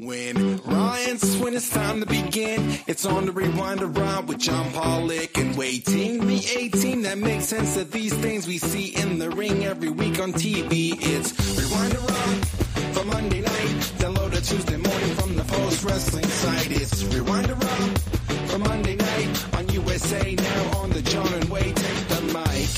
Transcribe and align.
When 0.00 0.56
Ryan's 0.62 1.36
when 1.36 1.54
it's 1.54 1.68
time 1.68 2.00
to 2.00 2.06
begin, 2.06 2.78
it's 2.86 3.04
on 3.04 3.26
the 3.26 3.32
rewind 3.32 3.82
around 3.82 4.28
with 4.28 4.38
John 4.38 4.72
Pollock 4.72 5.36
and 5.36 5.54
Wai 5.58 5.82
Ting. 5.84 6.26
The 6.26 6.42
18 6.58 7.02
that 7.02 7.18
makes 7.18 7.44
sense 7.44 7.76
of 7.76 7.90
these 7.90 8.14
things 8.14 8.46
we 8.46 8.56
see 8.56 8.96
in 8.96 9.18
the 9.18 9.28
ring 9.28 9.66
every 9.66 9.90
week 9.90 10.18
on 10.18 10.32
TV. 10.32 10.94
It's 10.98 11.34
rewind 11.54 11.94
around 11.96 12.48
for 12.94 13.04
Monday 13.04 13.42
night. 13.42 13.92
Download 13.98 14.32
a 14.32 14.40
Tuesday 14.40 14.78
morning 14.78 15.14
from 15.16 15.36
the 15.36 15.44
Post 15.44 15.84
Wrestling 15.84 16.24
site. 16.24 16.72
It's 16.72 17.04
rewind 17.04 17.50
around 17.50 18.00
for 18.48 18.58
Monday 18.58 18.96
night 18.96 19.54
on 19.58 19.68
USA 19.68 20.34
now 20.34 20.78
on 20.78 20.88
the 20.88 21.02
John 21.02 21.30
and 21.34 21.44
Wayne 21.50 21.74
take 21.74 22.08
the 22.08 22.22
mic. 22.32 22.70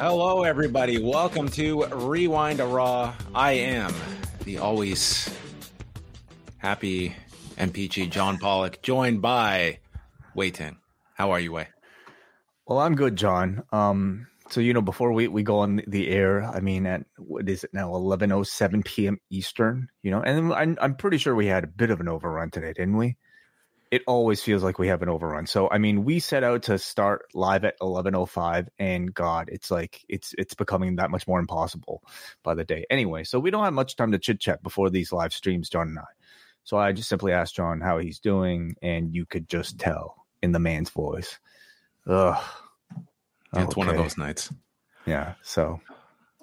Hello, 0.00 0.42
everybody. 0.42 1.00
Welcome 1.00 1.48
to 1.50 1.84
Rewind 1.84 2.58
a 2.58 2.66
Raw. 2.66 3.14
I 3.32 3.52
am 3.52 3.94
the 4.44 4.58
always 4.58 5.30
happy 6.58 7.14
and 7.56 7.72
peachy 7.72 8.06
John 8.06 8.38
Pollock, 8.38 8.82
joined 8.82 9.22
by 9.22 9.78
Wai 10.34 10.50
Ting. 10.50 10.78
How 11.14 11.30
are 11.30 11.40
you, 11.40 11.52
Wai? 11.52 11.68
Well, 12.66 12.80
I'm 12.80 12.94
good, 12.94 13.16
John. 13.16 13.62
Um, 13.72 14.26
so 14.50 14.60
you 14.60 14.74
know, 14.74 14.80
before 14.80 15.12
we, 15.12 15.28
we 15.28 15.42
go 15.42 15.58
on 15.58 15.82
the 15.86 16.08
air, 16.10 16.42
I 16.42 16.60
mean, 16.60 16.86
at 16.86 17.04
what 17.18 17.48
is 17.48 17.64
it 17.64 17.72
now, 17.72 17.90
11:07 17.90 18.84
p.m. 18.84 19.18
Eastern? 19.30 19.88
You 20.02 20.10
know, 20.10 20.22
and 20.22 20.52
I'm 20.52 20.76
I'm 20.80 20.96
pretty 20.96 21.18
sure 21.18 21.34
we 21.34 21.46
had 21.46 21.64
a 21.64 21.68
bit 21.68 21.90
of 21.90 22.00
an 22.00 22.08
overrun 22.08 22.50
today, 22.50 22.72
didn't 22.72 22.96
we? 22.96 23.16
It 23.92 24.02
always 24.06 24.42
feels 24.42 24.62
like 24.62 24.78
we 24.78 24.88
have 24.88 25.02
an 25.02 25.10
overrun. 25.10 25.46
So 25.46 25.68
I 25.70 25.76
mean, 25.76 26.02
we 26.02 26.18
set 26.18 26.42
out 26.42 26.62
to 26.62 26.78
start 26.78 27.26
live 27.34 27.62
at 27.64 27.78
11:05, 27.80 28.68
and 28.78 29.12
God, 29.12 29.50
it's 29.52 29.70
like 29.70 30.02
it's 30.08 30.34
it's 30.38 30.54
becoming 30.54 30.96
that 30.96 31.10
much 31.10 31.28
more 31.28 31.38
impossible 31.38 32.02
by 32.42 32.54
the 32.54 32.64
day. 32.64 32.86
Anyway, 32.88 33.22
so 33.22 33.38
we 33.38 33.50
don't 33.50 33.64
have 33.64 33.74
much 33.74 33.94
time 33.94 34.10
to 34.12 34.18
chit 34.18 34.40
chat 34.40 34.62
before 34.62 34.88
these 34.88 35.12
live 35.12 35.34
streams, 35.34 35.68
John 35.68 35.88
and 35.88 35.98
I. 35.98 36.10
So 36.64 36.78
I 36.78 36.92
just 36.92 37.10
simply 37.10 37.32
asked 37.32 37.54
John 37.54 37.82
how 37.82 37.98
he's 37.98 38.18
doing, 38.18 38.76
and 38.80 39.14
you 39.14 39.26
could 39.26 39.46
just 39.46 39.78
tell 39.78 40.24
in 40.42 40.52
the 40.52 40.58
man's 40.58 40.88
voice. 40.88 41.38
Ugh. 42.06 42.42
It's 43.54 43.76
one 43.76 43.90
of 43.90 43.96
those 43.96 44.16
nights. 44.16 44.50
Yeah. 45.04 45.34
So 45.42 45.82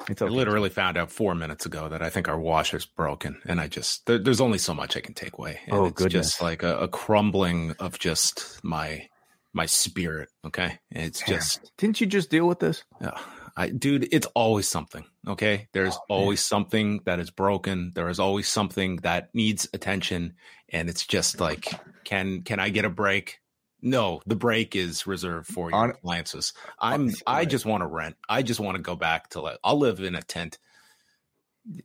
it's 0.08 0.22
I 0.22 0.26
literally 0.26 0.70
found 0.70 0.98
out 0.98 1.12
four 1.12 1.36
minutes 1.36 1.66
ago 1.66 1.90
that 1.90 2.02
I 2.02 2.10
think 2.10 2.28
our 2.28 2.40
washer's 2.40 2.86
broken, 2.86 3.42
and 3.46 3.60
I 3.60 3.68
just 3.68 4.06
there, 4.06 4.18
there's 4.20 4.42
only 4.42 4.58
so 4.58 4.74
much 4.74 4.96
I 4.96 5.02
can 5.02 5.14
take 5.14 5.38
away. 5.38 5.60
And 5.68 5.76
Oh, 5.76 5.86
it's 5.86 6.02
goodness. 6.02 6.28
just 6.30 6.42
like 6.42 6.64
a, 6.64 6.78
a 6.80 6.88
crumbling 6.88 7.76
of 7.80 8.00
just 8.00 8.60
my 8.64 9.08
my 9.54 9.66
spirit. 9.66 10.30
Okay, 10.46 10.80
it's 10.92 11.22
just 11.22 11.72
Didn't 11.78 12.00
you 12.02 12.08
just 12.08 12.30
deal 12.30 12.48
with 12.48 12.60
this? 12.60 12.84
Yeah, 13.02 13.18
I, 13.58 13.70
dude, 13.70 14.08
it's 14.12 14.28
always 14.36 14.68
something. 14.68 15.06
Okay, 15.28 15.68
there's 15.74 15.96
Oh, 16.10 16.16
always 16.16 16.40
something 16.40 17.02
that 17.06 17.20
is 17.20 17.30
broken. 17.32 17.92
There 17.96 18.10
is 18.10 18.20
always 18.20 18.48
something 18.48 18.98
that 18.98 19.30
needs 19.34 19.68
attention, 19.74 20.34
and 20.70 20.90
it's 20.90 21.06
just 21.06 21.40
like, 21.42 21.80
can 22.06 22.42
can 22.44 22.60
I 22.60 22.70
get 22.70 22.86
a 22.86 22.90
break? 22.90 23.40
No, 23.82 24.22
the 24.26 24.36
break 24.36 24.76
is 24.76 25.08
reserved 25.08 25.48
for 25.48 25.70
your 25.70 25.80
On- 25.80 25.92
appliances. 25.92 26.54
I'm. 26.80 27.12
I 27.26 27.46
just 27.46 27.66
want 27.66 27.82
to 27.82 27.88
rent. 27.88 28.18
I 28.28 28.42
just 28.42 28.60
want 28.60 28.76
to 28.76 28.82
go 28.84 28.96
back 28.96 29.30
to. 29.32 29.42
Like, 29.42 29.58
I'll 29.64 29.80
live 29.80 30.00
in 30.00 30.16
a 30.16 30.22
tent. 30.22 30.58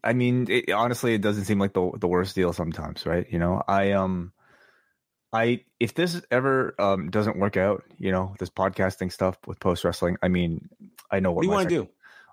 I 0.02 0.12
mean, 0.12 0.46
it, 0.50 0.70
honestly, 0.70 1.14
it 1.14 1.20
doesn't 1.20 1.44
seem 1.44 1.58
like 1.58 1.72
the 1.74 1.90
the 1.98 2.08
worst 2.08 2.34
deal 2.34 2.52
sometimes, 2.52 3.06
right? 3.06 3.26
You 3.30 3.38
know, 3.38 3.62
I 3.68 3.92
um, 3.92 4.32
I 5.32 5.64
if 5.78 5.94
this 5.94 6.20
ever 6.30 6.74
um 6.78 7.10
doesn't 7.10 7.38
work 7.38 7.56
out, 7.56 7.84
you 7.98 8.10
know, 8.10 8.34
this 8.38 8.50
podcasting 8.50 9.12
stuff 9.12 9.36
with 9.46 9.60
post 9.60 9.84
wrestling. 9.84 10.16
I 10.22 10.28
mean, 10.28 10.68
I 11.10 11.20
know 11.20 11.30
what, 11.30 11.38
What 11.38 11.44
you 11.44 11.50
want 11.50 11.68
to 11.68 11.74
do? 11.84 11.88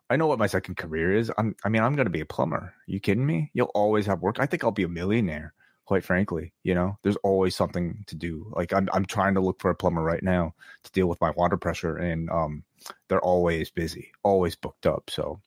I 0.10 0.18
know 0.18 0.28
what 0.28 0.40
my 0.40 0.48
second 0.48 0.76
career 0.76 1.16
is. 1.16 1.32
I'm. 1.38 1.56
I 1.64 1.70
mean, 1.70 1.84
I'm 1.84 1.96
going 1.96 2.06
to 2.06 2.12
be 2.12 2.22
a 2.22 2.26
plumber. 2.26 2.74
you 2.88 3.00
kidding 3.00 3.26
me? 3.26 3.52
You'll 3.54 3.72
always 3.74 4.06
have 4.08 4.22
work. 4.22 4.40
I 4.40 4.46
think 4.46 4.64
I'll 4.64 4.72
be 4.72 4.84
a 4.84 4.90
millionaire. 4.90 5.54
Quite 5.86 6.06
frankly, 6.06 6.54
you 6.64 6.74
know, 6.74 6.98
there's 7.04 7.18
always 7.18 7.56
something 7.56 8.04
to 8.08 8.16
do. 8.16 8.52
Like 8.56 8.72
I'm, 8.72 8.88
I'm 8.94 9.06
trying 9.06 9.34
to 9.34 9.42
look 9.42 9.60
for 9.60 9.72
a 9.72 9.76
plumber 9.76 10.02
right 10.04 10.24
now 10.24 10.54
to 10.84 10.92
deal 10.92 11.08
with 11.08 11.20
my 11.20 11.32
water 11.32 11.58
pressure, 11.58 11.98
and 11.98 12.30
um, 12.30 12.64
they're 13.10 13.22
always 13.22 13.70
busy, 13.72 14.12
always 14.24 14.56
booked 14.56 14.86
up. 14.86 15.10
So 15.10 15.42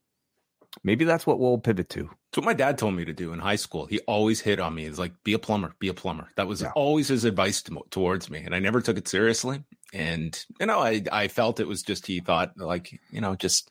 maybe 0.82 1.04
that's 1.04 1.26
what 1.26 1.38
we'll 1.38 1.58
pivot 1.58 1.88
to. 1.90 2.10
It's 2.28 2.36
what 2.36 2.44
my 2.44 2.52
dad 2.52 2.76
told 2.76 2.94
me 2.94 3.04
to 3.04 3.12
do 3.12 3.32
in 3.32 3.38
high 3.38 3.56
school. 3.56 3.86
He 3.86 4.00
always 4.00 4.40
hit 4.40 4.58
on 4.58 4.74
me. 4.74 4.84
He's 4.84 4.98
like, 4.98 5.12
be 5.22 5.34
a 5.34 5.38
plumber, 5.38 5.74
be 5.78 5.88
a 5.88 5.94
plumber. 5.94 6.28
That 6.36 6.48
was 6.48 6.62
Yeah. 6.62 6.72
always 6.74 7.08
his 7.08 7.24
advice 7.24 7.62
to, 7.62 7.80
towards 7.90 8.28
me. 8.28 8.40
And 8.40 8.54
I 8.54 8.58
never 8.58 8.80
took 8.80 8.98
it 8.98 9.06
seriously. 9.06 9.62
And, 9.92 10.44
you 10.58 10.66
know, 10.66 10.80
I, 10.80 11.02
I 11.12 11.28
felt 11.28 11.60
it 11.60 11.68
was 11.68 11.82
just, 11.82 12.06
he 12.06 12.18
thought 12.18 12.58
like, 12.58 13.00
you 13.10 13.20
know, 13.20 13.36
just 13.36 13.70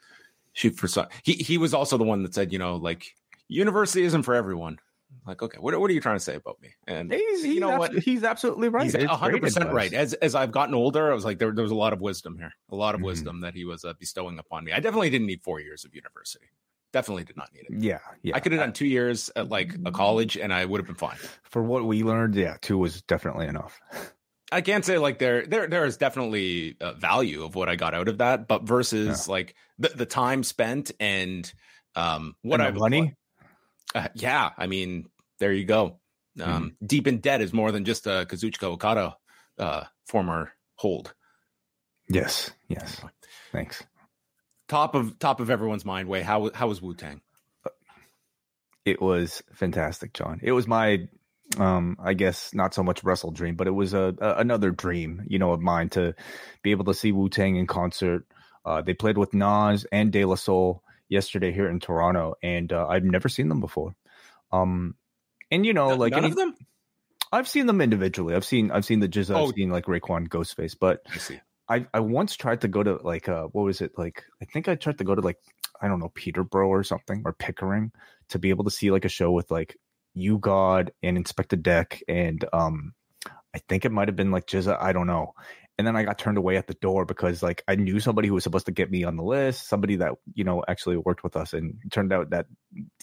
shoot 0.53 0.77
for 0.77 0.87
some. 0.87 1.07
He, 1.23 1.33
he 1.33 1.57
was 1.57 1.73
also 1.73 1.97
the 1.97 2.05
one 2.05 2.23
that 2.23 2.33
said, 2.33 2.53
you 2.53 2.59
know, 2.59 2.77
like 2.77 3.13
university 3.49 4.03
isn't 4.05 4.23
for 4.23 4.33
everyone. 4.33 4.79
Like, 5.25 5.41
okay, 5.41 5.57
what, 5.57 5.79
what 5.79 5.89
are 5.89 5.93
you 5.93 6.01
trying 6.01 6.17
to 6.17 6.23
say 6.23 6.35
about 6.35 6.61
me? 6.61 6.69
And 6.85 7.11
He's, 7.13 7.45
you 7.45 7.59
know 7.59 7.69
he's 7.71 7.79
what? 7.79 7.93
He's 7.93 8.23
absolutely 8.23 8.69
right. 8.69 8.83
He's 8.83 8.95
a 8.95 9.07
100% 9.07 9.71
right. 9.71 9.93
As 9.93 10.13
as 10.13 10.35
I've 10.35 10.51
gotten 10.51 10.75
older, 10.75 11.11
I 11.11 11.15
was 11.15 11.23
like, 11.25 11.39
there, 11.39 11.51
there 11.51 11.63
was 11.63 11.71
a 11.71 11.75
lot 11.75 11.93
of 11.93 12.01
wisdom 12.01 12.37
here, 12.37 12.53
a 12.69 12.75
lot 12.75 12.93
of 12.95 13.01
Mhm. 13.01 13.05
wisdom 13.05 13.41
that 13.41 13.53
he 13.53 13.63
was 13.63 13.85
uh, 13.85 13.93
bestowing 13.99 14.37
upon 14.39 14.63
me. 14.65 14.73
I 14.73 14.79
definitely 14.79 15.09
didn't 15.09 15.27
need 15.27 15.41
four 15.41 15.59
years 15.61 15.85
of 15.85 15.95
university. 15.95 16.45
Definitely 16.91 17.23
did 17.23 17.37
not 17.37 17.49
need 17.53 17.65
it. 17.69 17.81
Yeah, 17.81 17.99
yeah. 18.21 18.35
I 18.35 18.39
could 18.39 18.51
have 18.51 18.61
done 18.61 18.73
two 18.73 18.85
years 18.85 19.31
at 19.35 19.49
like 19.49 19.73
a 19.85 19.91
college, 19.91 20.37
and 20.37 20.53
I 20.53 20.63
would 20.65 20.79
have 20.79 20.85
been 20.87 20.95
fine. 20.95 21.17
for 21.49 21.63
what 21.63 21.85
we 21.85 22.03
learned. 22.03 22.35
Yeah, 22.35 22.57
two 22.61 22.77
was 22.77 23.01
definitely 23.03 23.47
enough. 23.47 23.79
I 24.51 24.61
can't 24.61 24.85
say 24.85 24.99
like 24.99 25.17
there 25.17 25.47
there 25.47 25.65
there 25.67 25.85
is 25.85 25.97
definitely 25.97 26.75
a 26.79 26.93
value 26.93 27.43
of 27.45 27.55
what 27.55 27.67
I 27.69 27.75
got 27.77 27.95
out 27.95 28.07
of 28.09 28.19
that, 28.19 28.47
but 28.47 28.63
versus 28.63 29.27
like 29.27 29.55
the, 29.79 29.89
the 29.89 30.05
time 30.05 30.43
spent 30.43 30.91
and 30.99 31.51
um 31.95 32.35
what 32.43 32.61
I 32.61 32.69
the 32.69 32.79
money. 32.79 33.15
uh, 33.95 34.09
yeah, 34.13 34.51
I 34.55 34.67
mean 34.67 35.07
there 35.43 35.51
you 35.51 35.65
go. 35.65 35.99
Um, 36.41 36.77
Deep 36.85 37.05
in 37.05 37.17
debt 37.17 37.41
is 37.41 37.51
more 37.51 37.73
than 37.73 37.83
just 37.83 38.07
a 38.07 38.25
Kazuchika 38.25 38.63
Okada 38.63 39.17
uh, 39.59 39.83
former 40.07 40.53
hold. 40.75 41.13
Yes, 42.07 42.51
yes. 42.69 43.01
Thanks. 43.51 43.83
Top 44.69 44.95
of 44.95 45.19
top 45.19 45.41
of 45.41 45.49
everyone's 45.49 45.83
mind. 45.83 46.07
Wai 46.07 46.23
how 46.23 46.49
how 46.53 46.69
was 46.69 46.81
Wu 46.81 46.95
Tang? 46.95 47.19
It 48.85 49.01
was 49.01 49.43
fantastic, 49.53 50.13
John. 50.13 50.39
It 50.41 50.53
was 50.53 50.65
my 50.65 51.09
um 51.59 51.97
i 51.99 52.13
guess 52.13 52.53
not 52.53 52.73
so 52.73 52.81
much 52.81 53.03
wrestle 53.03 53.29
dream 53.29 53.55
but 53.55 53.67
it 53.67 53.71
was 53.71 53.93
a, 53.93 54.15
a, 54.19 54.35
another 54.35 54.71
dream 54.71 55.21
you 55.27 55.37
know 55.37 55.51
of 55.51 55.59
mine 55.59 55.89
to 55.89 56.15
be 56.63 56.71
able 56.71 56.85
to 56.85 56.93
see 56.93 57.11
wu-tang 57.11 57.57
in 57.57 57.67
concert 57.67 58.25
uh 58.65 58.81
they 58.81 58.93
played 58.93 59.17
with 59.17 59.33
nas 59.33 59.85
and 59.91 60.13
de 60.13 60.23
la 60.23 60.35
soul 60.35 60.81
yesterday 61.09 61.51
here 61.51 61.69
in 61.69 61.81
toronto 61.81 62.33
and 62.41 62.71
uh, 62.71 62.87
i've 62.87 63.03
never 63.03 63.27
seen 63.27 63.49
them 63.49 63.59
before 63.59 63.93
um 64.53 64.95
and 65.53 65.65
you 65.65 65.73
know 65.73 65.89
None- 65.89 65.99
like 65.99 66.11
none 66.11 66.23
any- 66.25 66.31
of 66.31 66.37
them. 66.37 66.53
i've 67.31 67.47
seen 67.47 67.65
them 67.65 67.79
individually 67.81 68.35
i've 68.35 68.45
seen 68.45 68.71
i've 68.71 68.85
seen 68.85 68.99
the 68.99 69.07
GZA 69.09 69.35
Oh. 69.35 69.47
i've 69.47 69.55
seen 69.55 69.69
like 69.69 69.85
Raekwon 69.85 70.27
ghostface 70.27 70.75
but 70.79 71.01
I 71.13 71.17
see. 71.17 71.39
I 71.69 71.85
I 71.93 71.99
once 72.01 72.35
tried 72.35 72.61
to 72.61 72.67
go 72.67 72.83
to 72.83 72.99
like 73.03 73.29
uh 73.29 73.45
what 73.53 73.63
was 73.63 73.79
it 73.81 73.91
like 73.97 74.23
I 74.41 74.45
think 74.45 74.67
I 74.67 74.75
tried 74.75 74.97
to 74.97 75.03
go 75.05 75.15
to 75.15 75.21
like 75.21 75.39
I 75.81 75.87
don't 75.87 75.99
know 75.99 76.09
Peterborough 76.13 76.67
or 76.67 76.83
something 76.83 77.23
or 77.25 77.33
Pickering 77.33 77.91
to 78.29 78.39
be 78.39 78.49
able 78.49 78.65
to 78.65 78.71
see 78.71 78.91
like 78.91 79.05
a 79.05 79.09
show 79.09 79.31
with 79.31 79.49
like 79.51 79.77
U-God 80.15 80.91
and 81.01 81.17
Inspectah 81.17 81.61
Deck 81.61 82.01
and 82.07 82.43
um 82.53 82.93
I 83.55 83.59
think 83.69 83.85
it 83.85 83.91
might 83.91 84.07
have 84.09 84.15
been 84.15 84.31
like 84.31 84.45
GZA 84.47 84.77
I 84.81 84.91
don't 84.93 85.07
know 85.07 85.33
and 85.77 85.87
then 85.87 85.95
I 85.95 86.03
got 86.03 86.17
turned 86.17 86.37
away 86.37 86.57
at 86.57 86.67
the 86.67 86.75
door 86.75 87.05
because 87.05 87.41
like 87.41 87.63
I 87.67 87.75
knew 87.75 87.99
somebody 87.99 88.27
who 88.27 88.35
was 88.35 88.43
supposed 88.43 88.67
to 88.67 88.71
get 88.71 88.91
me 88.91 89.03
on 89.03 89.15
the 89.15 89.23
list 89.23 89.67
somebody 89.67 89.97
that 89.97 90.13
you 90.33 90.43
know 90.43 90.63
actually 90.67 90.97
worked 90.97 91.23
with 91.23 91.35
us 91.35 91.53
and 91.53 91.77
it 91.83 91.91
turned 91.91 92.13
out 92.13 92.29
that 92.31 92.45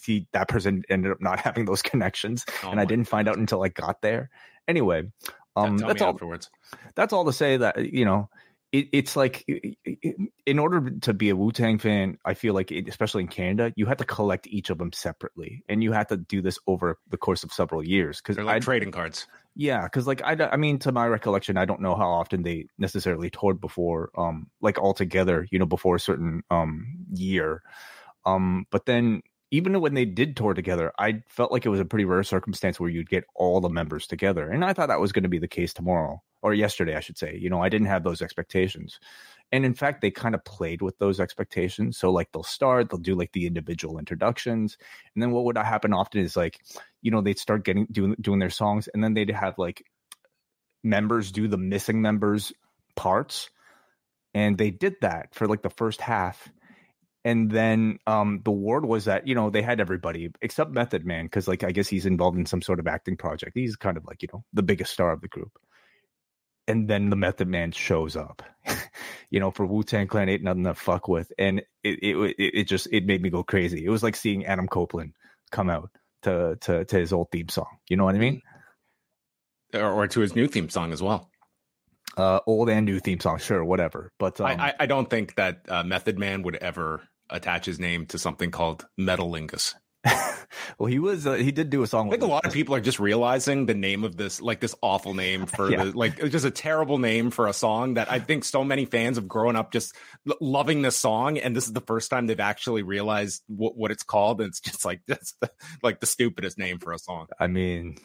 he 0.03 0.27
that 0.33 0.49
person 0.49 0.83
ended 0.89 1.13
up 1.13 1.21
not 1.21 1.41
having 1.47 1.65
those 1.65 1.83
connections 1.83 2.45
Oh 2.63 2.71
and 2.71 2.81
I 2.81 2.85
didn't 2.85 3.09
find 3.09 3.29
out 3.29 3.39
until 3.39 3.63
I 3.63 3.69
got 3.69 4.03
there 4.03 4.31
anyway 4.69 5.05
um 5.57 5.79
Tell 5.79 5.89
that's 5.89 6.03
all 6.03 6.11
afterwards. 6.11 6.51
that's 6.95 7.13
all 7.13 7.25
to 7.25 7.33
say 7.33 7.57
that 7.57 7.93
you 7.93 8.05
know 8.05 8.29
it, 8.73 8.89
it's 8.93 9.17
like 9.17 9.45
in 10.47 10.59
order 10.59 10.91
to 11.01 11.13
be 11.13 11.31
a 11.31 11.37
Wu 11.37 11.51
Tang 11.51 11.79
fan, 11.79 12.19
I 12.25 12.35
feel 12.35 12.55
like 12.55 12.71
it, 12.71 12.89
especially 12.89 13.23
in 13.23 13.29
Canada, 13.29 13.73
you 13.77 13.87
had 13.87 13.99
to 13.99 14.05
collect 14.05 14.47
each 14.47 14.71
of 14.71 14.79
them 14.79 14.93
separately, 14.93 15.65
and 15.69 15.83
you 15.83 15.93
had 15.93 16.09
to 16.11 16.17
do 16.17 16.41
this 16.41 16.59
over 16.67 16.99
the 17.09 17.17
course 17.17 17.43
of 17.43 17.53
several 17.53 17.85
years. 17.85 18.21
Because 18.21 18.37
They're 18.37 18.45
like 18.45 18.63
trading 18.63 18.93
cards. 18.93 19.27
Yeah, 19.55 19.83
because 19.85 20.07
like 20.07 20.23
I, 20.23 20.33
I 20.53 20.57
mean, 20.57 20.79
to 20.81 20.93
my 20.93 21.07
recollection, 21.07 21.57
I 21.57 21.65
don't 21.65 21.81
know 21.81 21.95
how 21.97 22.09
often 22.09 22.43
they 22.43 22.67
necessarily 22.79 23.31
toured 23.31 23.61
before, 23.61 24.11
um, 24.17 24.49
like 24.61 24.79
all 24.79 24.95
together, 24.95 25.47
you 25.51 25.59
know, 25.59 25.67
before 25.67 25.97
a 25.97 26.01
certain 26.01 26.43
um 26.51 26.87
year, 27.13 27.63
um, 28.25 28.67
but 28.71 28.87
then 28.87 29.23
even 29.51 29.81
when 29.81 29.95
they 29.95 30.05
did 30.05 30.37
tour 30.37 30.55
together, 30.55 30.93
I 30.99 31.23
felt 31.29 31.51
like 31.53 31.67
it 31.67 31.71
was 31.71 31.81
a 31.81 31.85
pretty 31.85 32.05
rare 32.05 32.23
circumstance 32.23 32.79
where 32.79 32.91
you'd 32.91 33.11
get 33.11 33.25
all 33.35 33.61
the 33.61 33.69
members 33.69 34.07
together, 34.07 34.49
and 34.49 34.65
I 34.65 34.73
thought 34.73 34.89
that 34.89 35.01
was 35.01 35.13
going 35.13 35.25
to 35.25 35.29
be 35.29 35.39
the 35.39 35.49
case 35.49 35.75
tomorrow 35.75 36.23
or 36.43 36.55
yesterday, 36.55 36.97
I 36.97 37.01
should 37.01 37.19
say. 37.19 37.37
You 37.37 37.51
know, 37.51 37.63
I 37.63 37.69
didn't 37.69 37.89
have 37.89 38.05
those 38.05 38.23
expectations, 38.23 38.99
and 39.53 39.65
in 39.65 39.75
fact, 39.75 40.01
they 40.01 40.11
kind 40.11 40.35
of 40.35 40.45
played 40.45 40.83
with 40.83 40.99
those 40.99 41.19
expectations. 41.19 41.99
So 41.99 42.11
like 42.11 42.31
they'll 42.33 42.43
start, 42.43 42.91
they'll 42.91 43.01
do 43.01 43.17
like 43.17 43.33
the 43.33 43.47
individual 43.47 43.99
introductions, 43.99 44.77
and 45.15 45.23
then 45.23 45.31
what 45.33 45.45
would 45.45 45.59
happen 45.59 45.93
often 45.93 46.21
is 46.21 46.37
like, 46.37 46.59
you 47.03 47.11
know, 47.11 47.21
they'd 47.21 47.39
start 47.39 47.65
getting 47.65 47.87
doing 47.91 48.17
doing 48.21 48.39
their 48.39 48.51
songs, 48.51 48.89
and 48.89 49.03
then 49.03 49.15
they'd 49.15 49.31
have 49.31 49.59
like 49.59 49.85
members 50.83 51.33
do 51.33 51.49
the 51.49 51.59
missing 51.59 52.01
members 52.01 52.53
parts, 52.97 53.51
and 54.35 54.57
they 54.57 54.71
did 54.71 54.97
that 55.01 55.35
for 55.35 55.47
like 55.47 55.63
the 55.63 55.71
first 55.71 56.01
half. 56.01 56.49
And 57.23 57.51
then 57.51 57.99
um, 58.07 58.41
the 58.45 58.51
word 58.51 58.87
was 58.87 59.05
that 59.05 59.27
you 59.27 59.35
know 59.35 59.51
they 59.51 59.63
had 59.63 59.81
everybody 59.81 60.31
except 60.41 60.71
Method 60.71 61.05
Man 61.05 61.27
because 61.27 61.47
like 61.47 61.65
I 61.65 61.73
guess 61.73 61.89
he's 61.89 62.07
involved 62.07 62.39
in 62.39 62.47
some 62.47 62.63
sort 62.63 62.81
of 62.81 62.87
acting 62.87 63.17
project. 63.17 63.53
He's 63.55 63.77
kind 63.77 63.97
of 63.97 64.05
like 64.07 64.23
you 64.23 64.29
know 64.33 64.45
the 64.53 64.63
biggest 64.63 64.93
star 64.93 65.13
of 65.13 65.21
the 65.21 65.29
group. 65.29 65.53
And 66.67 66.89
then 66.89 67.11
the 67.11 67.17
Method 67.17 67.49
Man 67.49 67.73
shows 67.73 68.17
up, 68.17 68.43
you 69.31 69.41
know, 69.41 69.51
for 69.51 69.65
Wu 69.65 69.83
Tang 69.83 70.07
Clan 70.07 70.29
ain't 70.29 70.43
nothing 70.43 70.65
to 70.65 70.75
fuck 70.75 71.09
with, 71.09 71.33
and 71.39 71.61
it, 71.83 71.99
it 72.03 72.35
it 72.39 72.65
just 72.65 72.89
it 72.93 73.07
made 73.07 73.23
me 73.23 73.31
go 73.31 73.43
crazy. 73.43 73.85
It 73.85 73.91
was 73.91 74.03
like 74.03 74.17
seeing 74.17 74.45
Adam 74.45 74.69
Copeland 74.69 75.15
come 75.51 75.71
out 75.71 75.91
to 76.23 76.57
to 76.63 76.85
to 76.85 76.99
his 76.99 77.13
old 77.13 77.31
theme 77.31 77.49
song. 77.49 77.79
You 77.89 77.97
know 77.97 78.05
what 78.05 78.15
I 78.15 78.19
mean? 78.19 78.43
or, 79.75 79.91
or 79.93 80.07
to 80.09 80.21
his 80.21 80.35
new 80.35 80.47
theme 80.47 80.69
song 80.69 80.93
as 80.93 81.03
well. 81.03 81.31
Uh, 82.17 82.41
old 82.47 82.69
and 82.69 82.87
new 82.87 82.99
theme 82.99 83.21
song, 83.21 83.39
sure, 83.39 83.65
whatever. 83.65 84.13
But 84.19 84.41
um, 84.41 84.47
I, 84.47 84.69
I, 84.69 84.75
I 84.81 84.87
don't 84.87 85.09
think 85.09 85.37
that 85.37 85.61
uh, 85.69 85.85
Method 85.85 86.19
Man 86.19 86.43
would 86.43 86.57
ever 86.57 87.03
attach 87.29 87.67
his 87.67 87.79
name 87.79 88.07
to 88.07 88.19
something 88.19 88.51
called 88.51 88.85
Metalingus. 88.99 89.75
well, 90.79 90.87
he 90.87 90.99
was 90.99 91.27
uh, 91.27 91.35
he 91.35 91.53
did 91.53 91.71
do 91.71 91.83
a 91.83 91.87
song. 91.87 92.09
I 92.09 92.11
think 92.13 92.23
a 92.23 92.27
lot 92.27 92.47
of 92.47 92.53
people 92.53 92.75
are 92.75 92.81
just 92.81 92.99
realizing 92.99 93.67
the 93.67 93.75
name 93.75 94.03
of 94.05 94.17
this, 94.17 94.41
like 94.41 94.61
this 94.61 94.75
awful 94.83 95.15
name 95.15 95.47
for 95.47 95.71
Yeah. 95.71 95.85
the, 95.85 95.97
like 95.97 96.19
just 96.31 96.45
a 96.45 96.51
terrible 96.51 96.99
name 96.99 97.31
for 97.31 97.47
a 97.49 97.53
song 97.53 97.95
that 97.95 98.11
I 98.11 98.19
think 98.19 98.45
so 98.45 98.65
many 98.65 98.87
fans 98.87 99.17
have 99.17 99.29
grown 99.29 99.57
up 99.57 99.73
just 99.73 99.95
l- 100.29 100.37
loving 100.41 100.83
this 100.83 100.97
song, 100.97 101.39
and 101.39 101.55
this 101.55 101.67
is 101.67 101.73
the 101.73 101.83
first 101.83 102.11
time 102.11 102.27
they've 102.27 102.41
actually 102.41 102.83
realized 102.83 103.43
what, 103.47 103.77
what 103.77 103.91
it's 103.91 104.03
called, 104.03 104.41
and 104.41 104.49
it's 104.49 104.61
just 104.61 104.85
like 104.85 105.03
that's 105.07 105.35
the, 105.41 105.51
like 105.83 106.01
the 106.01 106.07
stupidest 106.07 106.57
name 106.59 106.79
for 106.79 106.93
a 106.93 106.99
song. 106.99 107.27
I 107.39 107.47
mean, 107.47 107.99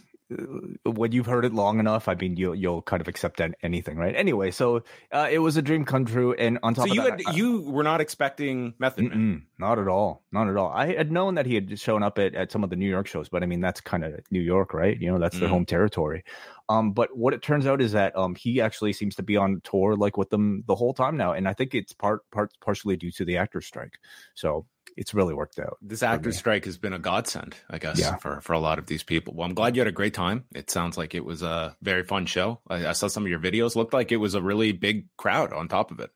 when 0.85 1.11
you've 1.11 1.25
heard 1.27 1.45
it 1.45 1.53
long 1.53 1.79
enough, 1.79 2.07
I 2.07 2.15
mean, 2.15 2.35
you'll 2.35 2.55
you'll 2.55 2.81
kind 2.81 2.99
of 3.01 3.07
accept 3.07 3.41
anything, 3.61 3.97
right? 3.97 4.15
Anyway, 4.15 4.51
so 4.51 4.83
uh, 5.11 5.27
it 5.31 5.39
was 5.39 5.55
a 5.57 5.61
dream 5.61 5.85
come 5.85 6.05
true, 6.05 6.33
and 6.33 6.57
on 6.63 6.73
top 6.73 6.87
So 6.87 6.93
you 6.93 7.01
of 7.01 7.07
had 7.09 7.19
that, 7.19 7.27
I- 7.27 7.35
you 7.35 7.61
were 7.61 7.83
not 7.83 8.01
expecting 8.01 8.73
Method 8.79 9.05
Man. 9.05 9.45
Not 9.59 9.79
at 9.79 9.87
all, 9.87 10.23
not 10.31 10.49
at 10.49 10.57
all. 10.57 10.71
I 10.71 10.95
had 10.95 11.11
known 11.11 11.35
that 11.35 11.45
he 11.45 11.55
had 11.55 11.79
shown 11.79 12.03
up 12.03 12.17
at, 12.19 12.35
at 12.35 12.51
some 12.51 12.63
of 12.63 12.69
the 12.69 12.75
New 12.75 12.89
York 12.89 13.07
shows, 13.07 13.29
but 13.29 13.43
I 13.43 13.45
mean, 13.45 13.61
that's 13.61 13.81
kind 13.81 14.03
of 14.03 14.19
New 14.31 14.41
York, 14.41 14.73
right? 14.73 14.99
You 14.99 15.11
know, 15.11 15.19
that's 15.19 15.39
their 15.39 15.47
Mhm. 15.47 15.51
home 15.51 15.65
territory. 15.65 16.23
Um, 16.67 16.91
but 16.93 17.15
what 17.15 17.33
it 17.33 17.41
turns 17.43 17.67
out 17.67 17.81
is 17.81 17.91
that 17.91 18.15
um, 18.17 18.33
he 18.35 18.59
actually 18.61 18.93
seems 18.93 19.15
to 19.15 19.23
be 19.23 19.37
on 19.37 19.61
tour 19.63 19.95
like 19.95 20.17
with 20.17 20.29
them 20.31 20.63
the 20.67 20.75
whole 20.75 20.93
time 20.93 21.15
now, 21.17 21.33
and 21.33 21.47
I 21.47 21.53
think 21.53 21.75
it's 21.75 21.93
part 21.93 22.21
part 22.31 22.51
partially 22.59 22.95
due 22.97 23.11
to 23.11 23.25
the 23.25 23.37
actors 23.37 23.65
strike. 23.67 23.99
So 24.33 24.65
it's 24.97 25.13
really 25.13 25.33
worked 25.33 25.59
out. 25.59 25.77
This 25.81 26.01
actor 26.03 26.31
strike 26.31 26.65
has 26.65 26.77
been 26.77 26.93
a 26.93 26.99
godsend, 26.99 27.55
I 27.69 27.77
guess, 27.77 27.99
Yeah. 27.99 28.15
for 28.15 28.41
for 28.41 28.53
a 28.53 28.59
lot 28.59 28.79
of 28.79 28.87
these 28.87 29.03
people. 29.03 29.33
Well, 29.35 29.47
I'm 29.47 29.53
glad 29.53 29.75
you 29.75 29.81
had 29.81 29.87
a 29.87 29.91
great 29.91 30.13
time. 30.13 30.45
It 30.55 30.71
sounds 30.71 30.97
like 30.97 31.13
it 31.13 31.23
was 31.23 31.41
a 31.43 31.75
very 31.81 32.03
fun 32.03 32.25
show. 32.25 32.61
I, 32.67 32.87
I 32.87 32.91
saw 32.93 33.07
some 33.09 33.23
of 33.25 33.29
your 33.29 33.39
videos. 33.39 33.75
Looked 33.75 33.93
like 33.93 34.11
it 34.11 34.17
was 34.17 34.33
a 34.33 34.41
really 34.41 34.71
big 34.71 35.05
crowd 35.17 35.53
on 35.53 35.67
top 35.67 35.91
of 35.91 35.99
it. 35.99 36.09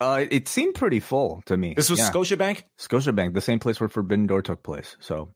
Uh, 0.00 0.24
it 0.30 0.48
seemed 0.48 0.74
pretty 0.74 0.98
full 0.98 1.42
to 1.46 1.56
me. 1.56 1.74
This 1.74 1.88
was 1.90 1.98
Yeah. 2.00 2.10
Scotiabank. 2.10 2.62
Scotiabank, 2.80 3.32
the 3.34 3.40
same 3.40 3.58
place 3.60 3.78
where 3.78 3.88
Forbidden 3.88 4.26
Door 4.26 4.42
took 4.42 4.62
place. 4.62 4.96
So, 4.98 5.32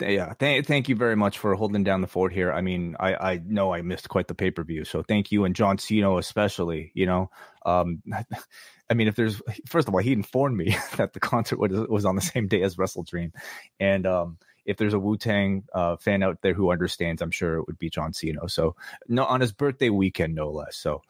yeah, 0.00 0.34
th- 0.38 0.66
thank 0.66 0.88
you 0.88 0.96
very 0.96 1.16
much 1.16 1.38
for 1.38 1.54
holding 1.54 1.84
down 1.84 2.00
the 2.00 2.06
fort 2.06 2.32
here. 2.32 2.52
I 2.52 2.60
mean, 2.60 2.96
I, 2.98 3.14
I 3.14 3.40
know 3.44 3.72
I 3.72 3.82
missed 3.82 4.08
quite 4.08 4.28
the 4.28 4.34
pay 4.34 4.50
per 4.50 4.64
view, 4.64 4.84
so 4.84 5.02
thank 5.02 5.32
you 5.32 5.44
and 5.44 5.54
John 5.54 5.78
Siino 5.78 6.18
especially. 6.18 6.92
You 6.94 7.06
know, 7.06 7.30
um, 7.64 8.02
I 8.90 8.94
mean, 8.94 9.08
if 9.08 9.14
there's 9.14 9.40
first 9.66 9.88
of 9.88 9.94
all, 9.94 10.00
he 10.00 10.12
informed 10.12 10.56
me 10.56 10.76
that 10.96 11.12
the 11.12 11.20
concert 11.20 11.58
was, 11.58 11.72
was 11.88 12.04
on 12.04 12.16
the 12.16 12.22
same 12.22 12.48
day 12.48 12.62
as 12.62 12.78
Wrestle 12.78 13.04
Dream, 13.04 13.32
and 13.80 14.06
um, 14.06 14.38
if 14.64 14.76
there's 14.76 14.94
a 14.94 14.98
Wu 14.98 15.16
Tang 15.16 15.64
uh, 15.74 15.96
fan 15.96 16.22
out 16.22 16.38
there 16.42 16.54
who 16.54 16.70
understands, 16.70 17.22
I'm 17.22 17.30
sure 17.30 17.56
it 17.56 17.66
would 17.66 17.78
be 17.78 17.90
John 17.90 18.12
Siino. 18.12 18.50
So, 18.50 18.76
no, 19.08 19.24
on 19.24 19.40
his 19.40 19.52
birthday 19.52 19.90
weekend, 19.90 20.34
no 20.34 20.50
less. 20.50 20.76
So, 20.76 21.02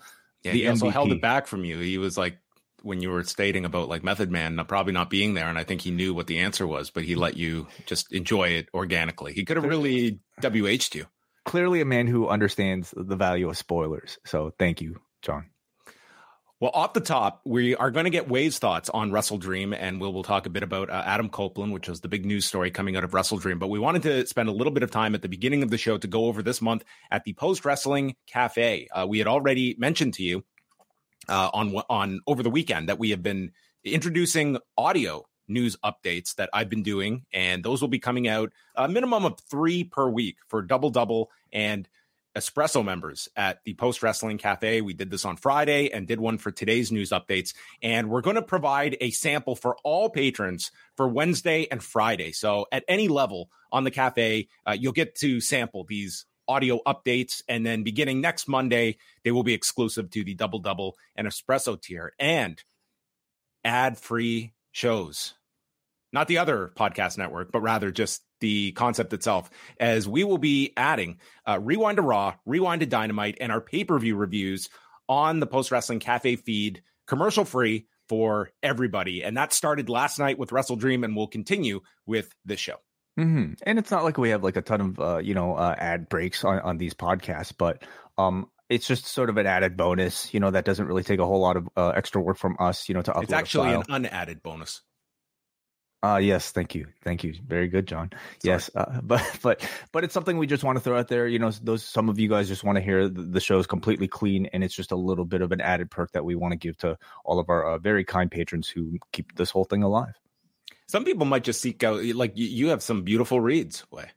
Yeah, 0.42 0.52
The 0.52 0.62
he 0.62 0.68
also 0.68 0.88
held 0.88 1.12
it 1.12 1.20
back 1.20 1.46
from 1.46 1.64
you. 1.64 1.78
He 1.78 1.98
was 1.98 2.16
like 2.16 2.38
when 2.82 3.00
you 3.00 3.10
were 3.10 3.22
stating 3.24 3.64
about 3.64 3.88
like 3.88 4.02
Method 4.04 4.30
Man 4.30 4.56
not- 4.56 4.68
probably 4.68 4.92
not 4.92 5.10
being 5.10 5.34
there, 5.34 5.48
and 5.48 5.58
I 5.58 5.64
think 5.64 5.80
he 5.80 5.90
knew 5.90 6.14
what 6.14 6.26
the 6.26 6.40
answer 6.40 6.66
was, 6.66 6.90
but 6.90 7.04
he 7.04 7.14
let 7.14 7.36
you 7.36 7.66
just 7.86 8.12
enjoy 8.12 8.48
it 8.48 8.68
organically. 8.74 9.32
He 9.32 9.44
could 9.44 9.56
have 9.56 9.64
really 9.66 10.20
WH'd 10.42 10.94
you. 10.94 11.06
clearly 11.44 11.80
a 11.80 11.84
man 11.84 12.06
who 12.06 12.28
understands 12.28 12.92
the 12.96 13.16
value 13.16 13.48
of 13.48 13.56
spoilers. 13.56 14.18
So, 14.24 14.52
thank 14.58 14.80
you, 14.80 15.00
John. 15.22 15.46
Well, 16.60 16.70
off 16.74 16.92
the 16.92 17.00
top, 17.00 17.40
we 17.44 17.74
are 17.74 17.90
going 17.90 18.04
to 18.04 18.10
get 18.10 18.28
Wai's 18.28 18.60
thoughts 18.60 18.88
on 18.88 19.10
Wrestle 19.10 19.38
Dream, 19.38 19.72
and 19.72 20.00
we'll, 20.00 20.12
we'll 20.12 20.22
talk 20.22 20.46
a 20.46 20.50
bit 20.50 20.62
about 20.62 20.90
uh, 20.90 21.02
Adam 21.04 21.28
Copeland, 21.28 21.72
which 21.72 21.88
was 21.88 22.02
the 22.02 22.08
big 22.08 22.24
news 22.24 22.44
story 22.44 22.70
coming 22.70 22.94
out 22.96 23.02
of 23.02 23.14
Wrestle 23.14 23.38
Dream. 23.38 23.58
But 23.58 23.66
we 23.66 23.80
wanted 23.80 24.02
to 24.04 24.24
spend 24.28 24.48
a 24.48 24.52
little 24.52 24.72
bit 24.72 24.84
of 24.84 24.92
time 24.92 25.16
at 25.16 25.22
the 25.22 25.28
beginning 25.28 25.64
of 25.64 25.70
the 25.70 25.78
show 25.78 25.98
to 25.98 26.06
go 26.06 26.26
over 26.26 26.40
this 26.40 26.62
month 26.62 26.84
at 27.10 27.24
the 27.24 27.32
Post 27.32 27.64
Wrestling 27.64 28.14
Cafe. 28.28 28.86
Uh, 28.94 29.06
we 29.08 29.18
had 29.18 29.26
already 29.26 29.74
mentioned 29.76 30.14
to 30.14 30.22
you 30.22 30.44
uh, 31.28 31.50
on 31.52 31.74
on 31.88 32.20
over 32.26 32.42
the 32.42 32.50
weekend 32.50 32.88
that 32.88 32.98
we 32.98 33.10
have 33.10 33.22
been 33.22 33.52
introducing 33.84 34.58
audio 34.76 35.24
news 35.48 35.76
updates 35.84 36.34
that 36.36 36.50
I've 36.52 36.68
been 36.68 36.82
doing, 36.82 37.26
and 37.32 37.62
those 37.64 37.80
will 37.80 37.88
be 37.88 37.98
coming 37.98 38.28
out 38.28 38.52
a 38.74 38.88
minimum 38.88 39.24
of 39.24 39.38
three 39.50 39.84
per 39.84 40.08
week 40.08 40.36
for 40.48 40.62
Double 40.62 40.90
Double 40.90 41.30
and 41.52 41.88
espresso 42.36 42.84
members 42.84 43.28
at 43.36 43.60
the 43.64 43.74
post 43.74 44.02
wrestling 44.02 44.38
cafe. 44.38 44.80
We 44.80 44.94
did 44.94 45.10
this 45.10 45.24
on 45.24 45.36
friday 45.36 45.90
and 45.90 46.06
did 46.06 46.18
one 46.18 46.38
for 46.38 46.50
today's 46.50 46.90
news 46.90 47.10
updates 47.10 47.54
and 47.82 48.08
we're 48.08 48.22
going 48.22 48.36
to 48.36 48.42
provide 48.42 48.96
a 49.00 49.10
sample 49.10 49.54
for 49.54 49.76
all 49.84 50.08
patrons 50.08 50.70
for 50.96 51.06
wednesday 51.06 51.66
and 51.70 51.82
friday. 51.82 52.32
So 52.32 52.66
at 52.72 52.84
any 52.88 53.08
level 53.08 53.50
on 53.70 53.84
the 53.84 53.90
cafe 53.90 54.48
uh, 54.66 54.76
you'll 54.78 54.92
get 54.92 55.14
to 55.16 55.40
sample 55.40 55.84
these 55.84 56.24
audio 56.48 56.80
updates 56.86 57.42
and 57.48 57.64
then 57.64 57.82
beginning 57.82 58.20
next 58.20 58.48
monday 58.48 58.96
they 59.24 59.30
will 59.30 59.42
be 59.42 59.54
exclusive 59.54 60.10
to 60.10 60.24
the 60.24 60.34
double 60.34 60.58
double 60.58 60.96
and 61.16 61.26
espresso 61.26 61.80
tier 61.80 62.12
and 62.18 62.62
ad 63.64 63.96
free 63.98 64.52
shows 64.72 65.34
not 66.12 66.28
the 66.28 66.38
other 66.38 66.72
podcast 66.76 67.18
network 67.18 67.52
but 67.52 67.60
rather 67.60 67.90
just 67.90 68.22
the 68.42 68.72
concept 68.72 69.14
itself, 69.14 69.48
as 69.80 70.06
we 70.06 70.24
will 70.24 70.36
be 70.36 70.74
adding 70.76 71.18
uh, 71.48 71.58
Rewind 71.58 71.96
to 71.96 72.02
Raw, 72.02 72.34
Rewind 72.44 72.80
to 72.80 72.86
Dynamite, 72.86 73.38
and 73.40 73.50
our 73.50 73.62
pay 73.62 73.84
per 73.84 73.98
view 73.98 74.16
reviews 74.16 74.68
on 75.08 75.40
the 75.40 75.46
Post 75.46 75.70
Wrestling 75.70 76.00
Cafe 76.00 76.36
feed, 76.36 76.82
commercial 77.06 77.46
free 77.46 77.86
for 78.08 78.50
everybody. 78.62 79.24
And 79.24 79.36
that 79.38 79.54
started 79.54 79.88
last 79.88 80.18
night 80.18 80.38
with 80.38 80.52
Wrestle 80.52 80.76
Dream 80.76 81.04
and 81.04 81.16
will 81.16 81.28
continue 81.28 81.80
with 82.04 82.34
this 82.44 82.60
show. 82.60 82.76
Mm-hmm. 83.18 83.54
And 83.64 83.78
it's 83.78 83.90
not 83.90 84.04
like 84.04 84.16
we 84.16 84.30
have 84.30 84.42
like 84.42 84.56
a 84.56 84.62
ton 84.62 84.80
of 84.80 85.00
uh, 85.00 85.18
you 85.18 85.34
know 85.34 85.54
uh, 85.54 85.74
ad 85.76 86.08
breaks 86.08 86.44
on, 86.44 86.60
on 86.60 86.78
these 86.78 86.94
podcasts, 86.94 87.52
but 87.56 87.82
um, 88.16 88.48
it's 88.70 88.86
just 88.86 89.06
sort 89.06 89.28
of 89.28 89.36
an 89.36 89.46
added 89.46 89.76
bonus. 89.76 90.32
You 90.32 90.40
know 90.40 90.50
that 90.50 90.64
doesn't 90.64 90.86
really 90.86 91.02
take 91.02 91.20
a 91.20 91.26
whole 91.26 91.40
lot 91.40 91.56
of 91.56 91.68
uh, 91.76 91.90
extra 91.90 92.22
work 92.22 92.38
from 92.38 92.56
us. 92.58 92.88
You 92.88 92.94
know 92.94 93.02
to 93.02 93.12
upload. 93.12 93.24
It's 93.24 93.32
actually 93.32 93.72
an 93.74 93.84
unadded 93.88 94.42
bonus. 94.42 94.80
Uh 96.04 96.16
yes, 96.16 96.50
thank 96.50 96.74
you, 96.74 96.88
thank 97.04 97.22
you, 97.22 97.32
very 97.46 97.68
good, 97.68 97.86
John. 97.86 98.10
Sorry. 98.10 98.54
Yes, 98.54 98.70
uh, 98.74 99.00
but 99.02 99.38
but 99.42 99.68
but 99.92 100.02
it's 100.02 100.14
something 100.14 100.36
we 100.36 100.48
just 100.48 100.64
want 100.64 100.76
to 100.76 100.80
throw 100.82 100.98
out 100.98 101.06
there. 101.06 101.28
You 101.28 101.38
know, 101.38 101.50
those 101.62 101.84
some 101.84 102.08
of 102.08 102.18
you 102.18 102.28
guys 102.28 102.48
just 102.48 102.64
want 102.64 102.76
to 102.76 102.82
hear 102.82 103.08
the, 103.08 103.22
the 103.22 103.40
show 103.40 103.58
is 103.58 103.68
completely 103.68 104.08
clean, 104.08 104.46
and 104.46 104.64
it's 104.64 104.74
just 104.74 104.90
a 104.90 104.96
little 104.96 105.26
bit 105.26 105.42
of 105.42 105.52
an 105.52 105.60
added 105.60 105.90
perk 105.90 106.10
that 106.12 106.24
we 106.24 106.34
want 106.34 106.52
to 106.52 106.58
give 106.58 106.76
to 106.78 106.98
all 107.24 107.38
of 107.38 107.50
our 107.50 107.74
uh, 107.74 107.78
very 107.78 108.04
kind 108.04 108.30
patrons 108.30 108.68
who 108.68 108.98
keep 109.12 109.36
this 109.36 109.50
whole 109.50 109.64
thing 109.64 109.84
alive. 109.84 110.14
Some 110.86 111.04
people 111.04 111.26
might 111.26 111.44
just 111.44 111.60
seek 111.60 111.82
out 111.84 112.04
like 112.04 112.32
you 112.34 112.68
have 112.68 112.82
some 112.82 113.02
beautiful 113.02 113.40
reads. 113.40 113.84
Way 113.90 114.10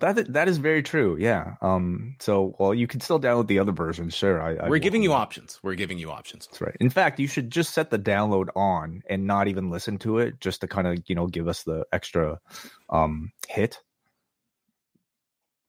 that 0.00 0.32
that 0.32 0.48
is 0.48 0.58
very 0.58 0.82
true. 0.82 1.16
Yeah. 1.18 1.54
Um. 1.60 2.16
So, 2.20 2.54
well, 2.58 2.72
you 2.72 2.86
can 2.86 3.00
still 3.00 3.20
download 3.20 3.48
the 3.48 3.58
other 3.58 3.72
version 3.72 4.10
Sure. 4.10 4.40
I, 4.40 4.68
We're 4.68 4.78
giving 4.78 5.02
you 5.02 5.12
options. 5.12 5.58
We're 5.62 5.74
giving 5.74 5.98
you 5.98 6.10
options. 6.10 6.46
That's 6.46 6.60
right. 6.60 6.76
In 6.80 6.90
fact, 6.90 7.18
you 7.18 7.26
should 7.26 7.50
just 7.50 7.74
set 7.74 7.90
the 7.90 7.98
download 7.98 8.48
on 8.54 9.02
and 9.08 9.26
not 9.26 9.48
even 9.48 9.70
listen 9.70 9.98
to 9.98 10.18
it, 10.18 10.40
just 10.40 10.60
to 10.60 10.68
kind 10.68 10.86
of 10.86 10.98
you 11.06 11.14
know 11.14 11.26
give 11.26 11.48
us 11.48 11.64
the 11.64 11.84
extra 11.92 12.38
um 12.90 13.32
hit. 13.48 13.80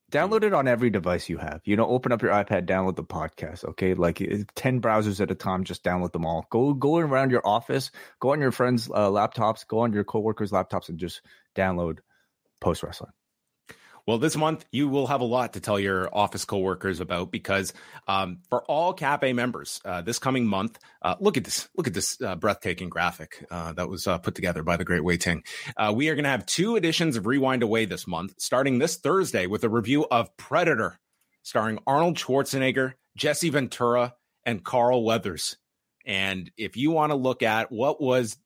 Download 0.09 0.43
it 0.43 0.53
on 0.53 0.67
every 0.67 0.89
device 0.89 1.29
you 1.29 1.37
have. 1.37 1.61
You 1.65 1.75
know, 1.75 1.85
open 1.85 2.11
up 2.11 2.21
your 2.21 2.31
iPad, 2.31 2.65
download 2.65 2.95
the 2.95 3.03
podcast. 3.03 3.63
Okay, 3.63 3.93
like 3.93 4.17
ten 4.55 4.81
browsers 4.81 5.21
at 5.21 5.29
a 5.29 5.35
time. 5.35 5.63
Just 5.63 5.83
download 5.83 6.13
them 6.13 6.25
all. 6.25 6.47
Go 6.49 6.73
go 6.73 6.97
around 6.97 7.29
your 7.29 7.45
office. 7.45 7.91
Go 8.19 8.31
on 8.31 8.41
your 8.41 8.51
friends' 8.51 8.89
uh, 8.89 9.09
laptops. 9.09 9.67
Go 9.67 9.79
on 9.79 9.93
your 9.93 10.03
coworkers' 10.03 10.51
laptops, 10.51 10.89
and 10.89 10.97
just 10.97 11.21
download 11.55 11.99
post 12.59 12.81
wrestling. 12.81 13.11
Well, 14.05 14.17
this 14.17 14.35
month 14.35 14.65
you 14.71 14.87
will 14.87 15.07
have 15.07 15.21
a 15.21 15.25
lot 15.25 15.53
to 15.53 15.59
tell 15.59 15.79
your 15.79 16.13
office 16.15 16.45
coworkers 16.45 16.99
about 16.99 17.31
because 17.31 17.73
um, 18.07 18.39
for 18.49 18.63
all 18.63 18.93
Cafe 18.93 19.33
members, 19.33 19.81
uh, 19.85 20.01
this 20.01 20.19
coming 20.19 20.45
month, 20.45 20.79
uh, 21.01 21.15
look 21.19 21.37
at 21.37 21.43
this, 21.43 21.69
look 21.75 21.87
at 21.87 21.93
this 21.93 22.21
uh, 22.21 22.35
breathtaking 22.35 22.89
graphic 22.89 23.45
uh, 23.51 23.73
that 23.73 23.89
was 23.89 24.07
uh, 24.07 24.17
put 24.17 24.35
together 24.35 24.63
by 24.63 24.77
the 24.77 24.85
great 24.85 25.03
Wai 25.03 25.17
Ting. 25.17 25.43
Uh, 25.77 25.93
we 25.95 26.09
are 26.09 26.15
going 26.15 26.23
to 26.23 26.29
have 26.29 26.45
two 26.45 26.75
editions 26.75 27.17
of 27.17 27.27
Rewind-A-Wai 27.27 27.85
this 27.85 28.07
month, 28.07 28.33
starting 28.37 28.79
this 28.79 28.97
Thursday 28.97 29.47
with 29.47 29.63
a 29.63 29.69
review 29.69 30.05
of 30.09 30.35
Predator, 30.37 30.99
starring 31.43 31.79
Arnold 31.85 32.17
Schwarzenegger, 32.17 32.93
Jesse 33.15 33.49
Ventura, 33.49 34.15
and 34.45 34.63
Carl 34.63 35.03
Weathers. 35.03 35.57
And 36.05 36.49
if 36.57 36.77
you 36.77 36.91
want 36.91 37.11
to 37.11 37.15
look 37.15 37.43
at 37.43 37.71
what 37.71 38.01
was, 38.01 38.37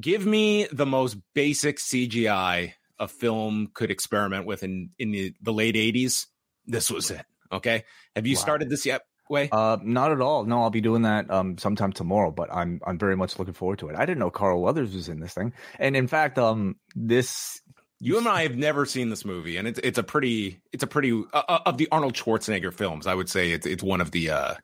give 0.00 0.26
me 0.26 0.66
the 0.70 0.86
most 0.86 1.16
basic 1.34 1.78
CGI 1.78 2.74
a 2.98 3.08
film 3.08 3.70
could 3.74 3.90
experiment 3.90 4.46
with 4.46 4.62
in 4.62 4.90
in 4.98 5.10
the, 5.10 5.34
the 5.42 5.52
late 5.52 5.74
80s 5.74 6.26
this 6.66 6.90
was 6.90 7.10
it 7.10 7.24
okay 7.52 7.84
have 8.14 8.26
you 8.26 8.36
wow. 8.36 8.40
started 8.40 8.70
this 8.70 8.86
yet 8.86 9.02
Wai 9.30 9.48
uh 9.52 9.76
not 9.82 10.12
at 10.12 10.20
all 10.20 10.44
no 10.44 10.62
i'll 10.62 10.70
be 10.70 10.80
doing 10.80 11.02
that 11.02 11.30
um 11.30 11.58
sometime 11.58 11.92
tomorrow 11.92 12.30
but 12.30 12.52
i'm 12.52 12.80
i'm 12.86 12.98
very 12.98 13.16
much 13.16 13.38
looking 13.38 13.54
forward 13.54 13.78
to 13.80 13.88
it 13.88 13.96
i 13.96 14.06
didn't 14.06 14.18
know 14.18 14.30
carl 14.30 14.62
weathers 14.62 14.94
was 14.94 15.08
in 15.08 15.20
this 15.20 15.34
thing 15.34 15.52
and 15.78 15.96
in 15.96 16.08
fact 16.08 16.38
um 16.38 16.76
this 16.94 17.60
you 18.00 18.16
and 18.16 18.28
I 18.28 18.42
have 18.42 18.56
never 18.56 18.86
seen 18.86 19.08
this 19.10 19.24
movie, 19.24 19.56
and 19.56 19.66
it's 19.66 19.80
it's 19.82 19.98
a 19.98 20.02
pretty 20.02 20.60
it's 20.72 20.84
a 20.84 20.86
pretty 20.86 21.12
uh, 21.32 21.42
uh 21.48 21.58
of 21.66 21.78
the 21.78 21.88
Arnold 21.90 22.14
Schwarzenegger 22.14 22.72
films. 22.72 23.06
I 23.06 23.14
would 23.14 23.28
say 23.28 23.50
it's 23.50 23.66
it's 23.66 23.82
one 23.82 24.00
of 24.00 24.12
the 24.12 24.30
uh 24.30 24.54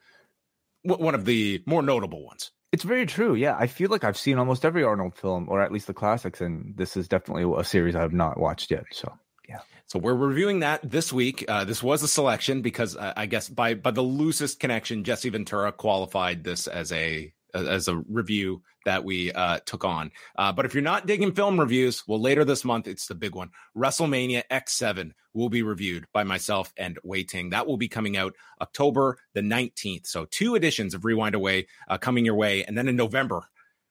one 0.84 1.14
of 1.14 1.24
the 1.24 1.62
more 1.66 1.82
notable 1.82 2.24
ones. 2.24 2.52
It's 2.74 2.82
very 2.82 3.06
true. 3.06 3.36
Yeah, 3.36 3.56
I 3.56 3.68
feel 3.68 3.88
like 3.88 4.02
I've 4.02 4.18
seen 4.18 4.36
almost 4.36 4.64
every 4.64 4.82
Arnold 4.82 5.14
film, 5.14 5.46
or 5.48 5.62
at 5.62 5.70
least 5.70 5.86
the 5.86 5.94
classics, 5.94 6.40
and 6.40 6.76
this 6.76 6.96
is 6.96 7.06
definitely 7.06 7.44
a 7.56 7.62
series 7.62 7.94
I 7.94 8.00
have 8.00 8.12
not 8.12 8.36
watched 8.36 8.72
yet. 8.72 8.82
So 8.90 9.16
yeah. 9.48 9.60
So 9.86 10.00
we're 10.00 10.16
reviewing 10.16 10.58
that 10.58 10.80
this 10.82 11.12
week. 11.12 11.44
Uh, 11.46 11.62
this 11.62 11.84
was 11.84 12.02
a 12.02 12.08
selection 12.08 12.62
because 12.62 12.96
uh, 12.96 13.12
I 13.16 13.26
guess 13.26 13.48
by 13.48 13.74
by 13.74 13.92
the 13.92 14.02
loosest 14.02 14.58
connection, 14.58 15.04
Jesse 15.04 15.28
Ventura 15.28 15.70
qualified 15.70 16.42
this 16.42 16.66
as 16.66 16.90
a 16.90 17.32
as 17.54 17.88
a 17.88 17.96
review 18.08 18.62
that 18.84 19.04
we 19.04 19.32
uh, 19.32 19.60
took 19.64 19.84
on. 19.84 20.10
Uh, 20.36 20.52
but 20.52 20.66
if 20.66 20.74
you're 20.74 20.82
not 20.82 21.06
digging 21.06 21.32
film 21.32 21.58
reviews, 21.58 22.02
well, 22.06 22.20
later 22.20 22.44
this 22.44 22.64
month, 22.64 22.86
it's 22.86 23.06
the 23.06 23.14
big 23.14 23.34
one. 23.34 23.50
WrestleMania 23.76 24.42
X7 24.50 25.12
will 25.32 25.48
be 25.48 25.62
reviewed 25.62 26.06
by 26.12 26.24
myself 26.24 26.72
and 26.76 26.98
Wai 27.02 27.22
Ting. 27.22 27.50
That 27.50 27.66
will 27.66 27.76
be 27.76 27.88
coming 27.88 28.16
out 28.16 28.34
October 28.60 29.18
the 29.32 29.40
19th. 29.40 30.06
So 30.06 30.26
two 30.26 30.54
editions 30.54 30.94
of 30.94 31.04
Rewind-A-Wai 31.04 31.64
uh, 31.88 31.98
coming 31.98 32.24
your 32.24 32.34
way. 32.34 32.64
And 32.64 32.76
then 32.76 32.88
in 32.88 32.96
November, 32.96 33.42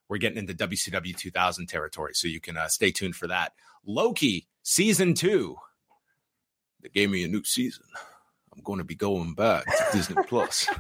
we're 0.10 0.18
getting 0.18 0.38
into 0.38 0.54
WCW 0.54 1.16
2000 1.16 1.68
territory. 1.68 2.14
So 2.14 2.28
you 2.28 2.40
can 2.40 2.58
uh, 2.58 2.68
stay 2.68 2.92
tuned 2.92 3.16
for 3.16 3.28
that. 3.28 3.54
Loki 3.86 4.48
season 4.62 5.14
two. 5.14 5.58
They 6.82 6.90
gave 6.90 7.10
me 7.10 7.24
a 7.24 7.28
new 7.28 7.44
season. 7.44 7.86
I'm 8.56 8.62
going 8.64 8.80
to 8.80 8.86
be 8.86 8.96
going 8.96 9.34
back 9.34 9.66
to 9.66 9.86
Disney 9.94 10.22
Plus. 10.28 10.68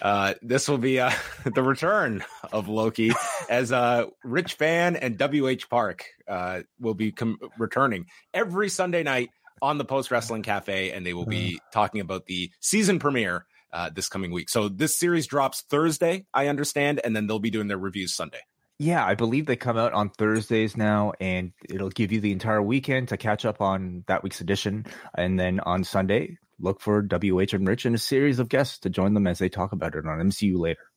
Uh, 0.00 0.34
this 0.42 0.68
will 0.68 0.78
be 0.78 1.00
uh, 1.00 1.10
the 1.56 1.62
return 1.62 2.22
of 2.52 2.68
Loki 2.68 3.10
as 3.50 3.72
uh, 3.72 4.04
Rich 4.22 4.54
Fann 4.54 4.94
and 4.94 5.20
WH 5.20 5.68
Park 5.68 6.04
uh, 6.28 6.60
will 6.78 6.94
be 6.94 7.10
com- 7.10 7.38
returning 7.58 8.06
every 8.32 8.68
Sunday 8.68 9.02
night 9.02 9.30
on 9.60 9.76
the 9.76 9.84
Post 9.84 10.12
Wrestling 10.12 10.44
Cafe, 10.44 10.92
and 10.92 11.04
they 11.04 11.14
will 11.14 11.26
be 11.26 11.54
mm. 11.54 11.72
talking 11.72 12.00
about 12.00 12.26
the 12.26 12.52
season 12.60 13.00
premiere 13.00 13.44
uh, 13.72 13.90
this 13.90 14.08
coming 14.08 14.30
week. 14.30 14.48
So 14.48 14.68
this 14.68 14.96
series 14.96 15.26
drops 15.26 15.62
Thursday, 15.62 16.26
I 16.32 16.46
understand, 16.46 17.00
and 17.02 17.16
then 17.16 17.26
they'll 17.26 17.40
be 17.40 17.50
doing 17.50 17.66
their 17.66 17.78
reviews 17.78 18.14
Sunday. 18.14 18.40
Yeah, 18.78 19.04
I 19.04 19.16
believe 19.16 19.46
they 19.46 19.56
come 19.56 19.76
out 19.76 19.92
on 19.92 20.10
Thursdays 20.10 20.76
now, 20.76 21.12
and 21.18 21.52
it'll 21.68 21.90
give 21.90 22.12
you 22.12 22.20
the 22.20 22.30
entire 22.30 22.62
weekend 22.62 23.08
to 23.08 23.16
catch 23.16 23.44
up 23.44 23.60
on 23.60 24.04
that 24.06 24.22
week's 24.22 24.40
edition. 24.40 24.86
And 25.16 25.40
then 25.40 25.58
on 25.58 25.82
Sunday, 25.82 26.38
look 26.58 26.80
for 26.80 27.02
WH 27.02 27.54
and 27.54 27.66
Rich 27.66 27.84
and 27.84 27.94
a 27.94 27.98
series 27.98 28.38
of 28.38 28.48
guests 28.48 28.78
to 28.80 28.90
join 28.90 29.14
them 29.14 29.26
as 29.26 29.38
they 29.38 29.48
talk 29.48 29.72
about 29.72 29.94
it 29.94 30.06
on 30.06 30.18
MCU 30.18 30.58
later. 30.58 30.88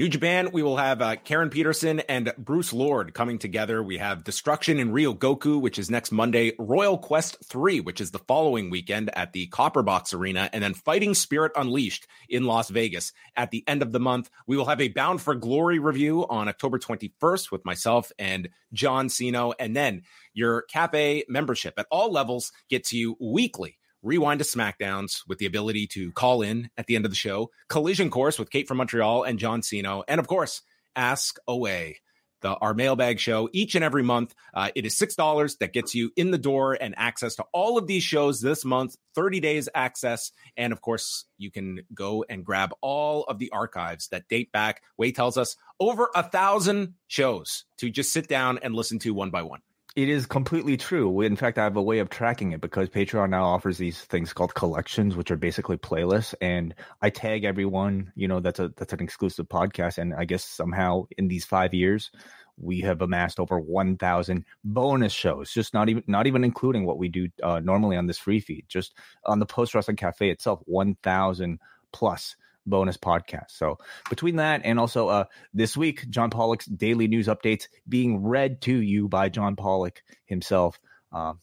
New 0.00 0.08
Japan, 0.08 0.50
we 0.52 0.62
will 0.62 0.78
have 0.78 1.02
uh, 1.02 1.16
Karen 1.16 1.50
Peterson 1.50 2.00
and 2.00 2.32
Bruce 2.38 2.72
Lord 2.72 3.12
coming 3.12 3.38
together. 3.38 3.82
We 3.82 3.98
have 3.98 4.24
Destruction 4.24 4.78
in 4.78 4.92
Ryogoku, 4.92 5.60
which 5.60 5.78
is 5.78 5.90
next 5.90 6.10
Monday, 6.10 6.52
Royal 6.58 6.96
Quest 6.96 7.36
3, 7.44 7.80
which 7.80 8.00
is 8.00 8.10
the 8.10 8.20
following 8.20 8.70
weekend 8.70 9.14
at 9.14 9.34
the 9.34 9.48
Copper 9.48 9.82
Box 9.82 10.14
Arena, 10.14 10.48
and 10.54 10.62
then 10.64 10.72
Fighting 10.72 11.12
Spirit 11.12 11.52
Unleashed 11.54 12.06
in 12.30 12.44
Las 12.44 12.70
Vegas 12.70 13.12
at 13.36 13.50
the 13.50 13.62
end 13.68 13.82
of 13.82 13.92
the 13.92 14.00
month. 14.00 14.30
We 14.46 14.56
will 14.56 14.64
have 14.64 14.80
a 14.80 14.88
Bound 14.88 15.20
for 15.20 15.34
Glory 15.34 15.78
review 15.78 16.24
on 16.30 16.48
October 16.48 16.78
21st 16.78 17.50
with 17.50 17.66
myself 17.66 18.10
and 18.18 18.48
John 18.72 19.08
Siino, 19.08 19.52
and 19.58 19.76
then 19.76 20.04
your 20.32 20.62
Cafe 20.62 21.24
membership 21.28 21.74
at 21.76 21.86
all 21.90 22.10
levels 22.10 22.52
gets 22.70 22.90
you 22.94 23.18
weekly 23.20 23.76
rewind 24.02 24.40
to 24.40 24.44
SmackDowns 24.44 25.22
with 25.28 25.38
the 25.38 25.46
ability 25.46 25.86
to 25.88 26.12
call 26.12 26.42
in 26.42 26.70
at 26.76 26.86
the 26.86 26.96
end 26.96 27.04
of 27.04 27.10
the 27.10 27.16
show, 27.16 27.50
Collision 27.68 28.10
Course 28.10 28.38
with 28.38 28.50
Kate 28.50 28.68
from 28.68 28.78
Montreal 28.78 29.24
and 29.24 29.38
John 29.38 29.62
Siino, 29.62 30.02
and 30.08 30.18
of 30.18 30.26
course, 30.26 30.62
Ask 30.96 31.38
Away, 31.46 32.00
the 32.40 32.54
our 32.56 32.74
mailbag 32.74 33.20
show 33.20 33.48
each 33.52 33.74
and 33.74 33.84
every 33.84 34.02
month. 34.02 34.34
Uh, 34.52 34.70
it 34.74 34.84
is 34.86 34.96
six 34.96 35.14
dollars 35.14 35.56
that 35.56 35.72
gets 35.72 35.94
you 35.94 36.10
in 36.16 36.30
the 36.30 36.38
door 36.38 36.76
and 36.80 36.94
access 36.96 37.36
to 37.36 37.44
all 37.52 37.78
of 37.78 37.86
these 37.86 38.02
shows 38.02 38.40
this 38.40 38.64
month, 38.64 38.96
thirty 39.14 39.40
days 39.40 39.68
access, 39.74 40.32
and 40.56 40.72
of 40.72 40.80
course, 40.80 41.26
you 41.38 41.50
can 41.50 41.80
go 41.94 42.24
and 42.28 42.44
grab 42.44 42.72
all 42.80 43.24
of 43.24 43.38
the 43.38 43.50
archives 43.52 44.08
that 44.08 44.28
date 44.28 44.50
back. 44.52 44.82
Wai 44.98 45.10
tells 45.10 45.36
us 45.36 45.56
over 45.78 46.10
a 46.14 46.22
thousand 46.22 46.94
shows 47.06 47.64
to 47.78 47.90
just 47.90 48.12
sit 48.12 48.26
down 48.28 48.58
and 48.62 48.74
listen 48.74 48.98
to 49.00 49.14
one 49.14 49.30
by 49.30 49.42
one. 49.42 49.60
It 49.96 50.08
is 50.08 50.24
completely 50.26 50.76
true. 50.76 51.20
In 51.20 51.34
fact, 51.34 51.58
I 51.58 51.64
have 51.64 51.76
a 51.76 51.82
way 51.82 51.98
of 51.98 52.10
tracking 52.10 52.52
it 52.52 52.60
because 52.60 52.88
Patreon 52.88 53.30
now 53.30 53.44
offers 53.44 53.76
these 53.76 54.00
things 54.00 54.32
called 54.32 54.54
collections, 54.54 55.16
which 55.16 55.32
are 55.32 55.36
basically 55.36 55.78
playlists, 55.78 56.32
and 56.40 56.74
I 57.02 57.10
tag 57.10 57.42
everyone. 57.42 58.12
You 58.14 58.28
know, 58.28 58.38
that's 58.38 58.60
a 58.60 58.68
that's 58.76 58.92
an 58.92 59.00
exclusive 59.00 59.48
podcast, 59.48 59.98
and 59.98 60.14
I 60.14 60.26
guess 60.26 60.44
somehow 60.44 61.06
in 61.18 61.26
these 61.26 61.44
five 61.44 61.74
years, 61.74 62.12
we 62.56 62.80
have 62.82 63.02
amassed 63.02 63.40
over 63.40 63.58
1,000 63.58 64.44
bonus 64.62 65.12
shows. 65.12 65.50
Just 65.50 65.74
not 65.74 65.88
even 65.88 66.04
not 66.06 66.28
even 66.28 66.44
including 66.44 66.86
what 66.86 66.98
we 66.98 67.08
do 67.08 67.28
uh, 67.42 67.58
normally 67.58 67.96
on 67.96 68.06
this 68.06 68.18
free 68.18 68.38
feed. 68.38 68.66
Just 68.68 68.94
on 69.26 69.40
the 69.40 69.46
Post 69.46 69.74
Wrestling 69.74 69.96
Cafe 69.96 70.30
itself, 70.30 70.60
1,000 70.66 71.58
plus 71.92 72.36
bonus 72.66 72.96
podcast. 72.96 73.50
So 73.50 73.78
between 74.08 74.36
that 74.36 74.62
and 74.64 74.78
also 74.78 75.08
uh, 75.08 75.24
this 75.54 75.76
week, 75.76 76.08
John 76.10 76.30
Pollock's 76.30 76.66
daily 76.66 77.08
news 77.08 77.26
updates 77.26 77.68
being 77.88 78.22
read 78.22 78.60
to 78.62 78.74
you 78.74 79.08
by 79.08 79.28
John 79.28 79.56
Pollock 79.56 80.02
himself, 80.26 80.78
um, 81.12 81.38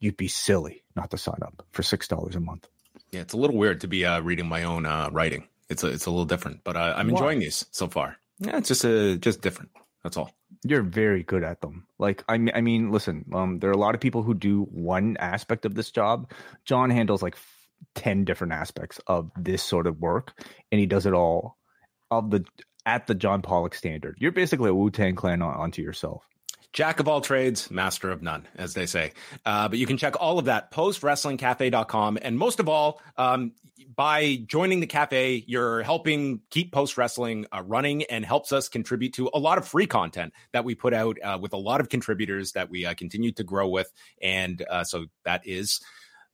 you'd 0.00 0.16
be 0.16 0.28
silly 0.28 0.84
not 0.94 1.10
to 1.10 1.18
sign 1.18 1.40
up 1.42 1.66
for 1.72 1.82
six 1.82 2.08
dollars 2.08 2.36
a 2.36 2.40
month. 2.40 2.68
Yeah, 3.10 3.20
it's 3.20 3.34
a 3.34 3.38
little 3.38 3.56
weird 3.56 3.80
to 3.82 3.88
be 3.88 4.04
uh, 4.04 4.20
reading 4.20 4.46
my 4.46 4.64
own 4.64 4.86
uh, 4.86 5.08
writing. 5.12 5.48
It's 5.68 5.84
a, 5.84 5.88
it's 5.88 6.06
a 6.06 6.10
little 6.10 6.24
different, 6.24 6.64
but 6.64 6.76
uh, 6.76 6.94
I'm 6.96 7.10
enjoying 7.10 7.40
these 7.40 7.66
so 7.70 7.88
far. 7.88 8.16
Yeah, 8.38 8.58
it's 8.58 8.68
just 8.68 8.84
a, 8.84 9.14
uh, 9.14 9.16
just 9.16 9.40
different. 9.40 9.70
That's 10.02 10.16
all. 10.16 10.32
You're 10.64 10.82
very 10.82 11.22
good 11.22 11.42
at 11.42 11.60
them. 11.60 11.86
Like 11.98 12.24
I 12.28 12.38
mean, 12.38 12.54
I 12.54 12.60
mean, 12.60 12.90
listen, 12.90 13.24
um, 13.32 13.58
there 13.58 13.70
are 13.70 13.74
a 13.74 13.78
lot 13.78 13.94
of 13.94 14.00
people 14.00 14.22
who 14.22 14.34
do 14.34 14.62
one 14.62 15.16
aspect 15.18 15.64
of 15.66 15.74
this 15.74 15.90
job. 15.90 16.30
John 16.64 16.90
handles 16.90 17.22
like 17.22 17.36
10 17.94 18.24
different 18.24 18.52
aspects 18.52 19.00
of 19.06 19.30
this 19.36 19.62
sort 19.62 19.86
of 19.86 19.98
work 19.98 20.32
and 20.70 20.78
he 20.78 20.86
does 20.86 21.06
it 21.06 21.14
all 21.14 21.56
of 22.10 22.30
the 22.30 22.44
at 22.86 23.06
the 23.06 23.14
John 23.14 23.42
Pollock 23.42 23.74
standard. 23.74 24.16
You're 24.18 24.32
basically 24.32 24.70
a 24.70 24.74
Wu 24.74 24.90
Tang 24.90 25.14
clan 25.14 25.42
on, 25.42 25.54
onto 25.54 25.82
yourself. 25.82 26.26
Jack 26.72 27.00
of 27.00 27.08
all 27.08 27.20
trades, 27.20 27.70
master 27.70 28.10
of 28.10 28.22
none, 28.22 28.46
as 28.56 28.74
they 28.74 28.86
say. 28.86 29.12
Uh, 29.44 29.68
but 29.68 29.78
you 29.78 29.86
can 29.86 29.96
check 29.96 30.14
all 30.20 30.38
of 30.38 30.46
that 30.46 30.70
post 30.70 31.00
postwrestlingcafe.com. 31.00 32.18
And 32.22 32.38
most 32.38 32.60
of 32.60 32.68
all, 32.68 33.00
um, 33.16 33.52
by 33.94 34.36
joining 34.46 34.80
the 34.80 34.86
cafe, 34.86 35.44
you're 35.46 35.82
helping 35.82 36.40
keep 36.50 36.72
Post 36.72 36.96
Wrestling 36.96 37.46
uh, 37.52 37.62
running 37.64 38.04
and 38.04 38.24
helps 38.24 38.52
us 38.52 38.68
contribute 38.68 39.14
to 39.14 39.30
a 39.32 39.38
lot 39.38 39.58
of 39.58 39.66
free 39.66 39.86
content 39.86 40.32
that 40.52 40.64
we 40.64 40.74
put 40.74 40.94
out 40.94 41.16
uh, 41.22 41.38
with 41.40 41.52
a 41.52 41.56
lot 41.56 41.80
of 41.80 41.88
contributors 41.88 42.52
that 42.52 42.70
we 42.70 42.86
uh, 42.86 42.94
continue 42.94 43.32
to 43.32 43.44
grow 43.44 43.68
with. 43.68 43.90
And 44.22 44.62
uh, 44.70 44.84
so 44.84 45.06
that 45.24 45.42
is 45.46 45.80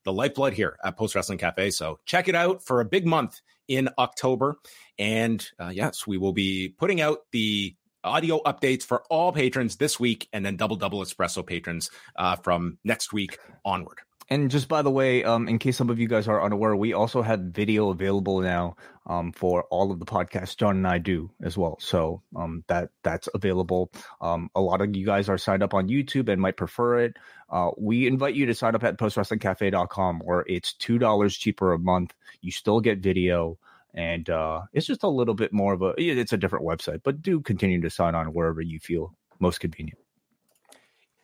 the 0.05 0.13
lifeblood 0.13 0.53
here 0.53 0.77
at 0.83 0.97
Post 0.97 1.15
Wrestling 1.15 1.37
Cafe. 1.37 1.71
So 1.71 1.99
check 2.05 2.27
it 2.27 2.35
out 2.35 2.63
for 2.63 2.79
a 2.79 2.85
big 2.85 3.05
month 3.05 3.41
in 3.67 3.89
October. 3.97 4.55
And 4.97 5.45
uh, 5.59 5.71
yes, 5.73 6.07
we 6.07 6.17
will 6.17 6.33
be 6.33 6.69
putting 6.77 7.01
out 7.01 7.19
the 7.31 7.75
audio 8.03 8.39
updates 8.43 8.83
for 8.83 9.03
all 9.09 9.31
patrons 9.31 9.75
this 9.77 9.99
week 9.99 10.29
and 10.31 10.45
then 10.45 10.55
double 10.55 10.75
double 10.75 11.01
espresso 11.01 11.45
patrons 11.45 11.89
uh, 12.15 12.35
from 12.37 12.77
next 12.83 13.11
week 13.11 13.39
onward. 13.65 13.97
And 14.27 14.49
just 14.49 14.67
by 14.67 14.81
the 14.81 14.89
way, 14.89 15.23
um, 15.23 15.47
in 15.47 15.59
case 15.59 15.77
some 15.77 15.91
of 15.91 15.99
you 15.99 16.07
guys 16.07 16.27
are 16.27 16.43
unaware, 16.43 16.75
we 16.75 16.93
also 16.93 17.21
have 17.21 17.39
video 17.41 17.89
available 17.89 18.41
now 18.41 18.75
um, 19.05 19.31
for 19.31 19.65
all 19.65 19.91
of 19.91 19.99
the 19.99 20.05
podcasts 20.05 20.57
John 20.57 20.77
and 20.77 20.87
I 20.87 20.97
do 20.97 21.29
as 21.43 21.57
well. 21.57 21.77
So 21.79 22.23
um, 22.35 22.63
that 22.67 22.89
that's 23.03 23.29
available. 23.35 23.91
Um, 24.21 24.49
a 24.55 24.61
lot 24.61 24.81
of 24.81 24.95
you 24.95 25.05
guys 25.05 25.29
are 25.29 25.37
signed 25.37 25.61
up 25.61 25.75
on 25.75 25.89
YouTube 25.89 26.27
and 26.27 26.41
might 26.41 26.57
prefer 26.57 27.01
it. 27.01 27.17
Uh, 27.51 27.69
we 27.77 28.07
invite 28.07 28.33
you 28.33 28.47
to 28.47 28.55
sign 28.55 28.73
up 28.73 28.83
at 28.83 28.97
postwrestlingcafe.com 28.97 30.21
where 30.23 30.43
it's 30.47 30.73
$2 30.73 31.39
cheaper 31.39 31.73
a 31.73 31.79
month. 31.79 32.15
You 32.41 32.51
still 32.51 32.79
get 32.79 32.99
video 32.99 33.59
and 33.93 34.29
uh, 34.29 34.61
it's 34.73 34.87
just 34.87 35.03
a 35.03 35.09
little 35.09 35.35
bit 35.35 35.53
more 35.53 35.73
of 35.73 35.81
a 35.81 35.93
it's 35.97 36.33
a 36.33 36.37
different 36.37 36.65
website 36.65 37.01
but 37.03 37.21
do 37.21 37.39
continue 37.39 37.81
to 37.81 37.89
sign 37.89 38.13
on 38.13 38.27
wherever 38.33 38.61
you 38.61 38.79
feel 38.79 39.15
most 39.39 39.59
convenient 39.59 39.97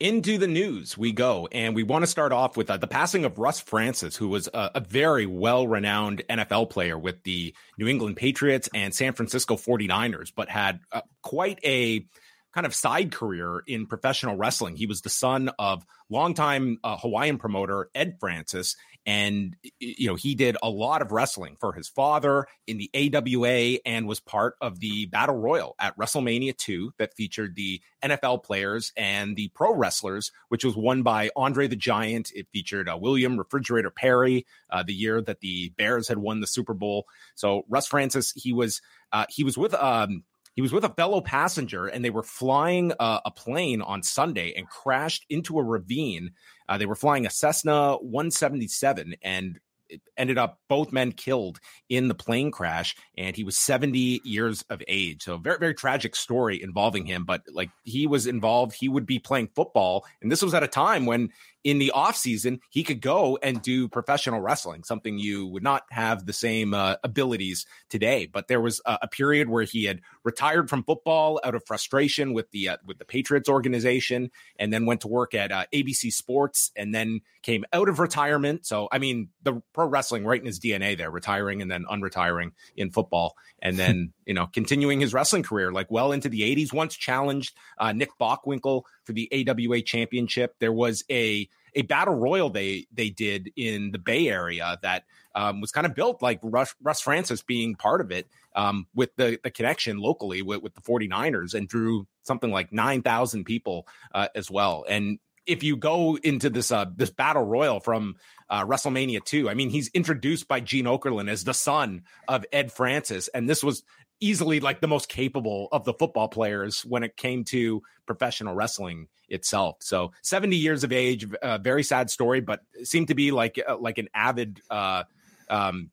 into 0.01 0.39
the 0.39 0.48
news 0.48 0.98
we 0.98 1.12
go, 1.12 1.48
and 1.51 1.75
we 1.75 1.84
want 1.84 2.01
to 2.01 2.08
start 2.08 2.31
off 2.31 2.58
with 2.58 2.72
uh, 2.72 2.77
the 2.77 2.88
passing 2.88 3.24
of 3.24 3.38
Russ 3.38 3.60
Francis, 3.60 4.15
who 4.15 4.27
was 4.27 4.48
a, 4.48 4.72
a 4.75 4.79
very 4.79 5.27
well 5.27 5.67
renowned 5.67 6.24
NFL 6.27 6.72
player 6.72 6.98
with 6.98 7.22
the 7.24 7.53
New 7.77 7.88
England 7.88 8.17
Patriots 8.17 8.67
and 8.74 8.96
San 8.96 9.13
Francisco 9.13 9.55
49ers, 9.55 10.34
but 10.36 10.50
had 10.50 10.79
uh, 10.91 11.01
quite 11.22 11.60
a 11.63 12.03
kind 12.51 12.65
of 12.65 12.74
side 12.74 13.12
career 13.12 13.62
in 13.67 13.86
professional 13.86 14.36
wrestling. 14.36 14.75
He 14.75 14.88
was 14.88 15.01
the 15.01 15.10
son 15.10 15.51
of 15.60 15.86
longtime 16.10 16.79
uh, 16.84 16.98
Hawaiian 16.98 17.38
promoter 17.38 17.89
Ed 17.93 18.17
Francis, 18.20 18.75
and 19.05 19.55
you 19.79 20.08
know 20.08 20.15
he 20.15 20.36
did 20.36 20.58
a 20.62 20.70
lot 20.70 21.01
of 21.01 21.12
wrestling 21.12 21.58
for 21.60 21.74
his 21.74 21.88
father 21.88 22.46
in 22.67 22.77
the 22.77 22.89
AWA 22.93 23.79
and 23.86 24.08
was 24.08 24.20
part 24.20 24.55
of 24.62 24.79
the 24.79 25.08
Battle 25.08 25.38
Royal 25.38 25.75
at 25.79 25.98
WrestleMania 25.98 26.55
2 26.58 26.93
that 27.00 27.15
featured 27.15 27.55
the 27.55 27.81
NFL 28.03 28.43
players 28.43 28.91
and 28.96 29.36
the 29.36 29.50
pro 29.50 29.74
wrestlers, 29.74 30.31
which 30.50 30.63
was 30.63 30.75
won 30.75 31.01
by 31.03 31.29
Andre 31.36 31.67
the 31.67 31.75
Giant. 31.75 32.31
It 32.34 32.48
featured 32.53 32.88
uh, 32.88 32.98
William 33.00 33.38
Refrigerator 33.38 33.91
Perry, 33.91 34.46
uh, 34.70 34.84
the 34.84 34.93
year 34.93 35.22
that 35.22 35.41
the 35.41 35.70
Bears 35.77 36.08
had 36.08 36.17
won 36.17 36.39
the 36.39 36.48
Super 36.48 36.74
Bowl. 36.74 37.05
So 37.36 37.63
Russ 37.70 37.88
Francis, 37.88 38.31
he 38.36 38.53
was 38.53 38.81
uh, 39.12 39.25
he 39.29 39.43
was 39.43 39.58
with 39.58 39.74
um, 39.74 40.24
he 40.53 40.62
was 40.62 40.74
with 40.74 40.84
a 40.84 40.89
fellow 40.89 41.22
passenger 41.22 41.88
and 41.88 42.03
they 42.03 42.10
were 42.10 42.24
flying 42.24 42.91
uh, 43.00 43.22
a 43.25 43.31
plane 43.31 43.81
on 43.81 44.03
Sunday 44.03 44.53
and 44.55 44.67
crashed 44.67 45.25
into 45.29 45.58
a 45.58 45.63
ravine. 45.63 46.31
Uh, 46.71 46.77
they 46.77 46.85
were 46.85 46.95
flying 46.95 47.25
a 47.25 47.29
Cessna 47.29 47.97
177 47.97 49.15
and 49.21 49.59
it 49.89 50.01
ended 50.15 50.37
up 50.37 50.57
both 50.69 50.93
men 50.93 51.11
killed 51.11 51.59
in 51.89 52.07
the 52.07 52.15
plane 52.15 52.49
crash 52.49 52.95
and 53.17 53.35
he 53.35 53.43
was 53.43 53.57
70 53.57 54.21
years 54.23 54.63
of 54.69 54.81
age. 54.87 55.21
So 55.23 55.37
very 55.37 55.57
very 55.57 55.73
tragic 55.73 56.15
story 56.15 56.63
involving 56.63 57.05
him 57.05 57.25
but 57.25 57.41
like 57.51 57.71
he 57.83 58.07
was 58.07 58.25
involved. 58.25 58.73
He 58.73 58.87
would 58.87 59.05
be 59.05 59.19
playing 59.19 59.49
football 59.53 60.05
and 60.21 60.31
this 60.31 60.41
was 60.41 60.53
at 60.53 60.63
a 60.63 60.67
time 60.69 61.05
when 61.05 61.31
in 61.63 61.77
the 61.77 61.91
off 61.91 62.15
season 62.15 62.60
he 62.70 62.84
could 62.84 63.01
go 63.01 63.38
and 63.41 63.62
do 63.62 63.88
professional 63.88 64.41
wrestling 64.41 64.84
something 64.84 65.18
you 65.18 65.48
would 65.48 65.63
not 65.63 65.84
have 65.89 66.26
the 66.26 66.34
same 66.34 66.74
uh, 66.74 66.95
abilities 67.04 67.65
today. 67.89 68.26
But 68.26 68.47
there 68.47 68.62
was 68.62 68.82
a, 68.86 69.00
a, 69.04 69.08
period 69.08 69.50
where 69.50 69.63
he 69.63 69.84
had 69.84 70.02
retired 70.24 70.69
from 70.69 70.84
football 70.84 71.39
out 71.43 71.54
of 71.54 71.63
frustration 71.65 72.34
with 72.34 72.50
the 72.52 72.69
uh, 72.69 72.78
with 72.86 72.97
the 72.97 73.06
Patriots 73.06 73.50
organization 73.50 74.32
and 74.58 74.71
then 74.71 74.86
went 74.86 75.02
to 75.02 75.08
work 75.08 75.34
at 75.34 75.52
uh, 75.52 75.65
ABC 75.74 76.12
Sports 76.12 76.71
and 76.76 76.95
then 76.95 77.19
came 77.43 77.65
out 77.74 77.89
of 77.89 78.00
retirement. 78.00 78.65
So 78.65 78.88
i 78.91 79.00
mean 79.00 79.30
the 79.43 79.62
pro 79.74 79.88
wrestling 79.88 80.26
right 80.26 80.39
in 80.39 80.45
his 80.45 80.60
DNA 80.60 80.97
there 80.97 81.12
retiring 81.12 81.62
and 81.62 81.71
then 81.71 81.86
unretiring 81.91 82.52
in 82.76 82.91
football 82.91 83.36
and 83.62 83.78
then 83.78 84.13
you 84.26 84.34
know 84.34 84.47
continuing 84.47 85.00
his 85.00 85.13
wrestling 85.13 85.43
career 85.43 85.71
like 85.71 85.89
well 85.89 86.12
into 86.12 86.30
the 86.30 86.41
80s 86.41 86.74
once 86.74 86.95
challenged 86.95 87.54
uh, 87.78 87.91
Nick 87.91 88.10
Bockwinkel 88.19 88.84
for 89.05 89.13
the 89.13 89.47
AWA 89.47 89.81
championship. 89.81 90.55
There 90.59 90.73
was 90.73 91.03
a 91.09 91.49
a 91.73 91.83
battle 91.83 92.15
royal 92.15 92.49
they 92.49 92.87
they 92.91 93.09
did 93.09 93.51
in 93.55 93.91
the 93.91 93.99
Bay 93.99 94.27
Area 94.27 94.77
that 94.81 95.03
um, 95.35 95.61
was 95.61 95.71
kind 95.71 95.85
of 95.85 95.95
built 95.95 96.21
like 96.21 96.39
Russ, 96.43 96.75
Russ 96.81 97.01
Francis 97.01 97.41
being 97.41 97.75
part 97.75 98.01
of 98.01 98.11
it 98.11 98.27
um, 98.55 98.87
with 98.93 99.15
the 99.15 99.39
the 99.43 99.51
connection 99.51 99.97
locally 99.97 100.41
with, 100.41 100.61
with 100.61 100.73
the 100.75 100.81
49ers 100.81 101.53
and 101.53 101.67
drew 101.67 102.07
something 102.23 102.51
like 102.51 102.71
9,000 102.73 103.45
people 103.45 103.87
uh, 104.13 104.27
as 104.35 104.51
well. 104.51 104.85
And 104.87 105.19
if 105.45 105.63
you 105.63 105.75
go 105.75 106.17
into 106.17 106.49
this 106.49 106.71
uh, 106.71 106.85
this 106.95 107.09
battle 107.09 107.43
royal 107.43 107.79
from 107.79 108.15
uh, 108.49 108.65
WrestleMania 108.65 109.23
2, 109.23 109.49
I 109.49 109.53
mean, 109.53 109.69
he's 109.69 109.89
introduced 109.89 110.47
by 110.47 110.59
Gene 110.59 110.85
Okerlund 110.85 111.29
as 111.29 111.43
the 111.43 111.53
son 111.53 112.03
of 112.27 112.45
Ed 112.51 112.71
Francis, 112.71 113.27
and 113.29 113.49
this 113.49 113.63
was 113.63 113.83
easily 114.21 114.60
like 114.60 114.79
the 114.79 114.88
most 114.88 115.10
capable 115.10 115.67
of 115.71 115.84
the 115.84 115.93
football 115.93 116.29
players 116.29 116.86
when 116.86 117.03
it 117.03 117.17
came 117.17 117.43
to 117.45 117.81
professional 118.05 118.53
wrestling 118.53 119.07
itself. 119.27 119.77
So 119.81 120.13
70 120.21 120.55
years 120.55 120.84
of 120.84 120.93
age, 120.93 121.27
uh, 121.41 121.57
very 121.57 121.84
sad 121.84 122.10
story, 122.10 122.39
but 122.39 122.62
seemed 122.84 123.10
to 123.10 123.15
be 123.15 123.31
like 123.31 123.60
uh, 123.67 123.77
like 123.77 123.97
an 123.97 124.07
avid 124.13 124.62
uh, 124.69 125.03
um, 125.49 125.89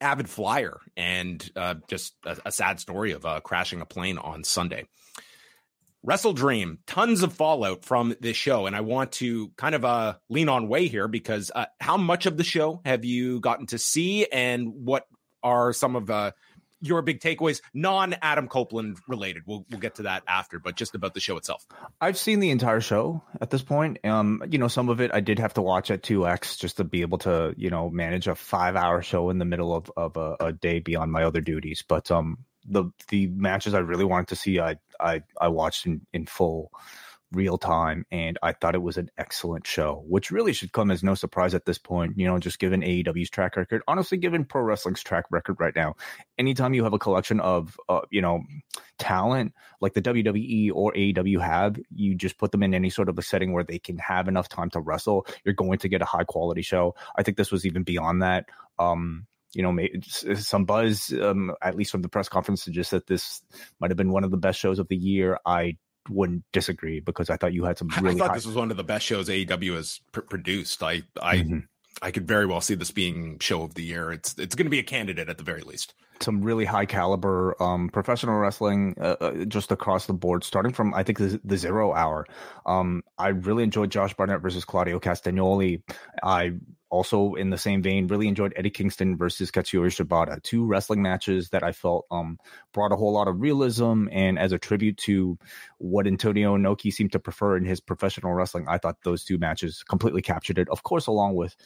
avid 0.00 0.28
flyer, 0.28 0.78
and 0.96 1.50
uh, 1.56 1.74
just 1.88 2.14
a, 2.24 2.36
a, 2.46 2.52
sad 2.52 2.78
story 2.80 3.12
of 3.12 3.24
uh, 3.24 3.40
crashing 3.40 3.80
a 3.80 3.86
plane 3.86 4.18
on 4.18 4.44
Sunday. 4.44 4.86
Wrestle 6.02 6.32
Dream, 6.32 6.78
tons 6.86 7.22
of 7.22 7.32
fallout 7.32 7.84
from 7.84 8.14
this 8.20 8.36
show, 8.36 8.66
and 8.66 8.74
I 8.74 8.80
want 8.80 9.12
to 9.12 9.48
kind 9.56 9.74
of 9.74 9.84
uh, 9.84 10.14
lean 10.28 10.48
on 10.48 10.68
Wai 10.68 10.82
here 10.82 11.08
because 11.08 11.50
uh, 11.54 11.66
how 11.78 11.96
much 11.96 12.26
of 12.26 12.36
the 12.36 12.44
show 12.44 12.80
have 12.84 13.04
you 13.04 13.40
gotten 13.40 13.66
to 13.66 13.78
see, 13.78 14.26
and 14.26 14.72
what 14.86 15.06
are 15.42 15.72
some 15.72 15.96
of 15.96 16.10
uh, 16.10 16.32
your 16.80 17.02
big 17.02 17.20
takeaways, 17.20 17.60
non 17.74 18.14
Adam 18.22 18.48
Copeland 18.48 18.98
related? 19.06 19.42
We'll 19.46 19.64
we'll 19.70 19.80
get 19.80 19.96
to 19.96 20.02
that 20.02 20.22
after, 20.26 20.58
but 20.58 20.76
just 20.76 20.94
about 20.94 21.14
the 21.14 21.20
show 21.20 21.36
itself. 21.36 21.66
I've 22.00 22.18
seen 22.18 22.40
the 22.40 22.50
entire 22.50 22.80
show 22.80 23.22
at 23.40 23.50
this 23.50 23.62
point. 23.62 23.98
Um, 24.04 24.42
you 24.48 24.58
know, 24.58 24.68
some 24.68 24.88
of 24.88 25.00
it 25.00 25.10
I 25.12 25.20
did 25.20 25.38
have 25.38 25.54
to 25.54 25.62
watch 25.62 25.90
at 25.90 26.02
two 26.02 26.26
X 26.26 26.56
just 26.56 26.78
to 26.78 26.84
be 26.84 27.02
able 27.02 27.18
to 27.18 27.54
you 27.56 27.70
know 27.70 27.90
manage 27.90 28.26
a 28.26 28.34
five 28.34 28.76
hour 28.76 29.02
show 29.02 29.30
in 29.30 29.38
the 29.38 29.44
middle 29.44 29.74
of 29.74 29.90
of 29.96 30.16
a, 30.16 30.36
a 30.40 30.52
day 30.52 30.80
beyond 30.80 31.12
my 31.12 31.24
other 31.24 31.40
duties, 31.40 31.84
but 31.86 32.10
um 32.10 32.38
the 32.66 32.84
the 33.08 33.26
matches 33.28 33.74
I 33.74 33.78
really 33.78 34.04
wanted 34.04 34.28
to 34.28 34.36
see, 34.36 34.60
I 34.60 34.76
I 34.98 35.22
I 35.40 35.48
watched 35.48 35.86
in 35.86 36.06
in 36.12 36.26
full 36.26 36.70
real 37.32 37.58
time 37.58 38.04
and 38.10 38.38
I 38.42 38.52
thought 38.52 38.74
it 38.74 38.82
was 38.82 38.96
an 38.96 39.10
excellent 39.16 39.66
show, 39.66 40.04
which 40.08 40.30
really 40.30 40.52
should 40.52 40.72
come 40.72 40.90
as 40.90 41.02
no 41.02 41.14
surprise 41.14 41.54
at 41.54 41.64
this 41.64 41.78
point, 41.78 42.18
you 42.18 42.26
know, 42.26 42.38
just 42.38 42.58
given 42.58 42.82
AEW's 42.82 43.30
track 43.30 43.56
record. 43.56 43.82
Honestly, 43.86 44.18
given 44.18 44.44
pro 44.44 44.62
wrestling's 44.62 45.02
track 45.02 45.26
record 45.30 45.56
right 45.60 45.74
now, 45.76 45.94
anytime 46.38 46.74
you 46.74 46.82
have 46.84 46.92
a 46.92 46.98
collection 46.98 47.40
of, 47.40 47.78
uh, 47.88 48.00
you 48.10 48.20
know, 48.20 48.42
talent 48.98 49.52
like 49.80 49.94
the 49.94 50.02
WWE 50.02 50.72
or 50.74 50.92
AEW 50.92 51.40
have, 51.40 51.76
you 51.94 52.14
just 52.14 52.38
put 52.38 52.52
them 52.52 52.62
in 52.62 52.74
any 52.74 52.90
sort 52.90 53.08
of 53.08 53.18
a 53.18 53.22
setting 53.22 53.52
where 53.52 53.64
they 53.64 53.78
can 53.78 53.98
have 53.98 54.28
enough 54.28 54.48
time 54.48 54.70
to 54.70 54.80
wrestle, 54.80 55.26
you're 55.44 55.54
going 55.54 55.78
to 55.78 55.88
get 55.88 56.02
a 56.02 56.06
high 56.06 56.24
quality 56.24 56.62
show. 56.62 56.94
I 57.16 57.22
think 57.22 57.36
this 57.36 57.52
was 57.52 57.64
even 57.64 57.84
beyond 57.84 58.22
that. 58.22 58.46
Um, 58.78 59.26
you 59.52 59.62
know, 59.62 59.76
some 60.36 60.64
buzz, 60.64 61.12
um, 61.12 61.52
at 61.60 61.74
least 61.76 61.90
from 61.90 62.02
the 62.02 62.08
press 62.08 62.28
conference, 62.28 62.62
suggests 62.62 62.92
that 62.92 63.06
this 63.06 63.42
might 63.80 63.90
have 63.90 63.96
been 63.96 64.12
one 64.12 64.24
of 64.24 64.30
the 64.30 64.36
best 64.36 64.60
shows 64.60 64.78
of 64.78 64.88
the 64.88 64.96
year. 64.96 65.38
I 65.44 65.76
wouldn't 66.08 66.44
disagree 66.52 67.00
because 67.00 67.30
I 67.30 67.36
thought 67.36 67.52
you 67.52 67.64
had 67.64 67.78
some. 67.78 67.88
Really 68.00 68.16
I 68.16 68.18
thought 68.18 68.28
high- 68.30 68.34
this 68.36 68.46
was 68.46 68.56
one 68.56 68.70
of 68.70 68.76
the 68.76 68.84
best 68.84 69.04
shows 69.04 69.28
AEW 69.28 69.74
has 69.74 70.00
pr- 70.12 70.20
produced. 70.20 70.82
I, 70.82 71.02
I, 71.20 71.38
mm-hmm. 71.38 71.58
I 72.02 72.10
could 72.10 72.26
very 72.26 72.46
well 72.46 72.60
see 72.60 72.74
this 72.74 72.90
being 72.90 73.38
show 73.38 73.62
of 73.62 73.74
the 73.74 73.82
year. 73.82 74.12
It's, 74.12 74.34
it's 74.38 74.54
going 74.54 74.66
to 74.66 74.70
be 74.70 74.78
a 74.78 74.84
candidate 74.84 75.28
at 75.28 75.38
the 75.38 75.44
very 75.44 75.62
least 75.62 75.94
some 76.22 76.42
really 76.42 76.64
high 76.64 76.86
caliber 76.86 77.60
um, 77.62 77.88
professional 77.88 78.38
wrestling 78.38 78.94
uh, 79.00 79.16
uh, 79.20 79.44
just 79.46 79.72
across 79.72 80.06
the 80.06 80.12
board, 80.12 80.44
starting 80.44 80.72
from 80.72 80.94
I 80.94 81.02
think 81.02 81.18
the, 81.18 81.40
the 81.44 81.56
zero 81.56 81.92
hour. 81.92 82.26
Um, 82.66 83.02
I 83.18 83.28
really 83.28 83.62
enjoyed 83.62 83.90
Josh 83.90 84.14
Barnett 84.14 84.40
versus 84.40 84.64
Claudio 84.64 85.00
Castagnoli. 85.00 85.82
I 86.22 86.52
also 86.90 87.34
in 87.34 87.50
the 87.50 87.58
same 87.58 87.82
vein 87.82 88.08
really 88.08 88.28
enjoyed 88.28 88.52
Eddie 88.56 88.70
Kingston 88.70 89.16
versus 89.16 89.50
Katsuyori 89.50 89.90
Shibata, 89.90 90.42
two 90.42 90.66
wrestling 90.66 91.02
matches 91.02 91.50
that 91.50 91.62
I 91.62 91.72
felt 91.72 92.06
um, 92.10 92.38
brought 92.72 92.92
a 92.92 92.96
whole 92.96 93.12
lot 93.12 93.28
of 93.28 93.40
realism 93.40 94.08
and 94.10 94.38
as 94.38 94.52
a 94.52 94.58
tribute 94.58 94.96
to 94.98 95.38
what 95.78 96.06
Antonio 96.06 96.56
Inoki 96.56 96.92
seemed 96.92 97.12
to 97.12 97.20
prefer 97.20 97.56
in 97.56 97.64
his 97.64 97.80
professional 97.80 98.32
wrestling. 98.34 98.66
I 98.68 98.78
thought 98.78 98.98
those 99.04 99.24
two 99.24 99.38
matches 99.38 99.84
completely 99.88 100.22
captured 100.22 100.58
it. 100.58 100.68
Of 100.68 100.82
course, 100.82 101.06
along 101.06 101.36
with 101.36 101.56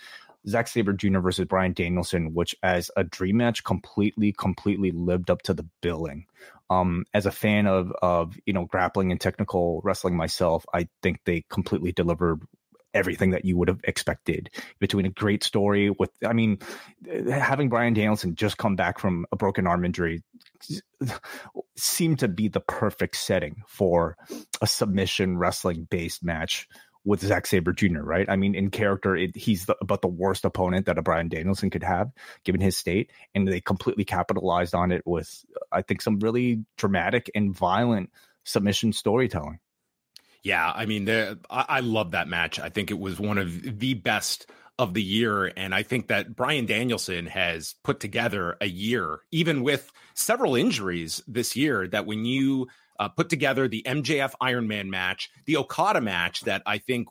Zack 0.47 0.69
Sabre 0.69 0.93
Jr. 0.93 1.21
versus 1.21 1.47
Bryan 1.47 1.73
Danielson, 1.73 2.35
which 2.35 2.55
as 2.63 2.91
a 2.97 3.05
dream 3.05 3.39
match 3.39 3.65
completely, 3.65 4.33
completely 4.33 4.91
lived 4.91 5.31
up 5.31 5.43
to 5.43 5.55
the 5.55 5.67
billing. 5.81 6.27
Um, 6.71 7.05
as 7.13 7.27
a 7.27 7.31
fan 7.31 7.67
of 7.67 7.93
of 8.03 8.39
you 8.47 8.53
know 8.53 8.65
grappling 8.65 9.11
and 9.11 9.21
technical 9.21 9.81
wrestling 9.85 10.17
myself, 10.17 10.65
I 10.73 10.89
think 11.03 11.21
they 11.25 11.45
completely 11.49 11.93
delivered 11.93 12.41
everything 12.95 13.31
that 13.31 13.45
you 13.45 13.57
would 13.57 13.69
have 13.69 13.81
expected 13.85 14.51
between 14.79 15.05
a 15.05 15.11
great 15.11 15.45
story 15.45 15.91
with 15.91 16.11
i 16.25 16.33
mean 16.33 16.59
having 17.29 17.69
bryan 17.69 17.93
danielson 17.93 18.35
just 18.35 18.57
come 18.57 18.77
back 18.77 18.99
from 18.99 19.27
a 19.33 19.37
broken 19.37 19.67
arm 19.67 19.85
injury 19.85 20.23
seemed 21.77 22.19
to 22.19 22.29
be 22.29 22.49
the 22.49 22.61
perfect 22.61 23.17
setting 23.17 23.63
for 23.67 24.17
a 24.63 24.67
submission 24.67 25.37
wrestling 25.37 25.87
based 25.91 26.25
match 26.25 26.69
with 27.05 27.21
Zack 27.21 27.47
Sabre 27.47 27.73
Jr., 27.73 28.01
right? 28.01 28.29
I 28.29 28.37
mean, 28.37 28.55
in 28.55 28.71
character, 28.71 29.15
it, 29.15 29.37
he's 29.37 29.67
the, 29.67 29.77
about 29.81 30.01
the 30.01 30.09
worst 30.09 30.45
opponent 30.45 30.87
that 30.87 30.99
a 30.99 31.03
Bryan 31.03 31.29
Danielson 31.29 31.71
could 31.71 31.83
have, 31.83 32.11
given 32.45 32.61
his 32.61 32.77
state, 32.77 33.13
and 33.35 33.47
they 33.47 33.61
completely 33.61 34.05
capitalized 34.05 34.75
on 34.75 34.91
it 34.91 35.03
with, 35.07 35.45
I 35.71 35.83
think, 35.83 36.01
some 36.01 36.19
really 36.19 36.65
dramatic 36.79 37.31
and 37.35 37.55
violent 37.55 38.11
submission 38.45 38.93
storytelling. 38.93 39.59
Yeah, 40.45 40.71
I 40.73 40.85
mean, 40.85 41.07
the, 41.07 41.39
I, 41.51 41.65
I 41.69 41.81
love 41.81 42.13
that 42.13 42.29
match. 42.29 42.61
I 42.61 42.69
think 42.69 42.91
it 42.91 42.99
was 42.99 43.19
one 43.19 43.39
of 43.39 43.79
the 43.81 43.95
best 43.95 44.47
of 44.79 44.93
the 44.93 45.03
year. 45.03 45.51
And 45.57 45.75
I 45.75 45.83
think 45.83 46.09
that 46.09 46.37
Bryan 46.37 46.67
Danielson 46.67 47.27
has 47.27 47.75
put 47.83 47.99
together 47.99 48.57
a 48.61 48.67
year, 48.67 49.21
even 49.33 49.63
with 49.63 49.91
several 50.15 50.55
injuries 50.55 51.23
this 51.27 51.57
year, 51.57 51.89
that 51.89 52.07
when 52.07 52.25
you 52.25 52.69
uh, 52.99 53.09
put 53.09 53.31
together 53.31 53.69
the 53.69 53.83
MJF 53.87 54.35
Iron 54.41 54.69
Man 54.69 54.91
match, 54.91 55.31
the 55.47 55.57
Okada 55.57 56.01
match 56.01 56.43
that 56.43 56.63
I 56.67 56.79
think 56.79 57.09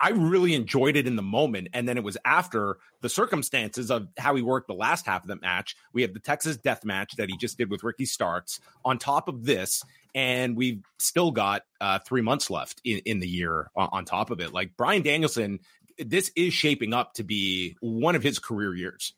I, 0.00 0.10
really 0.10 0.54
enjoyed 0.54 0.96
it 0.96 1.06
in 1.06 1.16
the 1.16 1.22
moment. 1.22 1.68
And 1.72 1.88
then 1.88 1.96
it 1.96 2.04
was 2.04 2.16
after 2.24 2.78
the 3.02 3.08
circumstances 3.08 3.90
of 3.90 4.08
how 4.18 4.34
he 4.34 4.42
worked 4.42 4.68
the 4.68 4.74
last 4.74 5.06
half 5.06 5.22
of 5.22 5.28
the 5.28 5.36
match. 5.36 5.76
We 5.92 6.02
have 6.02 6.14
the 6.14 6.20
Texas 6.20 6.56
death 6.56 6.84
match 6.84 7.16
that 7.16 7.28
he 7.28 7.36
just 7.36 7.58
did 7.58 7.70
with 7.70 7.84
Ricky 7.84 8.06
Starks 8.06 8.60
on 8.84 8.98
top 8.98 9.28
of 9.28 9.44
this. 9.44 9.84
And 10.14 10.56
we've 10.56 10.82
still 10.98 11.32
got 11.32 11.62
uh, 11.80 11.98
three 11.98 12.22
months 12.22 12.50
left 12.50 12.80
in, 12.84 12.98
in 13.04 13.20
the 13.20 13.28
year 13.28 13.70
on, 13.76 13.88
on 13.92 14.04
top 14.04 14.30
of 14.30 14.40
it. 14.40 14.52
Like 14.52 14.76
Bryan 14.76 15.02
Danielson, 15.02 15.60
this 15.98 16.30
is 16.36 16.54
shaping 16.54 16.94
up 16.94 17.14
to 17.14 17.24
be 17.24 17.76
one 17.80 18.14
of 18.14 18.22
his 18.22 18.38
career 18.38 18.74
years. 18.74 19.12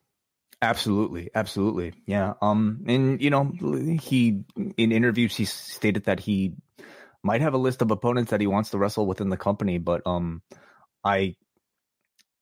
Absolutely, 0.62 1.31
absolutely, 1.35 1.92
yeah. 2.07 2.33
Um, 2.40 2.83
and 2.87 3.20
you 3.20 3.29
know, 3.29 3.52
he 4.00 4.42
in 4.79 4.90
interviews 4.90 5.37
he 5.37 5.44
stated 5.44 6.05
that 6.05 6.18
he 6.18 6.55
might 7.26 7.40
have 7.40 7.54
a 7.54 7.58
list 7.58 7.82
of 7.82 7.90
opponents 7.90 8.30
that 8.30 8.40
he 8.40 8.46
wants 8.46 8.70
to 8.70 8.78
wrestle 8.78 9.04
within 9.04 9.28
the 9.28 9.36
company, 9.36 9.78
but 9.78 10.00
um, 10.06 10.42
I, 11.04 11.34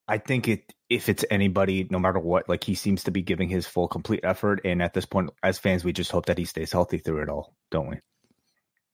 I 0.07 0.19
think 0.19 0.47
it 0.47 0.73
if 0.91 1.09
it's 1.09 1.25
anybody, 1.31 1.89
no 1.91 1.99
matter 1.99 2.19
what, 2.21 2.49
like 2.49 2.63
he 2.63 2.75
seems 2.75 3.05
to 3.05 3.11
be 3.11 3.23
giving 3.23 3.49
his 3.49 3.67
full, 3.67 3.89
complete 3.89 4.21
effort, 4.23 4.61
and 4.65 4.83
at 4.83 4.93
this 4.93 5.07
point, 5.07 5.31
as 5.43 5.59
fans, 5.59 5.83
we 5.83 5.95
just 5.95 6.13
hope 6.13 6.27
that 6.27 6.37
he 6.37 6.45
stays 6.45 6.71
healthy 6.71 6.99
through 6.99 7.23
it 7.23 7.31
all, 7.31 7.55
don't 7.71 7.89
we? 7.89 7.97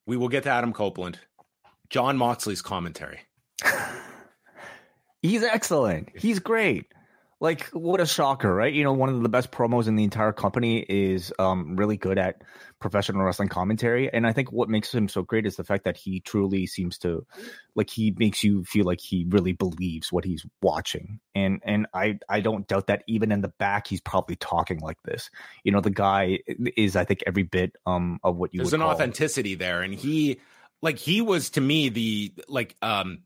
We 0.06 0.16
will 0.16 0.28
get 0.28 0.44
to 0.44 0.50
Adam 0.50 0.72
Copeland, 0.72 1.18
Jon 1.90 2.16
Moxley's 2.16 2.62
commentary. 2.62 3.20
He's 5.22 5.42
excellent. 5.42 6.10
He's 6.14 6.38
great 6.38 6.86
like 7.40 7.68
what 7.68 8.00
a 8.00 8.06
shocker 8.06 8.54
right? 8.54 8.72
You 8.72 8.84
know 8.84 8.92
one 8.92 9.08
of 9.08 9.22
the 9.22 9.28
best 9.28 9.50
promos 9.50 9.88
in 9.88 9.96
the 9.96 10.04
entire 10.04 10.32
company 10.32 10.84
is 10.88 11.32
um, 11.38 11.74
really 11.76 11.96
good 11.96 12.18
at 12.18 12.42
professional 12.78 13.22
wrestling 13.22 13.48
commentary. 13.48 14.12
And 14.12 14.26
i 14.26 14.32
think 14.32 14.52
what 14.52 14.68
makes 14.68 14.94
him 14.94 15.08
so 15.08 15.22
great 15.22 15.46
is 15.46 15.56
the 15.56 15.64
fact 15.64 15.84
that 15.84 15.96
he 15.96 16.20
truly 16.20 16.66
seems 16.66 16.98
to 16.98 17.26
like 17.74 17.90
he 17.90 18.14
makes 18.16 18.44
you 18.44 18.64
feel 18.64 18.84
like 18.84 19.00
he 19.00 19.26
really 19.28 19.52
believes 19.52 20.12
what 20.12 20.24
he's 20.24 20.44
watching. 20.62 21.20
And 21.34 21.60
and 21.64 21.86
i 21.94 22.18
i 22.28 22.40
don't 22.40 22.68
doubt 22.68 22.88
that 22.88 23.04
even 23.06 23.32
in 23.32 23.40
the 23.40 23.48
back 23.48 23.86
he's 23.86 24.02
probably 24.02 24.36
talking 24.36 24.80
like 24.80 25.02
this. 25.02 25.30
You 25.64 25.72
know 25.72 25.80
the 25.80 25.90
guy 25.90 26.40
is 26.76 26.94
i 26.94 27.04
think 27.04 27.22
every 27.26 27.44
bit 27.44 27.74
um 27.86 28.20
of 28.22 28.36
what 28.36 28.52
you 28.52 28.58
there's 28.58 28.74
an 28.74 28.82
authenticity 28.82 29.54
there. 29.54 29.80
And 29.80 29.94
he 29.94 30.40
like 30.82 30.98
he 30.98 31.22
was 31.22 31.50
to 31.50 31.60
me 31.60 31.88
the 31.88 32.34
like 32.48 32.76
um 32.82 33.20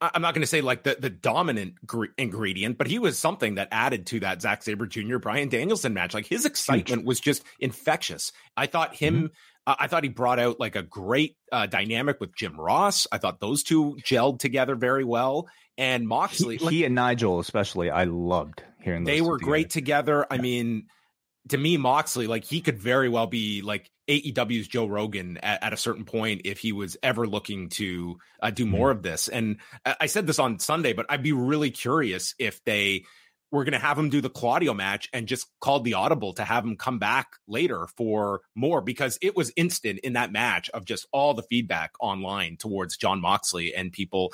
I'm 0.00 0.22
not 0.22 0.34
going 0.34 0.42
to 0.42 0.46
say 0.46 0.60
like 0.60 0.82
the, 0.82 0.96
the 0.98 1.10
dominant 1.10 1.74
gr- 1.86 2.06
ingredient, 2.18 2.78
but 2.78 2.86
he 2.86 2.98
was 2.98 3.18
something 3.18 3.54
that 3.54 3.68
added 3.70 4.06
to 4.08 4.20
that 4.20 4.42
Zack 4.42 4.62
Sabre 4.62 4.86
Jr. 4.86 5.18
Bryan 5.18 5.48
Danielson 5.48 5.94
match. 5.94 6.14
Like 6.14 6.26
his 6.26 6.44
excitement 6.44 7.04
was 7.04 7.20
just 7.20 7.44
infectious. 7.60 8.32
I 8.56 8.66
thought 8.66 8.94
him, 8.94 9.14
mm-hmm. 9.14 9.26
uh, 9.66 9.76
I 9.78 9.86
thought 9.86 10.02
he 10.02 10.10
brought 10.10 10.38
out 10.38 10.58
like 10.60 10.76
a 10.76 10.82
great 10.82 11.36
uh, 11.52 11.66
dynamic 11.66 12.20
with 12.20 12.34
Jim 12.34 12.60
Ross. 12.60 13.06
I 13.12 13.18
thought 13.18 13.40
those 13.40 13.62
two 13.62 13.96
gelled 14.04 14.40
together 14.40 14.74
very 14.74 15.04
well. 15.04 15.48
And 15.78 16.06
Moxley, 16.06 16.56
he, 16.58 16.64
like, 16.64 16.72
he 16.72 16.84
and 16.84 16.94
Nigel 16.94 17.40
especially, 17.40 17.90
I 17.90 18.04
loved 18.04 18.62
hearing. 18.82 19.04
They 19.04 19.20
were 19.20 19.38
together. 19.38 19.50
great 19.50 19.70
together. 19.70 20.26
I 20.30 20.38
mean, 20.38 20.86
to 21.48 21.58
me, 21.58 21.76
Moxley, 21.76 22.26
like 22.26 22.44
he 22.44 22.60
could 22.60 22.78
very 22.78 23.08
well 23.08 23.26
be 23.26 23.62
like 23.62 23.90
AEW's 24.08 24.68
Joe 24.68 24.86
Rogan 24.86 25.38
at, 25.38 25.62
at, 25.62 25.72
a 25.72 25.76
certain 25.76 26.04
point 26.04 26.42
if 26.44 26.58
he 26.58 26.72
was 26.72 26.96
ever 27.02 27.26
looking 27.26 27.68
to 27.70 28.18
uh, 28.40 28.50
do 28.50 28.66
more 28.66 28.90
mm-hmm. 28.90 28.98
of 28.98 29.02
this. 29.02 29.28
And 29.28 29.58
I 29.84 30.06
said 30.06 30.26
this 30.26 30.38
on 30.38 30.58
Sunday, 30.58 30.92
but 30.92 31.06
I'd 31.08 31.22
be 31.22 31.32
really 31.32 31.70
curious 31.70 32.34
if 32.38 32.62
they 32.64 33.04
were 33.50 33.64
going 33.64 33.72
to 33.72 33.78
have 33.78 33.98
him 33.98 34.08
do 34.08 34.20
the 34.20 34.30
Claudio 34.30 34.74
match 34.74 35.08
and 35.12 35.28
just 35.28 35.46
called 35.60 35.84
the 35.84 35.94
audible 35.94 36.32
to 36.34 36.44
have 36.44 36.64
him 36.64 36.76
come 36.76 36.98
back 36.98 37.28
later 37.46 37.86
for 37.96 38.40
more 38.54 38.80
because 38.80 39.18
it 39.22 39.36
was 39.36 39.52
instant 39.56 40.00
in 40.00 40.14
that 40.14 40.32
match 40.32 40.70
of 40.70 40.84
just 40.84 41.06
all 41.12 41.34
the 41.34 41.44
feedback 41.44 41.92
online 42.00 42.56
towards 42.56 42.96
Jon 42.96 43.20
Moxley 43.20 43.74
and 43.74 43.92
people 43.92 44.32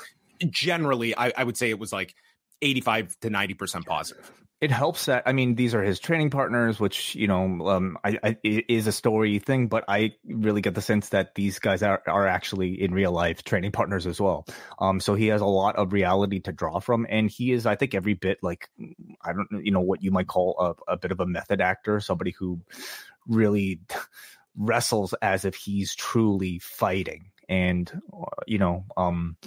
generally, 0.49 1.15
I, 1.15 1.31
I 1.37 1.43
would 1.43 1.55
say 1.55 1.69
it 1.69 1.77
was 1.77 1.93
like 1.93 2.15
85 2.61 3.15
to 3.21 3.29
90% 3.29 3.85
positive 3.85 4.31
it 4.61 4.69
helps 4.69 5.05
that 5.05 5.23
I 5.25 5.33
mean 5.33 5.55
these 5.55 5.73
are 5.73 5.81
his 5.81 5.99
training 5.99 6.29
partners, 6.29 6.79
which 6.79 7.15
you 7.15 7.27
know 7.27 7.67
um, 7.67 7.97
I, 8.03 8.19
I, 8.23 8.37
is 8.43 8.85
a 8.85 8.91
story 8.91 9.39
thing, 9.39 9.67
but 9.67 9.83
I 9.87 10.13
really 10.23 10.61
get 10.61 10.75
the 10.75 10.83
sense 10.83 11.09
that 11.09 11.33
these 11.33 11.57
guys 11.57 11.81
are, 11.81 12.03
are 12.05 12.27
actually 12.27 12.79
in 12.79 12.93
real 12.93 13.11
life 13.11 13.43
training 13.43 13.71
partners 13.71 14.05
as 14.05 14.21
well. 14.21 14.45
Um, 14.77 14.99
so 14.99 15.15
he 15.15 15.27
has 15.27 15.41
a 15.41 15.47
lot 15.47 15.77
of 15.77 15.93
reality 15.93 16.39
to 16.41 16.51
draw 16.51 16.79
from, 16.79 17.07
and 17.09 17.29
he 17.29 17.51
is 17.51 17.65
I 17.65 17.75
think 17.75 17.95
every 17.95 18.13
bit 18.13 18.37
like 18.43 18.69
I 19.25 19.33
don't 19.33 19.65
you 19.65 19.71
know 19.71 19.81
what 19.81 20.03
you 20.03 20.11
might 20.11 20.27
call 20.27 20.55
a, 20.87 20.93
a 20.93 20.97
bit 20.97 21.11
of 21.11 21.19
a 21.19 21.25
method 21.25 21.59
actor, 21.59 21.99
somebody 21.99 22.31
who 22.37 22.61
really 23.27 23.79
wrestles 24.55 25.15
as 25.23 25.43
if 25.43 25.55
he's 25.55 25.95
truly 25.95 26.59
fighting, 26.59 27.31
and 27.49 27.91
uh, 28.13 28.25
you 28.45 28.59
know 28.59 28.85
um. 28.95 29.37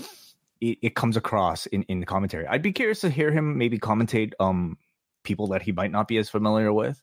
It, 0.61 0.79
it, 0.81 0.95
comes 0.95 1.19
across 1.19 1.67
in, 1.67 1.83
in 1.89 2.01
the 2.01 2.07
commentary. 2.07 2.47
I'd 2.47 2.63
be 2.63 2.73
curious 2.73 3.01
to 3.03 3.11
hear 3.11 3.31
him 3.31 3.59
maybe 3.59 3.79
commentate 3.79 4.33
um 4.41 4.79
people 5.25 5.49
that 5.49 5.63
he 5.63 5.73
might 5.73 5.91
not 5.91 6.07
be 6.07 6.19
as 6.19 6.29
familiar 6.29 6.73
with. 6.73 7.03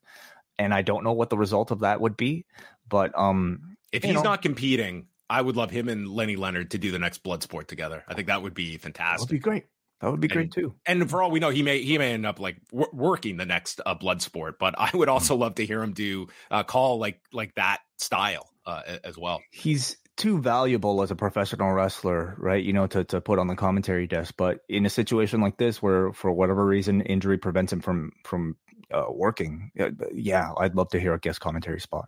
And 0.58 0.74
I 0.74 0.82
don't 0.82 1.04
know 1.04 1.14
what 1.14 1.30
the 1.30 1.38
result 1.38 1.72
of 1.72 1.80
that 1.80 2.00
would 2.00 2.16
be. 2.16 2.46
But 2.88 3.18
um 3.18 3.78
if 3.92 4.04
he's 4.04 4.16
know, 4.16 4.22
not 4.22 4.42
competing, 4.42 5.08
I 5.30 5.42
would 5.42 5.56
love 5.58 5.72
him 5.72 5.90
and 5.90 6.08
Lenny 6.08 6.36
Leonard 6.36 6.72
to 6.72 6.78
do 6.78 6.92
the 6.92 7.00
next 7.00 7.24
Bloodsport 7.24 7.68
together. 7.68 8.04
I 8.08 8.14
think 8.14 8.28
that 8.28 8.42
would 8.42 8.54
be 8.54 8.78
fantastic. 8.78 9.28
That 9.28 9.34
would 9.34 9.38
be 9.38 9.40
great. 9.40 9.66
That 10.02 10.12
would 10.12 10.20
be 10.20 10.28
and, 10.28 10.34
great 10.34 10.52
too. 10.52 10.74
And 10.86 11.10
for 11.10 11.22
all 11.22 11.30
we 11.30 11.40
know, 11.40 11.50
he 11.50 11.62
may 11.62 11.82
he 11.82 11.98
may 11.98 12.14
end 12.14 12.26
up 12.26 12.40
like 12.40 12.58
w- 12.72 12.90
working 12.92 13.38
the 13.38 13.46
next 13.46 13.82
uh, 13.86 13.96
Bloodsport. 13.96 14.54
But 14.60 14.76
I 14.78 14.90
would 14.94 15.10
also 15.10 15.36
mm-hmm. 15.36 15.44
love 15.44 15.56
to 15.56 15.66
hear 15.66 15.82
him 15.82 15.94
do 15.94 16.28
uh, 16.50 16.64
call 16.64 16.98
like 17.00 17.22
like 17.32 17.56
that 17.56 17.80
style 17.98 18.50
uh, 18.66 18.82
as 19.04 19.18
well. 19.18 19.42
He's 19.52 19.98
too 20.18 20.40
valuable 20.40 21.02
as 21.02 21.12
a 21.12 21.16
professional 21.16 21.72
wrestler, 21.72 22.36
right? 22.38 22.64
You 22.64 22.74
know, 22.74 22.88
to, 22.88 23.04
to 23.06 23.22
put 23.22 23.40
on 23.40 23.48
the 23.48 23.56
commentary 23.56 24.08
desk. 24.08 24.36
But 24.38 24.60
in 24.70 24.86
a 24.86 24.90
situation 24.90 25.42
like 25.42 25.58
this, 25.58 25.82
where 25.82 26.14
for 26.14 26.32
whatever 26.32 26.66
reason 26.66 27.02
injury 27.02 27.38
prevents 27.38 27.74
him 27.74 27.82
from 27.82 28.12
from 28.24 28.56
uh, 28.92 29.06
working, 29.10 29.72
yeah, 30.14 30.52
I'd 30.58 30.76
love 30.76 30.90
to 30.90 31.00
hear 31.00 31.14
a 31.14 31.20
guest 31.20 31.40
commentary 31.40 31.80
spot. 31.80 32.06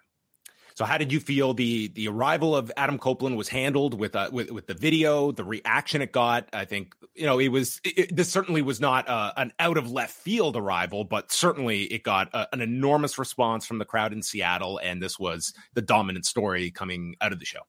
So, 0.75 0.85
how 0.85 0.97
did 0.97 1.11
you 1.11 1.19
feel 1.19 1.53
the 1.53 1.89
the 1.89 2.07
arrival 2.07 2.55
of 2.55 2.71
Adam 2.75 2.97
Copeland 2.97 3.37
was 3.37 3.47
handled 3.47 3.93
with 3.93 4.15
uh, 4.15 4.29
with 4.31 4.49
with 4.49 4.67
the 4.67 4.73
video, 4.73 5.31
the 5.31 5.43
reaction 5.43 6.01
it 6.01 6.11
got? 6.11 6.49
I 6.51 6.65
think 6.65 6.95
you 7.13 7.25
know 7.25 7.39
it 7.39 7.49
was 7.49 7.79
it, 7.83 7.97
it, 7.97 8.15
this 8.15 8.31
certainly 8.31 8.61
was 8.61 8.79
not 8.79 9.07
uh, 9.07 9.33
an 9.37 9.53
out 9.59 9.77
of 9.77 9.91
left 9.91 10.15
field 10.15 10.57
arrival, 10.57 11.03
but 11.03 11.31
certainly 11.31 11.83
it 11.83 12.03
got 12.03 12.33
uh, 12.33 12.47
an 12.51 12.61
enormous 12.61 13.19
response 13.19 13.65
from 13.65 13.77
the 13.77 13.85
crowd 13.85 14.13
in 14.13 14.23
Seattle, 14.23 14.79
and 14.79 15.01
this 15.01 15.19
was 15.19 15.53
the 15.73 15.81
dominant 15.81 16.25
story 16.25 16.71
coming 16.71 17.15
out 17.21 17.33
of 17.33 17.39
the 17.39 17.45
show. 17.45 17.61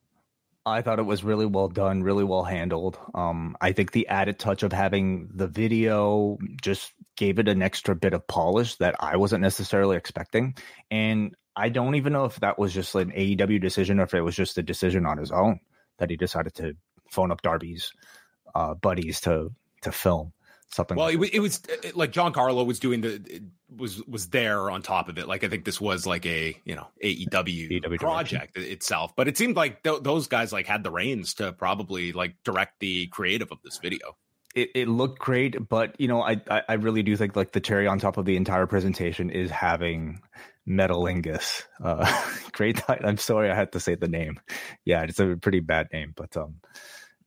I 0.66 0.81
thought 0.81 0.98
it 0.98 1.03
was 1.03 1.22
really 1.22 1.46
well 1.46 1.68
done, 1.68 2.03
really 2.03 2.24
well 2.24 2.44
handled. 2.44 2.98
Um, 3.14 3.57
I 3.61 3.72
think 3.72 3.92
the 3.92 4.09
added 4.09 4.38
touch 4.38 4.62
of 4.62 4.72
having 4.72 5.29
the 5.35 5.46
video 5.46 6.38
just 6.62 6.92
gave 7.16 7.38
it 7.38 7.48
an 7.48 7.61
extra 7.61 7.94
bit 7.94 8.14
of 8.14 8.27
polish 8.27 8.77
that 8.77 8.96
I 8.98 9.16
wasn't 9.16 9.42
necessarily 9.42 9.96
expecting. 9.96 10.57
And 10.90 11.35
I 11.55 11.68
don't 11.68 11.96
even 11.96 12.12
know 12.12 12.24
if 12.24 12.40
that 12.40 12.59
was 12.59 12.72
just 12.72 12.94
an 12.94 13.11
AEW 13.11 13.61
decision 13.61 14.00
or 14.00 14.05
if 14.05 14.14
it 14.14 14.22
was 14.22 14.35
just 14.35 14.59
a 14.59 14.62
decision 14.62 15.07
on 15.07 15.18
his 15.18 15.31
own 15.31 15.61
that 15.98 16.11
he 16.11 16.16
decided 16.16 16.55
to 16.55 16.77
phone 17.11 17.31
up 17.31 17.42
Darby's 17.42 17.92
uh, 18.55 18.74
buddies 18.74 19.20
to 19.22 19.50
to 19.83 19.92
film 19.92 20.33
something. 20.70 20.96
Well, 20.96 21.07
like 21.07 21.29
it, 21.29 21.37
it, 21.37 21.40
was 21.40 21.61
like 21.94 22.11
John 22.11 22.33
Carlo 22.33 22.64
was 22.64 22.79
doing 22.79 23.03
the 23.03 23.42
was 23.77 24.03
was 24.07 24.29
there 24.29 24.71
on 24.71 24.83
top 24.83 25.09
of 25.09 25.19
it. 25.19 25.29
Like 25.29 25.45
I 25.45 25.49
think 25.49 25.65
this 25.65 25.81
was 25.81 26.07
like 26.07 26.27
a 26.27 26.57
you 26.65 26.75
know 26.75 26.87
AEW, 27.03 27.83
AEW 27.83 27.99
project 27.99 28.55
direction. 28.55 28.73
itself, 28.73 29.15
but 29.17 29.29
it 29.29 29.37
seemed 29.37 29.57
like 29.57 29.83
th- 29.83 30.03
those 30.03 30.27
guys 30.27 30.53
like 30.53 30.67
had 30.67 30.83
the 30.83 30.91
reins 30.91 31.35
to 31.35 31.53
probably 31.53 32.13
like 32.13 32.37
direct 32.45 32.81
the 32.81 33.07
creative 33.09 33.51
of 33.51 33.59
this 33.63 33.79
video. 33.79 34.17
It, 34.55 34.71
it 34.75 34.89
looked 34.89 35.19
great, 35.19 35.69
but 35.69 36.01
you 36.01 36.09
know 36.09 36.23
I, 36.23 36.41
I 36.49 36.63
I 36.69 36.73
really 36.75 37.03
do 37.03 37.17
think 37.17 37.37
like 37.37 37.53
the 37.53 37.61
cherry 37.61 37.87
on 37.87 37.99
top 37.99 38.17
of 38.17 38.25
the 38.25 38.37
entire 38.37 38.67
presentation 38.67 39.31
is 39.31 39.51
having 39.51 40.21
Metalingus. 40.69 41.63
Uh, 41.83 42.05
great. 42.53 42.81
I'm 42.89 43.19
sorry 43.19 43.51
I 43.51 43.55
had 43.55 43.73
to 43.73 43.81
say 43.81 43.95
the 43.95 44.09
name. 44.09 44.41
Yeah, 44.85 45.03
it's 45.03 45.21
a 45.21 45.37
pretty 45.37 45.61
bad 45.61 45.89
name, 45.93 46.13
but 46.17 46.37
um, 46.37 46.57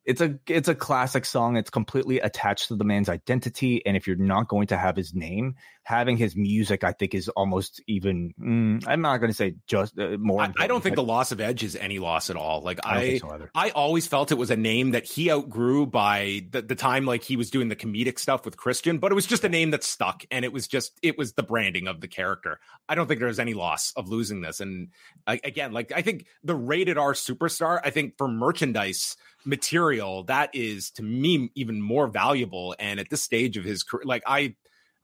it's 0.07 0.21
a 0.21 0.39
it's 0.47 0.69
a 0.69 0.73
classic 0.73 1.25
song. 1.25 1.57
It's 1.57 1.69
completely 1.69 2.21
attached 2.21 2.69
to 2.69 2.77
the 2.77 2.85
man's 2.85 3.09
identity, 3.09 3.85
and 3.85 3.97
if 3.97 4.07
you're 4.07 4.15
not 4.15 4.47
going 4.47 4.67
to 4.67 4.77
have 4.77 4.95
his 4.95 5.13
name, 5.13 5.55
having 5.83 6.15
his 6.15 6.33
music, 6.33 6.85
I 6.85 6.93
think, 6.93 7.13
is 7.13 7.27
almost 7.27 7.83
even. 7.87 8.33
Mm, 8.39 8.87
I'm 8.87 9.01
not 9.01 9.17
going 9.17 9.31
to 9.31 9.35
say 9.35 9.55
just 9.67 9.99
uh, 9.99 10.15
more. 10.17 10.41
I, 10.41 10.53
I, 10.59 10.67
don't 10.67 10.81
think 10.81 10.95
the 10.95 11.03
loss 11.03 11.33
of 11.33 11.41
Edge 11.41 11.61
is 11.61 11.75
any 11.75 11.99
loss 11.99 12.29
at 12.29 12.37
all. 12.37 12.61
Like 12.61 12.79
I, 12.85 12.99
I, 12.99 13.17
so 13.17 13.47
I, 13.53 13.69
always 13.71 14.07
felt 14.07 14.31
it 14.31 14.37
was 14.37 14.49
a 14.49 14.55
name 14.55 14.91
that 14.91 15.03
he 15.03 15.29
outgrew 15.29 15.85
by 15.85 16.45
the, 16.51 16.61
the 16.61 16.75
time 16.75 17.05
like 17.05 17.23
he 17.23 17.35
was 17.35 17.49
doing 17.51 17.67
the 17.67 17.75
comedic 17.75 18.17
stuff 18.17 18.45
with 18.45 18.55
Christian, 18.55 18.99
but 18.99 19.11
it 19.11 19.15
was 19.15 19.25
just 19.25 19.43
a 19.43 19.49
name 19.49 19.71
that 19.71 19.83
stuck, 19.83 20.23
and 20.31 20.45
it 20.45 20.53
was 20.53 20.69
just 20.69 20.97
it 21.03 21.17
was 21.17 21.33
the 21.33 21.43
branding 21.43 21.89
of 21.89 21.99
the 21.99 22.07
character. 22.07 22.61
I 22.87 22.95
don't 22.95 23.07
think 23.07 23.19
there's 23.19 23.39
any 23.39 23.55
loss 23.55 23.91
of 23.97 24.07
losing 24.07 24.39
this, 24.39 24.61
and 24.61 24.87
again, 25.27 25.73
like 25.73 25.91
I 25.93 26.01
think 26.01 26.27
the 26.45 26.55
rated 26.55 26.97
R 26.97 27.11
superstar. 27.11 27.81
I 27.83 27.89
think 27.89 28.17
for 28.17 28.29
merchandise 28.29 29.17
material 29.45 30.23
that 30.23 30.49
is 30.53 30.91
to 30.91 31.03
me 31.03 31.51
even 31.55 31.81
more 31.81 32.07
valuable 32.07 32.75
and 32.79 32.99
at 32.99 33.09
this 33.09 33.23
stage 33.23 33.57
of 33.57 33.63
his 33.63 33.83
career 33.83 34.03
like 34.05 34.23
i 34.25 34.55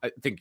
i 0.02 0.10
think 0.22 0.40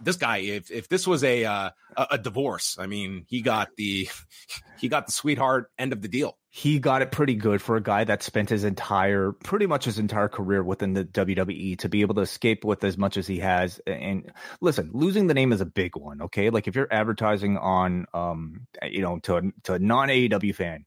this 0.00 0.16
guy 0.16 0.38
if 0.38 0.70
if 0.70 0.88
this 0.88 1.06
was 1.06 1.24
a 1.24 1.44
uh, 1.44 1.70
a 2.10 2.18
divorce 2.18 2.76
i 2.78 2.86
mean 2.86 3.24
he 3.28 3.40
got 3.42 3.68
the 3.76 4.08
he 4.78 4.88
got 4.88 5.06
the 5.06 5.12
sweetheart 5.12 5.70
end 5.78 5.92
of 5.92 6.02
the 6.02 6.08
deal. 6.08 6.36
He 6.48 6.78
got 6.78 7.02
it 7.02 7.12
pretty 7.12 7.34
good 7.34 7.60
for 7.60 7.76
a 7.76 7.82
guy 7.82 8.04
that 8.04 8.22
spent 8.22 8.48
his 8.48 8.64
entire 8.64 9.32
pretty 9.32 9.66
much 9.66 9.84
his 9.84 9.98
entire 9.98 10.28
career 10.28 10.62
within 10.62 10.94
the 10.94 11.04
WWE 11.04 11.78
to 11.78 11.88
be 11.88 12.00
able 12.00 12.14
to 12.14 12.22
escape 12.22 12.64
with 12.64 12.82
as 12.82 12.96
much 12.96 13.16
as 13.16 13.26
he 13.26 13.40
has 13.40 13.80
and 13.86 14.32
listen 14.60 14.90
losing 14.92 15.26
the 15.26 15.34
name 15.34 15.52
is 15.52 15.60
a 15.60 15.66
big 15.66 15.96
one 15.96 16.22
okay? 16.22 16.50
Like 16.50 16.68
if 16.68 16.74
you're 16.74 16.92
advertising 16.92 17.58
on 17.58 18.06
um 18.14 18.66
you 18.82 19.02
know 19.02 19.18
to 19.20 19.52
to 19.64 19.74
a 19.74 19.78
non 19.78 20.08
AEW 20.08 20.54
fan 20.54 20.84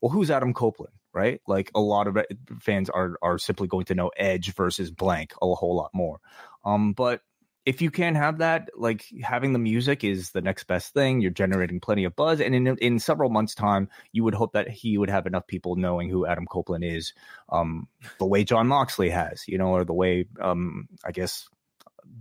well 0.00 0.10
who's 0.10 0.30
Adam 0.30 0.54
Copeland 0.54 0.92
right? 1.18 1.40
Like 1.48 1.72
a 1.74 1.80
lot 1.80 2.06
of 2.06 2.16
fans 2.60 2.88
are 2.88 3.18
are 3.20 3.38
simply 3.38 3.66
going 3.66 3.86
to 3.86 3.94
know 3.96 4.12
Edge 4.16 4.54
versus 4.54 4.92
blank 4.92 5.34
a 5.42 5.52
whole 5.52 5.74
lot 5.74 5.90
more. 5.92 6.20
Um, 6.64 6.92
but 6.92 7.22
if 7.66 7.82
you 7.82 7.90
can't 7.90 8.16
have 8.16 8.38
that, 8.38 8.70
like 8.76 9.04
having 9.20 9.52
the 9.52 9.58
music 9.58 10.04
is 10.04 10.30
the 10.30 10.40
next 10.40 10.68
best 10.68 10.94
thing. 10.94 11.20
You're 11.20 11.32
generating 11.32 11.80
plenty 11.80 12.04
of 12.04 12.14
buzz, 12.14 12.40
and 12.40 12.54
in 12.54 12.68
in 12.78 13.00
several 13.00 13.30
months' 13.30 13.56
time, 13.56 13.88
you 14.12 14.22
would 14.22 14.34
hope 14.34 14.52
that 14.52 14.70
he 14.70 14.96
would 14.96 15.10
have 15.10 15.26
enough 15.26 15.48
people 15.48 15.74
knowing 15.74 16.08
who 16.08 16.24
Adam 16.24 16.46
Copeland 16.46 16.84
is, 16.84 17.12
um, 17.48 17.88
the 18.18 18.26
way 18.26 18.44
Jon 18.44 18.68
Moxley 18.68 19.10
has, 19.10 19.42
you 19.48 19.58
know, 19.58 19.70
or 19.70 19.84
the 19.84 19.92
way 19.92 20.26
um, 20.40 20.88
I 21.04 21.10
guess 21.10 21.48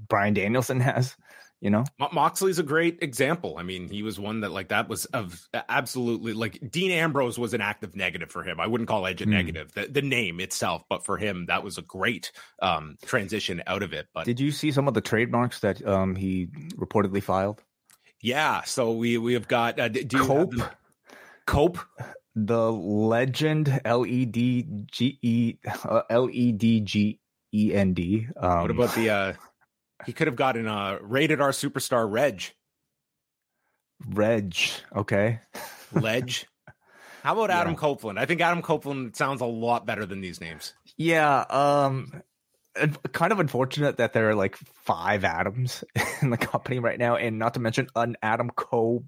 Bryan 0.10 0.34
Danielson 0.34 0.80
has 0.92 1.16
you 1.62 1.70
know? 1.70 1.84
Moxley's 2.12 2.60
a 2.60 2.63
great 2.63 3.00
example. 3.02 3.56
I 3.58 3.63
mean 3.63 3.89
he 3.89 4.04
was 4.04 4.20
one 4.20 4.41
that 4.41 4.52
like 4.52 4.70
that 4.70 4.88
was 4.89 5.06
of 5.06 5.48
absolutely 5.54 6.34
like 6.34 6.60
dean 6.70 6.91
ambrose 6.91 7.39
was 7.39 7.54
an 7.54 7.62
active 7.62 7.96
negative 7.96 8.30
for 8.32 8.43
him. 8.43 8.60
I 8.60 8.67
wouldn't 8.67 8.88
call 8.88 9.08
edge 9.08 9.22
a 9.22 9.26
mm. 9.26 9.30
negative. 9.30 9.72
The, 9.74 9.88
the 9.88 10.02
name 10.02 10.39
itself 10.39 10.84
but 10.89 11.06
for 11.06 11.17
him 11.17 11.46
that 11.48 11.63
was 11.63 11.78
a 11.78 11.82
great 11.82 12.32
um 12.62 12.98
transition 13.06 13.63
out 13.67 13.84
of 13.84 13.93
it 13.93 14.08
but 14.13 14.26
did 14.26 14.39
you 14.39 14.52
see 14.52 14.72
some 14.72 14.88
of 14.88 14.93
the 14.93 15.02
trademarks 15.02 15.60
that 15.62 15.86
um 15.86 16.15
he 16.15 16.48
reportedly 16.76 17.24
filed? 17.24 17.63
Yeah 18.22 18.62
so 18.63 18.91
we 18.91 19.17
we 19.17 19.34
have 19.34 19.48
got 19.48 19.80
uh, 19.80 19.89
do 19.89 20.20
cope? 20.20 20.52
the, 20.52 20.70
cope? 21.46 21.80
The 22.36 22.72
legend 22.72 23.82
l-e-d-g-e 23.84 25.58
uh, 25.65 26.02
um, 28.39 28.62
what 28.62 28.70
about 28.72 28.93
the 28.93 29.10
uh 29.10 29.34
he 30.06 30.14
could 30.14 30.28
have 30.28 30.36
gotten 30.36 30.68
a 30.68 31.00
rated 31.02 31.42
R 31.42 31.52
superstar 31.52 32.10
Reg. 32.10 32.44
Reg, 34.08 34.56
okay. 34.96 35.40
Ledge. 35.92 36.46
How 37.24 37.34
about 37.34 37.50
yeah. 37.50 37.62
Adam 37.62 37.76
Copeland? 37.76 38.20
I 38.20 38.26
think 38.26 38.42
Adam 38.42 38.62
Copeland 38.62 39.16
sounds 39.16 39.42
a 39.42 39.46
lot 39.46 39.86
better 39.86 40.06
than 40.06 40.22
these 40.22 40.40
names. 40.40 40.74
Yeah, 40.98 41.40
um 41.50 42.22
kind 43.12 43.32
of 43.32 43.40
unfortunate 43.40 43.98
that 43.98 44.14
there 44.14 44.30
are 44.30 44.36
like 44.36 44.56
five 44.56 45.24
Adams 45.24 45.84
in 46.22 46.30
the 46.30 46.38
company 46.38 46.80
right 46.80 47.00
now, 47.00 47.16
and 47.16 47.40
not 47.40 47.56
to 47.56 47.60
mention 47.60 47.88
an 47.96 48.16
Adam 48.22 48.50
Cole 48.50 49.06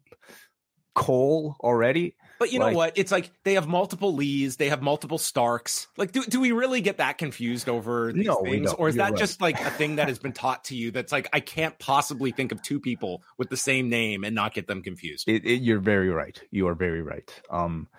Cole 0.95 1.55
already. 1.61 2.15
But 2.39 2.53
you 2.53 2.59
like, 2.59 2.71
know 2.71 2.77
what? 2.77 2.93
It's 2.97 3.11
like 3.11 3.31
they 3.43 3.55
have 3.55 3.67
multiple 3.67 4.15
Lees, 4.15 4.55
they 4.55 4.69
have 4.69 4.81
multiple 4.81 5.17
Starks. 5.17 5.87
Like, 5.97 6.13
do, 6.13 6.23
do 6.23 6.39
we 6.39 6.53
really 6.53 6.79
get 6.79 6.97
that 6.97 7.17
confused 7.17 7.67
over 7.67 8.13
these 8.13 8.25
no, 8.25 8.37
things? 8.37 8.71
Or 8.73 8.87
is 8.87 8.95
You're 8.95 9.05
that 9.05 9.11
right. 9.11 9.19
just 9.19 9.41
like 9.41 9.59
a 9.59 9.69
thing 9.69 9.97
that 9.97 10.07
has 10.07 10.19
been 10.19 10.31
taught 10.31 10.63
to 10.65 10.75
you 10.75 10.89
that's 10.91 11.11
like, 11.11 11.27
I 11.33 11.41
can't 11.41 11.77
possibly 11.79 12.31
think 12.31 12.53
of 12.53 12.61
two 12.61 12.79
people 12.79 13.23
with 13.37 13.49
the 13.49 13.57
same 13.57 13.89
name 13.89 14.23
and 14.23 14.33
not 14.33 14.53
get 14.53 14.67
them 14.67 14.81
confused? 14.81 15.27
It, 15.27 15.45
it, 15.45 15.61
you're 15.61 15.79
very 15.79 16.09
right. 16.09 16.41
You 16.49 16.69
are 16.69 16.75
very 16.75 17.01
right. 17.01 17.29
Um, 17.49 17.89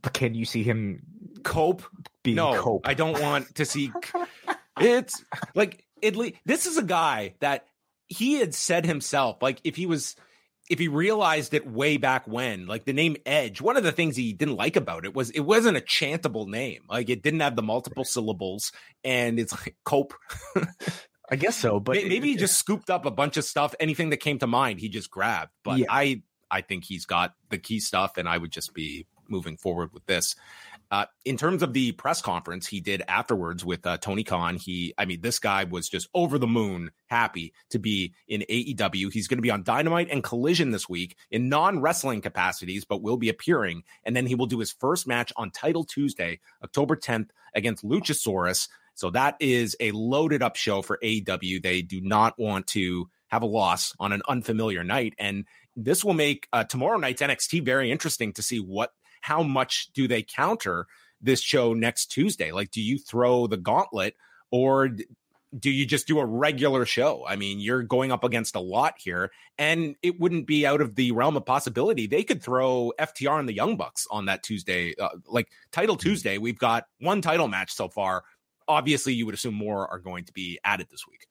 but 0.00 0.14
can 0.14 0.34
you 0.34 0.46
see 0.46 0.62
him 0.62 1.02
cope? 1.42 1.82
Being 2.22 2.36
no, 2.36 2.58
cope? 2.58 2.88
I 2.88 2.94
don't 2.94 3.20
want 3.20 3.54
to 3.56 3.66
see. 3.66 3.92
it's 4.80 5.22
like, 5.54 5.84
Italy. 6.00 6.36
This 6.46 6.64
is 6.64 6.78
a 6.78 6.82
guy 6.82 7.34
that 7.40 7.66
he 8.08 8.34
had 8.34 8.54
said 8.54 8.86
himself, 8.86 9.42
like, 9.42 9.60
if 9.62 9.76
he 9.76 9.84
was 9.84 10.16
if 10.70 10.78
he 10.78 10.88
realized 10.88 11.52
it 11.52 11.70
way 11.70 11.96
back 11.96 12.26
when, 12.26 12.66
like 12.66 12.84
the 12.84 12.92
name 12.92 13.16
Edge, 13.26 13.60
one 13.60 13.76
of 13.76 13.84
the 13.84 13.92
things 13.92 14.16
he 14.16 14.32
didn't 14.32 14.56
like 14.56 14.76
about 14.76 15.04
it 15.04 15.14
was 15.14 15.30
it 15.30 15.40
wasn't 15.40 15.76
a 15.76 15.80
chantable 15.80 16.46
name. 16.46 16.82
Like 16.88 17.10
it 17.10 17.22
didn't 17.22 17.40
have 17.40 17.56
the 17.56 17.62
multiple 17.62 18.04
syllables 18.04 18.72
and 19.02 19.38
it's 19.38 19.52
like 19.52 19.76
cope. 19.84 20.14
I 21.30 21.36
guess 21.36 21.56
so, 21.56 21.80
but 21.80 21.94
maybe 21.94 22.28
he 22.28 22.36
just 22.36 22.58
scooped 22.58 22.90
up 22.90 23.04
a 23.04 23.10
bunch 23.10 23.36
of 23.36 23.44
stuff. 23.44 23.74
Anything 23.78 24.10
that 24.10 24.18
came 24.18 24.38
to 24.38 24.46
mind, 24.46 24.80
he 24.80 24.88
just 24.88 25.10
grabbed. 25.10 25.52
But 25.62 25.78
yeah. 25.78 25.86
I, 25.90 26.22
I 26.50 26.60
think 26.60 26.84
he's 26.84 27.06
got 27.06 27.34
the 27.50 27.58
key 27.58 27.80
stuff, 27.80 28.16
and 28.16 28.28
I 28.28 28.38
would 28.38 28.50
just 28.50 28.74
be 28.74 29.06
moving 29.28 29.56
forward 29.56 29.92
with 29.92 30.06
this. 30.06 30.36
Uh, 30.90 31.06
in 31.24 31.36
terms 31.36 31.62
of 31.62 31.72
the 31.72 31.92
press 31.92 32.22
conference 32.22 32.66
he 32.66 32.80
did 32.80 33.02
afterwards 33.08 33.64
with 33.64 33.86
uh, 33.86 33.96
Tony 33.98 34.24
Khan, 34.24 34.56
he, 34.56 34.94
I 34.98 35.04
mean, 35.04 35.20
this 35.20 35.38
guy 35.38 35.64
was 35.64 35.88
just 35.88 36.08
over 36.14 36.38
the 36.38 36.46
moon 36.46 36.90
happy 37.06 37.52
to 37.70 37.78
be 37.78 38.14
in 38.28 38.44
AEW. 38.48 39.12
He's 39.12 39.28
going 39.28 39.38
to 39.38 39.42
be 39.42 39.50
on 39.50 39.62
Dynamite 39.62 40.08
and 40.10 40.22
Collision 40.22 40.70
this 40.70 40.88
week 40.88 41.16
in 41.30 41.48
non 41.48 41.80
wrestling 41.80 42.20
capacities, 42.20 42.84
but 42.84 43.02
will 43.02 43.16
be 43.16 43.28
appearing. 43.28 43.82
And 44.04 44.14
then 44.14 44.26
he 44.26 44.34
will 44.34 44.46
do 44.46 44.58
his 44.58 44.72
first 44.72 45.06
match 45.06 45.32
on 45.36 45.50
Title 45.50 45.84
Tuesday, 45.84 46.40
October 46.62 46.96
10th, 46.96 47.30
against 47.54 47.84
Luchasaurus. 47.84 48.68
So 48.94 49.10
that 49.10 49.36
is 49.40 49.76
a 49.80 49.90
loaded 49.92 50.42
up 50.42 50.56
show 50.56 50.82
for 50.82 50.98
AEW. 51.02 51.62
They 51.62 51.82
do 51.82 52.00
not 52.00 52.38
want 52.38 52.66
to 52.68 53.08
have 53.28 53.42
a 53.42 53.46
loss 53.46 53.94
on 53.98 54.12
an 54.12 54.22
unfamiliar 54.28 54.84
night. 54.84 55.14
And 55.18 55.44
this 55.76 56.04
will 56.04 56.14
make 56.14 56.46
uh, 56.52 56.64
tomorrow 56.64 56.98
night's 56.98 57.22
NXT 57.22 57.64
very 57.64 57.90
interesting 57.90 58.32
to 58.34 58.42
see 58.42 58.58
what 58.60 58.92
how 59.24 59.42
much 59.42 59.90
do 59.94 60.06
they 60.06 60.22
counter 60.22 60.86
this 61.18 61.40
show 61.40 61.72
next 61.72 62.08
Tuesday? 62.08 62.52
Like, 62.52 62.70
do 62.70 62.82
you 62.82 62.98
throw 62.98 63.46
the 63.46 63.56
gauntlet 63.56 64.16
or 64.50 64.90
do 65.58 65.70
you 65.70 65.86
just 65.86 66.06
do 66.06 66.18
a 66.18 66.26
regular 66.26 66.84
show? 66.84 67.24
I 67.26 67.36
mean, 67.36 67.58
you're 67.58 67.82
going 67.82 68.12
up 68.12 68.22
against 68.22 68.54
a 68.54 68.60
lot 68.60 68.96
here, 68.98 69.30
and 69.56 69.96
it 70.02 70.20
wouldn't 70.20 70.46
be 70.46 70.66
out 70.66 70.82
of 70.82 70.94
the 70.94 71.10
realm 71.12 71.38
of 71.38 71.46
possibility. 71.46 72.06
They 72.06 72.22
could 72.22 72.42
throw 72.42 72.92
FTR 73.00 73.38
and 73.40 73.48
the 73.48 73.54
Young 73.54 73.78
Bucks 73.78 74.06
on 74.10 74.26
that 74.26 74.42
Tuesday, 74.42 74.94
uh, 75.00 75.16
like 75.26 75.48
Title 75.72 75.96
Tuesday. 75.96 76.36
We've 76.36 76.58
got 76.58 76.84
one 77.00 77.22
title 77.22 77.48
match 77.48 77.72
so 77.72 77.88
far. 77.88 78.24
Obviously, 78.68 79.14
you 79.14 79.24
would 79.24 79.34
assume 79.34 79.54
more 79.54 79.90
are 79.90 80.00
going 80.00 80.24
to 80.24 80.34
be 80.34 80.58
added 80.64 80.88
this 80.90 81.06
week. 81.10 81.26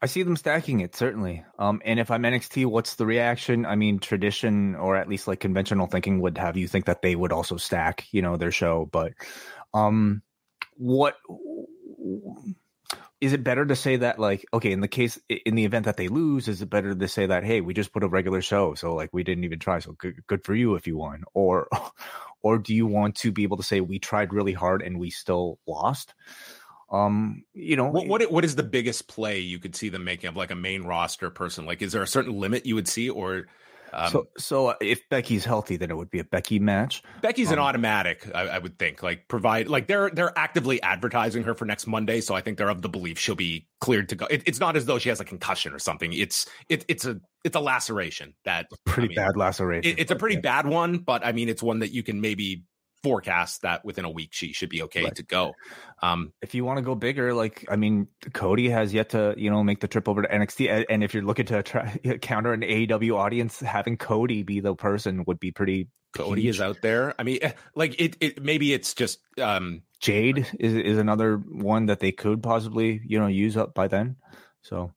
I 0.00 0.06
see 0.06 0.22
them 0.22 0.36
stacking 0.36 0.80
it 0.80 0.94
certainly. 0.94 1.44
Um, 1.58 1.80
and 1.84 1.98
if 1.98 2.10
I'm 2.10 2.22
NXT, 2.22 2.66
what's 2.66 2.94
the 2.94 3.06
reaction? 3.06 3.66
I 3.66 3.74
mean, 3.74 3.98
tradition 3.98 4.74
or 4.76 4.96
at 4.96 5.08
least 5.08 5.26
like 5.26 5.40
conventional 5.40 5.86
thinking 5.86 6.20
would 6.20 6.38
have 6.38 6.56
you 6.56 6.68
think 6.68 6.84
that 6.86 7.02
they 7.02 7.16
would 7.16 7.32
also 7.32 7.56
stack, 7.56 8.06
you 8.12 8.22
know, 8.22 8.36
their 8.36 8.52
show. 8.52 8.88
But 8.90 9.14
um, 9.74 10.22
what 10.76 11.16
is 13.20 13.32
it 13.32 13.42
better 13.42 13.64
to 13.64 13.74
say 13.74 13.96
that 13.96 14.18
like 14.18 14.44
okay, 14.52 14.72
in 14.72 14.80
the 14.80 14.88
case 14.88 15.18
in 15.28 15.54
the 15.54 15.64
event 15.64 15.86
that 15.86 15.96
they 15.96 16.08
lose, 16.08 16.48
is 16.48 16.62
it 16.62 16.70
better 16.70 16.94
to 16.94 17.08
say 17.08 17.26
that 17.26 17.44
hey, 17.44 17.60
we 17.60 17.74
just 17.74 17.92
put 17.92 18.04
a 18.04 18.08
regular 18.08 18.42
show, 18.42 18.74
so 18.74 18.94
like 18.94 19.10
we 19.12 19.24
didn't 19.24 19.44
even 19.44 19.58
try, 19.58 19.78
so 19.78 19.92
good, 19.92 20.24
good 20.26 20.44
for 20.44 20.54
you 20.54 20.74
if 20.74 20.86
you 20.86 20.96
won, 20.96 21.24
or 21.34 21.68
or 22.42 22.58
do 22.58 22.74
you 22.74 22.86
want 22.86 23.16
to 23.16 23.32
be 23.32 23.42
able 23.42 23.56
to 23.56 23.62
say 23.62 23.80
we 23.80 23.98
tried 23.98 24.32
really 24.32 24.52
hard 24.52 24.82
and 24.82 24.98
we 24.98 25.10
still 25.10 25.58
lost? 25.66 26.14
Um 26.90 27.42
you 27.52 27.76
know 27.76 27.88
what, 27.88 28.06
what 28.06 28.30
what 28.30 28.44
is 28.44 28.54
the 28.54 28.62
biggest 28.62 29.08
play 29.08 29.40
you 29.40 29.58
could 29.58 29.74
see 29.74 29.88
them 29.88 30.04
making 30.04 30.28
of 30.28 30.36
like 30.36 30.50
a 30.50 30.56
main 30.56 30.82
roster 30.82 31.30
person? 31.30 31.66
Like 31.66 31.82
is 31.82 31.92
there 31.92 32.02
a 32.02 32.06
certain 32.06 32.38
limit 32.38 32.66
you 32.66 32.74
would 32.74 32.88
see 32.88 33.10
or 33.10 33.46
um, 33.92 34.10
so 34.10 34.28
so 34.36 34.74
if 34.80 35.08
becky's 35.08 35.44
healthy 35.44 35.76
then 35.76 35.90
it 35.90 35.96
would 35.96 36.10
be 36.10 36.18
a 36.18 36.24
becky 36.24 36.58
match. 36.58 37.02
Becky's 37.22 37.48
um, 37.48 37.54
an 37.54 37.58
automatic 37.60 38.28
I, 38.34 38.42
I, 38.42 38.58
would 38.58 38.78
think 38.78 39.02
like 39.02 39.28
provide 39.28 39.68
like 39.68 39.86
they're 39.86 40.10
they're 40.10 40.36
actively 40.36 40.82
advertising 40.82 41.44
her 41.44 41.54
for 41.54 41.64
next 41.64 41.86
monday 41.86 42.20
so 42.20 42.34
i 42.34 42.40
think 42.40 42.58
they're 42.58 42.68
of 42.68 42.82
the 42.82 42.88
belief 42.88 43.18
she'll 43.18 43.36
be 43.36 43.66
cleared 43.80 44.08
to 44.08 44.16
go. 44.16 44.26
It, 44.26 44.42
it's 44.46 44.60
not 44.60 44.76
as 44.76 44.86
though 44.86 44.98
she 44.98 45.08
has 45.10 45.20
a 45.20 45.24
concussion 45.24 45.72
or 45.72 45.78
something. 45.78 46.12
It's 46.12 46.46
it, 46.68 46.84
it's 46.88 47.04
a 47.04 47.20
it's 47.44 47.56
a 47.56 47.60
laceration 47.60 48.34
that 48.44 48.66
pretty 48.84 49.06
I 49.06 49.08
mean, 49.08 49.16
bad 49.16 49.36
laceration 49.36 49.92
it, 49.92 50.00
it's 50.00 50.10
a 50.10 50.16
pretty 50.16 50.36
yeah. 50.36 50.40
bad 50.40 50.66
one 50.66 50.98
but 50.98 51.24
i 51.24 51.30
mean 51.30 51.48
it's 51.48 51.62
one 51.62 51.78
that 51.78 51.92
you 51.92 52.02
can 52.02 52.20
maybe 52.20 52.64
forecast 53.02 53.62
that 53.62 53.84
within 53.84 54.04
a 54.04 54.10
week 54.10 54.30
she 54.32 54.52
should 54.52 54.68
be 54.68 54.82
okay 54.82 55.04
right. 55.04 55.14
to 55.14 55.22
go. 55.22 55.54
Um, 56.02 56.32
if 56.42 56.54
you 56.54 56.64
want 56.64 56.78
to 56.78 56.82
go 56.82 56.94
bigger, 56.94 57.34
like 57.34 57.66
I 57.70 57.76
mean, 57.76 58.08
Cody 58.32 58.68
has 58.70 58.92
yet 58.92 59.10
to 59.10 59.34
you 59.36 59.50
know 59.50 59.62
make 59.62 59.80
the 59.80 59.88
trip 59.88 60.08
over 60.08 60.22
to 60.22 60.28
NXT, 60.28 60.86
and 60.88 61.04
if 61.04 61.14
you're 61.14 61.22
looking 61.22 61.46
to 61.46 61.62
try, 61.62 61.96
counter 62.20 62.52
an 62.52 62.62
AEW 62.62 63.16
audience, 63.16 63.60
having 63.60 63.96
Cody 63.96 64.42
be 64.42 64.60
the 64.60 64.74
person 64.74 65.24
would 65.26 65.40
be 65.40 65.50
pretty. 65.50 65.88
Cody 66.14 66.42
huge. 66.42 66.56
is 66.56 66.60
out 66.62 66.78
there. 66.80 67.14
I 67.18 67.24
mean, 67.24 67.40
eh, 67.42 67.52
like 67.74 68.00
it. 68.00 68.16
It 68.20 68.42
maybe 68.42 68.72
it's 68.72 68.94
just 68.94 69.18
um, 69.40 69.82
Jade 70.00 70.46
is 70.58 70.74
is 70.74 70.98
another 70.98 71.36
one 71.36 71.86
that 71.86 72.00
they 72.00 72.12
could 72.12 72.42
possibly 72.42 73.02
you 73.06 73.18
know 73.18 73.26
use 73.26 73.56
up 73.56 73.74
by 73.74 73.88
then. 73.88 74.16
So 74.62 74.92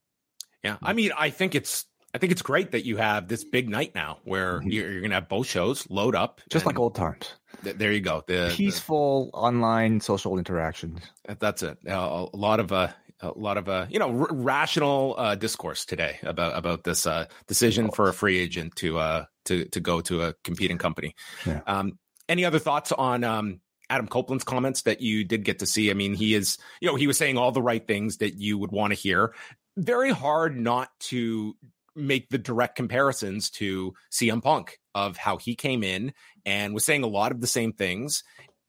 yeah, 0.63 0.77
I 0.81 0.93
mean, 0.93 1.11
I 1.17 1.29
think 1.29 1.55
it's 1.55 1.85
I 2.13 2.17
think 2.17 2.31
it's 2.31 2.41
great 2.41 2.71
that 2.71 2.85
you 2.85 2.97
have 2.97 3.27
this 3.27 3.43
big 3.43 3.69
night 3.69 3.93
now 3.93 4.19
where 4.23 4.59
mm-hmm. 4.59 4.69
you're, 4.69 4.91
you're 4.91 5.01
going 5.01 5.11
to 5.11 5.15
have 5.15 5.29
both 5.29 5.47
shows 5.47 5.89
load 5.89 6.15
up, 6.15 6.41
just 6.49 6.65
like 6.65 6.79
old 6.79 6.95
times. 6.95 7.33
Th- 7.63 7.75
there 7.75 7.91
you 7.91 8.01
go. 8.01 8.23
The 8.27 8.53
peaceful 8.55 9.25
the, 9.31 9.37
online 9.37 10.01
social 10.01 10.37
interactions. 10.37 10.99
That's 11.39 11.63
it. 11.63 11.77
Uh, 11.87 12.27
a 12.33 12.37
lot 12.37 12.59
of 12.59 12.71
uh, 12.71 12.89
a 13.21 13.31
lot 13.37 13.57
of 13.57 13.67
uh, 13.67 13.87
you 13.89 13.99
know 13.99 14.21
r- 14.21 14.27
rational 14.31 15.15
uh, 15.17 15.35
discourse 15.35 15.85
today 15.85 16.19
about 16.23 16.57
about 16.57 16.83
this 16.83 17.05
uh, 17.05 17.25
decision 17.47 17.91
for 17.91 18.09
a 18.09 18.13
free 18.13 18.39
agent 18.39 18.75
to 18.77 18.97
uh, 18.99 19.25
to 19.45 19.65
to 19.65 19.79
go 19.79 20.01
to 20.01 20.23
a 20.23 20.33
competing 20.43 20.77
company. 20.77 21.15
Yeah. 21.45 21.61
Um, 21.67 21.99
any 22.27 22.45
other 22.45 22.59
thoughts 22.59 22.91
on 22.91 23.23
um, 23.23 23.59
Adam 23.89 24.07
Copeland's 24.07 24.43
comments 24.43 24.83
that 24.83 25.01
you 25.01 25.23
did 25.23 25.43
get 25.43 25.59
to 25.59 25.65
see? 25.65 25.89
I 25.89 25.93
mean, 25.93 26.13
he 26.13 26.35
is 26.35 26.57
you 26.81 26.87
know 26.87 26.95
he 26.95 27.07
was 27.07 27.17
saying 27.17 27.37
all 27.37 27.51
the 27.51 27.61
right 27.61 27.85
things 27.85 28.17
that 28.17 28.35
you 28.35 28.57
would 28.57 28.71
want 28.71 28.91
to 28.91 28.99
hear. 28.99 29.33
Very 29.77 30.11
hard 30.11 30.57
not 30.57 30.89
to 30.99 31.55
make 31.99 32.29
the 32.29 32.37
direct 32.37 32.75
comparisons 32.75 33.49
to 33.51 33.93
CM 34.11 34.41
Punk 34.41 34.79
of 34.95 35.17
how 35.17 35.37
he 35.37 35.55
came 35.55 35.83
in 35.83 36.13
and 36.45 36.73
was 36.73 36.85
saying 36.85 37.03
a 37.03 37.07
lot 37.07 37.31
of 37.31 37.41
the 37.41 37.47
same 37.47 37.73
things, 37.73 38.23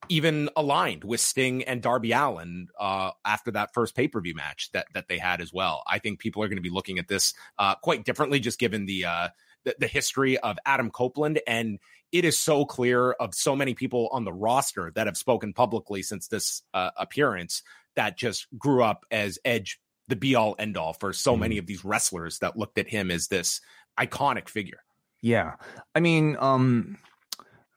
even 0.09 0.49
aligned 0.57 1.05
with 1.05 1.21
Sting 1.21 1.63
and 1.65 1.83
Darby 1.83 2.13
Allin 2.13 2.69
uh, 2.79 3.13
after 3.25 3.51
that 3.53 3.73
first 3.75 3.95
pay 3.95 4.09
per 4.09 4.21
view 4.21 4.35
match 4.35 4.71
that 4.73 4.87
that 4.95 5.09
they 5.09 5.19
had 5.19 5.41
as 5.41 5.53
well. 5.53 5.83
I 5.87 5.99
think 5.99 6.19
people 6.19 6.43
are 6.43 6.49
going 6.49 6.57
to 6.57 6.63
be 6.63 6.71
looking 6.71 6.99
at 6.99 7.09
this 7.09 7.35
uh, 7.59 7.75
quite 7.77 8.05
differently, 8.05 8.41
just 8.41 8.59
given 8.59 8.87
the, 8.87 9.05
uh, 9.05 9.29
the 9.65 9.77
the 9.79 9.87
history 9.87 10.39
of 10.39 10.59
Adam 10.67 10.91
Copeland 10.91 11.41
and. 11.47 11.79
It 12.13 12.25
is 12.25 12.41
so 12.41 12.65
clear 12.65 13.13
of 13.13 13.37
so 13.37 13.55
many 13.55 13.73
people 13.75 14.09
on 14.11 14.25
the 14.25 14.33
roster 14.33 14.91
that 14.97 15.07
have 15.07 15.17
spoken 15.17 15.53
publicly 15.53 16.03
since 16.03 16.27
this 16.27 16.61
uh, 16.75 16.91
appearance 16.97 17.63
that 17.95 18.19
just 18.19 18.49
grew 18.59 18.83
up 18.83 19.05
as 19.13 19.39
Edge 19.45 19.79
the 20.11 20.17
be 20.17 20.35
all 20.35 20.55
end 20.59 20.77
all 20.77 20.93
for 20.93 21.13
so 21.13 21.33
mm-hmm. 21.33 21.41
many 21.41 21.59
of 21.59 21.67
these 21.67 21.85
wrestlers 21.85 22.39
that 22.41 22.57
looked 22.57 22.79
at 22.79 22.89
him 22.89 23.11
as 23.11 23.29
this 23.29 23.61
iconic 23.99 24.49
figure. 24.49 24.81
Yeah. 25.23 25.57
I 25.95 26.01
mean, 26.01 26.37
um, 26.39 26.99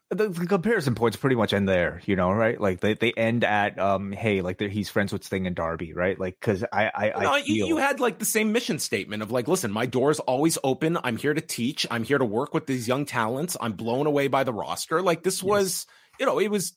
the, 0.10 0.30
the, 0.30 0.46
comparison 0.46 0.96
points 0.96 1.18
pretty 1.18 1.36
much 1.36 1.54
end 1.54 1.68
there, 1.68 2.02
you 2.06 2.16
know, 2.16 2.32
right? 2.32 2.60
Like 2.60 2.80
they, 2.80 2.94
they 2.94 3.12
end 3.14 3.44
at, 3.44 3.80
um, 3.80 4.12
hey, 4.12 4.42
like 4.42 4.60
he's 4.62 4.90
friends 4.90 5.12
with 5.12 5.24
Sting 5.24 5.48
and 5.48 5.56
Darby, 5.56 5.94
right? 5.94 6.20
Like, 6.20 6.40
cause 6.40 6.64
I, 6.72 6.92
I, 6.94 7.22
no, 7.22 7.34
I 7.34 7.42
feel... 7.42 7.68
you, 7.68 7.78
had 7.78 8.00
like 8.00 8.20
the 8.20 8.26
same 8.26 8.52
mission 8.52 8.80
statement 8.80 9.24
of 9.24 9.32
like, 9.32 9.48
listen, 9.48 9.72
my 9.72 9.86
door 9.86 10.12
is 10.12 10.20
always 10.20 10.58
open. 10.64 10.98
I'm 11.04 11.18
here 11.18 11.34
to 11.34 11.42
teach. 11.42 11.86
I'm 11.90 12.04
here 12.04 12.18
to 12.18 12.26
work 12.26 12.54
with 12.54 12.68
these 12.68 12.88
young 12.88 13.06
talents. 13.06 13.58
I'm 13.60 13.74
blown 13.74 14.06
away 14.06 14.28
by 14.28 14.44
the 14.44 14.54
roster. 14.54 15.02
Like 15.02 15.24
this 15.24 15.44
was, 15.44 15.86
yes. 15.88 16.20
you 16.20 16.26
know, 16.26 16.40
it 16.40 16.50
was, 16.50 16.74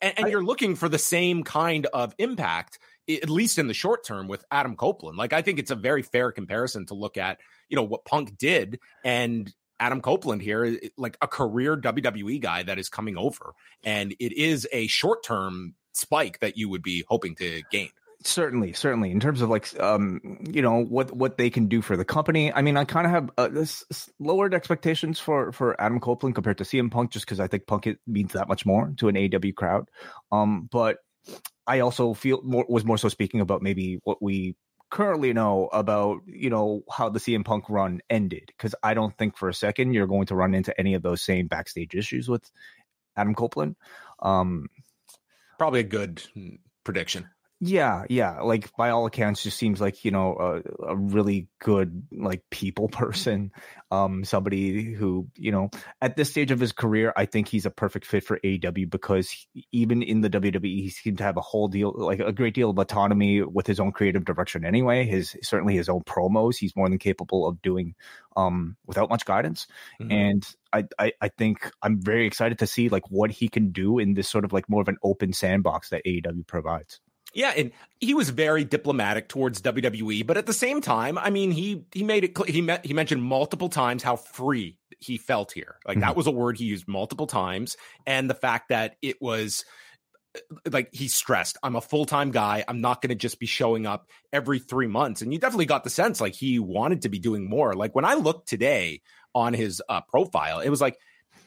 and, 0.00 0.14
and 0.16 0.26
I, 0.26 0.28
you're 0.30 0.44
looking 0.44 0.74
for 0.74 0.88
the 0.88 0.98
same 0.98 1.44
kind 1.44 1.86
of 1.86 2.14
impact 2.18 2.78
at 3.22 3.30
least 3.30 3.58
in 3.58 3.66
the 3.66 3.74
short 3.74 4.04
term 4.04 4.28
with 4.28 4.44
Adam 4.50 4.76
Copeland. 4.76 5.18
Like 5.18 5.32
I 5.32 5.42
think 5.42 5.58
it's 5.58 5.70
a 5.70 5.76
very 5.76 6.02
fair 6.02 6.32
comparison 6.32 6.86
to 6.86 6.94
look 6.94 7.16
at, 7.16 7.38
you 7.68 7.76
know, 7.76 7.82
what 7.82 8.04
Punk 8.04 8.36
did 8.38 8.80
and 9.04 9.52
Adam 9.78 10.00
Copeland 10.00 10.42
here, 10.42 10.78
like 10.96 11.16
a 11.22 11.26
career 11.26 11.76
WWE 11.76 12.40
guy 12.40 12.62
that 12.62 12.78
is 12.78 12.88
coming 12.88 13.16
over. 13.16 13.54
And 13.82 14.14
it 14.18 14.32
is 14.32 14.68
a 14.72 14.86
short 14.86 15.24
term 15.24 15.74
spike 15.92 16.40
that 16.40 16.56
you 16.56 16.68
would 16.68 16.82
be 16.82 17.04
hoping 17.08 17.34
to 17.36 17.62
gain 17.70 17.90
certainly 18.22 18.72
certainly 18.72 19.10
in 19.10 19.18
terms 19.18 19.40
of 19.40 19.48
like 19.48 19.78
um 19.80 20.20
you 20.50 20.60
know 20.60 20.84
what 20.84 21.10
what 21.16 21.38
they 21.38 21.48
can 21.48 21.68
do 21.68 21.80
for 21.80 21.96
the 21.96 22.04
company 22.04 22.52
i 22.52 22.60
mean 22.60 22.76
i 22.76 22.84
kind 22.84 23.06
of 23.06 23.12
have 23.12 23.30
uh, 23.38 23.48
this 23.48 23.82
lowered 24.18 24.52
expectations 24.52 25.18
for 25.18 25.52
for 25.52 25.80
adam 25.80 25.98
copeland 25.98 26.34
compared 26.34 26.58
to 26.58 26.64
cm 26.64 26.90
punk 26.90 27.10
just 27.10 27.24
because 27.24 27.40
i 27.40 27.46
think 27.46 27.66
punk 27.66 27.86
it 27.86 27.98
means 28.06 28.34
that 28.34 28.46
much 28.46 28.66
more 28.66 28.92
to 28.98 29.08
an 29.08 29.14
AEW 29.14 29.54
crowd 29.54 29.88
um 30.30 30.68
but 30.70 30.98
I 31.66 31.80
also 31.80 32.14
feel 32.14 32.42
more, 32.42 32.64
was 32.68 32.84
more 32.84 32.98
so 32.98 33.08
speaking 33.08 33.40
about 33.40 33.62
maybe 33.62 34.00
what 34.04 34.22
we 34.22 34.56
currently 34.90 35.32
know 35.32 35.68
about 35.72 36.18
you 36.26 36.50
know 36.50 36.82
how 36.90 37.08
the 37.08 37.20
CM 37.20 37.44
Punk 37.44 37.70
run 37.70 38.00
ended 38.10 38.44
because 38.48 38.74
I 38.82 38.94
don't 38.94 39.16
think 39.16 39.36
for 39.36 39.48
a 39.48 39.54
second 39.54 39.94
you're 39.94 40.08
going 40.08 40.26
to 40.26 40.34
run 40.34 40.54
into 40.54 40.78
any 40.78 40.94
of 40.94 41.02
those 41.02 41.22
same 41.22 41.46
backstage 41.46 41.94
issues 41.94 42.28
with 42.28 42.50
Adam 43.16 43.34
Copeland. 43.34 43.76
Um, 44.20 44.68
Probably 45.58 45.80
a 45.80 45.84
good 45.84 46.22
prediction. 46.84 47.28
Yeah, 47.62 48.04
yeah. 48.08 48.40
Like 48.40 48.74
by 48.74 48.88
all 48.88 49.04
accounts, 49.04 49.42
just 49.42 49.58
seems 49.58 49.82
like 49.82 50.02
you 50.02 50.10
know 50.10 50.62
a, 50.82 50.92
a, 50.92 50.96
really 50.96 51.46
good 51.58 52.04
like 52.10 52.48
people 52.48 52.88
person. 52.88 53.52
Um, 53.90 54.24
somebody 54.24 54.94
who 54.94 55.28
you 55.36 55.52
know 55.52 55.70
at 56.00 56.16
this 56.16 56.30
stage 56.30 56.52
of 56.52 56.58
his 56.58 56.72
career, 56.72 57.12
I 57.16 57.26
think 57.26 57.48
he's 57.48 57.66
a 57.66 57.70
perfect 57.70 58.06
fit 58.06 58.24
for 58.24 58.38
AEW 58.38 58.88
because 58.88 59.28
he, 59.28 59.66
even 59.72 60.02
in 60.02 60.22
the 60.22 60.30
WWE, 60.30 60.62
he 60.62 60.88
seemed 60.88 61.18
to 61.18 61.24
have 61.24 61.36
a 61.36 61.42
whole 61.42 61.68
deal, 61.68 61.92
like 61.94 62.20
a 62.20 62.32
great 62.32 62.54
deal 62.54 62.70
of 62.70 62.78
autonomy 62.78 63.42
with 63.42 63.66
his 63.66 63.78
own 63.78 63.92
creative 63.92 64.24
direction. 64.24 64.64
Anyway, 64.64 65.04
his 65.04 65.36
certainly 65.42 65.76
his 65.76 65.90
own 65.90 66.00
promos, 66.00 66.56
he's 66.56 66.74
more 66.74 66.88
than 66.88 66.98
capable 66.98 67.46
of 67.46 67.60
doing 67.60 67.94
um 68.36 68.76
without 68.86 69.10
much 69.10 69.26
guidance. 69.26 69.66
Mm-hmm. 70.00 70.12
And 70.12 70.56
I, 70.72 70.84
I 70.98 71.12
I 71.20 71.28
think 71.28 71.70
I'm 71.82 72.00
very 72.00 72.26
excited 72.26 72.60
to 72.60 72.66
see 72.66 72.88
like 72.88 73.10
what 73.10 73.30
he 73.30 73.48
can 73.48 73.70
do 73.70 73.98
in 73.98 74.14
this 74.14 74.30
sort 74.30 74.46
of 74.46 74.54
like 74.54 74.66
more 74.70 74.80
of 74.80 74.88
an 74.88 74.96
open 75.02 75.34
sandbox 75.34 75.90
that 75.90 76.06
AEW 76.06 76.46
provides. 76.46 77.00
Yeah, 77.32 77.52
and 77.56 77.70
he 78.00 78.14
was 78.14 78.30
very 78.30 78.64
diplomatic 78.64 79.28
towards 79.28 79.62
WWE, 79.62 80.26
but 80.26 80.36
at 80.36 80.46
the 80.46 80.52
same 80.52 80.80
time, 80.80 81.18
I 81.18 81.30
mean, 81.30 81.50
he 81.50 81.84
he 81.92 82.02
made 82.02 82.24
it 82.24 82.48
he 82.48 82.60
met, 82.60 82.84
he 82.84 82.92
mentioned 82.92 83.22
multiple 83.22 83.68
times 83.68 84.02
how 84.02 84.16
free 84.16 84.78
he 84.98 85.16
felt 85.16 85.52
here. 85.52 85.76
Like 85.86 85.96
mm-hmm. 85.96 86.06
that 86.06 86.16
was 86.16 86.26
a 86.26 86.32
word 86.32 86.58
he 86.58 86.64
used 86.64 86.88
multiple 86.88 87.26
times, 87.26 87.76
and 88.06 88.28
the 88.28 88.34
fact 88.34 88.70
that 88.70 88.96
it 89.02 89.20
was 89.20 89.64
like 90.70 90.88
he 90.92 91.08
stressed, 91.08 91.58
I'm 91.62 91.76
a 91.76 91.80
full 91.80 92.06
time 92.06 92.30
guy. 92.30 92.64
I'm 92.66 92.80
not 92.80 93.02
going 93.02 93.10
to 93.10 93.16
just 93.16 93.40
be 93.40 93.46
showing 93.46 93.86
up 93.86 94.08
every 94.32 94.58
three 94.58 94.86
months. 94.86 95.22
And 95.22 95.32
you 95.32 95.38
definitely 95.38 95.66
got 95.66 95.84
the 95.84 95.90
sense 95.90 96.20
like 96.20 96.34
he 96.34 96.58
wanted 96.58 97.02
to 97.02 97.08
be 97.08 97.18
doing 97.18 97.48
more. 97.48 97.74
Like 97.74 97.94
when 97.94 98.04
I 98.04 98.14
looked 98.14 98.48
today 98.48 99.02
on 99.34 99.54
his 99.54 99.82
uh, 99.88 100.02
profile, 100.02 100.60
it 100.60 100.68
was 100.68 100.80
like 100.80 100.98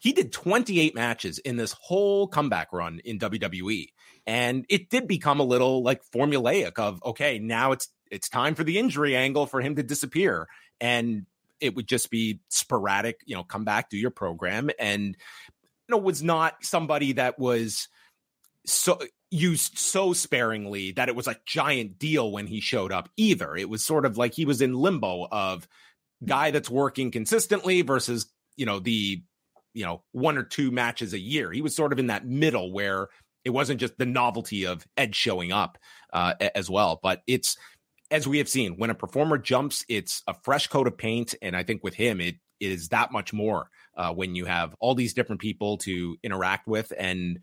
he 0.04 0.12
did 0.12 0.34
28 0.34 0.94
matches 0.96 1.40
in 1.40 1.56
this 1.56 1.72
whole 1.72 2.28
comeback 2.28 2.74
run 2.74 3.00
in 3.06 3.20
WWE. 3.20 3.88
And 4.28 4.66
it 4.68 4.90
did 4.90 5.08
become 5.08 5.40
a 5.40 5.44
little 5.44 5.82
like 5.82 6.02
formulaic 6.14 6.78
of, 6.78 7.02
okay, 7.06 7.40
now 7.40 7.72
it's 7.72 7.88
it's 8.12 8.28
time 8.28 8.54
for 8.54 8.66
the 8.66 8.78
injury 8.78 9.16
angle 9.16 9.46
for 9.46 9.62
him 9.62 9.78
to 9.78 9.84
disappear. 9.84 10.50
And 10.82 11.26
it 11.62 11.74
would 11.76 11.88
just 11.88 12.12
be 12.12 12.42
sporadic, 12.50 13.22
you 13.26 13.34
know, 13.34 13.44
come 13.46 13.64
back, 13.64 13.90
do 13.90 13.98
your 13.98 14.12
program. 14.12 14.70
And 14.78 15.16
you 15.88 15.96
know, 15.96 16.00
was 16.00 16.22
not 16.22 16.56
somebody 16.66 17.14
that 17.14 17.40
was 17.40 17.88
so 18.66 19.00
used 19.32 19.78
so 19.78 20.12
sparingly 20.12 20.92
that 20.92 21.08
it 21.08 21.16
was 21.16 21.30
a 21.30 21.38
giant 21.46 21.98
deal 21.98 22.30
when 22.30 22.48
he 22.48 22.60
showed 22.60 22.92
up 22.92 23.08
either. 23.16 23.56
It 23.56 23.70
was 23.70 23.86
sort 23.86 24.06
of 24.06 24.18
like 24.18 24.34
he 24.34 24.44
was 24.44 24.62
in 24.62 24.74
limbo 24.74 25.30
of 25.32 25.66
guy 26.26 26.52
that's 26.52 26.70
working 26.70 27.10
consistently 27.10 27.84
versus, 27.84 28.26
you 28.58 28.66
know, 28.66 28.80
the 28.80 29.24
you 29.74 29.86
know, 29.86 30.04
one 30.12 30.38
or 30.38 30.44
two 30.44 30.72
matches 30.72 31.14
a 31.14 31.20
year. 31.20 31.52
He 31.52 31.62
was 31.62 31.76
sort 31.76 31.94
of 31.94 32.00
in 32.00 32.08
that 32.08 32.26
middle 32.26 32.72
where 32.72 33.10
it 33.44 33.50
wasn't 33.50 33.80
just 33.80 33.98
the 33.98 34.06
novelty 34.06 34.66
of 34.66 34.86
Ed 34.98 35.16
showing 35.16 35.52
up 35.52 35.78
uh, 36.14 36.34
as 36.56 36.70
well, 36.70 37.00
but 37.02 37.22
it's 37.28 37.58
as 38.12 38.28
we 38.28 38.38
have 38.38 38.48
seen 38.48 38.78
when 38.78 38.92
a 38.92 38.96
performer 38.96 39.38
jumps, 39.38 39.84
it's 39.90 40.22
a 40.28 40.36
fresh 40.44 40.68
coat 40.68 40.88
of 40.88 40.98
paint, 40.98 41.34
and 41.42 41.56
I 41.56 41.64
think 41.64 41.84
with 41.84 41.96
him, 41.96 42.22
it 42.22 42.36
is 42.60 42.90
that 42.90 43.12
much 43.12 43.34
more 43.34 43.70
uh, 43.98 44.14
when 44.14 44.36
you 44.36 44.46
have 44.46 44.76
all 44.80 44.96
these 44.96 45.14
different 45.14 45.42
people 45.42 45.78
to 45.80 46.18
interact 46.24 46.68
with 46.68 46.94
and 46.98 47.40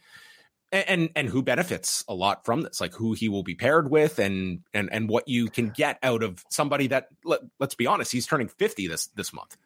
and 0.72 1.10
and 1.16 1.28
who 1.28 1.42
benefits 1.42 2.04
a 2.08 2.14
lot 2.14 2.44
from 2.44 2.62
this 2.62 2.80
like 2.80 2.94
who 2.94 3.12
he 3.12 3.28
will 3.28 3.42
be 3.42 3.56
paired 3.56 3.90
with 3.90 4.20
and 4.20 4.60
and 4.72 4.88
and 4.92 5.08
what 5.08 5.26
you 5.26 5.48
can 5.48 5.70
get 5.70 5.98
out 6.02 6.22
of 6.22 6.44
somebody 6.48 6.86
that 6.86 7.08
let, 7.24 7.40
us 7.60 7.74
be 7.74 7.88
honest 7.88 8.12
he's 8.12 8.26
turning 8.26 8.46
50 8.46 8.86
this 8.86 9.08
this 9.08 9.32
month 9.32 9.56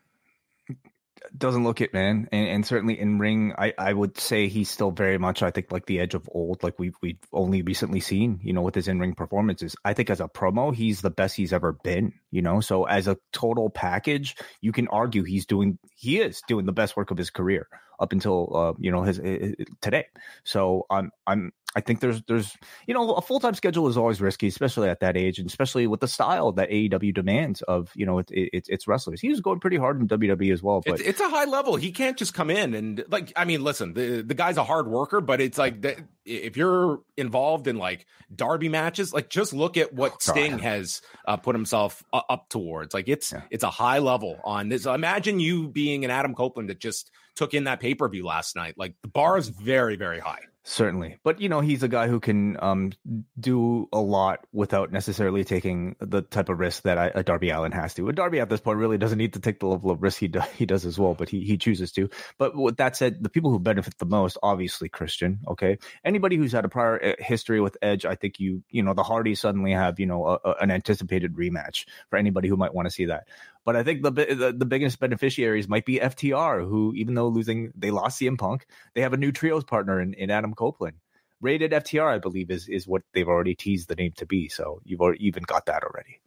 doesn't 1.36 1.64
look 1.64 1.80
it, 1.80 1.92
man. 1.92 2.28
And, 2.32 2.48
and, 2.48 2.66
certainly 2.66 2.98
in 2.98 3.18
ring, 3.18 3.54
I, 3.58 3.72
I 3.78 3.92
would 3.92 4.18
say 4.18 4.48
he's 4.48 4.70
still 4.70 4.90
very 4.90 5.18
much, 5.18 5.42
I 5.42 5.50
think, 5.50 5.72
like 5.72 5.86
the 5.86 6.00
edge 6.00 6.14
of 6.14 6.28
old, 6.32 6.62
like 6.62 6.78
we've 6.78 6.96
we've 7.02 7.18
only 7.32 7.62
recently 7.62 8.00
seen, 8.00 8.40
you 8.42 8.52
know, 8.52 8.62
with 8.62 8.74
his 8.74 8.88
in 8.88 8.98
ring 8.98 9.14
performances. 9.14 9.76
I 9.84 9.94
think 9.94 10.10
as 10.10 10.20
a 10.20 10.28
promo, 10.28 10.74
he's 10.74 11.00
the 11.00 11.10
best 11.10 11.36
he's 11.36 11.52
ever 11.52 11.72
been, 11.72 12.12
you 12.30 12.42
know. 12.42 12.60
So 12.60 12.84
as 12.84 13.06
a 13.08 13.18
total 13.32 13.70
package, 13.70 14.36
you 14.60 14.72
can 14.72 14.88
argue 14.88 15.22
he's 15.22 15.46
doing 15.46 15.78
he 15.94 16.20
is 16.20 16.42
doing 16.46 16.66
the 16.66 16.72
best 16.72 16.96
work 16.96 17.10
of 17.10 17.18
his 17.18 17.30
career 17.30 17.68
up 18.00 18.12
until 18.12 18.56
uh, 18.56 18.72
you 18.78 18.90
know 18.90 19.02
his, 19.02 19.18
his, 19.18 19.54
today. 19.80 20.06
So 20.44 20.86
I'm 20.90 21.10
I'm 21.26 21.52
I 21.76 21.80
think 21.80 22.00
there's 22.00 22.22
there's 22.22 22.56
you 22.86 22.94
know 22.94 23.14
a 23.14 23.20
full 23.20 23.40
time 23.40 23.54
schedule 23.54 23.88
is 23.88 23.96
always 23.96 24.20
risky, 24.20 24.46
especially 24.46 24.88
at 24.88 25.00
that 25.00 25.16
age, 25.16 25.38
and 25.38 25.48
especially 25.48 25.86
with 25.86 26.00
the 26.00 26.08
style 26.08 26.52
that 26.52 26.70
AEW 26.70 27.12
demands 27.12 27.62
of 27.62 27.90
you 27.96 28.06
know 28.06 28.18
it, 28.18 28.30
it, 28.30 28.66
its 28.68 28.86
wrestlers. 28.86 29.20
He 29.20 29.28
was 29.28 29.40
going 29.40 29.58
pretty 29.58 29.76
hard 29.76 30.00
in 30.00 30.06
WWE 30.06 30.52
as 30.52 30.62
well, 30.62 30.82
but 30.86 31.00
it's, 31.00 31.08
it's, 31.08 31.20
a 31.20 31.28
high 31.28 31.46
level. 31.46 31.76
He 31.76 31.90
can't 31.90 32.16
just 32.16 32.32
come 32.32 32.50
in 32.50 32.74
and 32.74 33.04
like 33.08 33.32
I 33.34 33.44
mean, 33.44 33.64
listen, 33.64 33.94
the 33.94 34.22
the 34.22 34.34
guy's 34.34 34.56
a 34.56 34.64
hard 34.64 34.86
worker, 34.86 35.20
but 35.20 35.40
it's 35.40 35.58
like 35.58 35.82
the, 35.82 35.96
if 36.24 36.56
you're 36.56 37.00
involved 37.16 37.66
in 37.66 37.76
like 37.76 38.06
Darby 38.34 38.68
matches, 38.68 39.12
like 39.12 39.28
just 39.28 39.52
look 39.52 39.76
at 39.76 39.92
what 39.92 40.22
Sting 40.22 40.60
has 40.60 41.02
uh, 41.26 41.36
put 41.36 41.56
himself 41.56 42.04
up 42.12 42.48
towards. 42.50 42.94
Like 42.94 43.08
it's 43.08 43.32
yeah. 43.32 43.42
it's 43.50 43.64
a 43.64 43.70
high 43.70 43.98
level 43.98 44.38
on 44.44 44.68
this. 44.68 44.86
Imagine 44.86 45.40
you 45.40 45.68
being 45.68 46.04
an 46.04 46.12
Adam 46.12 46.34
Copeland 46.34 46.68
that 46.68 46.78
just 46.78 47.10
took 47.34 47.52
in 47.52 47.64
that 47.64 47.80
pay 47.80 47.96
per 47.96 48.08
view 48.08 48.24
last 48.24 48.54
night. 48.54 48.74
Like 48.78 48.94
the 49.02 49.08
bar 49.08 49.36
is 49.36 49.48
very 49.48 49.96
very 49.96 50.20
high. 50.20 50.40
Certainly, 50.66 51.18
but 51.22 51.42
you 51.42 51.50
know 51.50 51.60
he's 51.60 51.82
a 51.82 51.88
guy 51.88 52.08
who 52.08 52.20
can 52.20 52.56
um, 52.58 52.92
do 53.38 53.86
a 53.92 54.00
lot 54.00 54.46
without 54.50 54.90
necessarily 54.90 55.44
taking 55.44 55.94
the 56.00 56.22
type 56.22 56.48
of 56.48 56.58
risk 56.58 56.84
that 56.84 57.12
a 57.14 57.22
Darby 57.22 57.50
Allin 57.50 57.72
has 57.72 57.92
to. 57.94 58.08
A 58.08 58.14
Darby 58.14 58.40
at 58.40 58.48
this 58.48 58.62
point 58.62 58.78
really 58.78 58.96
doesn't 58.96 59.18
need 59.18 59.34
to 59.34 59.40
take 59.40 59.60
the 59.60 59.66
level 59.66 59.90
of 59.90 60.02
risk 60.02 60.20
he 60.20 60.28
do, 60.28 60.40
he 60.56 60.64
does 60.64 60.86
as 60.86 60.98
well, 60.98 61.12
but 61.12 61.28
he 61.28 61.40
he 61.40 61.58
chooses 61.58 61.92
to. 61.92 62.08
But 62.38 62.56
with 62.56 62.78
that 62.78 62.96
said, 62.96 63.22
the 63.22 63.28
people 63.28 63.50
who 63.50 63.58
benefit 63.58 63.98
the 63.98 64.06
most, 64.06 64.38
obviously 64.42 64.88
Christian. 64.88 65.40
Okay, 65.48 65.76
anybody 66.02 66.36
who's 66.36 66.52
had 66.52 66.64
a 66.64 66.70
prior 66.70 66.98
eh, 66.98 67.14
history 67.18 67.60
with 67.60 67.76
Edge, 67.82 68.06
I 68.06 68.14
think 68.14 68.40
you 68.40 68.62
you 68.70 68.82
know 68.82 68.94
the 68.94 69.02
Hardys 69.02 69.40
suddenly 69.40 69.72
have 69.72 70.00
you 70.00 70.06
know 70.06 70.26
a, 70.26 70.38
a, 70.46 70.54
an 70.62 70.70
anticipated 70.70 71.34
rematch 71.34 71.84
for 72.08 72.16
anybody 72.18 72.48
who 72.48 72.56
might 72.56 72.72
want 72.72 72.86
to 72.86 72.90
see 72.90 73.04
that. 73.04 73.24
But 73.64 73.76
I 73.76 73.82
think 73.82 74.02
the, 74.02 74.10
the, 74.10 74.54
the 74.56 74.66
biggest 74.66 75.00
beneficiaries 75.00 75.68
might 75.68 75.86
be 75.86 75.98
FTR, 75.98 76.68
who 76.68 76.92
even 76.94 77.14
though 77.14 77.28
losing 77.28 77.72
they 77.74 77.90
lost 77.90 78.20
CM 78.20 78.38
Punk, 78.38 78.66
they 78.94 79.00
have 79.00 79.14
a 79.14 79.18
new 79.18 79.32
trios 79.32 79.64
partner 79.64 80.00
in, 80.00 80.14
in 80.14 80.30
Adam 80.30 80.54
Copeland. 80.54 80.96
Rated 81.40 81.72
FTR, 81.72 82.14
I 82.14 82.18
believe, 82.18 82.50
is 82.50 82.68
is 82.68 82.86
what 82.86 83.02
they've 83.12 83.28
already 83.28 83.54
teased 83.54 83.88
the 83.88 83.94
name 83.94 84.12
to 84.16 84.26
be. 84.26 84.48
So 84.48 84.80
you've 84.84 85.00
even 85.18 85.42
got 85.44 85.66
that 85.66 85.82
already. 85.82 86.20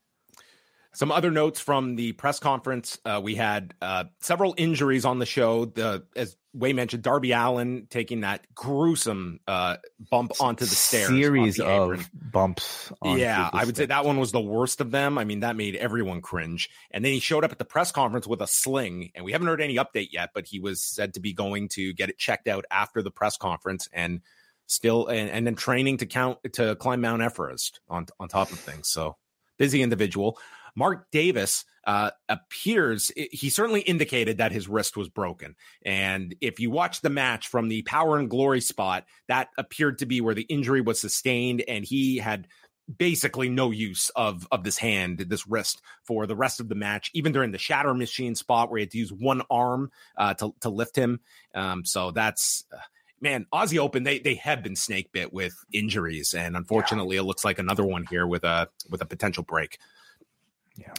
Some 0.98 1.12
other 1.12 1.30
notes 1.30 1.60
from 1.60 1.96
the 1.96 2.14
press 2.14 2.40
conference: 2.40 2.98
uh, 3.06 3.22
we 3.24 3.36
had 3.36 3.76
uh, 3.84 4.06
several 4.20 4.56
injuries 4.58 5.06
on 5.06 5.20
the 5.20 5.28
show. 5.28 5.66
The 5.66 6.08
as 6.16 6.36
Wai 6.54 6.74
mentioned, 6.74 7.04
Darby 7.04 7.34
Allin 7.34 7.86
taking 7.88 8.22
that 8.22 8.48
gruesome 8.56 9.40
uh, 9.48 9.78
bump 10.10 10.32
onto 10.42 10.66
the 10.66 10.74
stairs. 10.74 11.10
Series 11.10 11.58
the 11.58 11.68
of 11.68 12.10
bumps. 12.12 12.92
Yeah, 13.04 13.48
I 13.54 13.66
would 13.66 13.76
stairs. 13.76 13.78
say 13.78 13.86
that 13.86 14.06
one 14.06 14.20
was 14.20 14.32
the 14.32 14.42
worst 14.42 14.82
of 14.82 14.90
them. 14.90 15.20
I 15.20 15.24
mean, 15.24 15.42
that 15.42 15.56
made 15.56 15.76
everyone 15.76 16.22
cringe. 16.22 16.68
And 16.90 17.06
then 17.06 17.12
he 17.12 17.20
showed 17.20 17.44
up 17.44 17.52
at 17.52 17.60
the 17.60 17.66
press 17.66 17.92
conference 17.92 18.26
with 18.26 18.42
a 18.42 18.48
sling, 18.48 19.12
and 19.14 19.24
we 19.24 19.34
haven't 19.34 19.50
heard 19.50 19.62
any 19.62 19.76
update 19.76 20.10
yet. 20.14 20.32
But 20.34 20.48
he 20.48 20.60
was 20.60 20.82
said 20.82 21.14
to 21.14 21.20
be 21.20 21.32
going 21.32 21.70
to 21.74 21.94
get 21.94 22.10
it 22.10 22.18
checked 22.18 22.48
out 22.48 22.66
after 22.72 23.04
the 23.04 23.12
press 23.12 23.38
conference, 23.38 23.88
and 23.94 24.22
still, 24.66 25.06
and, 25.06 25.30
and 25.30 25.46
then 25.46 25.54
training 25.54 25.98
to 25.98 26.08
count 26.08 26.40
to 26.54 26.76
climb 26.76 27.02
Mount 27.02 27.22
Everest 27.22 27.82
on 27.88 28.08
on 28.20 28.30
top 28.30 28.52
of 28.52 28.58
things. 28.58 28.90
So 28.90 29.16
busy 29.60 29.84
individual. 29.84 30.40
Mark 30.78 31.10
Davis 31.10 31.66
uh, 31.88 32.12
appears, 32.30 33.12
he 33.16 33.50
certainly 33.50 33.82
indicated 33.82 34.38
that 34.38 34.52
his 34.52 34.70
wrist 34.70 34.96
was 34.96 35.10
broken. 35.10 35.56
And 35.84 36.36
if 36.40 36.60
you 36.60 36.70
watch 36.70 37.02
the 37.02 37.10
match 37.10 37.48
from 37.48 37.68
the 37.68 37.82
power 37.82 38.20
and 38.20 38.30
glory 38.30 38.62
spot, 38.62 39.06
that 39.28 39.50
appeared 39.58 39.98
to 40.00 40.06
be 40.06 40.22
where 40.22 40.36
the 40.36 40.44
injury 40.44 40.82
was 40.82 41.02
sustained, 41.02 41.64
and 41.68 41.84
he 41.84 42.18
had 42.18 42.48
basically 42.96 43.50
no 43.50 43.72
use 43.72 44.12
of 44.16 44.48
of 44.52 44.64
this 44.64 44.78
hand, 44.78 45.18
this 45.18 45.48
wrist 45.48 45.82
for 46.04 46.28
the 46.28 46.36
rest 46.36 46.60
of 46.60 46.70
the 46.70 46.76
match, 46.76 47.10
even 47.16 47.32
during 47.32 47.52
the 47.52 47.58
shatter 47.58 47.96
machine 47.96 48.36
spot 48.36 48.70
where 48.70 48.78
he 48.78 48.84
had 48.84 48.92
to 48.92 49.00
use 49.00 49.12
one 49.12 49.42
arm 49.50 49.90
uh, 50.16 50.36
to 50.36 50.54
to 50.62 50.70
lift 50.70 50.96
him. 50.96 51.20
Um, 51.56 51.86
so 51.86 52.12
that's. 52.12 52.66
Uh, 52.72 52.78
man, 53.20 53.48
Aussie 53.52 53.80
Open 53.80 54.04
they 54.04 54.20
they 54.20 54.36
have 54.36 54.62
been 54.62 54.76
snake 54.76 55.12
bit 55.12 55.34
with 55.34 55.56
injuries, 55.74 56.36
and 56.36 56.56
unfortunately, 56.56 57.16
yeah. 57.16 57.24
it 57.24 57.26
looks 57.26 57.44
like 57.44 57.58
another 57.58 57.84
one 57.84 58.06
here 58.08 58.28
with 58.28 58.44
a 58.44 58.70
with 58.92 59.02
a 59.02 59.06
potential 59.08 59.42
break. 59.44 59.80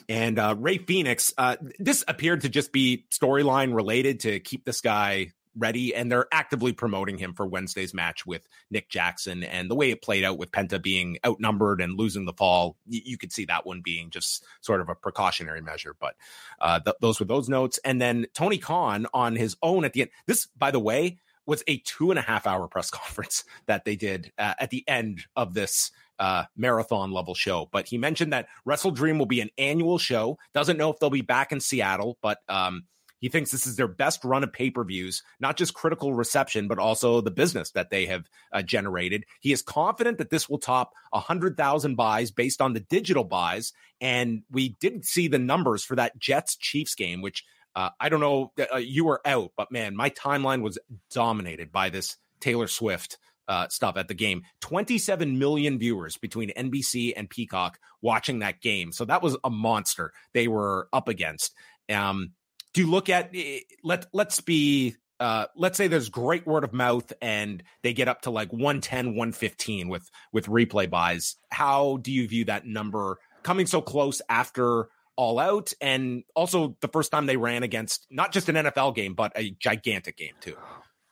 And 0.09 0.39
uh, 0.39 0.55
Rey 0.59 0.79
Fenix, 0.79 1.33
uh, 1.39 1.57
this 1.79 2.05
appeared 2.09 2.43
to 2.43 2.49
just 2.49 2.73
be 2.73 3.07
storyline 3.11 3.75
related 3.75 4.21
to 4.21 4.41
keep 4.41 4.65
this 4.65 4.81
guy 4.81 5.33
ready, 5.59 5.95
and 5.95 6.11
they're 6.11 6.29
actively 6.33 6.73
promoting 6.73 7.19
him 7.19 7.35
for 7.35 7.47
Wednesday's 7.47 7.93
match 7.93 8.25
with 8.25 8.47
Nick 8.71 8.89
Jackson. 8.89 9.43
And 9.43 9.71
the 9.71 9.75
way 9.75 9.91
it 9.91 10.03
played 10.03 10.25
out 10.25 10.39
with 10.39 10.53
Penta 10.53 10.81
being 10.81 11.19
outnumbered 11.27 11.81
and 11.81 11.99
losing 11.99 12.25
the 12.25 12.33
fall, 12.33 12.77
y- 12.87 13.03
you 13.05 13.19
could 13.19 13.33
see 13.33 13.45
that 13.47 13.67
one 13.67 13.81
being 13.81 14.11
just 14.11 14.45
sort 14.61 14.81
of 14.81 14.89
a 14.89 14.95
precautionary 14.95 15.61
measure. 15.61 15.95
But 15.99 16.15
uh, 16.61 16.81
th- 16.81 16.97
those 17.01 17.21
were 17.21 17.27
those 17.27 17.49
notes. 17.49 17.79
And 17.85 18.01
then 18.01 18.27
Tony 18.35 18.59
Khan 18.59 19.07
on 19.13 19.37
his 19.37 19.57
own 19.63 19.85
at 19.85 19.93
the 19.93 20.03
end. 20.03 20.11
This, 20.27 20.47
by 20.57 20.71
the 20.71 20.81
way, 20.81 21.19
was 21.47 21.65
a 21.67 21.79
two 21.79 22.11
and 22.11 22.19
a 22.19 22.23
half 22.23 22.47
hour 22.47 22.69
press 22.69 22.91
conference 22.93 23.45
that 23.67 23.85
they 23.85 23.97
did 23.97 24.33
uh, 24.39 24.55
at 24.61 24.71
the 24.71 24.85
end 24.87 25.25
of 25.35 25.55
this 25.55 25.91
uh, 26.19 26.45
marathon 26.57 27.13
level 27.13 27.35
show. 27.35 27.69
But 27.71 27.89
he 27.89 27.99
mentioned 27.99 28.33
that 28.33 28.49
WrestleDream 28.67 29.19
will 29.19 29.27
be 29.27 29.41
an 29.41 29.51
annual 29.59 29.99
show. 29.99 30.39
Doesn't 30.55 30.77
know 30.77 30.91
if 30.91 30.99
they'll 30.99 31.11
be 31.11 31.23
back 31.23 31.53
in 31.53 31.61
Seattle, 31.61 32.19
but 32.23 32.39
um, 32.49 32.85
he 33.21 33.29
thinks 33.29 33.51
this 33.51 33.67
is 33.67 33.77
their 33.77 33.89
best 33.89 34.25
run 34.25 34.45
of 34.45 34.53
pay 34.53 34.71
per 34.71 34.85
views, 34.85 35.23
not 35.41 35.57
just 35.57 35.75
critical 35.75 36.15
reception, 36.15 36.69
but 36.69 36.79
also 36.79 37.21
the 37.21 37.31
business 37.31 37.71
that 37.73 37.91
they 37.91 38.07
have 38.07 38.29
uh, 38.53 38.63
generated. 38.63 39.25
He 39.41 39.53
is 39.53 39.63
confident 39.63 40.19
that 40.19 40.31
this 40.31 40.49
will 40.49 40.59
top 40.59 40.93
100,000 41.11 41.95
buys 41.97 42.31
based 42.31 42.61
on 42.61 42.73
the 42.73 42.81
digital 42.81 43.25
buys. 43.25 43.73
And 44.01 44.43
we 44.51 44.71
didn't 44.81 45.05
see 45.05 45.29
the 45.29 45.39
numbers 45.39 45.85
for 45.85 45.97
that 45.97 46.19
Jets 46.19 46.57
Chiefs 46.57 46.95
game, 46.95 47.21
which 47.21 47.45
uh, 47.75 47.91
I 48.01 48.09
don't 48.09 48.21
know, 48.21 48.53
uh, 48.73 48.79
you 48.79 49.05
were 49.05 49.21
out, 49.25 49.53
but 49.57 49.71
man, 49.71 49.95
my 49.95 50.11
timeline 50.11 50.63
was 50.63 50.79
dominated 51.11 51.71
by 51.71 51.91
this 51.91 52.17
Taylor 52.41 52.67
Swift 52.67 53.19
uh, 53.49 53.69
stuff 53.69 53.97
at 53.97 54.09
the 54.09 54.15
game. 54.15 54.43
27 54.61 55.39
million 55.39 55.79
viewers 55.79 56.17
between 56.17 56.51
NBC 56.51 57.15
and 57.17 57.29
Peacock 57.29 57.79
watching 58.03 58.41
that 58.41 58.61
game. 58.61 58.93
So 58.93 59.05
that 59.07 59.23
was 59.23 59.37
a 59.43 59.51
monster 59.51 60.13
they 60.35 60.47
were 60.49 60.89
up 60.93 61.09
against. 61.09 61.55
Um, 61.91 62.33
do 62.75 62.83
you 62.83 62.91
look 62.91 63.09
at 63.09 63.31
eh, 63.35 63.61
let 63.83 64.07
let's 64.13 64.41
be 64.41 64.97
uh, 65.21 65.47
let's 65.57 65.77
say 65.77 65.89
there's 65.89 66.11
great 66.11 66.47
word 66.47 66.63
of 66.63 66.73
mouth 66.73 67.13
and 67.21 67.63
they 67.83 67.93
get 67.93 68.07
up 68.07 68.23
to 68.23 68.31
like 68.31 68.53
110 68.53 69.09
115 69.09 69.89
with 69.89 70.09
with 70.33 70.47
replay 70.47 70.89
buys 70.89 71.37
how 71.51 71.99
do 72.03 72.13
you 72.13 72.29
view 72.29 72.45
that 72.45 72.67
number 72.67 73.19
coming 73.43 73.67
so 73.67 73.81
close 73.81 74.23
after 74.29 74.89
all 75.17 75.41
out 75.41 75.73
and 75.81 76.23
also 76.37 76.77
the 76.81 76.89
first 76.89 77.11
time 77.11 77.27
they 77.27 77.37
ran 77.37 77.65
against 77.65 78.07
not 78.11 78.33
just 78.33 78.49
an 78.49 78.55
NFL 78.55 78.95
game 78.95 79.15
but 79.15 79.33
a 79.35 79.51
gigantic 79.51 80.17
game 80.17 80.35
too 80.41 80.57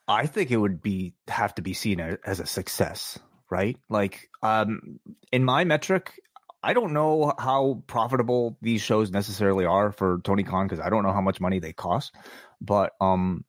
I 0.09 0.27
think 0.27 0.51
it 0.51 0.57
would 0.57 0.83
be 0.83 1.15
have 1.29 1.55
to 1.57 1.63
be 1.63 1.75
seen 1.75 2.01
as 2.01 2.41
a 2.41 2.47
success, 2.47 3.19
right? 3.51 3.77
Like, 3.89 4.31
um, 4.43 5.01
in 5.33 5.45
my 5.45 5.65
metric, 5.65 6.21
I 6.63 6.73
don't 6.73 6.93
know 6.93 7.33
how 7.39 7.83
profitable 7.87 8.57
these 8.61 8.83
shows 8.83 9.11
necessarily 9.11 9.65
are 9.65 9.93
for 9.93 10.21
Tony 10.25 10.43
Khan 10.43 10.67
because 10.67 10.85
I 10.85 10.91
don't 10.91 11.03
know 11.03 11.13
how 11.13 11.21
much 11.21 11.41
money 11.41 11.59
they 11.59 11.73
cost. 11.73 12.15
But 12.61 12.93
um, 13.01 13.45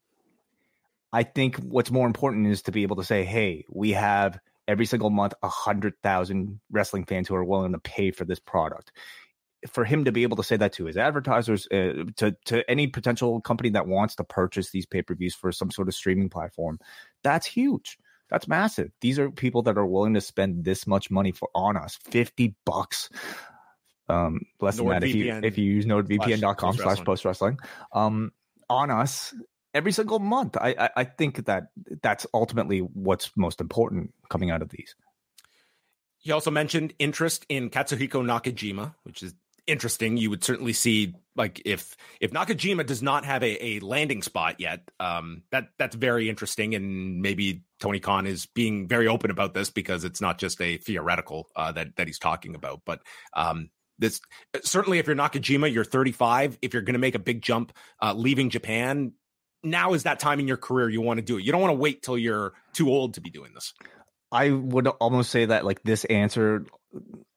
I 1.13 1.23
think 1.23 1.57
what's 1.57 1.91
more 1.91 2.05
important 2.05 2.47
is 2.47 2.63
to 2.63 2.71
be 2.71 2.83
able 2.83 2.97
to 2.97 3.03
say, 3.03 3.23
"Hey, 3.23 3.65
we 3.69 3.91
have 3.91 4.39
every 4.67 4.85
single 4.85 5.09
month 5.09 5.33
a 5.41 5.47
hundred 5.47 5.93
thousand 6.03 6.59
wrestling 6.69 7.05
fans 7.05 7.27
who 7.27 7.35
are 7.35 7.43
willing 7.43 7.71
to 7.71 7.79
pay 7.79 8.11
for 8.11 8.25
this 8.25 8.39
product." 8.39 8.91
For 9.67 9.85
him 9.85 10.05
to 10.05 10.11
be 10.11 10.23
able 10.23 10.37
to 10.37 10.43
say 10.43 10.57
that 10.57 10.73
to 10.73 10.85
his 10.85 10.97
advertisers, 10.97 11.67
uh, 11.71 12.05
to 12.17 12.35
to 12.45 12.69
any 12.69 12.87
potential 12.87 13.41
company 13.41 13.69
that 13.71 13.87
wants 13.87 14.15
to 14.15 14.23
purchase 14.23 14.71
these 14.71 14.85
pay 14.85 15.01
per 15.01 15.15
views 15.15 15.35
for 15.35 15.51
some 15.51 15.71
sort 15.71 15.87
of 15.87 15.95
streaming 15.95 16.29
platform, 16.29 16.79
that's 17.23 17.45
huge. 17.45 17.97
That's 18.29 18.47
massive. 18.47 18.91
These 19.01 19.19
are 19.19 19.31
people 19.31 19.63
that 19.63 19.77
are 19.77 19.85
willing 19.85 20.13
to 20.15 20.21
spend 20.21 20.65
this 20.65 20.85
much 20.85 21.09
money 21.09 21.31
for 21.31 21.49
on 21.55 21.77
us, 21.77 21.97
fifty 22.03 22.55
bucks. 22.65 23.09
Um, 24.09 24.41
less 24.61 24.77
than 24.77 24.87
that 24.87 25.03
if 25.03 25.15
you 25.15 25.33
if 25.33 25.57
you 25.57 25.65
use 25.65 25.85
NordVPN.com 25.85 26.77
slash 26.77 27.03
post 27.03 27.25
wrestling. 27.25 27.59
Um, 27.91 28.31
on 28.69 28.91
us 28.91 29.33
every 29.73 29.91
single 29.91 30.19
month. 30.19 30.57
I, 30.57 30.75
I 30.77 30.89
I 30.97 31.03
think 31.05 31.45
that 31.45 31.67
that's 32.01 32.25
ultimately 32.33 32.79
what's 32.79 33.31
most 33.35 33.61
important 33.61 34.13
coming 34.29 34.51
out 34.51 34.61
of 34.61 34.69
these. 34.69 34.95
He 36.19 36.31
also 36.31 36.51
mentioned 36.51 36.93
interest 36.99 37.45
in 37.47 37.69
Katsuhiko 37.69 38.21
Nakajima, 38.23 38.95
which 39.03 39.23
is 39.23 39.33
interesting. 39.67 40.17
You 40.17 40.29
would 40.29 40.43
certainly 40.43 40.73
see 40.73 41.13
like 41.35 41.61
if 41.65 41.95
if 42.19 42.31
Nakajima 42.31 42.85
does 42.85 43.03
not 43.03 43.25
have 43.25 43.43
a, 43.43 43.65
a 43.65 43.79
landing 43.81 44.21
spot 44.23 44.59
yet, 44.59 44.89
um, 44.99 45.43
that 45.51 45.69
that's 45.77 45.95
very 45.95 46.29
interesting, 46.29 46.73
and 46.73 47.21
maybe 47.21 47.63
Tony 47.79 47.99
Khan 47.99 48.25
is 48.25 48.47
being 48.47 48.87
very 48.87 49.07
open 49.07 49.29
about 49.29 49.53
this 49.53 49.69
because 49.69 50.03
it's 50.03 50.21
not 50.21 50.39
just 50.39 50.59
a 50.61 50.77
theoretical 50.77 51.47
uh, 51.55 51.71
that 51.73 51.95
that 51.97 52.07
he's 52.07 52.19
talking 52.19 52.55
about, 52.55 52.81
but 52.85 53.01
um, 53.33 53.69
this 53.99 54.19
certainly 54.63 54.99
if 54.99 55.07
you're 55.07 55.15
Nakajima, 55.15 55.71
you're 55.71 55.85
35. 55.85 56.57
If 56.61 56.73
you're 56.73 56.83
going 56.83 56.93
to 56.93 56.99
make 56.99 57.15
a 57.15 57.19
big 57.19 57.41
jump, 57.41 57.73
uh, 58.01 58.13
leaving 58.13 58.49
Japan, 58.49 59.13
now 59.63 59.93
is 59.93 60.03
that 60.03 60.19
time 60.19 60.39
in 60.39 60.47
your 60.47 60.57
career 60.57 60.89
you 60.89 61.01
want 61.01 61.17
to 61.17 61.25
do 61.25 61.37
it. 61.37 61.43
You 61.43 61.51
don't 61.51 61.61
want 61.61 61.71
to 61.71 61.79
wait 61.79 62.01
till 62.01 62.17
you're 62.17 62.53
too 62.73 62.89
old 62.89 63.15
to 63.15 63.21
be 63.21 63.29
doing 63.29 63.53
this. 63.53 63.73
I 64.31 64.49
would 64.49 64.87
almost 64.87 65.29
say 65.29 65.45
that 65.45 65.65
like 65.65 65.83
this 65.83 66.03
answer 66.05 66.65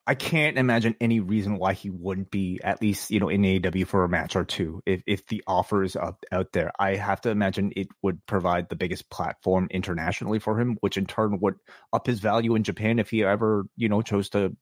I 0.07 0.15
can't 0.15 0.59
imagine 0.59 0.97
any 1.01 1.21
reason 1.21 1.57
why 1.57 1.75
he 1.75 1.91
wouldn't 1.91 2.31
be 2.31 2.61
at 2.65 2.81
least 2.81 3.11
you 3.11 3.21
know 3.21 3.29
in 3.29 3.43
AEW 3.43 3.87
for 3.87 4.05
a 4.05 4.09
match 4.09 4.35
or 4.35 4.45
two 4.45 4.83
if 4.87 5.03
if 5.07 5.27
the 5.27 5.43
offer 5.47 5.83
is 5.85 5.95
up 5.95 6.25
out 6.33 6.53
there. 6.53 6.73
I 6.79 6.97
have 6.97 7.21
to 7.23 7.31
imagine 7.31 7.73
it 7.77 7.89
would 8.03 8.25
provide 8.27 8.69
the 8.69 8.77
biggest 8.77 9.11
platform 9.11 9.69
internationally 9.71 10.39
for 10.39 10.59
him, 10.59 10.79
which 10.81 10.97
in 10.97 11.07
turn 11.07 11.39
would 11.41 11.57
up 11.93 12.07
his 12.07 12.21
value 12.21 12.55
in 12.55 12.65
Japan 12.65 12.99
if 12.99 13.11
he 13.11 13.23
ever 13.23 13.67
you 13.77 13.89
know 13.89 14.03
chose 14.03 14.31
to 14.31 14.57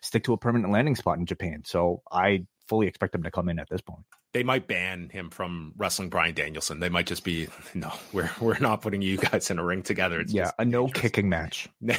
stick 0.00 0.24
to 0.24 0.32
a 0.32 0.38
permanent 0.38 0.72
landing 0.72 0.96
spot 0.96 1.18
in 1.18 1.26
Japan. 1.26 1.62
So 1.64 2.02
I 2.10 2.46
fully 2.68 2.86
expect 2.86 3.14
him 3.14 3.22
to 3.22 3.30
come 3.30 3.48
in 3.48 3.58
at 3.58 3.68
this 3.68 3.80
point. 3.80 4.04
They 4.32 4.42
might 4.42 4.66
ban 4.66 5.08
him 5.08 5.30
from 5.30 5.72
wrestling 5.76 6.10
Bryan 6.10 6.34
Danielson. 6.34 6.80
They 6.80 6.88
might 6.88 7.06
just 7.06 7.24
be 7.24 7.48
no, 7.74 7.92
we're 8.12 8.30
we're 8.40 8.58
not 8.58 8.82
putting 8.82 9.02
you 9.02 9.16
guys 9.16 9.50
in 9.50 9.58
a 9.58 9.64
ring 9.64 9.82
together. 9.82 10.20
It's 10.20 10.32
yeah, 10.32 10.50
a 10.58 10.64
no 10.64 10.88
kicking 10.88 11.28
match. 11.28 11.68
yeah. 11.80 11.96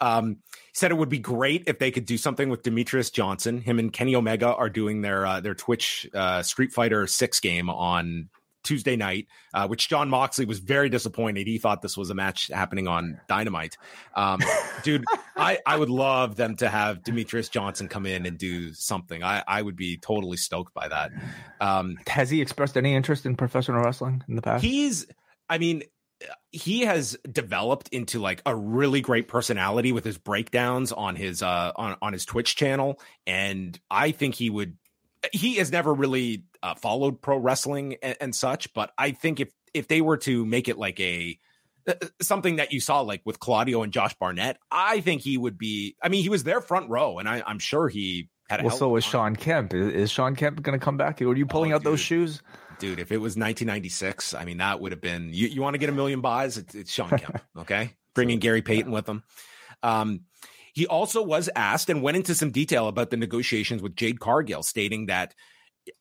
Um, 0.00 0.38
said 0.78 0.90
it 0.90 0.94
would 0.94 1.08
be 1.08 1.18
great 1.18 1.64
if 1.66 1.78
they 1.78 1.90
could 1.90 2.06
do 2.06 2.16
something 2.16 2.48
with 2.48 2.62
Demetrious 2.62 3.12
Johnson. 3.12 3.60
Him 3.60 3.78
and 3.78 3.92
Kenny 3.92 4.14
Omega 4.14 4.54
are 4.54 4.70
doing 4.70 5.02
their 5.02 5.26
uh, 5.26 5.40
their 5.40 5.54
Twitch 5.54 6.08
uh, 6.14 6.42
Street 6.42 6.72
Fighter 6.72 7.06
Six 7.06 7.40
game 7.40 7.68
on 7.68 8.28
Tuesday 8.62 8.96
night, 8.96 9.26
uh, 9.54 9.66
which 9.66 9.88
Jon 9.88 10.08
Moxley 10.08 10.44
was 10.44 10.58
very 10.58 10.88
disappointed. 10.88 11.46
He 11.46 11.58
thought 11.58 11.80
this 11.80 11.96
was 11.96 12.10
a 12.10 12.14
match 12.14 12.48
happening 12.48 12.86
on 12.86 13.20
Dynamite. 13.26 13.76
Um, 14.14 14.40
dude, 14.82 15.04
I, 15.36 15.58
I 15.64 15.76
would 15.76 15.90
love 15.90 16.36
them 16.36 16.56
to 16.56 16.68
have 16.68 17.02
Demetrious 17.02 17.50
Johnson 17.50 17.88
come 17.88 18.04
in 18.04 18.26
and 18.26 18.36
do 18.36 18.74
something. 18.74 19.22
I, 19.22 19.42
I 19.48 19.62
would 19.62 19.76
be 19.76 19.96
totally 19.96 20.36
stoked 20.36 20.74
by 20.74 20.88
that. 20.88 21.12
Um, 21.60 21.98
Has 22.08 22.30
he 22.30 22.42
expressed 22.42 22.76
any 22.76 22.94
interest 22.94 23.26
in 23.26 23.36
professional 23.36 23.82
wrestling 23.82 24.22
in 24.28 24.36
the 24.36 24.42
past? 24.42 24.62
He's, 24.62 25.06
I 25.48 25.58
mean, 25.58 25.84
he 26.50 26.80
has 26.80 27.16
developed 27.30 27.88
into 27.88 28.18
like 28.18 28.42
a 28.46 28.54
really 28.54 29.00
great 29.00 29.28
personality 29.28 29.92
with 29.92 30.04
his 30.04 30.18
breakdowns 30.18 30.92
on 30.92 31.16
his 31.16 31.42
uh 31.42 31.72
on, 31.76 31.96
on 32.02 32.12
his 32.12 32.24
Twitch 32.24 32.56
channel 32.56 33.00
and 33.26 33.78
I 33.90 34.12
think 34.12 34.34
he 34.34 34.50
would 34.50 34.76
he 35.32 35.56
has 35.56 35.70
never 35.70 35.92
really 35.92 36.44
uh, 36.62 36.74
followed 36.74 37.20
pro 37.20 37.36
wrestling 37.38 37.96
and, 38.02 38.16
and, 38.20 38.34
such 38.34 38.72
but 38.72 38.92
I 38.96 39.12
think 39.12 39.40
if 39.40 39.52
if 39.74 39.88
they 39.88 40.00
were 40.00 40.16
to 40.18 40.44
make 40.44 40.68
it 40.68 40.78
like 40.78 40.98
a 41.00 41.38
uh, 41.86 41.94
uh, 42.00 42.06
something 42.20 42.56
that 42.56 42.72
you 42.72 42.80
saw 42.80 43.00
like 43.00 43.22
with 43.24 43.38
Claudio 43.38 43.82
and 43.82 43.92
Josh 43.92 44.14
Barnett 44.14 44.58
I 44.70 45.00
think 45.00 45.22
he 45.22 45.36
would 45.36 45.58
be 45.58 45.96
I 46.02 46.08
mean 46.08 46.22
he 46.22 46.28
was 46.28 46.44
there 46.44 46.60
front 46.60 46.90
row 46.90 47.18
and 47.18 47.28
I, 47.28 47.42
I'm 47.46 47.58
sure 47.58 47.88
he 47.88 48.28
had 48.48 48.64
well 48.64 48.76
so 48.76 48.96
is 48.96 49.04
Shawn 49.04 49.36
Kemp. 49.36 49.74
Is, 49.74 49.92
is 49.92 50.10
Shawn 50.10 50.34
Kemp 50.34 50.62
going 50.62 50.78
to 50.78 50.84
come 50.84 50.96
back? 50.96 51.20
Are 51.20 51.36
you 51.36 51.46
pulling 51.46 51.72
oh, 51.72 51.76
out 51.76 51.82
dude. 51.82 51.92
those 51.92 52.00
shoes 52.00 52.42
dude, 52.78 53.00
if 53.00 53.12
it 53.12 53.18
was 53.18 53.32
1996, 53.32 54.34
I 54.34 54.44
mean, 54.44 54.58
that 54.58 54.80
would 54.80 54.92
have 54.92 55.00
been. 55.00 55.30
You, 55.32 55.48
you 55.48 55.62
want 55.62 55.74
to 55.74 55.78
get 55.78 55.88
a 55.88 55.92
million 55.92 56.20
buys? 56.20 56.56
It's, 56.56 56.74
it's 56.74 56.92
Shawn 56.92 57.10
Kemp. 57.10 57.40
Okay, 57.58 57.90
bringing 58.14 58.38
Gary 58.38 58.62
Payton 58.62 58.92
with 58.92 59.08
him. 59.08 59.22
Um, 59.82 60.20
he 60.72 60.86
also 60.86 61.22
was 61.22 61.50
asked 61.56 61.90
and 61.90 62.02
went 62.02 62.16
into 62.16 62.34
some 62.34 62.50
detail 62.50 62.88
about 62.88 63.10
the 63.10 63.16
negotiations 63.16 63.82
with 63.82 63.96
Jade 63.96 64.20
Cargill, 64.20 64.62
stating 64.62 65.06
that 65.06 65.34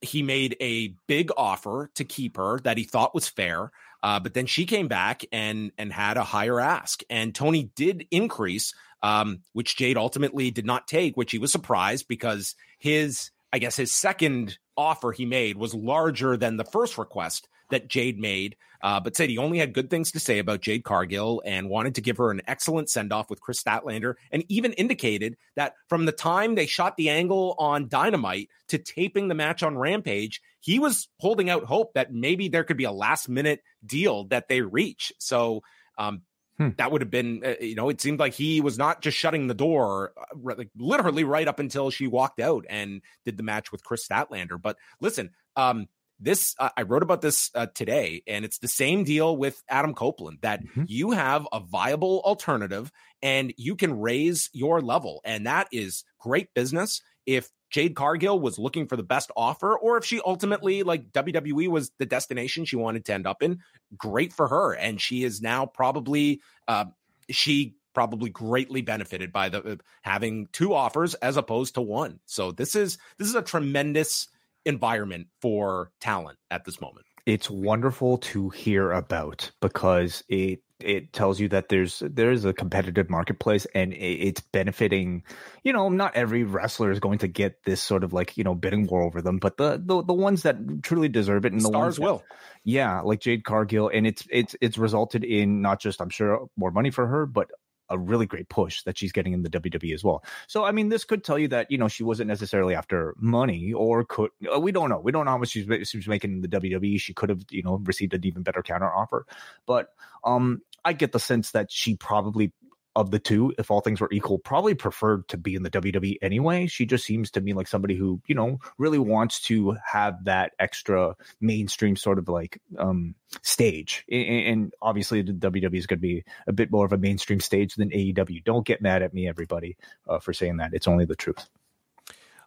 he 0.02 0.22
made 0.22 0.56
a 0.60 0.90
big 1.08 1.32
offer 1.36 1.90
to 1.96 2.04
keep 2.04 2.38
her 2.38 2.60
that 2.60 2.78
he 2.78 2.84
thought 2.84 3.16
was 3.16 3.28
fair. 3.28 3.72
Uh, 4.04 4.20
but 4.20 4.34
then 4.34 4.46
she 4.46 4.66
came 4.66 4.88
back 4.88 5.26
and 5.32 5.72
and 5.78 5.92
had 5.92 6.18
a 6.18 6.24
higher 6.24 6.60
ask, 6.60 7.02
and 7.10 7.34
Tony 7.34 7.72
did 7.76 8.08
increase, 8.12 8.74
um, 9.02 9.40
which 9.54 9.76
Jade 9.76 9.98
ultimately 9.98 10.52
did 10.52 10.66
not 10.66 10.88
take, 10.88 11.18
which 11.18 11.32
he 11.32 11.40
was 11.40 11.52
surprised 11.52 12.08
because 12.08 12.56
his 12.78 13.32
I 13.58 13.60
guess 13.60 13.76
his 13.76 13.92
second 13.92 14.60
offer 14.78 15.12
he 15.12 15.26
made 15.26 15.58
was 15.58 15.74
larger 15.74 16.38
than 16.38 16.58
the 16.58 16.64
first 16.64 16.96
request 16.96 17.50
that 17.72 17.88
Jade 17.88 18.20
made, 18.20 18.56
uh, 18.84 19.00
but 19.00 19.16
said 19.16 19.32
he 19.32 19.40
only 19.40 19.58
had 19.58 19.74
good 19.74 19.90
things 19.90 20.12
to 20.12 20.20
say 20.20 20.38
about 20.38 20.62
Jade 20.62 20.84
Cargill 20.84 21.42
and 21.44 21.68
wanted 21.68 21.96
to 21.96 22.02
give 22.02 22.18
her 22.18 22.30
an 22.30 22.44
excellent 22.46 22.88
send 22.88 23.12
off 23.12 23.32
with 23.32 23.42
Kris 23.42 23.64
Statlander, 23.64 24.14
and 24.32 24.46
even 24.48 24.74
indicated 24.74 25.38
that 25.56 25.74
from 25.90 26.06
the 26.06 26.12
time 26.12 26.54
they 26.54 26.68
shot 26.68 26.98
the 26.98 27.10
angle 27.10 27.56
on 27.58 27.88
Dynamite 27.88 28.50
to 28.68 28.78
taping 28.78 29.28
the 29.28 29.34
match 29.34 29.64
on 29.64 29.76
Rampage, 29.76 30.40
he 30.60 30.78
was 30.78 31.08
holding 31.20 31.50
out 31.50 31.64
hope 31.64 31.96
that 31.96 32.14
maybe 32.14 32.50
there 32.50 32.64
could 32.64 32.78
be 32.78 32.84
a 32.84 32.92
last 32.92 33.28
minute 33.28 33.64
deal 33.84 34.26
that 34.26 34.50
they 34.50 34.62
reach. 34.62 35.12
So, 35.18 35.64
um, 35.98 36.22
Hmm. 36.58 36.70
That 36.78 36.92
would 36.92 37.02
have 37.02 37.12
been, 37.12 37.44
uh, 37.46 37.54
you 37.62 37.76
know, 37.76 37.90
it 37.90 38.02
seemed 38.02 38.20
like 38.20 38.34
he 38.34 38.62
was 38.62 38.78
not 38.78 39.02
just 39.02 39.16
shutting 39.16 39.48
the 39.48 39.54
door, 39.54 40.14
uh, 40.18 40.56
like 40.58 40.70
literally 40.76 41.24
right 41.24 41.48
up 41.48 41.60
until 41.60 41.92
she 41.92 42.08
walked 42.08 42.40
out 42.40 42.66
and 42.68 43.02
did 43.26 43.38
the 43.38 43.44
match 43.44 43.72
with 43.72 43.84
Kris 43.84 44.08
Statlander. 44.08 44.60
But 44.60 44.78
listen, 45.00 45.32
um, 45.56 45.88
this 46.20 46.56
uh, 46.58 46.70
I 46.76 46.82
wrote 46.82 47.04
about 47.04 47.22
this 47.22 47.52
uh, 47.54 47.68
today, 47.68 48.24
and 48.28 48.44
it's 48.44 48.58
the 48.58 48.68
same 48.68 49.04
deal 49.04 49.38
with 49.38 49.62
Adam 49.70 49.94
Copeland 49.94 50.40
that 50.42 50.64
mm-hmm. 50.64 50.86
you 50.88 51.12
have 51.12 51.48
a 51.52 51.60
viable 51.60 52.22
alternative 52.26 52.92
and 53.22 53.54
you 53.58 53.76
can 53.76 54.00
raise 54.00 54.50
your 54.52 54.82
level, 54.82 55.22
and 55.24 55.46
that 55.46 55.68
is 55.72 56.04
great 56.20 56.54
business. 56.56 57.02
If 57.28 57.50
Jade 57.70 57.96
Cargill 57.96 58.40
was 58.40 58.58
looking 58.58 58.88
for 58.88 58.96
the 58.96 59.04
best 59.04 59.32
offer, 59.36 59.78
or 59.78 59.98
if 59.98 60.06
she 60.06 60.22
ultimately, 60.26 60.84
like 60.84 61.12
WWE, 61.12 61.68
was 61.68 61.92
the 61.98 62.06
destination 62.06 62.66
she 62.66 62.76
wanted 62.76 63.06
to 63.06 63.14
end 63.14 63.28
up 63.28 63.44
in, 63.44 63.60
great 63.98 64.32
for 64.32 64.48
her. 64.48 64.74
And 64.74 65.02
she 65.02 65.24
is 65.24 65.42
now 65.42 65.66
probably, 65.66 66.42
uh, 66.68 66.86
she 67.30 67.76
probably 67.94 68.30
greatly 68.30 68.82
benefited 68.82 69.34
by 69.34 69.50
the 69.50 69.64
uh, 69.64 69.76
having 70.04 70.48
two 70.54 70.74
offers 70.74 71.16
as 71.16 71.36
opposed 71.36 71.74
to 71.74 71.82
one. 71.82 72.20
So 72.26 72.52
this 72.52 72.76
is 72.76 73.00
this 73.18 73.28
is 73.28 73.34
a 73.34 73.42
tremendous 73.42 74.28
environment 74.66 75.28
for 75.42 75.92
talent 76.00 76.38
at 76.52 76.64
this 76.64 76.80
moment. 76.80 77.08
It's 77.26 77.50
wonderful 77.50 78.20
to 78.20 78.50
hear 78.50 78.92
about 78.92 79.52
because 79.62 80.24
it 80.30 80.62
it 80.80 81.12
tells 81.12 81.40
you 81.40 81.50
that 81.50 81.70
there's 81.70 82.04
there's 82.06 82.46
a 82.46 82.54
competitive 82.54 83.10
marketplace 83.10 83.66
and 83.74 83.94
it's 83.94 84.42
benefiting 84.42 85.24
you 85.64 85.74
know 85.74 85.90
not 85.90 86.16
every 86.16 86.44
wrestler 86.44 86.92
is 86.92 87.00
going 87.00 87.18
to 87.18 87.28
get 87.28 87.64
this 87.64 87.82
sort 87.82 88.04
of 88.04 88.14
like 88.14 88.38
you 88.38 88.44
know 88.44 88.54
bidding 88.54 88.86
war 88.86 89.02
over 89.02 89.22
them 89.22 89.40
but 89.40 89.58
the 89.58 89.82
the, 89.84 90.04
the 90.04 90.14
ones 90.14 90.44
that 90.44 90.58
truly 90.84 91.10
deserve 91.10 91.46
it 91.46 91.52
and 91.52 91.62
the 91.62 91.68
stars 91.68 92.00
ones 92.00 92.12
will. 92.12 92.24
Yeah 92.64 93.02
like 93.02 93.22
jade 93.22 93.44
cargill 93.44 93.90
and 93.92 94.06
it's 94.06 94.28
it's 94.30 94.56
it's 94.62 94.78
resulted 94.78 95.24
in 95.24 95.62
not 95.62 95.80
just 95.80 96.00
i'm 96.02 96.10
sure 96.10 96.48
more 96.56 96.72
money 96.72 96.92
for 96.92 97.08
her 97.08 97.26
but 97.26 97.50
a 97.90 97.98
really 97.98 98.26
great 98.26 98.50
push 98.50 98.84
that 98.84 98.98
she's 98.98 99.12
getting 99.12 99.34
in 99.34 99.44
the 99.44 99.50
WWE 99.50 99.94
as 99.94 100.04
well. 100.04 100.24
So 100.48 100.64
I 100.64 100.72
mean, 100.72 100.90
this 100.90 101.04
could 101.04 101.24
tell 101.24 101.40
you 101.40 101.48
that 101.50 101.72
you 101.72 101.78
know 101.78 101.88
she 101.88 102.04
wasn't 102.04 102.28
necessarily 102.28 102.76
after 102.76 103.16
money, 103.18 103.74
or 103.74 104.04
could 104.04 104.32
uh, 104.54 104.60
we 104.60 104.72
don't 104.72 104.90
know. 104.90 105.00
We 105.00 105.12
don't 105.12 105.26
know 105.26 105.32
how 105.32 105.38
much 105.38 105.50
she's 105.50 105.66
she 105.88 105.98
was 105.98 106.08
making 106.08 106.32
in 106.32 106.42
the 106.42 106.48
WWE. 106.48 107.00
She 107.00 107.14
could 107.14 107.30
have 107.30 107.44
you 107.50 107.64
know 107.64 107.82
received 107.84 108.14
an 108.14 108.26
even 108.26 108.44
better 108.44 108.64
counter 108.64 108.92
offer, 108.92 109.26
but 109.66 109.90
um, 110.24 110.62
I 110.84 110.94
get 110.94 111.12
the 111.12 111.20
sense 111.20 111.52
that 111.52 111.72
she 111.72 111.96
probably 111.96 112.52
of 112.98 113.12
the 113.12 113.20
two, 113.20 113.54
if 113.60 113.70
all 113.70 113.80
things 113.80 114.02
were 114.02 114.10
equal, 114.12 114.40
probably 114.40 114.74
preferred 114.74 115.28
to 115.28 115.38
be 115.38 115.54
in 115.54 115.62
the 115.62 115.70
WWE 115.70 116.18
anyway. 116.24 116.66
She 116.66 116.84
just 116.84 117.06
seems 117.06 117.30
to 117.32 117.42
me 117.42 117.54
like 117.54 117.68
somebody 117.68 117.96
who, 117.96 118.20
you 118.26 118.34
know, 118.34 118.60
really 118.80 118.98
wants 118.98 119.40
to 119.42 119.78
have 119.86 120.26
that 120.26 120.54
extra 120.58 121.16
mainstream 121.40 121.96
sort 121.96 122.18
of 122.18 122.28
like 122.28 122.60
um 122.80 123.14
stage. 123.44 124.04
And 124.10 124.74
obviously 124.82 125.22
the 125.22 125.34
WWE 125.34 125.76
is 125.76 125.86
going 125.86 126.00
to 126.00 126.02
be 126.02 126.24
a 126.48 126.54
bit 126.54 126.72
more 126.72 126.86
of 126.86 126.92
a 126.92 126.98
mainstream 126.98 127.40
stage 127.40 127.76
than 127.76 127.92
AEW. 127.92 128.44
Don't 128.44 128.66
get 128.66 128.82
mad 128.82 129.04
at 129.04 129.14
me, 129.14 129.28
everybody, 129.28 129.78
uh, 130.10 130.18
for 130.18 130.34
saying 130.34 130.58
that. 130.58 130.74
It's 130.74 130.88
only 130.88 131.06
the 131.06 131.16
truth. 131.16 131.48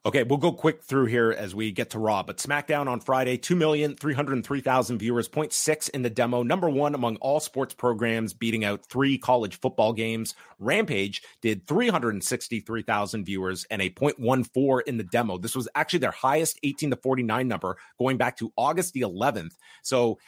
Okay, 0.06 0.22
we'll 0.22 0.38
go 0.38 0.52
quick 0.52 0.82
through 0.82 1.06
here 1.06 1.30
as 1.30 1.54
we 1.54 1.72
get 1.72 1.90
to 1.90 1.98
Raw. 1.98 2.22
But 2.22 2.38
SmackDown 2.38 2.88
on 2.88 3.00
Friday, 3.00 3.36
2,303,000 3.36 4.98
viewers, 4.98 5.28
0.6 5.28 5.90
in 5.90 6.00
the 6.00 6.08
demo, 6.08 6.42
number 6.42 6.70
one 6.70 6.94
among 6.94 7.16
all 7.16 7.38
sports 7.38 7.74
programs, 7.74 8.32
beating 8.32 8.64
out 8.64 8.86
three 8.86 9.18
college 9.18 9.60
football 9.60 9.92
games. 9.92 10.34
Rampage 10.58 11.20
did 11.42 11.66
363,000 11.66 13.26
viewers 13.26 13.66
and 13.70 13.82
a 13.82 13.90
0.14 13.90 14.80
in 14.86 14.96
the 14.96 15.04
demo. 15.04 15.36
This 15.36 15.54
was 15.54 15.68
actually 15.74 15.98
their 15.98 16.12
highest 16.12 16.58
18 16.62 16.92
to 16.92 16.96
49 16.96 17.46
number 17.46 17.76
going 17.98 18.16
back 18.16 18.38
to 18.38 18.54
August 18.56 18.94
the 18.94 19.02
11th. 19.02 19.52
So 19.82 20.18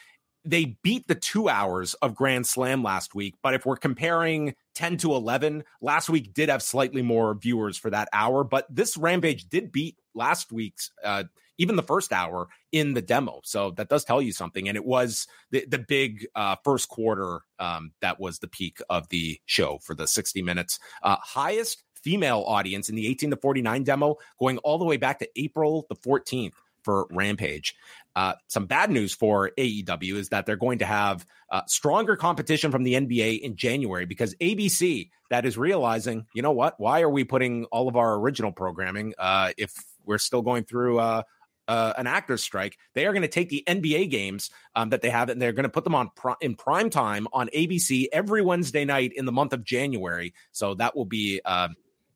they 0.45 0.77
beat 0.83 1.07
the 1.07 1.15
two 1.15 1.49
hours 1.49 1.95
of 1.95 2.13
Grand 2.13 2.45
Slam 2.45 2.83
last 2.83 3.15
week. 3.15 3.33
But 3.41 3.55
if 3.55 3.65
we're 3.65 3.77
comparing 3.77 4.53
10 4.75 4.97
to 4.97 5.13
11, 5.13 5.63
last 5.81 6.09
week 6.09 6.33
did 6.33 6.49
have 6.49 6.61
slightly 6.61 7.01
more 7.01 7.35
viewers 7.35 7.77
for 7.77 7.89
that 7.89 8.09
hour. 8.13 8.43
But 8.43 8.65
this 8.73 8.97
Rampage 8.97 9.49
did 9.49 9.71
beat 9.71 9.97
last 10.13 10.51
week's, 10.51 10.91
uh, 11.03 11.25
even 11.57 11.75
the 11.75 11.83
first 11.83 12.11
hour 12.11 12.47
in 12.71 12.93
the 12.93 13.01
demo. 13.01 13.41
So 13.43 13.71
that 13.71 13.89
does 13.89 14.03
tell 14.03 14.21
you 14.21 14.31
something. 14.31 14.67
And 14.67 14.75
it 14.75 14.85
was 14.85 15.27
the, 15.51 15.65
the 15.67 15.79
big 15.79 16.27
uh, 16.35 16.55
first 16.63 16.89
quarter 16.89 17.41
um, 17.59 17.91
that 18.01 18.19
was 18.19 18.39
the 18.39 18.47
peak 18.47 18.79
of 18.89 19.09
the 19.09 19.39
show 19.45 19.79
for 19.83 19.95
the 19.95 20.07
60 20.07 20.41
minutes. 20.41 20.79
Uh, 21.03 21.17
highest 21.21 21.83
female 22.03 22.43
audience 22.47 22.89
in 22.89 22.95
the 22.95 23.07
18 23.07 23.31
to 23.31 23.37
49 23.37 23.83
demo 23.83 24.17
going 24.39 24.57
all 24.59 24.77
the 24.77 24.85
way 24.85 24.97
back 24.97 25.19
to 25.19 25.29
April 25.35 25.85
the 25.89 25.95
14th 25.95 26.53
for 26.83 27.07
Rampage. 27.11 27.75
Uh, 28.15 28.33
some 28.47 28.65
bad 28.65 28.91
news 28.91 29.13
for 29.13 29.51
AEW 29.57 30.15
is 30.15 30.29
that 30.29 30.45
they're 30.45 30.55
going 30.55 30.79
to 30.79 30.85
have 30.85 31.25
uh, 31.51 31.61
stronger 31.67 32.15
competition 32.15 32.71
from 32.71 32.83
the 32.83 32.93
NBA 32.93 33.39
in 33.39 33.55
January 33.55 34.05
because 34.05 34.35
ABC 34.35 35.09
that 35.29 35.45
is 35.45 35.57
realizing, 35.57 36.25
you 36.33 36.41
know 36.41 36.51
what? 36.51 36.79
Why 36.79 37.01
are 37.01 37.09
we 37.09 37.23
putting 37.23 37.65
all 37.65 37.87
of 37.87 37.95
our 37.95 38.15
original 38.15 38.51
programming 38.51 39.13
uh, 39.17 39.51
if 39.57 39.73
we're 40.05 40.19
still 40.19 40.43
going 40.43 40.63
through 40.63 40.99
uh, 40.99 41.23
uh, 41.67 41.93
an 41.97 42.05
actors 42.05 42.43
strike? 42.43 42.77
They 42.93 43.07
are 43.07 43.13
going 43.13 43.23
to 43.23 43.27
take 43.27 43.49
the 43.49 43.63
NBA 43.65 44.11
games 44.11 44.51
um, 44.75 44.89
that 44.89 45.01
they 45.01 45.09
have 45.09 45.29
and 45.29 45.41
they're 45.41 45.51
going 45.51 45.63
to 45.63 45.69
put 45.69 45.83
them 45.83 45.95
on 45.95 46.11
in 46.39 46.55
prime 46.55 46.91
time 46.91 47.27
on 47.33 47.49
ABC 47.49 48.07
every 48.13 48.43
Wednesday 48.43 48.85
night 48.85 49.11
in 49.15 49.25
the 49.25 49.31
month 49.31 49.53
of 49.53 49.63
January. 49.63 50.35
So 50.51 50.75
that 50.75 50.95
will 50.95 51.05
be 51.05 51.41
uh, 51.43 51.69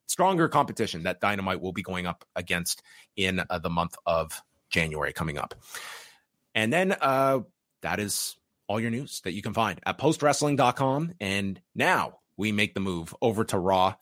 stronger 0.06 0.48
competition 0.48 1.04
that 1.04 1.22
Dynamite 1.22 1.60
will 1.60 1.74
be 1.74 1.82
going 1.82 2.06
up 2.06 2.24
against 2.36 2.84
in 3.16 3.42
the 3.62 3.70
month 3.70 3.96
of 4.06 4.44
January 4.70 5.14
coming 5.14 5.38
up. 5.38 5.56
And 6.56 6.72
then 6.74 6.96
uh, 7.02 7.40
that 7.82 8.00
is 8.00 8.36
all 8.68 8.80
your 8.80 8.92
news 8.92 9.22
that 9.24 9.34
you 9.34 9.42
can 9.42 9.54
find 9.54 9.80
at 9.86 9.98
postwrestling.com. 9.98 11.14
And 11.20 11.62
now 11.76 12.20
we 12.36 12.52
make 12.52 12.74
the 12.74 12.80
move 12.80 13.16
over 13.22 13.44
to 13.46 13.58
Raw. 13.58 13.96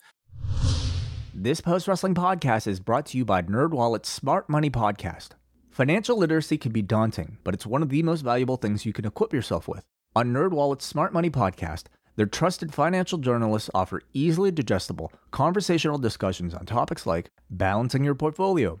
This 1.34 1.60
post 1.60 1.86
wrestling 1.86 2.14
podcast 2.14 2.66
is 2.66 2.80
brought 2.80 3.06
to 3.06 3.18
you 3.18 3.24
by 3.24 3.42
NerdWallet's 3.42 4.08
Smart 4.08 4.48
Money 4.48 4.70
Podcast. 4.70 5.30
Financial 5.70 6.16
literacy 6.16 6.56
can 6.56 6.72
be 6.72 6.80
daunting, 6.80 7.36
but 7.44 7.52
it's 7.52 7.66
one 7.66 7.82
of 7.82 7.90
the 7.90 8.02
most 8.02 8.22
valuable 8.22 8.56
things 8.56 8.86
you 8.86 8.94
can 8.94 9.04
equip 9.04 9.34
yourself 9.34 9.68
with. 9.68 9.84
On 10.14 10.32
NerdWallet's 10.32 10.86
Smart 10.86 11.12
Money 11.12 11.28
Podcast, 11.28 11.84
their 12.16 12.24
trusted 12.24 12.72
financial 12.72 13.18
journalists 13.18 13.68
offer 13.74 14.00
easily 14.14 14.50
digestible, 14.50 15.12
conversational 15.30 15.98
discussions 15.98 16.54
on 16.54 16.64
topics 16.64 17.04
like 17.04 17.30
balancing 17.50 18.02
your 18.02 18.14
portfolio. 18.14 18.80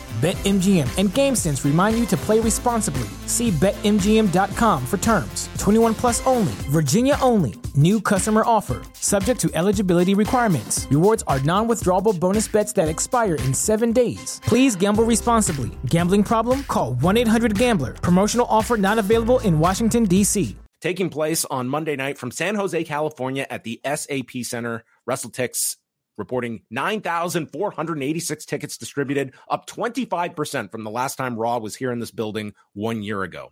BetMGM 0.21 0.99
and 0.99 1.09
GameSense 1.09 1.65
remind 1.65 1.97
you 1.97 2.05
to 2.05 2.15
play 2.15 2.39
responsibly. 2.39 3.09
See 3.25 3.49
BetMGM.com 3.49 4.85
for 4.85 4.97
terms. 4.97 5.49
21 5.57 5.95
plus 5.95 6.23
only, 6.27 6.53
Virginia 6.69 7.17
only. 7.23 7.55
New 7.73 7.99
customer 7.99 8.43
offer, 8.45 8.83
subject 8.93 9.39
to 9.39 9.49
eligibility 9.55 10.13
requirements. 10.13 10.85
Rewards 10.91 11.23
are 11.25 11.39
non 11.39 11.67
withdrawable 11.67 12.19
bonus 12.19 12.47
bets 12.47 12.71
that 12.73 12.87
expire 12.87 13.33
in 13.33 13.51
seven 13.51 13.93
days. 13.93 14.39
Please 14.45 14.75
gamble 14.75 15.05
responsibly. 15.05 15.71
Gambling 15.87 16.23
problem? 16.23 16.65
Call 16.65 16.93
1 16.93 17.17
800 17.17 17.57
Gambler. 17.57 17.93
Promotional 17.93 18.45
offer 18.47 18.77
not 18.77 18.99
available 18.99 19.39
in 19.39 19.57
Washington, 19.57 20.03
D.C. 20.03 20.55
Taking 20.81 21.09
place 21.09 21.45
on 21.45 21.67
Monday 21.67 21.95
night 21.95 22.19
from 22.19 22.29
San 22.29 22.53
Jose, 22.53 22.83
California 22.83 23.47
at 23.49 23.63
the 23.63 23.81
SAP 23.83 24.43
Center, 24.43 24.83
WrestleTix 25.09 25.77
reporting 26.17 26.61
9,486 26.69 28.45
tickets 28.45 28.77
distributed, 28.77 29.33
up 29.49 29.67
25% 29.67 30.71
from 30.71 30.83
the 30.83 30.91
last 30.91 31.15
time 31.15 31.35
Raw 31.35 31.59
was 31.59 31.75
here 31.75 31.91
in 31.91 31.99
this 31.99 32.11
building 32.11 32.53
one 32.73 33.03
year 33.03 33.23
ago. 33.23 33.51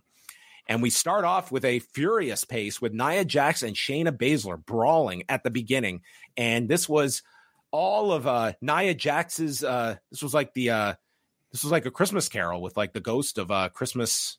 And 0.66 0.82
we 0.82 0.90
start 0.90 1.24
off 1.24 1.50
with 1.50 1.64
a 1.64 1.80
furious 1.80 2.44
pace 2.44 2.80
with 2.80 2.92
Nia 2.92 3.24
Jax 3.24 3.62
and 3.62 3.74
Shayna 3.74 4.16
Baszler 4.16 4.64
brawling 4.64 5.24
at 5.28 5.42
the 5.42 5.50
beginning. 5.50 6.02
And 6.36 6.68
this 6.68 6.88
was 6.88 7.22
all 7.72 8.12
of 8.12 8.26
uh, 8.26 8.52
Nia 8.60 8.94
Jax's, 8.94 9.64
uh, 9.64 9.96
this 10.10 10.22
was 10.22 10.34
like 10.34 10.54
the, 10.54 10.70
uh, 10.70 10.94
this 11.50 11.64
was 11.64 11.72
like 11.72 11.86
a 11.86 11.90
Christmas 11.90 12.28
carol 12.28 12.62
with 12.62 12.76
like 12.76 12.92
the 12.92 13.00
ghost 13.00 13.38
of 13.38 13.50
uh, 13.50 13.68
Christmas 13.70 14.38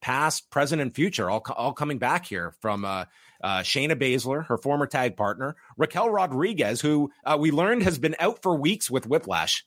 past, 0.00 0.50
present, 0.50 0.80
and 0.80 0.94
future, 0.94 1.28
all, 1.28 1.42
all 1.56 1.72
coming 1.72 1.98
back 1.98 2.26
here 2.26 2.54
from 2.60 2.84
uh, 2.84 3.06
uh, 3.42 3.58
Shayna 3.60 4.00
Baszler, 4.00 4.46
her 4.46 4.58
former 4.58 4.86
tag 4.86 5.16
partner, 5.16 5.56
Raquel 5.76 6.10
Rodriguez, 6.10 6.80
who 6.80 7.10
uh, 7.24 7.36
we 7.38 7.50
learned 7.50 7.82
has 7.82 7.98
been 7.98 8.16
out 8.18 8.42
for 8.42 8.56
weeks 8.56 8.90
with 8.90 9.06
whiplash. 9.06 9.64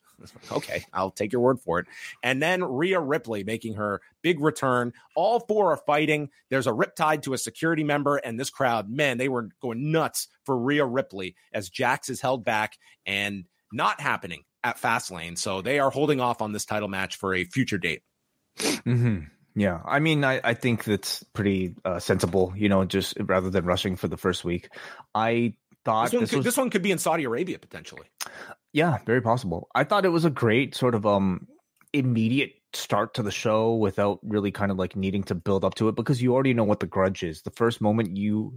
okay, 0.51 0.85
I'll 0.91 1.11
take 1.11 1.31
your 1.31 1.41
word 1.41 1.59
for 1.59 1.79
it. 1.79 1.87
And 2.21 2.41
then 2.41 2.63
Rhea 2.63 2.99
Ripley 2.99 3.43
making 3.43 3.75
her 3.75 4.01
big 4.21 4.41
return. 4.41 4.93
All 5.15 5.39
four 5.39 5.71
are 5.71 5.77
fighting. 5.77 6.29
There's 6.49 6.67
a 6.67 6.71
riptide 6.71 7.23
to 7.23 7.33
a 7.33 7.37
security 7.37 7.83
member, 7.83 8.17
and 8.17 8.39
this 8.39 8.49
crowd, 8.49 8.89
man, 8.89 9.17
they 9.17 9.29
were 9.29 9.49
going 9.61 9.91
nuts 9.91 10.27
for 10.45 10.57
Rhea 10.57 10.85
Ripley 10.85 11.35
as 11.53 11.69
Jax 11.69 12.09
is 12.09 12.21
held 12.21 12.43
back 12.43 12.77
and 13.05 13.45
not 13.71 14.01
happening 14.01 14.43
at 14.63 14.77
Fastlane. 14.77 15.37
So 15.37 15.61
they 15.61 15.79
are 15.79 15.89
holding 15.89 16.19
off 16.19 16.41
on 16.41 16.51
this 16.51 16.65
title 16.65 16.89
match 16.89 17.15
for 17.15 17.33
a 17.33 17.45
future 17.45 17.77
date. 17.77 18.01
Mm-hmm. 18.57 19.19
Yeah, 19.55 19.81
I 19.85 19.99
mean, 19.99 20.23
I, 20.23 20.39
I 20.43 20.53
think 20.53 20.83
that's 20.83 21.23
pretty 21.33 21.75
uh, 21.83 21.99
sensible. 21.99 22.53
You 22.55 22.69
know, 22.69 22.85
just 22.85 23.15
rather 23.19 23.49
than 23.49 23.65
rushing 23.65 23.95
for 23.95 24.07
the 24.07 24.17
first 24.17 24.45
week, 24.45 24.69
I 25.13 25.53
thought 25.85 26.05
this 26.05 26.13
one, 26.13 26.21
this 26.21 26.29
could, 26.29 26.37
was 26.37 26.45
this 26.45 26.57
one 26.57 26.69
could 26.69 26.81
be 26.81 26.91
in 26.91 26.97
Saudi 26.97 27.23
Arabia 27.23 27.59
potentially. 27.59 28.07
yeah, 28.73 28.97
very 29.05 29.21
possible. 29.21 29.69
I 29.75 29.83
thought 29.83 30.05
it 30.05 30.09
was 30.09 30.25
a 30.25 30.29
great 30.29 30.75
sort 30.75 30.95
of 30.95 31.05
um 31.05 31.47
immediate 31.93 32.53
start 32.73 33.15
to 33.15 33.23
the 33.23 33.31
show 33.31 33.73
without 33.75 34.19
really 34.23 34.51
kind 34.51 34.71
of 34.71 34.77
like 34.77 34.95
needing 34.95 35.23
to 35.23 35.35
build 35.35 35.65
up 35.65 35.75
to 35.75 35.87
it 35.87 35.95
because 35.95 36.21
you 36.21 36.33
already 36.33 36.53
know 36.53 36.63
what 36.63 36.79
the 36.79 36.87
grudge 36.87 37.23
is. 37.23 37.41
The 37.41 37.51
first 37.51 37.81
moment 37.81 38.15
you 38.15 38.53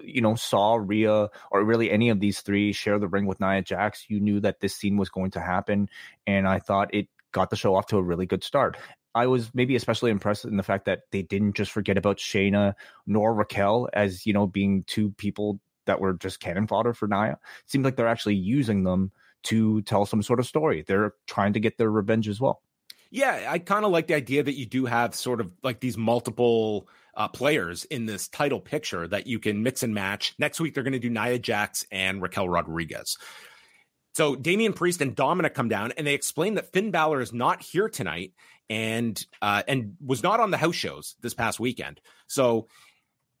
you 0.00 0.20
know 0.20 0.34
saw 0.34 0.76
Rhea 0.76 1.28
or 1.50 1.64
really 1.64 1.90
any 1.90 2.08
of 2.08 2.20
these 2.20 2.40
three 2.40 2.72
share 2.72 2.98
the 2.98 3.08
ring 3.08 3.26
with 3.26 3.40
Nia 3.40 3.62
Jax, 3.62 4.06
you 4.08 4.20
knew 4.20 4.40
that 4.40 4.60
this 4.60 4.74
scene 4.74 4.96
was 4.96 5.08
going 5.08 5.30
to 5.32 5.40
happen, 5.40 5.88
and 6.26 6.46
I 6.46 6.58
thought 6.58 6.94
it 6.94 7.08
got 7.32 7.50
the 7.50 7.56
show 7.56 7.74
off 7.74 7.86
to 7.86 7.98
a 7.98 8.02
really 8.02 8.26
good 8.26 8.44
start. 8.44 8.76
I 9.14 9.26
was 9.26 9.50
maybe 9.54 9.76
especially 9.76 10.10
impressed 10.10 10.44
in 10.44 10.58
the 10.58 10.62
fact 10.62 10.84
that 10.84 11.02
they 11.10 11.22
didn't 11.22 11.54
just 11.54 11.70
forget 11.70 11.96
about 11.96 12.18
Shayna 12.18 12.74
nor 13.06 13.34
Raquel 13.34 13.88
as 13.92 14.26
you 14.26 14.32
know 14.32 14.46
being 14.46 14.84
two 14.84 15.10
people 15.12 15.60
that 15.86 16.00
were 16.00 16.14
just 16.14 16.40
cannon 16.40 16.66
fodder 16.66 16.94
for 16.94 17.08
Nia. 17.08 17.32
It 17.32 17.70
seemed 17.70 17.84
like 17.84 17.96
they're 17.96 18.08
actually 18.08 18.36
using 18.36 18.84
them 18.84 19.12
to 19.44 19.82
tell 19.82 20.06
some 20.06 20.22
sort 20.22 20.40
of 20.40 20.46
story. 20.46 20.84
They're 20.86 21.14
trying 21.26 21.52
to 21.54 21.60
get 21.60 21.78
their 21.78 21.90
revenge 21.90 22.28
as 22.28 22.40
well. 22.40 22.62
Yeah, 23.10 23.46
I 23.48 23.58
kind 23.60 23.84
of 23.84 23.92
like 23.92 24.08
the 24.08 24.14
idea 24.14 24.42
that 24.42 24.58
you 24.58 24.66
do 24.66 24.84
have 24.86 25.14
sort 25.14 25.40
of 25.40 25.52
like 25.62 25.80
these 25.80 25.96
multiple 25.96 26.88
uh, 27.16 27.28
players 27.28 27.84
in 27.84 28.06
this 28.06 28.28
title 28.28 28.60
picture 28.60 29.06
that 29.08 29.26
you 29.26 29.38
can 29.38 29.62
mix 29.62 29.82
and 29.82 29.94
match. 29.94 30.34
Next 30.38 30.60
week, 30.60 30.74
they're 30.74 30.82
going 30.82 30.92
to 30.92 30.98
do 30.98 31.10
Nia 31.10 31.38
Jax 31.38 31.86
and 31.90 32.20
Raquel 32.20 32.48
Rodriguez. 32.48 33.16
So 34.14 34.34
Damian 34.34 34.72
Priest 34.72 35.02
and 35.02 35.14
Dominic 35.14 35.54
come 35.54 35.68
down 35.68 35.92
and 35.92 36.06
they 36.06 36.14
explain 36.14 36.54
that 36.54 36.72
Finn 36.72 36.90
Balor 36.90 37.20
is 37.20 37.32
not 37.32 37.62
here 37.62 37.88
tonight 37.88 38.32
and 38.68 39.24
uh, 39.42 39.62
and 39.68 39.96
was 40.04 40.22
not 40.22 40.40
on 40.40 40.50
the 40.50 40.56
house 40.56 40.74
shows 40.74 41.16
this 41.20 41.34
past 41.34 41.60
weekend. 41.60 42.00
So 42.26 42.66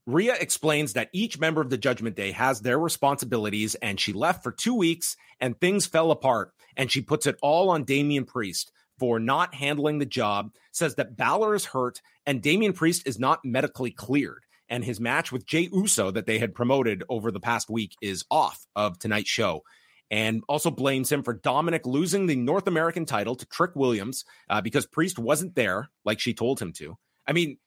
Rhea 0.06 0.36
explains 0.38 0.92
that 0.92 1.10
each 1.12 1.40
member 1.40 1.60
of 1.60 1.68
the 1.68 1.76
Judgment 1.76 2.14
Day 2.14 2.30
has 2.30 2.60
their 2.60 2.78
responsibilities, 2.78 3.74
and 3.76 3.98
she 3.98 4.12
left 4.12 4.44
for 4.44 4.52
two 4.52 4.74
weeks 4.74 5.16
and 5.40 5.60
things 5.60 5.86
fell 5.86 6.12
apart. 6.12 6.52
And 6.76 6.90
she 6.90 7.00
puts 7.00 7.26
it 7.26 7.36
all 7.42 7.70
on 7.70 7.84
Damian 7.84 8.24
Priest 8.24 8.70
for 8.98 9.18
not 9.18 9.54
handling 9.54 9.98
the 9.98 10.06
job, 10.06 10.52
says 10.72 10.94
that 10.94 11.16
Balor 11.16 11.54
is 11.54 11.66
hurt 11.66 12.00
and 12.24 12.42
Damian 12.42 12.72
Priest 12.72 13.06
is 13.06 13.18
not 13.18 13.44
medically 13.44 13.90
cleared. 13.90 14.44
And 14.68 14.84
his 14.84 15.00
match 15.00 15.32
with 15.32 15.46
Jey 15.46 15.68
Uso 15.72 16.10
that 16.10 16.26
they 16.26 16.38
had 16.38 16.54
promoted 16.54 17.04
over 17.08 17.30
the 17.30 17.40
past 17.40 17.70
week 17.70 17.96
is 18.00 18.24
off 18.30 18.66
of 18.74 18.98
tonight's 18.98 19.30
show. 19.30 19.62
And 20.10 20.42
also 20.48 20.70
blames 20.70 21.10
him 21.10 21.22
for 21.22 21.34
Dominic 21.34 21.84
losing 21.84 22.26
the 22.26 22.36
North 22.36 22.68
American 22.68 23.06
title 23.06 23.34
to 23.36 23.46
Trick 23.46 23.72
Williams 23.74 24.24
uh, 24.48 24.60
because 24.60 24.86
Priest 24.86 25.18
wasn't 25.18 25.56
there 25.56 25.90
like 26.04 26.20
she 26.20 26.32
told 26.32 26.60
him 26.60 26.72
to. 26.74 26.96
I 27.26 27.32
mean, 27.32 27.58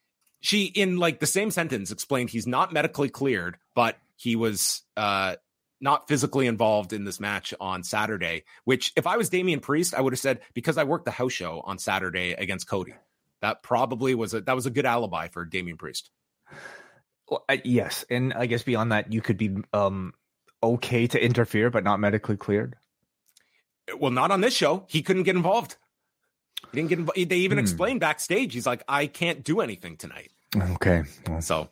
she 0.42 0.66
in 0.66 0.98
like 0.98 1.20
the 1.20 1.28
same 1.28 1.52
sentence 1.52 1.92
explained 1.92 2.30
he's 2.30 2.48
not 2.48 2.74
medically 2.74 3.10
cleared, 3.10 3.58
but 3.76 3.98
he 4.16 4.36
was 4.36 4.82
uh 4.98 5.36
not 5.82 6.08
physically 6.08 6.48
involved 6.48 6.92
in 6.92 7.06
this 7.06 7.20
match 7.20 7.54
on 7.60 7.84
Saturday, 7.84 8.44
which 8.66 8.92
if 8.96 9.08
I 9.08 9.18
was 9.18 9.30
Damian 9.30 9.60
Priest, 9.60 9.94
I 9.94 10.02
would 10.02 10.14
have 10.14 10.20
said 10.20 10.42
because 10.54 10.78
I 10.78 10.84
worked 10.84 11.06
the 11.06 11.12
house 11.12 11.32
show 11.34 11.62
on 11.64 11.78
Saturday 11.78 12.34
against 12.34 12.68
Cody. 12.68 12.94
That 13.42 13.64
probably 13.64 14.16
was 14.16 14.34
a 14.34 14.42
that 14.42 14.56
was 14.56 14.66
a 14.66 14.72
good 14.72 14.86
alibi 14.86 15.28
for 15.30 15.46
Damian 15.46 15.78
Priest. 15.78 16.10
Well, 17.30 17.46
uh, 17.48 17.58
yes, 17.64 18.06
and 18.10 18.34
I 18.34 18.48
guess 18.48 18.64
beyond 18.64 18.92
that, 18.92 19.14
you 19.14 19.22
could 19.22 19.38
be 19.38 19.58
um 19.74 20.14
okay 20.62 21.08
to 21.08 21.24
interfere, 21.24 21.70
but 21.70 21.84
not 21.84 22.00
medically 22.00 22.38
cleared. 22.38 22.76
Well, 23.98 24.12
not 24.12 24.32
on 24.32 24.42
this 24.42 24.54
show. 24.54 24.86
He 24.88 25.02
couldn't 25.02 25.24
get 25.24 25.36
involved. 25.36 25.78
He 26.72 26.78
didn't 26.78 26.90
get 26.90 27.00
involved. 27.00 27.30
They 27.30 27.38
even 27.38 27.58
Hmm. 27.58 27.64
explained 27.64 28.00
backstage. 28.00 28.54
He's 28.54 28.66
like, 28.66 28.84
I 28.88 29.08
can't 29.08 29.44
do 29.44 29.62
anything 29.62 29.98
tonight. 29.98 30.32
Okay. 30.56 31.04
Well, 31.28 31.42
So, 31.42 31.70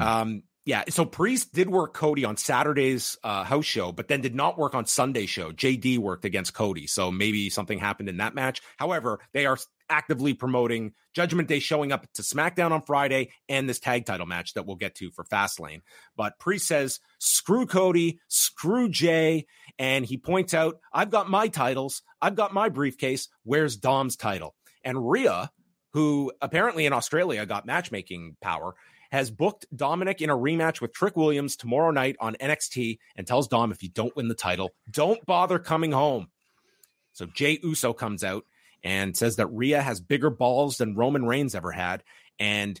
um, 0.00 0.42
Yeah, 0.66 0.84
so 0.90 1.06
Priest 1.06 1.54
did 1.54 1.70
work 1.70 1.94
Cody 1.94 2.24
on 2.26 2.36
Saturday's 2.36 3.16
uh, 3.24 3.44
house 3.44 3.64
show, 3.64 3.92
but 3.92 4.08
then 4.08 4.20
did 4.20 4.34
not 4.34 4.58
work 4.58 4.74
on 4.74 4.84
Sunday 4.84 5.24
show. 5.24 5.52
JD 5.52 5.96
worked 5.98 6.26
against 6.26 6.52
Cody, 6.52 6.86
so 6.86 7.10
maybe 7.10 7.48
something 7.48 7.78
happened 7.78 8.10
in 8.10 8.18
that 8.18 8.34
match. 8.34 8.60
However, 8.76 9.20
they 9.32 9.46
are 9.46 9.56
actively 9.88 10.34
promoting 10.34 10.92
Judgment 11.14 11.48
Day 11.48 11.58
showing 11.60 11.92
up 11.92 12.06
to 12.12 12.22
SmackDown 12.22 12.72
on 12.72 12.82
Friday 12.82 13.30
and 13.48 13.68
this 13.68 13.80
tag 13.80 14.04
title 14.04 14.26
match 14.26 14.52
that 14.52 14.66
we'll 14.66 14.76
get 14.76 14.94
to 14.96 15.10
for 15.10 15.24
Fastlane. 15.24 15.80
But 16.14 16.38
Priest 16.38 16.68
says, 16.68 17.00
"Screw 17.18 17.64
Cody, 17.66 18.20
screw 18.28 18.88
Jey," 18.90 19.46
and 19.80 20.04
he 20.04 20.16
points 20.18 20.54
out, 20.54 20.78
"I've 20.92 21.10
got 21.10 21.28
my 21.28 21.48
titles, 21.48 22.02
I've 22.22 22.36
got 22.36 22.54
my 22.54 22.68
briefcase. 22.68 23.28
Where's 23.42 23.76
Dom's 23.76 24.14
title?" 24.14 24.54
And 24.84 25.10
Rhea, 25.10 25.50
who 25.94 26.32
apparently 26.40 26.86
in 26.86 26.92
Australia 26.92 27.46
got 27.46 27.66
matchmaking 27.66 28.36
power 28.40 28.76
has 29.10 29.30
booked 29.30 29.66
Dominic 29.74 30.22
in 30.22 30.30
a 30.30 30.36
rematch 30.36 30.80
with 30.80 30.92
Trick 30.92 31.16
Williams 31.16 31.56
tomorrow 31.56 31.90
night 31.90 32.16
on 32.20 32.36
NXT 32.36 32.98
and 33.16 33.26
tells 33.26 33.48
Dom 33.48 33.72
if 33.72 33.82
you 33.82 33.88
don't 33.88 34.14
win 34.14 34.28
the 34.28 34.34
title, 34.34 34.70
don't 34.88 35.24
bother 35.26 35.58
coming 35.58 35.92
home. 35.92 36.28
So 37.12 37.26
Jey 37.26 37.58
Uso 37.62 37.92
comes 37.92 38.22
out 38.22 38.44
and 38.84 39.16
says 39.16 39.36
that 39.36 39.48
Rhea 39.48 39.82
has 39.82 40.00
bigger 40.00 40.30
balls 40.30 40.76
than 40.76 40.94
Roman 40.94 41.24
Reigns 41.24 41.54
ever 41.54 41.72
had. 41.72 42.04
And 42.38 42.80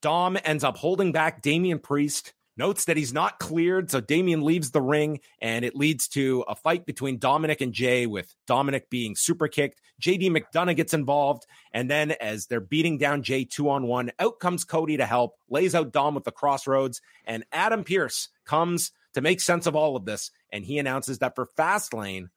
Dom 0.00 0.38
ends 0.44 0.62
up 0.62 0.76
holding 0.76 1.10
back 1.10 1.42
Damian 1.42 1.80
Priest 1.80 2.34
notes 2.56 2.84
that 2.84 2.96
he's 2.96 3.12
not 3.12 3.38
cleared. 3.38 3.90
So 3.90 4.00
Damian 4.00 4.42
leaves 4.42 4.70
the 4.70 4.80
ring 4.80 5.20
and 5.40 5.64
it 5.64 5.74
leads 5.74 6.08
to 6.08 6.44
a 6.48 6.54
fight 6.54 6.86
between 6.86 7.18
Dominic 7.18 7.60
and 7.60 7.72
Jey, 7.72 8.06
with 8.06 8.34
Dominic 8.46 8.90
being 8.90 9.16
super 9.16 9.48
kicked. 9.48 9.80
JD 10.00 10.30
McDonagh 10.30 10.76
gets 10.76 10.94
involved. 10.94 11.46
And 11.72 11.90
then 11.90 12.12
as 12.12 12.46
they're 12.46 12.60
beating 12.60 12.98
down 12.98 13.22
Jey 13.22 13.44
two 13.44 13.68
on 13.68 13.86
one, 13.86 14.12
out 14.18 14.40
comes 14.40 14.64
Cody 14.64 14.96
to 14.96 15.06
help, 15.06 15.36
lays 15.48 15.74
out 15.74 15.92
Dom 15.92 16.14
with 16.14 16.24
the 16.24 16.32
crossroads. 16.32 17.00
And 17.24 17.44
Adam 17.52 17.84
Pearce 17.84 18.28
comes 18.44 18.92
to 19.14 19.20
make 19.20 19.40
sense 19.40 19.66
of 19.66 19.76
all 19.76 19.96
of 19.96 20.04
this. 20.04 20.30
And 20.50 20.64
he 20.64 20.78
announces 20.78 21.18
that 21.18 21.34
for 21.34 21.48
Fastlane, 21.58 22.28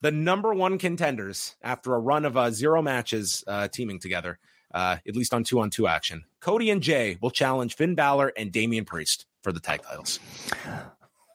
the 0.00 0.12
number 0.12 0.52
one 0.52 0.78
contenders 0.78 1.56
after 1.62 1.94
a 1.94 1.98
run 1.98 2.24
of 2.24 2.36
uh, 2.36 2.50
zero 2.50 2.82
matches 2.82 3.42
uh, 3.46 3.68
teaming 3.68 4.00
together, 4.00 4.38
uh, 4.72 4.98
at 5.06 5.16
least 5.16 5.32
on 5.32 5.44
two 5.44 5.60
on 5.60 5.70
two 5.70 5.86
action, 5.86 6.24
Cody 6.40 6.70
and 6.70 6.82
Jey 6.82 7.16
will 7.22 7.30
challenge 7.30 7.74
Finn 7.74 7.94
Balor 7.94 8.32
and 8.36 8.52
Damian 8.52 8.84
Priest 8.84 9.24
for 9.44 9.52
the 9.52 9.60
tag 9.60 9.82
titles. 9.82 10.18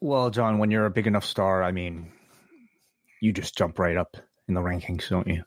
Well, 0.01 0.29
John, 0.29 0.57
when 0.57 0.71
you're 0.71 0.85
a 0.85 0.91
big 0.91 1.07
enough 1.07 1.23
star, 1.23 1.63
I 1.63 1.71
mean, 1.71 2.11
you 3.21 3.31
just 3.31 3.57
jump 3.57 3.79
right 3.79 3.95
up 3.95 4.17
in 4.47 4.55
the 4.55 4.61
rankings, 4.61 5.07
don't 5.07 5.27
you? 5.27 5.43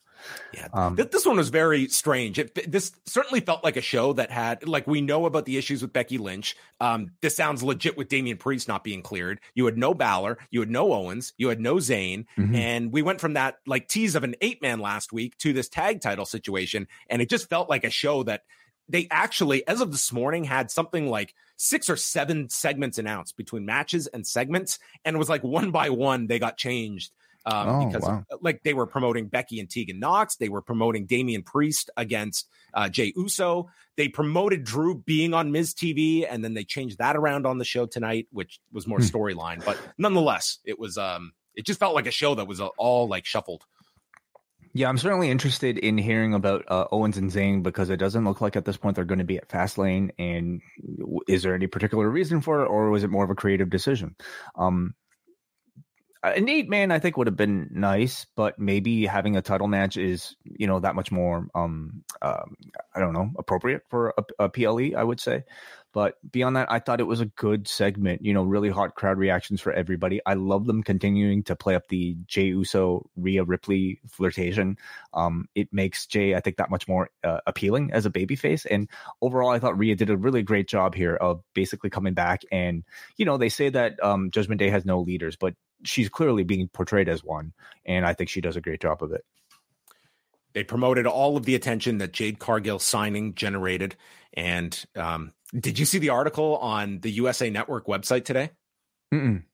Yeah, 0.54 0.68
um, 0.72 0.94
this 0.94 1.26
one 1.26 1.36
was 1.36 1.48
very 1.48 1.88
strange. 1.88 2.38
It, 2.38 2.70
this 2.70 2.92
certainly 3.06 3.40
felt 3.40 3.64
like 3.64 3.76
a 3.76 3.80
show 3.80 4.12
that 4.12 4.30
had, 4.30 4.68
like, 4.68 4.86
we 4.86 5.00
know 5.00 5.26
about 5.26 5.46
the 5.46 5.56
issues 5.56 5.82
with 5.82 5.92
Becky 5.92 6.16
Lynch. 6.16 6.56
Um, 6.80 7.10
this 7.22 7.34
sounds 7.34 7.64
legit 7.64 7.96
with 7.96 8.08
Damian 8.08 8.36
Priest 8.36 8.68
not 8.68 8.84
being 8.84 9.02
cleared. 9.02 9.40
You 9.54 9.64
had 9.66 9.76
no 9.76 9.94
Balor, 9.94 10.38
you 10.50 10.60
had 10.60 10.70
no 10.70 10.92
Owens, 10.92 11.32
you 11.38 11.48
had 11.48 11.58
no 11.58 11.76
Zayn, 11.76 12.26
mm-hmm. 12.38 12.54
and 12.54 12.92
we 12.92 13.02
went 13.02 13.20
from 13.20 13.32
that 13.32 13.56
like 13.66 13.88
tease 13.88 14.14
of 14.14 14.22
an 14.22 14.36
eight 14.40 14.62
man 14.62 14.78
last 14.78 15.12
week 15.12 15.36
to 15.38 15.52
this 15.52 15.68
tag 15.68 16.00
title 16.00 16.24
situation, 16.24 16.86
and 17.10 17.20
it 17.20 17.28
just 17.28 17.50
felt 17.50 17.68
like 17.68 17.82
a 17.82 17.90
show 17.90 18.22
that 18.22 18.42
they 18.93 19.09
actually, 19.11 19.66
as 19.66 19.80
of 19.80 19.90
this 19.90 20.12
morning, 20.12 20.45
had 20.45 20.70
something 20.70 21.09
like 21.09 21.34
six 21.57 21.88
or 21.88 21.97
seven 21.97 22.51
segments 22.51 22.99
announced 22.99 23.38
between 23.38 23.64
matches 23.64 24.07
and 24.07 24.26
segments, 24.26 24.78
and 25.05 25.16
it 25.16 25.18
was 25.18 25.30
like 25.30 25.43
one 25.43 25.70
by 25.70 25.88
one 25.88 26.26
they 26.26 26.38
got 26.38 26.59
changed. 26.59 27.11
Um, 27.45 27.68
oh, 27.68 27.86
because 27.86 28.03
wow. 28.03 28.24
of, 28.30 28.38
like 28.43 28.62
they 28.62 28.74
were 28.74 28.86
promoting 28.86 29.26
Becky 29.26 29.59
and 29.59 29.68
Tegan 29.68 29.99
Knox, 29.99 30.36
they 30.36 30.51
were 30.51 30.61
promoting 30.61 31.07
Damian 31.07 31.43
Priest 31.43 31.90
against 31.97 32.49
uh, 32.74 32.88
Jey 32.88 33.12
Uso. 33.16 33.70
They 33.97 34.09
promoted 34.09 34.62
Drew 34.62 34.95
being 34.95 35.34
on 35.34 35.51
Miz 35.51 35.74
TV, 35.74 36.26
and 36.28 36.45
then 36.45 36.55
they 36.55 36.62
changed 36.62 36.99
that 36.99 37.16
around 37.16 37.47
on 37.47 37.59
the 37.59 37.64
show 37.64 37.86
tonight, 37.86 38.28
which 38.30 38.61
was 38.72 38.86
more 38.86 38.99
hmm. 38.99 39.05
storyline. 39.05 39.64
But 39.64 39.78
nonetheless, 39.97 40.59
it 40.64 40.78
was 40.78 40.99
um, 40.99 41.32
it 41.55 41.64
just 41.64 41.80
felt 41.80 41.95
like 41.95 42.07
a 42.07 42.12
show 42.12 42.34
that 42.34 42.47
was 42.47 42.61
uh, 42.61 42.68
all 42.76 43.09
like 43.09 43.24
shuffled. 43.24 43.64
Yeah, 44.74 44.88
I'm 44.88 44.96
certainly 44.96 45.30
interested 45.30 45.76
in 45.76 45.98
hearing 45.98 46.32
about 46.32 46.64
uh, 46.66 46.86
Owens 46.90 47.18
and 47.18 47.30
Zayn 47.30 47.62
because 47.62 47.90
it 47.90 47.98
doesn't 47.98 48.24
look 48.24 48.40
like 48.40 48.56
at 48.56 48.64
this 48.64 48.78
point 48.78 48.96
they're 48.96 49.04
going 49.04 49.18
to 49.18 49.24
be 49.24 49.36
at 49.36 49.48
Fastlane. 49.48 50.10
And 50.18 50.62
is 51.28 51.42
there 51.42 51.54
any 51.54 51.66
particular 51.66 52.08
reason 52.08 52.40
for 52.40 52.62
it, 52.62 52.68
or 52.68 52.88
was 52.90 53.04
it 53.04 53.10
more 53.10 53.24
of 53.24 53.30
a 53.30 53.34
creative 53.34 53.68
decision? 53.68 54.16
Um, 54.56 54.94
an 56.22 56.48
eight 56.48 56.70
man 56.70 56.90
I 56.90 57.00
think 57.00 57.16
would 57.16 57.26
have 57.26 57.36
been 57.36 57.68
nice, 57.72 58.26
but 58.36 58.58
maybe 58.58 59.06
having 59.06 59.36
a 59.36 59.42
title 59.42 59.66
match 59.66 59.96
is 59.96 60.36
you 60.44 60.66
know 60.66 60.80
that 60.80 60.94
much 60.94 61.10
more 61.10 61.48
um, 61.54 62.04
um 62.22 62.56
I 62.94 63.00
don't 63.00 63.12
know 63.12 63.30
appropriate 63.36 63.82
for 63.90 64.14
a, 64.16 64.44
a, 64.44 64.48
PLE 64.48 64.96
I 64.96 65.02
would 65.02 65.20
say. 65.20 65.44
But 65.93 66.14
beyond 66.30 66.57
that, 66.57 66.72
I 66.72 66.78
thought 66.78 67.01
it 67.01 67.07
was 67.07 67.20
a 67.20 67.26
good 67.26 67.68
segment. 67.68 68.24
You 68.24 68.32
know, 68.32 68.43
really 68.43 68.70
hot 68.70 68.95
crowd 68.95 69.18
reactions 69.18 69.61
for 69.61 69.72
everybody. 69.72 70.20
I 70.24 70.34
love 70.34 70.66
them 70.66 70.82
continuing 70.82 71.43
to 71.45 71.57
play 71.57 71.74
up 71.74 71.88
the 71.88 72.16
Jey 72.26 72.47
Uso 72.47 73.09
Rhea 73.16 73.45
Ripley 73.45 74.01
flirtation. 74.09 74.78
Um, 75.12 75.49
it 75.55 75.68
makes 75.72 76.07
Jay 76.07 76.34
I 76.34 76.40
think 76.40 76.57
that 76.57 76.70
much 76.70 76.88
more 76.88 77.11
uh, 77.22 77.40
appealing 77.47 77.93
as 77.93 78.07
a 78.07 78.11
babyface. 78.11 78.66
And 78.70 78.88
overall, 79.20 79.51
I 79.51 79.59
thought 79.59 79.78
Rhea 79.78 79.95
did 79.95 80.11
a 80.11 80.16
really 80.16 80.43
great 80.43 80.66
job 80.66 80.95
here 80.95 81.16
of 81.16 81.43
basically 81.55 81.90
coming 81.90 82.14
back. 82.14 82.43
And 82.51 82.84
you 83.16 83.26
know, 83.26 83.36
they 83.36 83.51
say 83.51 83.68
that 83.68 84.03
um, 84.03 84.30
Judgment 84.30 84.59
Day 84.59 84.70
has 84.70 84.86
no 84.86 85.01
leaders, 85.01 85.36
but 85.36 85.55
she's 85.84 86.09
clearly 86.09 86.45
being 86.45 86.68
portrayed 86.68 87.09
as 87.09 87.22
one, 87.22 87.53
and 87.84 88.07
I 88.07 88.14
think 88.14 88.30
she 88.30 88.40
does 88.40 88.57
a 88.57 88.61
great 88.61 88.80
job 88.80 89.03
of 89.03 89.12
it. 89.12 89.24
They 90.55 90.64
promoted 90.64 91.07
all 91.07 91.36
of 91.36 91.45
the 91.45 91.55
attention 91.55 91.99
that 91.99 92.12
Jade 92.12 92.38
Cargill 92.38 92.78
signing 92.78 93.34
generated. 93.34 93.97
And 94.34 94.84
um, 94.97 95.32
did 95.59 95.78
you 95.78 95.84
see 95.84 95.98
the 95.98 96.11
article 96.11 96.57
on 96.57 97.00
the 97.00 97.11
USA 97.11 97.50
Network 97.50 97.86
website 97.86 98.24
today? 98.24 98.50
Mm-mm. 99.12 99.44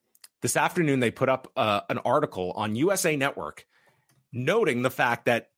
This 0.41 0.57
afternoon, 0.57 1.01
they 1.01 1.11
put 1.11 1.29
up 1.29 1.51
uh, 1.57 1.81
an 1.89 1.99
article 1.99 2.53
on 2.53 2.77
USA 2.77 3.17
Network 3.17 3.67
noting 4.33 4.83
the 4.83 4.91
fact 4.91 5.25
that 5.25 5.49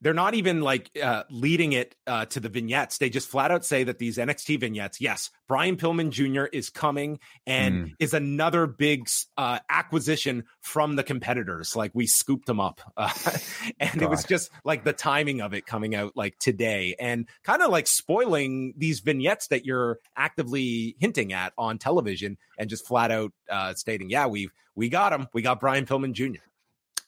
they're 0.00 0.14
not 0.14 0.34
even 0.34 0.60
like 0.60 0.90
uh, 1.02 1.24
leading 1.30 1.72
it 1.72 1.94
uh, 2.06 2.26
to 2.26 2.40
the 2.40 2.48
vignettes. 2.48 2.98
They 2.98 3.10
just 3.10 3.28
flat 3.28 3.50
out 3.50 3.64
say 3.64 3.84
that 3.84 3.98
these 3.98 4.18
NXT 4.18 4.60
vignettes, 4.60 5.00
yes, 5.00 5.30
Brian 5.48 5.76
Pillman 5.76 6.10
Jr. 6.10 6.44
is 6.52 6.70
coming 6.70 7.18
and 7.46 7.86
mm. 7.86 7.92
is 7.98 8.14
another 8.14 8.66
big 8.66 9.08
uh, 9.36 9.58
acquisition 9.68 10.44
from 10.60 10.96
the 10.96 11.02
competitors. 11.02 11.76
Like 11.76 11.92
we 11.94 12.06
scooped 12.06 12.46
them 12.46 12.60
up, 12.60 12.80
uh, 12.96 13.10
and 13.80 13.92
God. 13.92 14.02
it 14.02 14.10
was 14.10 14.24
just 14.24 14.50
like 14.64 14.84
the 14.84 14.92
timing 14.92 15.40
of 15.40 15.54
it 15.54 15.66
coming 15.66 15.94
out 15.94 16.12
like 16.16 16.38
today, 16.38 16.94
and 16.98 17.28
kind 17.42 17.62
of 17.62 17.70
like 17.70 17.86
spoiling 17.86 18.74
these 18.76 19.00
vignettes 19.00 19.48
that 19.48 19.64
you're 19.64 19.98
actively 20.16 20.96
hinting 20.98 21.32
at 21.32 21.52
on 21.56 21.78
television, 21.78 22.38
and 22.58 22.70
just 22.70 22.86
flat 22.86 23.10
out 23.10 23.32
uh, 23.50 23.74
stating, 23.74 24.10
yeah, 24.10 24.26
we've 24.26 24.52
we 24.74 24.88
got 24.88 25.12
him, 25.12 25.28
we 25.32 25.42
got 25.42 25.60
Brian 25.60 25.86
Pillman 25.86 26.12
Jr. 26.12 26.40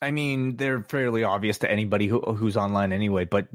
I 0.05 0.11
mean, 0.11 0.57
they're 0.57 0.83
fairly 0.83 1.25
obvious 1.25 1.59
to 1.59 1.71
anybody 1.71 2.07
who, 2.07 2.21
who's 2.21 2.57
online 2.57 2.93
anyway. 2.93 3.25
But 3.25 3.49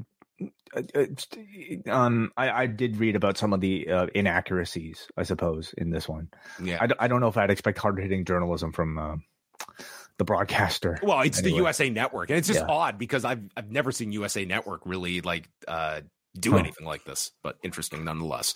uh, 0.76 0.82
uh, 0.96 1.92
um, 1.92 2.32
I, 2.36 2.64
I 2.64 2.66
did 2.68 2.98
read 2.98 3.16
about 3.16 3.38
some 3.38 3.54
of 3.54 3.62
the 3.62 3.88
uh, 3.88 4.08
inaccuracies, 4.16 5.08
I 5.18 5.24
suppose, 5.24 5.74
in 5.78 5.92
this 5.92 6.08
one. 6.08 6.30
Yeah, 6.62 6.80
I 6.82 6.88
d- 6.88 6.96
I 7.00 7.08
don't 7.08 7.22
know 7.22 7.28
if 7.28 7.38
I'd 7.38 7.52
expect 7.52 7.78
hard 7.78 8.00
hitting 8.00 8.26
journalism 8.26 8.72
from 8.72 8.98
uh, 8.98 9.16
the 10.18 10.26
broadcaster. 10.26 11.00
Well, 11.04 11.22
it's 11.22 11.40
anyway. 11.40 11.52
the 11.52 11.58
USA 11.58 11.90
Network, 11.90 12.30
and 12.30 12.38
it's 12.38 12.48
just 12.48 12.62
yeah. 12.62 12.68
odd 12.68 12.98
because 12.98 13.26
I've 13.26 13.44
I've 13.56 13.72
never 13.72 13.92
seen 13.92 14.12
USA 14.12 14.46
Network 14.46 14.82
really 14.86 15.22
like 15.22 15.50
uh, 15.68 16.02
do 16.40 16.52
huh. 16.52 16.58
anything 16.58 16.86
like 16.86 17.06
this, 17.06 17.32
but 17.44 17.58
interesting 17.64 18.04
nonetheless. 18.04 18.56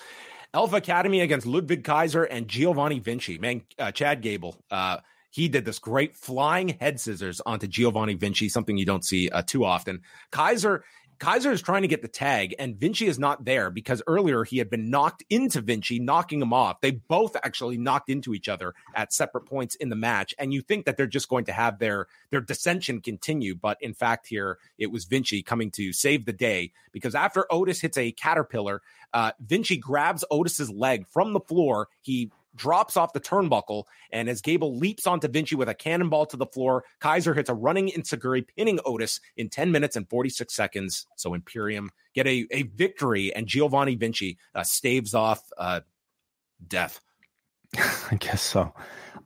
Alpha 0.53 0.75
Academy 0.75 1.21
against 1.21 1.47
Ludwig 1.47 1.83
Kaiser 1.83 2.23
and 2.23 2.47
Giovanni 2.47 2.99
Vinci. 2.99 3.39
Man, 3.39 3.63
uh, 3.79 3.91
Chad 3.91 4.21
Gable. 4.21 4.55
Uh, 4.69 4.97
he 5.33 5.49
did 5.49 5.65
this 5.65 5.79
great 5.79 6.15
flying 6.15 6.69
head 6.79 6.99
scissors 6.99 7.41
onto 7.43 7.65
Giovanni 7.65 8.13
Vinci, 8.13 8.49
something 8.49 8.77
you 8.77 8.85
don't 8.85 9.03
see 9.03 9.29
uh, 9.29 9.41
too 9.41 9.65
often. 9.65 10.01
Kaiser 10.29 10.83
Kaiser 11.17 11.51
is 11.51 11.61
trying 11.61 11.81
to 11.81 11.87
get 11.87 12.03
the 12.03 12.07
tag, 12.07 12.53
and 12.59 12.75
Vinci 12.75 13.07
is 13.07 13.17
not 13.17 13.43
there 13.43 13.71
because 13.71 14.03
earlier 14.05 14.43
he 14.43 14.59
had 14.59 14.69
been 14.69 14.91
knocked 14.91 15.23
into 15.31 15.61
Vinci, 15.61 15.99
knocking 15.99 16.39
him 16.39 16.53
off. 16.53 16.81
They 16.81 16.91
both 16.91 17.35
actually 17.43 17.77
knocked 17.77 18.09
into 18.09 18.33
each 18.33 18.47
other 18.47 18.75
at 18.93 19.11
separate 19.11 19.45
points 19.45 19.73
in 19.75 19.89
the 19.89 19.95
match, 19.95 20.35
and 20.37 20.53
you 20.53 20.61
think 20.61 20.85
that 20.85 20.97
they're 20.97 21.07
just 21.07 21.29
going 21.29 21.45
to 21.45 21.51
have 21.51 21.79
their 21.79 22.07
their 22.29 22.41
dissension 22.41 23.01
continue, 23.01 23.55
but 23.55 23.77
in 23.81 23.95
fact, 23.95 24.27
here 24.27 24.59
it 24.77 24.91
was 24.91 25.05
Vinci 25.05 25.41
coming 25.41 25.71
to 25.71 25.93
save 25.93 26.25
the 26.25 26.33
day 26.33 26.73
because 26.91 27.15
after 27.15 27.51
Otis 27.51 27.81
hits 27.81 27.97
a 27.97 28.11
caterpillar, 28.11 28.83
uh, 29.13 29.31
Vinci 29.39 29.77
grabs 29.77 30.23
Otis's 30.29 30.69
leg 30.69 31.07
from 31.07 31.33
the 31.33 31.39
floor. 31.39 31.87
He 32.01 32.29
drops 32.55 32.97
off 32.97 33.13
the 33.13 33.19
turnbuckle, 33.19 33.85
and 34.11 34.29
as 34.29 34.41
Gable 34.41 34.77
leaps 34.77 35.07
onto 35.07 35.27
Vinci 35.27 35.55
with 35.55 35.69
a 35.69 35.73
cannonball 35.73 36.25
to 36.27 36.37
the 36.37 36.45
floor, 36.45 36.83
Kaiser 36.99 37.33
hits 37.33 37.49
a 37.49 37.53
running 37.53 37.89
enzuigiri, 37.89 38.45
pinning 38.55 38.79
Otis 38.85 39.19
in 39.37 39.49
10 39.49 39.71
minutes 39.71 39.95
and 39.95 40.09
46 40.09 40.53
seconds. 40.53 41.05
So 41.15 41.33
Imperium 41.33 41.91
get 42.13 42.27
a, 42.27 42.45
a 42.51 42.63
victory, 42.63 43.33
and 43.33 43.47
Giovanni 43.47 43.95
Vinci 43.95 44.37
uh, 44.53 44.63
staves 44.63 45.13
off 45.13 45.41
uh, 45.57 45.81
death. 46.67 46.99
I 47.77 48.17
guess 48.19 48.41
so. 48.41 48.73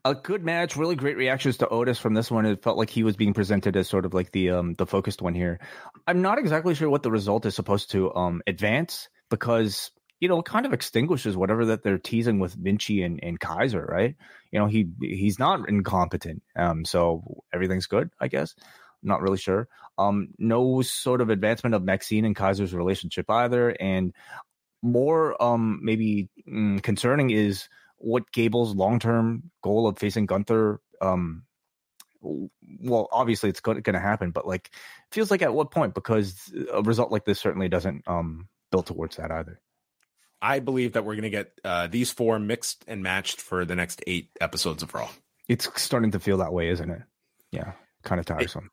A 0.05 0.15
good 0.15 0.43
match, 0.43 0.77
really 0.77 0.95
great 0.95 1.17
reactions 1.17 1.57
to 1.57 1.67
Otis 1.67 1.99
from 1.99 2.13
this 2.13 2.31
one. 2.31 2.45
It 2.45 2.63
felt 2.63 2.77
like 2.77 2.89
he 2.89 3.03
was 3.03 3.17
being 3.17 3.33
presented 3.33 3.75
as 3.75 3.89
sort 3.89 4.05
of 4.05 4.13
like 4.13 4.31
the 4.31 4.51
um 4.51 4.73
the 4.75 4.85
focused 4.85 5.21
one 5.21 5.33
here. 5.33 5.59
I'm 6.05 6.21
not 6.21 6.37
exactly 6.37 6.75
sure 6.75 6.89
what 6.89 7.03
the 7.03 7.11
result 7.11 7.45
is 7.45 7.55
supposed 7.55 7.91
to 7.91 8.13
um 8.15 8.41
advance 8.47 9.09
because 9.29 9.91
you 10.19 10.27
know, 10.27 10.41
kind 10.41 10.65
of 10.65 10.73
extinguishes 10.73 11.37
whatever 11.37 11.65
that 11.65 11.83
they're 11.83 11.97
teasing 11.97 12.39
with 12.39 12.53
Vinci 12.53 13.03
and, 13.03 13.19
and 13.23 13.39
Kaiser, 13.39 13.85
right? 13.85 14.15
You 14.51 14.59
know, 14.59 14.67
he 14.67 14.87
he's 15.01 15.39
not 15.39 15.67
incompetent. 15.69 16.41
Um, 16.55 16.85
so 16.85 17.43
everything's 17.53 17.87
good, 17.87 18.09
I 18.19 18.27
guess. 18.27 18.55
not 19.03 19.21
really 19.21 19.37
sure. 19.37 19.67
Um, 19.97 20.29
no 20.37 20.81
sort 20.81 21.21
of 21.21 21.29
advancement 21.29 21.75
of 21.75 21.83
Maxxine 21.83 22.25
and 22.25 22.35
Kaiser's 22.35 22.73
relationship 22.73 23.29
either, 23.29 23.69
and 23.79 24.13
more 24.81 25.41
um 25.41 25.79
maybe 25.83 26.29
mm, 26.47 26.81
concerning 26.83 27.31
is 27.31 27.67
what 27.97 28.31
Gable's 28.31 28.75
long 28.75 28.99
term 28.99 29.49
goal 29.63 29.87
of 29.87 29.97
facing 29.97 30.25
Gunther 30.27 30.79
um 31.01 31.43
well, 32.21 33.07
obviously 33.11 33.49
it's 33.49 33.59
going 33.59 33.81
to 33.83 33.99
happen, 33.99 34.31
but 34.31 34.47
like, 34.47 34.71
feels 35.11 35.31
like 35.31 35.41
at 35.41 35.53
what 35.53 35.71
point? 35.71 35.93
Because 35.93 36.51
a 36.73 36.81
result 36.81 37.11
like 37.11 37.25
this 37.25 37.39
certainly 37.39 37.69
doesn't 37.69 38.07
um 38.07 38.47
build 38.71 38.87
towards 38.87 39.17
that 39.17 39.31
either. 39.31 39.61
I 40.41 40.59
believe 40.59 40.93
that 40.93 41.05
we're 41.05 41.15
going 41.15 41.23
to 41.23 41.29
get 41.29 41.51
uh, 41.63 41.87
these 41.87 42.11
four 42.11 42.39
mixed 42.39 42.83
and 42.87 43.01
matched 43.01 43.41
for 43.41 43.65
the 43.65 43.75
next 43.75 44.03
eight 44.07 44.29
episodes 44.39 44.83
of 44.83 44.93
Raw. 44.93 45.09
It's 45.47 45.69
starting 45.81 46.11
to 46.11 46.19
feel 46.19 46.37
that 46.37 46.53
way, 46.53 46.69
isn't 46.69 46.89
it? 46.89 47.01
Yeah, 47.51 47.73
kind 48.03 48.19
of 48.19 48.25
tiresome. 48.25 48.65
It, 48.65 48.71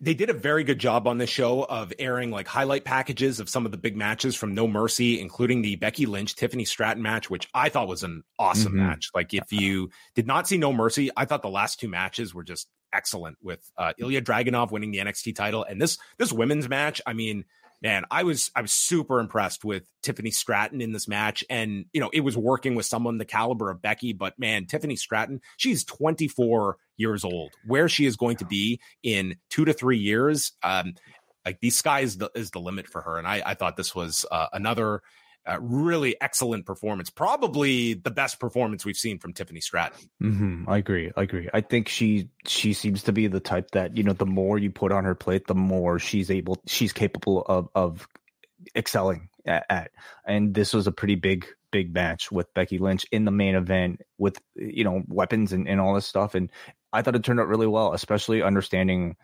they 0.00 0.14
did 0.14 0.30
a 0.30 0.34
very 0.34 0.64
good 0.64 0.78
job 0.78 1.06
on 1.06 1.18
this 1.18 1.28
show 1.28 1.62
of 1.62 1.92
airing 1.98 2.30
like 2.30 2.48
highlight 2.48 2.84
packages 2.84 3.38
of 3.38 3.50
some 3.50 3.66
of 3.66 3.72
the 3.72 3.76
big 3.76 3.96
matches 3.96 4.34
from 4.34 4.54
No 4.54 4.66
Mercy, 4.66 5.20
including 5.20 5.60
the 5.60 5.76
Becky 5.76 6.06
Lynch 6.06 6.34
Tiffany 6.36 6.64
Stratton 6.64 7.02
match, 7.02 7.28
which 7.28 7.48
I 7.52 7.68
thought 7.68 7.86
was 7.86 8.02
an 8.02 8.22
awesome 8.38 8.72
mm-hmm. 8.72 8.86
match. 8.86 9.10
Like 9.14 9.34
if 9.34 9.52
you 9.52 9.90
did 10.14 10.26
not 10.26 10.48
see 10.48 10.56
No 10.56 10.72
Mercy, 10.72 11.10
I 11.16 11.26
thought 11.26 11.42
the 11.42 11.50
last 11.50 11.80
two 11.80 11.88
matches 11.88 12.34
were 12.34 12.44
just 12.44 12.68
excellent 12.94 13.36
with 13.42 13.60
uh, 13.76 13.92
Ilja 14.00 14.22
Dragunov 14.22 14.70
winning 14.70 14.90
the 14.90 14.98
NXT 14.98 15.34
title 15.34 15.64
and 15.64 15.80
this 15.80 15.98
this 16.18 16.32
women's 16.32 16.68
match. 16.68 17.02
I 17.06 17.12
mean, 17.12 17.44
man, 17.84 18.04
I 18.10 18.22
was 18.22 18.50
I 18.56 18.62
was 18.62 18.72
super 18.72 19.20
impressed 19.20 19.62
with 19.62 19.84
Tiffany 20.02 20.30
Stratton 20.30 20.80
in 20.80 20.92
this 20.92 21.06
match, 21.06 21.44
and 21.50 21.84
you 21.92 22.00
know 22.00 22.10
it 22.12 22.20
was 22.20 22.36
working 22.36 22.74
with 22.74 22.86
someone 22.86 23.18
the 23.18 23.26
caliber 23.26 23.70
of 23.70 23.82
Becky. 23.82 24.14
But 24.14 24.38
man, 24.38 24.66
Tiffany 24.66 24.96
Stratton, 24.96 25.40
she's 25.58 25.84
24 25.84 26.78
years 26.96 27.24
old. 27.24 27.52
Where 27.66 27.88
she 27.88 28.06
is 28.06 28.16
going 28.16 28.38
to 28.38 28.46
be 28.46 28.80
in 29.02 29.36
two 29.50 29.66
to 29.66 29.74
three 29.74 29.98
years, 29.98 30.52
um, 30.62 30.94
like 31.44 31.60
the 31.60 31.70
sky 31.70 32.00
is 32.00 32.16
the 32.16 32.30
is 32.34 32.50
the 32.50 32.58
limit 32.58 32.88
for 32.88 33.02
her. 33.02 33.18
And 33.18 33.28
I 33.28 33.42
I 33.44 33.54
thought 33.54 33.76
this 33.76 33.94
was 33.94 34.24
uh, 34.32 34.46
another 34.52 35.02
really 35.60 36.16
excellent 36.20 36.66
performance. 36.66 37.10
Probably 37.10 37.94
the 37.94 38.10
best 38.10 38.40
performance 38.40 38.84
we've 38.84 38.96
seen 38.96 39.18
from 39.18 39.32
Tiffany 39.32 39.60
Stratton. 39.60 40.08
Mm-hmm. 40.22 40.68
I 40.68 40.78
agree. 40.78 41.12
I 41.16 41.22
agree. 41.22 41.48
I 41.52 41.60
think 41.60 41.88
she 41.88 42.30
she 42.46 42.72
seems 42.72 43.04
to 43.04 43.12
be 43.12 43.26
the 43.26 43.40
type 43.40 43.70
that 43.72 43.96
you 43.96 44.02
know 44.02 44.12
the 44.12 44.26
more 44.26 44.58
you 44.58 44.70
put 44.70 44.92
on 44.92 45.04
her 45.04 45.14
plate, 45.14 45.46
the 45.46 45.54
more 45.54 45.98
she's 45.98 46.30
able, 46.30 46.60
she's 46.66 46.92
capable 46.92 47.42
of 47.42 47.68
of 47.74 48.08
excelling 48.74 49.28
at. 49.46 49.66
at. 49.68 49.90
And 50.24 50.54
this 50.54 50.72
was 50.72 50.86
a 50.86 50.92
pretty 50.92 51.16
big 51.16 51.46
big 51.70 51.92
match 51.92 52.30
with 52.30 52.54
Becky 52.54 52.78
Lynch 52.78 53.04
in 53.10 53.24
the 53.24 53.32
main 53.32 53.56
event 53.56 54.00
with 54.16 54.38
you 54.54 54.84
know 54.84 55.02
weapons 55.08 55.52
and, 55.52 55.68
and 55.68 55.80
all 55.80 55.94
this 55.94 56.06
stuff. 56.06 56.34
And 56.34 56.50
I 56.92 57.02
thought 57.02 57.16
it 57.16 57.24
turned 57.24 57.40
out 57.40 57.48
really 57.48 57.66
well, 57.66 57.92
especially 57.92 58.42
understanding 58.42 59.16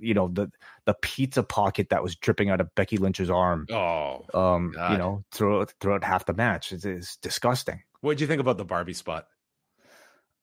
you 0.00 0.14
know 0.14 0.28
the 0.28 0.50
the 0.84 0.94
pizza 0.94 1.42
pocket 1.42 1.90
that 1.90 2.02
was 2.02 2.16
dripping 2.16 2.50
out 2.50 2.60
of 2.60 2.74
Becky 2.74 2.96
Lynch's 2.96 3.30
arm. 3.30 3.66
Oh, 3.70 4.24
um, 4.34 4.72
God. 4.72 4.92
you 4.92 4.98
know, 4.98 5.24
throughout 5.32 5.72
throughout 5.80 6.04
half 6.04 6.26
the 6.26 6.34
match, 6.34 6.72
it's, 6.72 6.84
it's 6.84 7.16
disgusting. 7.18 7.82
What 8.00 8.12
did 8.12 8.20
you 8.20 8.26
think 8.26 8.40
about 8.40 8.58
the 8.58 8.64
Barbie 8.64 8.94
spot? 8.94 9.26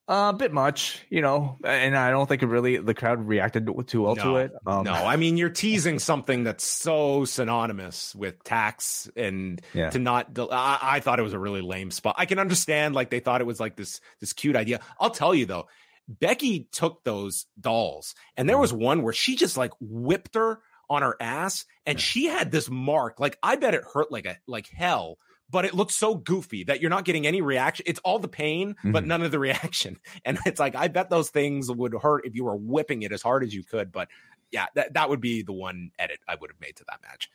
Uh, 0.07 0.31
a 0.35 0.37
bit 0.37 0.53
much, 0.53 1.03
you 1.09 1.19
know, 1.19 1.57
and 1.63 1.97
I 1.97 2.11
don't 2.11 2.29
think 2.29 2.43
it 2.43 2.45
really 2.45 2.77
the 2.77 2.93
crowd 2.93 3.27
reacted 3.27 3.67
too 3.87 4.03
well 4.03 4.15
no, 4.15 4.23
to 4.23 4.35
it. 4.35 4.51
Um, 4.63 4.83
no, 4.83 4.93
I 4.93 5.15
mean 5.15 5.35
you're 5.35 5.49
teasing 5.49 5.97
something 5.97 6.43
that's 6.43 6.63
so 6.63 7.25
synonymous 7.25 8.13
with 8.13 8.43
tax, 8.43 9.09
and 9.15 9.59
yeah. 9.73 9.89
to 9.89 9.97
not. 9.97 10.37
I, 10.37 10.77
I 10.79 10.99
thought 10.99 11.17
it 11.17 11.23
was 11.23 11.33
a 11.33 11.39
really 11.39 11.61
lame 11.61 11.89
spot. 11.89 12.13
I 12.19 12.27
can 12.27 12.37
understand 12.37 12.93
like 12.93 13.09
they 13.09 13.19
thought 13.19 13.41
it 13.41 13.45
was 13.47 13.59
like 13.59 13.77
this 13.77 13.99
this 14.19 14.31
cute 14.31 14.55
idea. 14.55 14.79
I'll 14.99 15.09
tell 15.09 15.33
you 15.33 15.47
though, 15.47 15.69
Becky 16.07 16.67
took 16.71 17.03
those 17.03 17.45
dolls, 17.59 18.15
and 18.37 18.47
there 18.47 18.55
mm-hmm. 18.55 18.61
was 18.61 18.73
one 18.73 19.01
where 19.01 19.13
she 19.13 19.35
just 19.35 19.57
like 19.57 19.71
whipped 19.79 20.35
her 20.35 20.59
on 20.89 21.01
her 21.01 21.15
ass, 21.19 21.65
and 21.85 21.99
she 21.99 22.25
had 22.25 22.51
this 22.51 22.69
mark. 22.69 23.19
Like 23.19 23.37
I 23.41 23.55
bet 23.55 23.73
it 23.73 23.83
hurt 23.93 24.11
like 24.11 24.25
a 24.25 24.37
like 24.47 24.67
hell, 24.67 25.17
but 25.49 25.65
it 25.65 25.73
looked 25.73 25.91
so 25.91 26.15
goofy 26.15 26.65
that 26.65 26.81
you're 26.81 26.89
not 26.89 27.05
getting 27.05 27.25
any 27.25 27.41
reaction. 27.41 27.85
It's 27.87 27.99
all 28.03 28.19
the 28.19 28.27
pain, 28.27 28.73
mm-hmm. 28.73 28.91
but 28.91 29.05
none 29.05 29.21
of 29.23 29.31
the 29.31 29.39
reaction. 29.49 29.99
And 30.23 30.37
it's 30.45 30.59
like 30.59 30.75
I 30.75 30.87
bet 30.87 31.09
those 31.09 31.29
things 31.29 31.71
would 31.71 31.93
hurt 31.93 32.25
if 32.25 32.35
you 32.35 32.45
were 32.45 32.55
whipping 32.55 33.01
it 33.01 33.11
as 33.11 33.21
hard 33.21 33.43
as 33.43 33.53
you 33.53 33.63
could. 33.63 33.91
But 33.91 34.09
yeah, 34.51 34.67
that 34.75 34.93
that 34.93 35.09
would 35.09 35.21
be 35.21 35.41
the 35.41 35.53
one 35.53 35.91
edit 35.97 36.19
I 36.27 36.35
would 36.35 36.51
have 36.51 36.61
made 36.61 36.75
to 36.77 36.85
that 36.87 37.01
match. 37.01 37.29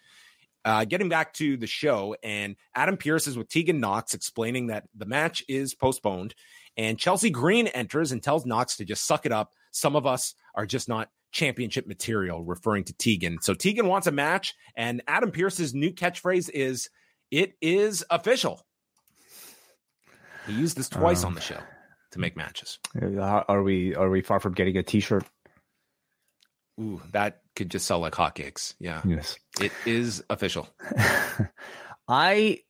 Uh, 0.63 0.85
getting 0.85 1.09
back 1.09 1.33
to 1.33 1.57
the 1.57 1.67
show, 1.67 2.15
and 2.23 2.55
Adam 2.75 2.99
Pearce 2.99 3.27
is 3.27 3.37
with 3.37 3.49
Tegan 3.49 3.81
Knox 3.81 4.13
explaining 4.13 4.67
that 4.67 4.85
the 4.95 5.07
match 5.07 5.43
is 5.49 5.75
postponed 5.75 6.35
and 6.77 6.99
Chelsea 6.99 7.31
Green 7.31 7.67
enters 7.69 8.13
and 8.13 8.23
tells 8.23 8.47
Knox 8.47 8.77
to 8.77 8.85
just 8.85 9.07
suck 9.07 9.27
it 9.27 9.33
up. 9.33 9.53
Some 9.73 9.97
of 9.97 10.07
us 10.07 10.35
are 10.55 10.67
just 10.67 10.89
not 10.89 11.11
championship 11.33 11.87
material, 11.87 12.43
referring 12.43 12.85
to 12.85 12.93
Tegan. 12.93 13.41
So 13.41 13.55
Tegan 13.55 13.87
wants 13.87 14.07
a 14.07 14.13
match, 14.13 14.55
and 14.75 15.03
Adam 15.07 15.31
Pearce's 15.31 15.75
new 15.75 15.93
catchphrase 15.93 16.51
is 16.53 16.91
"It 17.31 17.55
is 17.61 18.05
official." 18.11 18.67
He 20.47 20.55
used 20.55 20.77
this 20.77 20.89
twice 20.89 21.25
on 21.25 21.35
the 21.35 21.41
show 21.41 21.59
to 22.13 22.19
make 22.19 22.37
matches. 22.37 22.79
Uh, 23.01 23.21
are 23.21 23.63
we 23.63 23.95
are 23.95 24.11
we 24.11 24.23
far 24.23 24.41
from 24.41 24.55
getting 24.55 24.77
a 24.77 24.83
T-shirt? 24.83 25.25
Ooh, 26.81 27.01
that 27.13 27.43
could 27.55 27.71
just 27.71 27.87
sell 27.87 27.99
like 28.01 28.15
hotcakes. 28.15 28.75
Yeah. 28.79 29.03
Yes. 29.05 29.39
It 29.61 29.73
is 29.85 30.25
official. 30.31 30.69
I 32.09 32.61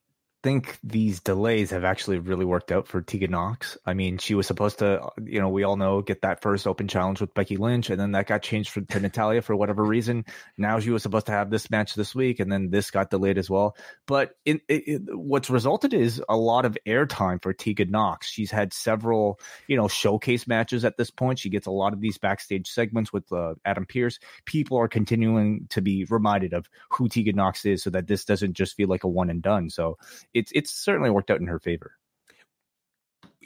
think 0.43 0.79
these 0.83 1.21
delays 1.21 1.71
have 1.71 1.85
actually 1.85 2.19
really 2.19 2.45
worked 2.45 2.73
out 2.73 2.87
for 2.89 3.03
Tegan 3.03 3.33
Knox. 3.33 3.77
I 3.85 3.95
mean, 3.95 4.19
she 4.19 4.35
was 4.35 4.47
supposed 4.47 4.79
to, 4.79 5.11
you 5.23 5.41
know, 5.41 5.51
we 5.51 5.65
all 5.65 5.77
know 5.77 6.01
get 6.01 6.23
that 6.23 6.41
first 6.41 6.67
open 6.67 6.89
challenge 6.89 7.21
with 7.21 7.35
Becky 7.35 7.57
Lynch, 7.57 7.91
and 7.91 8.01
then 8.01 8.13
that 8.13 8.27
got 8.27 8.43
changed 8.43 8.71
for, 8.71 8.81
to 8.81 9.01
Natalya 9.01 9.43
for 9.43 9.55
whatever 9.55 9.85
reason. 9.85 10.25
Now 10.57 10.81
she 10.81 10.91
was 10.91 11.03
supposed 11.03 11.27
to 11.27 11.33
have 11.33 11.51
this 11.51 11.71
match 11.71 11.95
this 11.95 12.15
week, 12.15 12.41
and 12.41 12.51
then 12.51 12.71
this 12.71 12.91
got 12.91 13.11
delayed 13.11 13.39
as 13.39 13.51
well. 13.51 13.77
But 14.07 14.33
it, 14.45 14.63
it, 14.69 15.03
what's 15.15 15.51
resulted 15.51 15.93
is 15.93 16.23
a 16.29 16.37
lot 16.37 16.65
of 16.65 16.79
airtime 16.87 17.43
for 17.43 17.53
Tegan 17.53 17.91
Knox. 17.91 18.29
She's 18.29 18.51
had 18.51 18.73
several, 18.73 19.39
you 19.67 19.77
know, 19.77 19.89
showcase 19.89 20.47
matches 20.47 20.85
at 20.85 20.97
this 20.97 21.11
point. 21.11 21.39
She 21.39 21.51
gets 21.51 21.67
a 21.67 21.71
lot 21.71 21.93
of 21.93 22.01
these 22.01 22.19
backstage 22.19 22.69
segments 22.69 23.13
with 23.13 23.31
uh, 23.33 23.55
Adam 23.65 23.85
Pearce. 23.85 24.19
People 24.47 24.79
are 24.79 24.89
continuing 24.89 25.67
to 25.71 25.83
be 25.83 26.07
reminded 26.09 26.55
of 26.55 26.67
who 26.91 27.09
Tegan 27.09 27.37
Knox 27.37 27.65
is, 27.67 27.83
so 27.83 27.91
that 27.91 28.07
this 28.07 28.25
doesn't 28.25 28.55
just 28.55 28.77
feel 28.77 28.89
like 28.89 29.05
a 29.05 29.09
one 29.09 29.29
and 29.29 29.43
done. 29.43 29.69
So 29.69 29.99
it's 30.35 30.53
it's 30.55 30.71
certainly 30.71 31.11
worked 31.11 31.31
out 31.31 31.41
in 31.41 31.47
her 31.47 31.59
favor. 31.59 31.93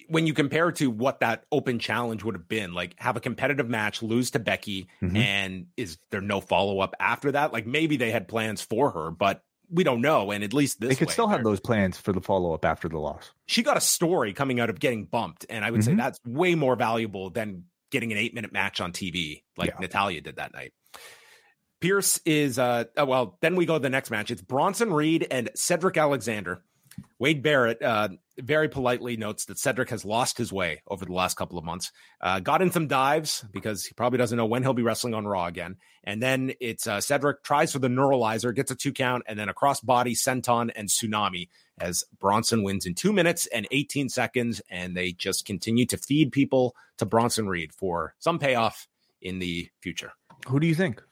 When 0.09 0.26
you 0.26 0.35
compare 0.35 0.70
to 0.72 0.91
what 0.91 1.20
that 1.20 1.45
open 1.51 1.78
challenge 1.78 2.24
would 2.24 2.35
have 2.35 2.49
been, 2.49 2.74
like 2.74 2.95
have 2.99 3.16
a 3.16 3.20
competitive 3.20 3.68
match, 3.68 4.03
lose 4.03 4.32
to 4.32 4.39
Becky, 4.39 4.89
mm-hmm. 5.03 5.16
and 5.16 5.66
is 5.76 5.99
there 6.11 6.20
no 6.20 6.41
follow 6.41 6.80
up 6.80 6.95
after 7.01 7.32
that? 7.32 7.53
Like 7.53 7.66
maybe 7.66 7.97
they 7.97 8.11
had 8.11 8.28
plans 8.28 8.61
for 8.61 8.91
her, 8.91 9.11
but 9.11 9.43
we 9.70 9.82
don't 9.82 10.03
know. 10.03 10.30
And 10.30 10.45
at 10.45 10.53
least 10.53 10.80
this 10.80 10.91
they 10.91 10.95
could 10.95 11.09
way, 11.09 11.12
still 11.12 11.28
have 11.28 11.43
those 11.43 11.61
plans 11.61 11.97
for 11.97 12.12
the 12.12 12.20
follow 12.20 12.53
up 12.53 12.66
after 12.66 12.89
the 12.89 12.99
loss. 12.99 13.32
She 13.47 13.62
got 13.62 13.78
a 13.78 13.80
story 13.80 14.35
coming 14.35 14.61
out 14.61 14.68
of 14.68 14.78
getting 14.78 15.07
bumped, 15.07 15.47
and 15.49 15.64
I 15.64 15.70
would 15.70 15.80
mm-hmm. 15.80 15.91
say 15.93 15.97
that's 15.97 16.18
way 16.26 16.55
more 16.55 16.76
valuable 16.76 17.30
than 17.30 17.64
getting 17.91 18.12
an 18.12 18.18
eight 18.18 18.35
minute 18.35 18.53
match 18.53 18.80
on 18.80 18.93
TV 18.93 19.43
like 19.57 19.70
yeah. 19.70 19.78
Natalya 19.80 20.20
did 20.20 20.37
that 20.37 20.53
night. 20.53 20.72
Pearce 21.80 22.18
is 22.24 22.59
uh 22.59 22.85
well, 22.97 23.39
then 23.41 23.57
we 23.57 23.66
go 23.66 23.74
to 23.74 23.78
the 23.78 23.91
next 23.91 24.11
match. 24.11 24.30
It's 24.30 24.43
Bronson 24.43 24.93
Reed 24.93 25.26
and 25.30 25.51
Cedric 25.55 25.97
Alexander. 25.97 26.62
Wade 27.18 27.42
Barrett 27.42 27.82
uh, 27.82 28.09
very 28.38 28.68
politely 28.68 29.16
notes 29.16 29.47
that 29.47 29.59
Cedric 29.59 29.90
has 29.90 30.05
lost 30.05 30.38
his 30.38 30.53
way 30.53 30.82
over 30.88 31.05
the 31.05 31.12
last 31.12 31.36
couple 31.36 31.59
of 31.59 31.64
months. 31.64 31.92
Uh, 32.20 32.40
got 32.40 32.62
in 32.62 32.70
some 32.70 32.88
dives 32.88 33.45
because 33.53 33.84
he 33.84 33.95
probably 33.95 34.18
doesn't 34.18 34.36
know 34.36 34.47
when 34.47 34.62
he'll 34.62 34.74
be 34.74 34.82
wrestling 34.82 35.14
on 35.14 35.26
Raw 35.26 35.47
again. 35.47 35.76
And 36.03 36.22
then 36.22 36.53
it's 36.61 36.86
uh, 36.86 37.01
Cedric 37.01 37.42
tries 37.42 37.72
for 37.72 37.78
the 37.78 37.88
Neuralyzer, 37.88 38.55
gets 38.55 38.70
a 38.70 38.74
two 38.74 38.92
count, 38.92 39.24
and 39.26 39.38
then 39.38 39.49
a 39.49 39.55
crossbody 39.55 40.12
senton 40.12 40.70
and 40.74 40.88
tsunami 40.88 41.49
as 41.78 42.05
Bronson 42.18 42.62
wins 42.62 42.86
in 42.86 42.95
two 42.95 43.12
minutes 43.12 43.47
and 43.47 43.66
18 43.70 44.09
seconds. 44.09 44.61
And 44.68 44.97
they 44.97 45.12
just 45.12 45.45
continue 45.45 45.86
to 45.86 45.97
feed 45.97 46.32
people 46.32 46.74
to 46.99 47.07
Bronson 47.07 47.49
Reed 47.49 47.72
for 47.72 48.14
some 48.18 48.38
payoff 48.38 48.86
in 49.22 49.38
the 49.38 49.68
future. 49.80 50.12
Who 50.49 50.61
do 50.61 50.66
you 50.66 50.74
think? 50.74 51.03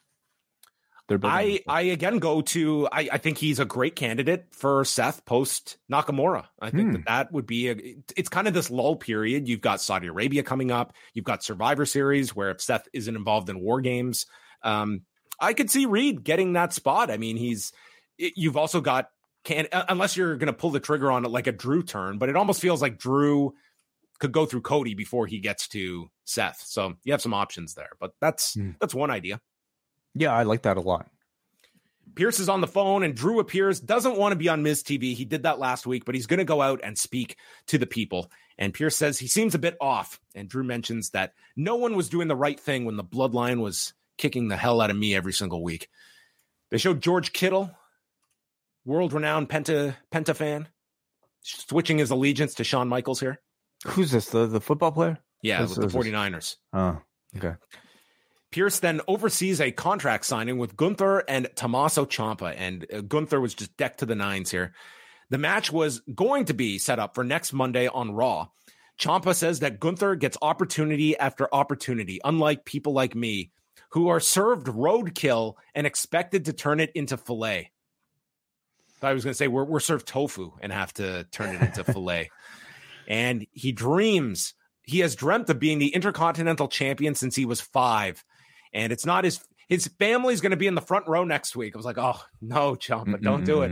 I 1.23 1.59
I 1.67 1.81
again 1.81 2.19
go 2.19 2.41
to 2.41 2.87
I, 2.91 3.09
I 3.13 3.17
think 3.17 3.37
he's 3.37 3.59
a 3.59 3.65
great 3.65 3.95
candidate 3.95 4.47
for 4.51 4.85
Seth 4.85 5.25
post 5.25 5.77
Nakamura. 5.91 6.45
I 6.61 6.69
think 6.69 6.89
hmm. 6.89 6.93
that 6.93 7.05
that 7.05 7.31
would 7.31 7.45
be 7.45 7.69
a 7.69 7.75
it's 8.15 8.29
kind 8.29 8.47
of 8.47 8.53
this 8.53 8.71
lull 8.71 8.95
period. 8.95 9.47
You've 9.47 9.61
got 9.61 9.81
Saudi 9.81 10.07
Arabia 10.07 10.43
coming 10.43 10.71
up. 10.71 10.93
You've 11.13 11.25
got 11.25 11.43
Survivor 11.43 11.85
Series 11.85 12.35
where 12.35 12.51
if 12.51 12.61
Seth 12.61 12.87
isn't 12.93 13.15
involved 13.15 13.49
in 13.49 13.59
War 13.59 13.81
Games, 13.81 14.25
um, 14.63 15.01
I 15.39 15.53
could 15.53 15.69
see 15.69 15.85
Reed 15.85 16.23
getting 16.23 16.53
that 16.53 16.73
spot. 16.73 17.11
I 17.11 17.17
mean, 17.17 17.35
he's 17.37 17.73
you've 18.17 18.57
also 18.57 18.79
got 18.79 19.09
can 19.43 19.67
unless 19.73 20.15
you're 20.15 20.37
going 20.37 20.47
to 20.47 20.53
pull 20.53 20.71
the 20.71 20.79
trigger 20.79 21.11
on 21.11 21.25
it 21.25 21.29
like 21.29 21.47
a 21.47 21.51
Drew 21.51 21.83
turn, 21.83 22.17
but 22.17 22.29
it 22.29 22.37
almost 22.37 22.61
feels 22.61 22.81
like 22.81 22.97
Drew 22.97 23.53
could 24.19 24.31
go 24.31 24.45
through 24.45 24.61
Cody 24.61 24.93
before 24.93 25.27
he 25.27 25.39
gets 25.39 25.67
to 25.69 26.09
Seth. 26.23 26.63
So 26.65 26.93
you 27.03 27.11
have 27.11 27.21
some 27.21 27.33
options 27.33 27.73
there, 27.73 27.91
but 27.99 28.11
that's 28.21 28.53
hmm. 28.53 28.71
that's 28.79 28.95
one 28.95 29.11
idea. 29.11 29.41
Yeah, 30.15 30.31
I 30.33 30.43
like 30.43 30.63
that 30.63 30.77
a 30.77 30.81
lot. 30.81 31.07
Pearce 32.15 32.39
is 32.39 32.47
on 32.49 32.61
the 32.61 32.67
phone, 32.67 33.01
and 33.03 33.15
Drew 33.15 33.39
appears, 33.39 33.79
doesn't 33.79 34.17
want 34.17 34.33
to 34.33 34.37
be 34.37 34.47
on 34.49 34.61
Miz 34.61 34.83
TV. 34.83 35.15
He 35.15 35.25
did 35.25 35.43
that 35.43 35.57
last 35.57 35.87
week, 35.87 36.05
but 36.05 36.13
he's 36.13 36.27
going 36.27 36.37
to 36.37 36.43
go 36.45 36.61
out 36.61 36.81
and 36.83 36.95
speak 36.97 37.37
to 37.67 37.79
the 37.79 37.87
people. 37.87 38.31
And 38.59 38.71
Pearce 38.71 38.95
says 38.95 39.17
he 39.17 39.25
seems 39.27 39.55
a 39.55 39.59
bit 39.59 39.75
off. 39.81 40.19
And 40.35 40.47
Drew 40.47 40.63
mentions 40.63 41.09
that 41.11 41.33
no 41.55 41.75
one 41.75 41.95
was 41.95 42.09
doing 42.09 42.27
the 42.27 42.35
right 42.35 42.59
thing 42.59 42.85
when 42.85 42.97
the 42.97 43.03
bloodline 43.03 43.61
was 43.61 43.93
kicking 44.19 44.47
the 44.47 44.57
hell 44.57 44.79
out 44.79 44.91
of 44.91 44.95
me 44.97 45.15
every 45.15 45.33
single 45.33 45.63
week. 45.63 45.89
They 46.69 46.77
showed 46.77 47.01
George 47.01 47.33
Kittle, 47.33 47.71
world 48.85 49.11
renowned 49.13 49.49
Penta, 49.49 49.95
Penta 50.11 50.35
fan, 50.35 50.67
switching 51.41 51.97
his 51.97 52.11
allegiance 52.11 52.53
to 52.55 52.63
Shawn 52.63 52.87
Michaels 52.89 53.19
here. 53.19 53.41
Who's 53.87 54.11
this? 54.11 54.27
The 54.29 54.45
the 54.45 54.61
football 54.61 54.91
player? 54.91 55.17
Yeah, 55.41 55.57
Who's- 55.59 55.69
with 55.77 55.91
the 55.91 55.97
who's 55.97 56.05
this? 56.05 56.13
49ers. 56.13 56.55
Oh, 56.73 57.01
okay. 57.37 57.55
Pearce 58.53 58.79
then 58.79 59.01
oversees 59.07 59.59
a 59.59 59.71
contract 59.71 60.27
signing 60.27 60.59
with 60.59 60.77
Gunther 60.77 61.23
and 61.27 61.49
Tommaso 61.55 62.05
Ciampa, 62.05 62.53
and 62.55 62.85
uh, 62.93 63.01
Gunther 63.01 63.41
was 63.41 63.55
just 63.55 63.75
decked 63.77 64.01
to 64.01 64.05
the 64.05 64.13
nines 64.13 64.51
here. 64.51 64.73
The 65.31 65.39
match 65.39 65.71
was 65.71 66.03
going 66.13 66.45
to 66.45 66.53
be 66.53 66.77
set 66.77 66.99
up 66.99 67.15
for 67.15 67.23
next 67.23 67.51
Monday 67.51 67.87
on 67.87 68.13
Raw. 68.13 68.49
Ciampa 68.99 69.33
says 69.33 69.61
that 69.61 69.79
Gunther 69.79 70.17
gets 70.17 70.37
opportunity 70.39 71.17
after 71.17 71.51
opportunity, 71.51 72.21
unlike 72.23 72.63
people 72.63 72.93
like 72.93 73.15
me 73.15 73.49
who 73.89 74.09
are 74.09 74.19
served 74.19 74.67
roadkill 74.67 75.55
and 75.73 75.87
expected 75.87 76.45
to 76.45 76.53
turn 76.53 76.79
it 76.79 76.91
into 76.93 77.17
filet. 77.17 77.71
I 79.01 79.13
was 79.13 79.23
going 79.23 79.33
to 79.33 79.37
say 79.37 79.47
we're, 79.47 79.65
we're 79.65 79.79
served 79.79 80.07
tofu 80.07 80.51
and 80.61 80.71
have 80.71 80.93
to 80.93 81.23
turn 81.31 81.55
it 81.55 81.61
into 81.63 81.83
filet. 81.91 82.29
And 83.07 83.47
he 83.51 83.71
dreams, 83.71 84.53
he 84.83 84.99
has 84.99 85.15
dreamt 85.15 85.49
of 85.49 85.59
being 85.59 85.79
the 85.79 85.93
Intercontinental 85.95 86.67
Champion 86.67 87.15
since 87.15 87.35
he 87.35 87.45
was 87.45 87.59
five 87.59 88.23
and 88.73 88.91
it's 88.91 89.05
not 89.05 89.23
his 89.23 89.39
his 89.69 89.87
family's 89.99 90.41
going 90.41 90.51
to 90.51 90.57
be 90.57 90.67
in 90.67 90.75
the 90.75 90.81
front 90.81 91.07
row 91.07 91.23
next 91.23 91.55
week. 91.55 91.75
I 91.75 91.77
was 91.77 91.85
like, 91.85 91.97
oh 91.97 92.19
no, 92.41 92.75
Ciampa, 92.75 93.21
don't 93.21 93.45
do 93.45 93.61
it. 93.61 93.71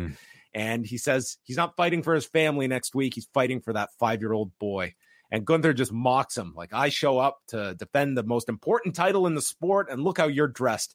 And 0.54 0.86
he 0.86 0.98
says 0.98 1.38
he's 1.44 1.58
not 1.58 1.76
fighting 1.76 2.04
for 2.04 2.14
his 2.14 2.26
family 2.26 2.68
next 2.68 2.94
week. 2.96 3.14
He's 3.16 3.28
fighting 3.34 3.62
for 3.62 3.74
that 3.74 3.90
five 4.00 4.22
year 4.22 4.34
old 4.34 4.58
boy. 4.60 4.96
And 5.32 5.46
Gunther 5.46 5.74
just 5.74 5.94
mocks 5.94 6.38
him 6.38 6.54
like, 6.58 6.74
I 6.74 6.90
show 6.90 7.18
up 7.18 7.40
to 7.48 7.74
defend 7.76 8.18
the 8.18 8.24
most 8.24 8.50
important 8.50 8.96
title 8.96 9.28
in 9.28 9.36
the 9.36 9.42
sport, 9.42 9.88
and 9.90 10.04
look 10.04 10.18
how 10.18 10.28
you're 10.28 10.48
dressed. 10.48 10.94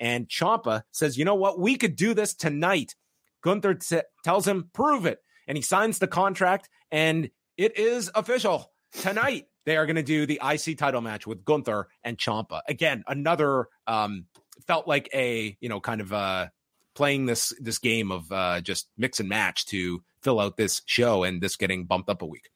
And 0.00 0.26
Ciampa 0.26 0.82
says, 0.90 1.18
you 1.18 1.24
know 1.24 1.34
what? 1.34 1.60
We 1.60 1.76
could 1.76 1.94
do 1.94 2.14
this 2.14 2.34
tonight. 2.34 2.94
Gunther 3.42 3.74
t- 3.74 4.00
tells 4.24 4.48
him, 4.48 4.70
prove 4.72 5.04
it. 5.04 5.18
And 5.46 5.58
he 5.58 5.62
signs 5.62 5.98
the 5.98 6.06
contract, 6.06 6.70
and 6.90 7.28
it 7.58 7.78
is 7.78 8.10
official. 8.14 8.72
Tonight, 9.02 9.48
they 9.64 9.76
are 9.76 9.86
going 9.86 9.96
to 9.96 10.02
do 10.02 10.26
the 10.26 10.40
IC 10.42 10.78
title 10.78 11.00
match 11.00 11.26
with 11.26 11.44
Gunther 11.44 11.88
and 12.02 12.18
Ciampa. 12.18 12.60
Again, 12.68 13.04
another 13.06 13.68
um, 13.86 14.26
felt 14.66 14.86
like 14.86 15.08
a, 15.14 15.56
you 15.60 15.68
know, 15.68 15.80
kind 15.80 16.00
of 16.00 16.12
uh, 16.12 16.48
playing 16.94 17.26
this 17.26 17.52
this 17.60 17.78
game 17.78 18.10
of 18.10 18.30
uh, 18.30 18.60
just 18.60 18.88
mix 18.96 19.20
and 19.20 19.28
match 19.28 19.66
to 19.66 20.02
fill 20.22 20.40
out 20.40 20.56
this 20.56 20.82
show 20.86 21.24
and 21.24 21.40
this 21.40 21.56
getting 21.56 21.84
bumped 21.84 22.08
up 22.08 22.22
a 22.22 22.26
week. 22.26 22.50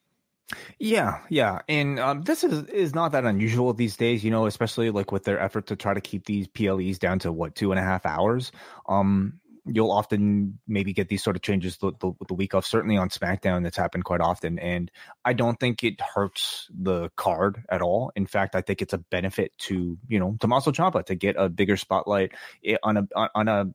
Yeah, 0.79 1.19
yeah, 1.29 1.59
and 1.67 1.99
um, 1.99 2.23
this 2.23 2.43
is 2.43 2.63
is 2.69 2.95
not 2.95 3.11
that 3.11 3.23
unusual 3.23 3.71
these 3.73 3.95
days, 3.95 4.23
you 4.23 4.31
know, 4.31 4.47
especially 4.47 4.89
like 4.89 5.11
with 5.11 5.23
their 5.23 5.39
effort 5.39 5.67
to 5.67 5.75
try 5.75 5.93
to 5.93 6.01
keep 6.01 6.25
these 6.25 6.47
PLEs 6.47 6.97
down 6.97 7.19
to 7.19 7.31
what 7.31 7.53
two 7.53 7.71
and 7.71 7.79
a 7.79 7.83
half 7.83 8.03
hours. 8.05 8.51
Um, 8.87 9.38
you'll 9.65 9.91
often 9.91 10.59
maybe 10.67 10.93
get 10.93 11.09
these 11.09 11.23
sort 11.23 11.35
of 11.35 11.41
changes 11.41 11.77
the, 11.77 11.91
the, 11.99 12.11
the 12.27 12.33
week 12.33 12.53
off. 12.53 12.65
Certainly 12.65 12.97
on 12.97 13.09
SmackDown, 13.09 13.63
that's 13.63 13.77
happened 13.77 14.05
quite 14.05 14.21
often, 14.21 14.59
and 14.59 14.91
I 15.25 15.33
don't 15.33 15.59
think 15.59 15.83
it 15.83 15.99
hurts 16.01 16.67
the 16.77 17.09
card 17.15 17.63
at 17.69 17.81
all. 17.81 18.11
In 18.15 18.25
fact, 18.25 18.55
I 18.55 18.61
think 18.61 18.81
it's 18.81 18.93
a 18.93 18.97
benefit 18.97 19.51
to 19.59 19.97
you 20.07 20.19
know 20.19 20.35
Tommaso 20.39 20.71
Ciampa 20.71 21.05
to 21.05 21.15
get 21.15 21.35
a 21.37 21.49
bigger 21.49 21.77
spotlight 21.77 22.33
eh, 22.63 22.77
on 22.83 22.97
a 22.97 23.07
on- 23.15 23.29
on 23.35 23.47
a 23.47 23.65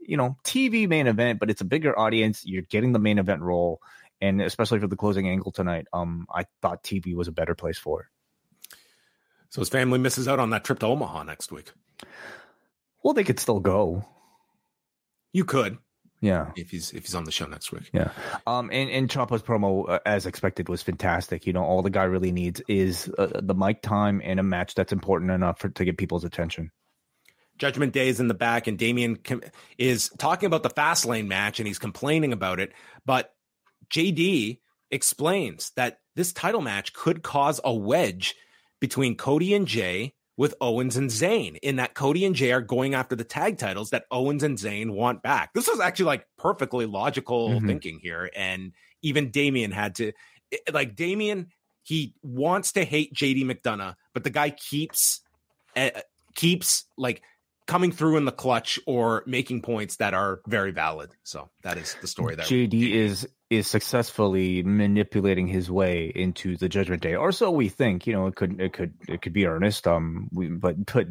you 0.00 0.16
know 0.16 0.36
TV 0.44 0.88
main 0.88 1.06
event, 1.06 1.40
but 1.40 1.50
it's 1.50 1.60
a 1.60 1.66
bigger 1.66 1.98
audience. 1.98 2.44
You're 2.44 2.62
getting 2.62 2.92
the 2.92 2.98
main 2.98 3.18
event 3.18 3.42
role 3.42 3.80
and 4.22 4.40
especially 4.40 4.78
for 4.78 4.86
the 4.86 4.96
closing 4.96 5.28
angle 5.28 5.50
tonight, 5.50 5.88
um, 5.92 6.26
I 6.32 6.46
thought 6.62 6.84
TV 6.84 7.14
was 7.14 7.26
a 7.26 7.32
better 7.32 7.56
place 7.56 7.76
for 7.76 8.02
it. 8.02 8.06
So 9.50 9.60
his 9.60 9.68
family 9.68 9.98
misses 9.98 10.28
out 10.28 10.38
on 10.38 10.50
that 10.50 10.64
trip 10.64 10.78
to 10.78 10.86
Omaha 10.86 11.24
next 11.24 11.50
week. 11.50 11.72
Well, 13.02 13.14
they 13.14 13.24
could 13.24 13.40
still 13.40 13.58
go. 13.58 14.06
You 15.32 15.44
could 15.44 15.78
Yeah, 16.20 16.52
if 16.56 16.70
he's 16.70 16.92
if 16.92 17.04
he's 17.04 17.14
on 17.14 17.24
the 17.24 17.32
show 17.32 17.46
next 17.46 17.72
week. 17.72 17.90
yeah. 17.92 18.10
Um, 18.46 18.70
and 18.72 18.90
and 18.90 19.08
Ciampa's 19.08 19.42
promo, 19.42 19.88
uh, 19.88 20.00
as 20.06 20.26
expected, 20.26 20.68
was 20.68 20.82
fantastic. 20.82 21.46
You 21.46 21.52
know, 21.52 21.64
all 21.64 21.82
the 21.82 21.90
guy 21.90 22.04
really 22.04 22.32
needs 22.32 22.60
is 22.68 23.10
uh, 23.18 23.40
the 23.42 23.54
mic 23.54 23.82
time 23.82 24.20
and 24.24 24.38
a 24.38 24.42
match 24.42 24.74
that's 24.74 24.92
important 24.92 25.30
enough 25.30 25.60
for, 25.60 25.68
to 25.70 25.84
get 25.84 25.96
people's 25.98 26.24
attention. 26.24 26.70
Judgment 27.58 27.92
Day 27.92 28.08
is 28.08 28.18
in 28.18 28.28
the 28.28 28.34
back, 28.34 28.66
and 28.66 28.78
Damien 28.78 29.16
com- 29.16 29.42
is 29.78 30.10
talking 30.18 30.46
about 30.46 30.62
the 30.62 30.70
Fastlane 30.70 31.26
match, 31.26 31.60
and 31.60 31.66
he's 31.66 31.78
complaining 31.78 32.32
about 32.32 32.60
it. 32.60 32.72
But 33.04 33.34
JD 33.90 34.58
explains 34.90 35.70
that 35.76 36.00
this 36.16 36.32
title 36.32 36.60
match 36.60 36.92
could 36.92 37.22
cause 37.22 37.60
a 37.64 37.72
wedge 37.72 38.34
between 38.80 39.16
Cody 39.16 39.54
and 39.54 39.66
Jey 39.66 40.14
with 40.42 40.56
Owens 40.60 40.96
and 40.96 41.08
Zayn, 41.08 41.56
in 41.62 41.76
that 41.76 41.94
Cody 41.94 42.24
and 42.24 42.34
Jey 42.34 42.50
are 42.50 42.60
going 42.60 42.94
after 42.94 43.14
the 43.14 43.22
tag 43.22 43.58
titles 43.58 43.90
that 43.90 44.06
Owens 44.10 44.42
and 44.42 44.58
Zayn 44.58 44.90
want 44.90 45.22
back. 45.22 45.54
This 45.54 45.68
was 45.68 45.78
actually 45.78 46.06
like 46.06 46.26
perfectly 46.36 46.84
logical 46.84 47.60
Mhm. 47.60 47.66
thinking 47.68 48.00
here, 48.02 48.28
and 48.34 48.72
even 49.02 49.30
Damien 49.30 49.70
had 49.70 49.94
to 49.94 50.10
like 50.72 50.96
Damien. 50.96 51.52
He 51.84 52.14
wants 52.22 52.72
to 52.72 52.84
hate 52.84 53.14
JD 53.14 53.44
McDonagh, 53.44 53.94
but 54.14 54.24
the 54.24 54.30
guy 54.30 54.50
keeps 54.50 55.20
uh, 55.76 55.90
keeps 56.34 56.86
like 56.98 57.22
coming 57.66 57.92
through 57.92 58.16
in 58.16 58.24
the 58.24 58.32
clutch 58.32 58.78
or 58.86 59.22
making 59.26 59.62
points 59.62 59.96
that 59.96 60.14
are 60.14 60.40
very 60.46 60.72
valid. 60.72 61.10
So 61.22 61.50
that 61.62 61.78
is 61.78 61.96
the 62.00 62.06
story 62.06 62.34
there. 62.34 62.46
JD 62.46 62.92
is 62.92 63.28
is 63.50 63.66
successfully 63.66 64.62
manipulating 64.62 65.46
his 65.46 65.70
way 65.70 66.10
into 66.14 66.56
the 66.56 66.68
Judgment 66.68 67.02
Day, 67.02 67.14
or 67.14 67.32
so 67.32 67.50
we 67.50 67.68
think. 67.68 68.06
You 68.06 68.14
know, 68.14 68.26
it 68.26 68.34
could 68.34 68.60
it 68.60 68.72
could 68.72 68.94
it 69.08 69.22
could 69.22 69.32
be 69.32 69.46
earnest. 69.46 69.86
Um, 69.86 70.28
we, 70.32 70.48
but 70.48 70.86
but 70.86 71.08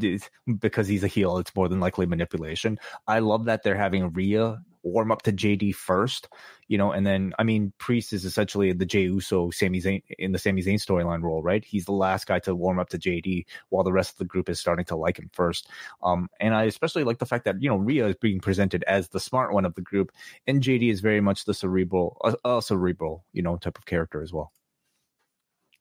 because 0.60 0.88
he's 0.88 1.04
a 1.04 1.08
heel, 1.08 1.38
it's 1.38 1.56
more 1.56 1.70
than 1.70 1.80
likely 1.80 2.06
manipulation. 2.06 2.80
I 3.08 3.20
love 3.20 3.46
that 3.46 3.64
they're 3.64 3.76
having 3.76 4.12
Rhea 4.12 4.62
warm 4.84 5.12
up 5.12 5.22
to 5.24 5.32
JD 5.32 5.76
first. 5.76 6.28
You 6.68 6.78
know, 6.78 6.92
and 6.92 7.06
then 7.06 7.34
I 7.38 7.44
mean, 7.44 7.74
Priest 7.78 8.14
is 8.14 8.26
essentially 8.26 8.72
the 8.74 8.86
Jey 8.86 9.04
Uso, 9.04 9.50
Sami 9.50 9.82
Zayn 9.82 10.02
in 10.18 10.32
the 10.32 10.40
Sami 10.40 10.62
Zayn 10.62 10.76
storyline 10.76 11.22
role, 11.22 11.44
right? 11.44 11.64
He's 11.64 11.86
the 11.86 11.92
last 11.92 12.28
guy 12.28 12.40
to 12.40 12.56
warm 12.56 12.80
up 12.80 12.90
to 12.90 13.00
JD, 13.00 13.46
while 13.70 13.84
the 13.84 13.92
rest 13.92 14.12
of 14.12 14.18
the 14.18 14.26
group 14.26 14.50
is 14.50 14.60
starting 14.60 14.86
to 14.86 14.96
like 14.96 15.20
him 15.20 15.30
first. 15.34 15.68
Um, 16.02 16.30
and 16.40 16.56
I 16.56 16.64
especially 16.64 17.04
like 17.04 17.20
the 17.20 17.26
fact 17.26 17.46
that 17.46 17.62
you 17.62 17.70
know 17.70 17.78
Rhea 17.78 18.08
is 18.08 18.16
being 18.16 18.40
presented 18.40 18.84
as 18.88 19.10
the 19.10 19.20
smart 19.20 19.54
one 19.54 19.66
of 19.66 19.76
the 19.76 19.82
group, 19.82 20.12
and 20.48 20.62
JD 20.62 20.92
is 20.92 21.02
very 21.02 21.22
much 21.22 21.46
the 21.46 21.54
cerebral, 21.54 22.18
a, 22.24 22.58
a 22.58 22.62
cerebral, 22.62 23.26
you 23.34 23.42
know, 23.42 23.58
type 23.58 23.78
of 23.78 23.86
character 23.86 24.22
as 24.22 24.32
well. 24.32 24.54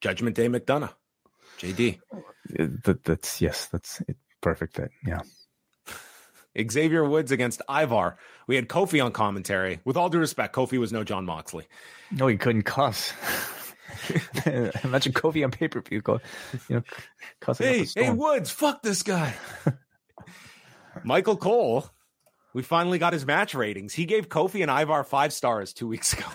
Judgment 0.01 0.35
Day 0.35 0.49
McDonagh. 0.49 0.95
JD. 1.59 2.01
Uh, 2.13 2.19
That, 2.85 3.05
that's 3.05 3.41
yes, 3.41 3.67
that's 3.67 4.01
it, 4.09 4.17
perfect 4.41 4.77
fit. 4.77 4.91
Yeah, 5.07 5.21
Xavier 6.59 7.05
Woods 7.05 7.33
against 7.33 7.63
Ivar. 7.69 8.17
We 8.47 8.57
had 8.57 8.69
Kofi 8.69 9.05
on 9.05 9.13
commentary. 9.13 9.81
With 9.85 9.97
all 9.97 10.09
due 10.09 10.19
respect, 10.19 10.55
Kofi 10.55 10.79
was 10.79 10.93
no 10.93 11.05
Jon 11.05 11.25
Moxley. 11.25 11.67
no, 12.11 12.27
he 12.27 12.37
couldn't 12.37 12.63
cuss. 12.63 13.13
Imagine 14.85 15.13
Kofi 15.13 15.45
on 15.45 15.51
pay 15.51 15.69
per 15.69 15.81
view, 15.81 16.03
you 16.69 16.77
know, 16.77 16.83
cussing. 17.41 17.67
Hey, 17.67 17.87
hey. 17.95 18.11
Woods, 18.11 18.51
fuck 18.51 18.83
this 18.83 19.03
guy. 19.03 19.35
Michael 21.05 21.37
Cole. 21.37 21.89
We 22.53 22.63
finally 22.63 22.99
got 22.99 23.13
his 23.13 23.25
match 23.25 23.55
ratings. 23.55 23.95
He 23.95 24.07
gave 24.07 24.29
Kofi 24.29 24.63
and 24.63 24.71
Ivar 24.71 25.05
five 25.05 25.33
stars 25.33 25.73
two 25.73 25.87
weeks 25.87 26.13
ago. 26.13 26.27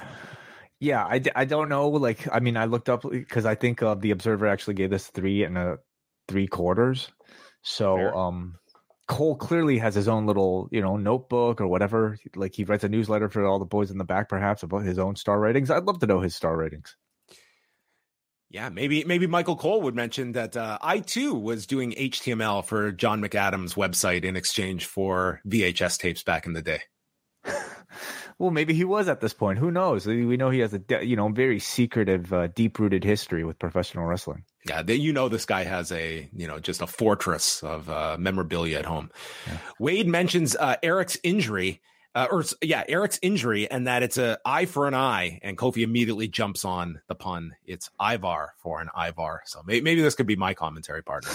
Yeah, 0.80 1.04
I, 1.04 1.22
I 1.36 1.46
don't 1.46 1.68
know. 1.68 1.90
Like, 1.90 2.28
I 2.32 2.40
mean, 2.40 2.56
I 2.56 2.66
looked 2.66 2.88
up 2.88 3.04
because 3.10 3.46
I 3.46 3.56
think 3.56 3.82
uh, 3.82 3.96
the 3.96 4.12
Observer 4.12 4.48
actually 4.48 4.76
gave 4.76 4.90
this 4.90 5.08
three 5.08 5.44
and 5.44 5.58
a 5.58 5.78
three 6.28 6.48
quarters. 6.48 7.12
So, 7.64 7.98
Fair. 7.98 8.16
um, 8.16 8.56
Cole 9.08 9.36
clearly 9.36 9.78
has 9.78 9.94
his 9.94 10.08
own 10.08 10.26
little, 10.26 10.68
you 10.72 10.82
know, 10.82 10.98
notebook 10.98 11.62
or 11.62 11.68
whatever. 11.68 12.18
Like, 12.36 12.56
he 12.56 12.64
writes 12.64 12.84
a 12.84 12.90
newsletter 12.90 13.30
for 13.30 13.46
all 13.46 13.60
the 13.60 13.66
boys 13.66 13.92
in 13.92 13.98
the 13.98 14.04
back, 14.04 14.30
perhaps 14.30 14.64
about 14.64 14.84
his 14.84 14.98
own 14.98 15.16
star 15.16 15.40
ratings. 15.40 15.70
I'd 15.70 15.84
love 15.84 16.00
to 16.00 16.08
know 16.08 16.22
his 16.22 16.36
star 16.36 16.58
ratings. 16.58 16.96
Yeah, 18.50 18.70
maybe 18.70 19.04
maybe 19.04 19.28
Michael 19.28 19.58
Cole 19.58 19.82
would 19.82 19.96
mention 19.96 20.32
that 20.34 20.56
uh, 20.56 20.78
I 20.82 21.00
too 21.00 21.34
was 21.34 21.66
doing 21.66 21.92
HTML 21.92 22.64
for 22.64 22.92
John 22.92 23.22
McAdams' 23.22 23.76
website 23.76 24.24
in 24.24 24.36
exchange 24.36 24.86
for 24.86 25.42
VHS 25.48 25.98
tapes 25.98 26.24
back 26.24 26.46
in 26.46 26.54
the 26.54 26.62
day. 26.62 26.82
Well, 28.38 28.52
maybe 28.52 28.74
he 28.74 28.84
was 28.84 29.08
at 29.08 29.22
this 29.22 29.34
point. 29.34 29.60
Who 29.60 29.72
knows? 29.72 30.06
We 30.06 30.36
know 30.36 30.50
he 30.50 30.60
has 30.60 30.74
a, 30.74 31.06
you 31.06 31.16
know, 31.16 31.30
very 31.30 31.58
secretive, 31.60 32.34
uh, 32.34 32.48
deep 32.48 32.80
rooted 32.80 33.04
history 33.04 33.46
with 33.46 33.58
professional 33.58 34.06
wrestling. 34.06 34.44
Yeah, 34.68 34.82
they, 34.82 34.96
you 34.96 35.14
know 35.14 35.30
this 35.30 35.46
guy 35.46 35.64
has 35.64 35.92
a 35.92 36.30
you 36.34 36.48
know 36.48 36.60
just 36.60 36.82
a 36.82 36.88
fortress 36.88 37.64
of 37.64 37.90
uh, 37.90 38.18
memorabilia 38.20 38.80
at 38.80 38.86
home. 38.86 39.10
Wade 39.80 40.08
mentions 40.08 40.56
uh, 40.56 40.76
Eric's 40.84 41.18
injury, 41.24 41.82
uh, 42.14 42.28
or 42.30 42.44
yeah, 42.62 42.84
Eric's 42.90 43.20
injury, 43.22 43.72
and 43.72 43.88
that 43.88 44.04
it's 44.04 44.18
a 44.18 44.38
eye 44.44 44.66
for 44.66 44.86
an 44.88 44.96
eye, 44.96 45.40
and 45.42 45.58
Kofi 45.58 45.84
immediately 45.84 46.28
jumps 46.28 46.66
on 46.66 47.00
the 47.08 47.16
pun. 47.16 47.56
It's 47.66 47.90
Ivar 48.02 48.54
for 48.58 48.82
an 48.82 48.90
Ivar. 48.98 49.44
So 49.46 49.62
may- 49.66 49.80
maybe 49.82 50.02
this 50.02 50.16
could 50.16 50.28
be 50.28 50.36
my 50.36 50.54
commentary 50.54 51.04
partner. 51.04 51.32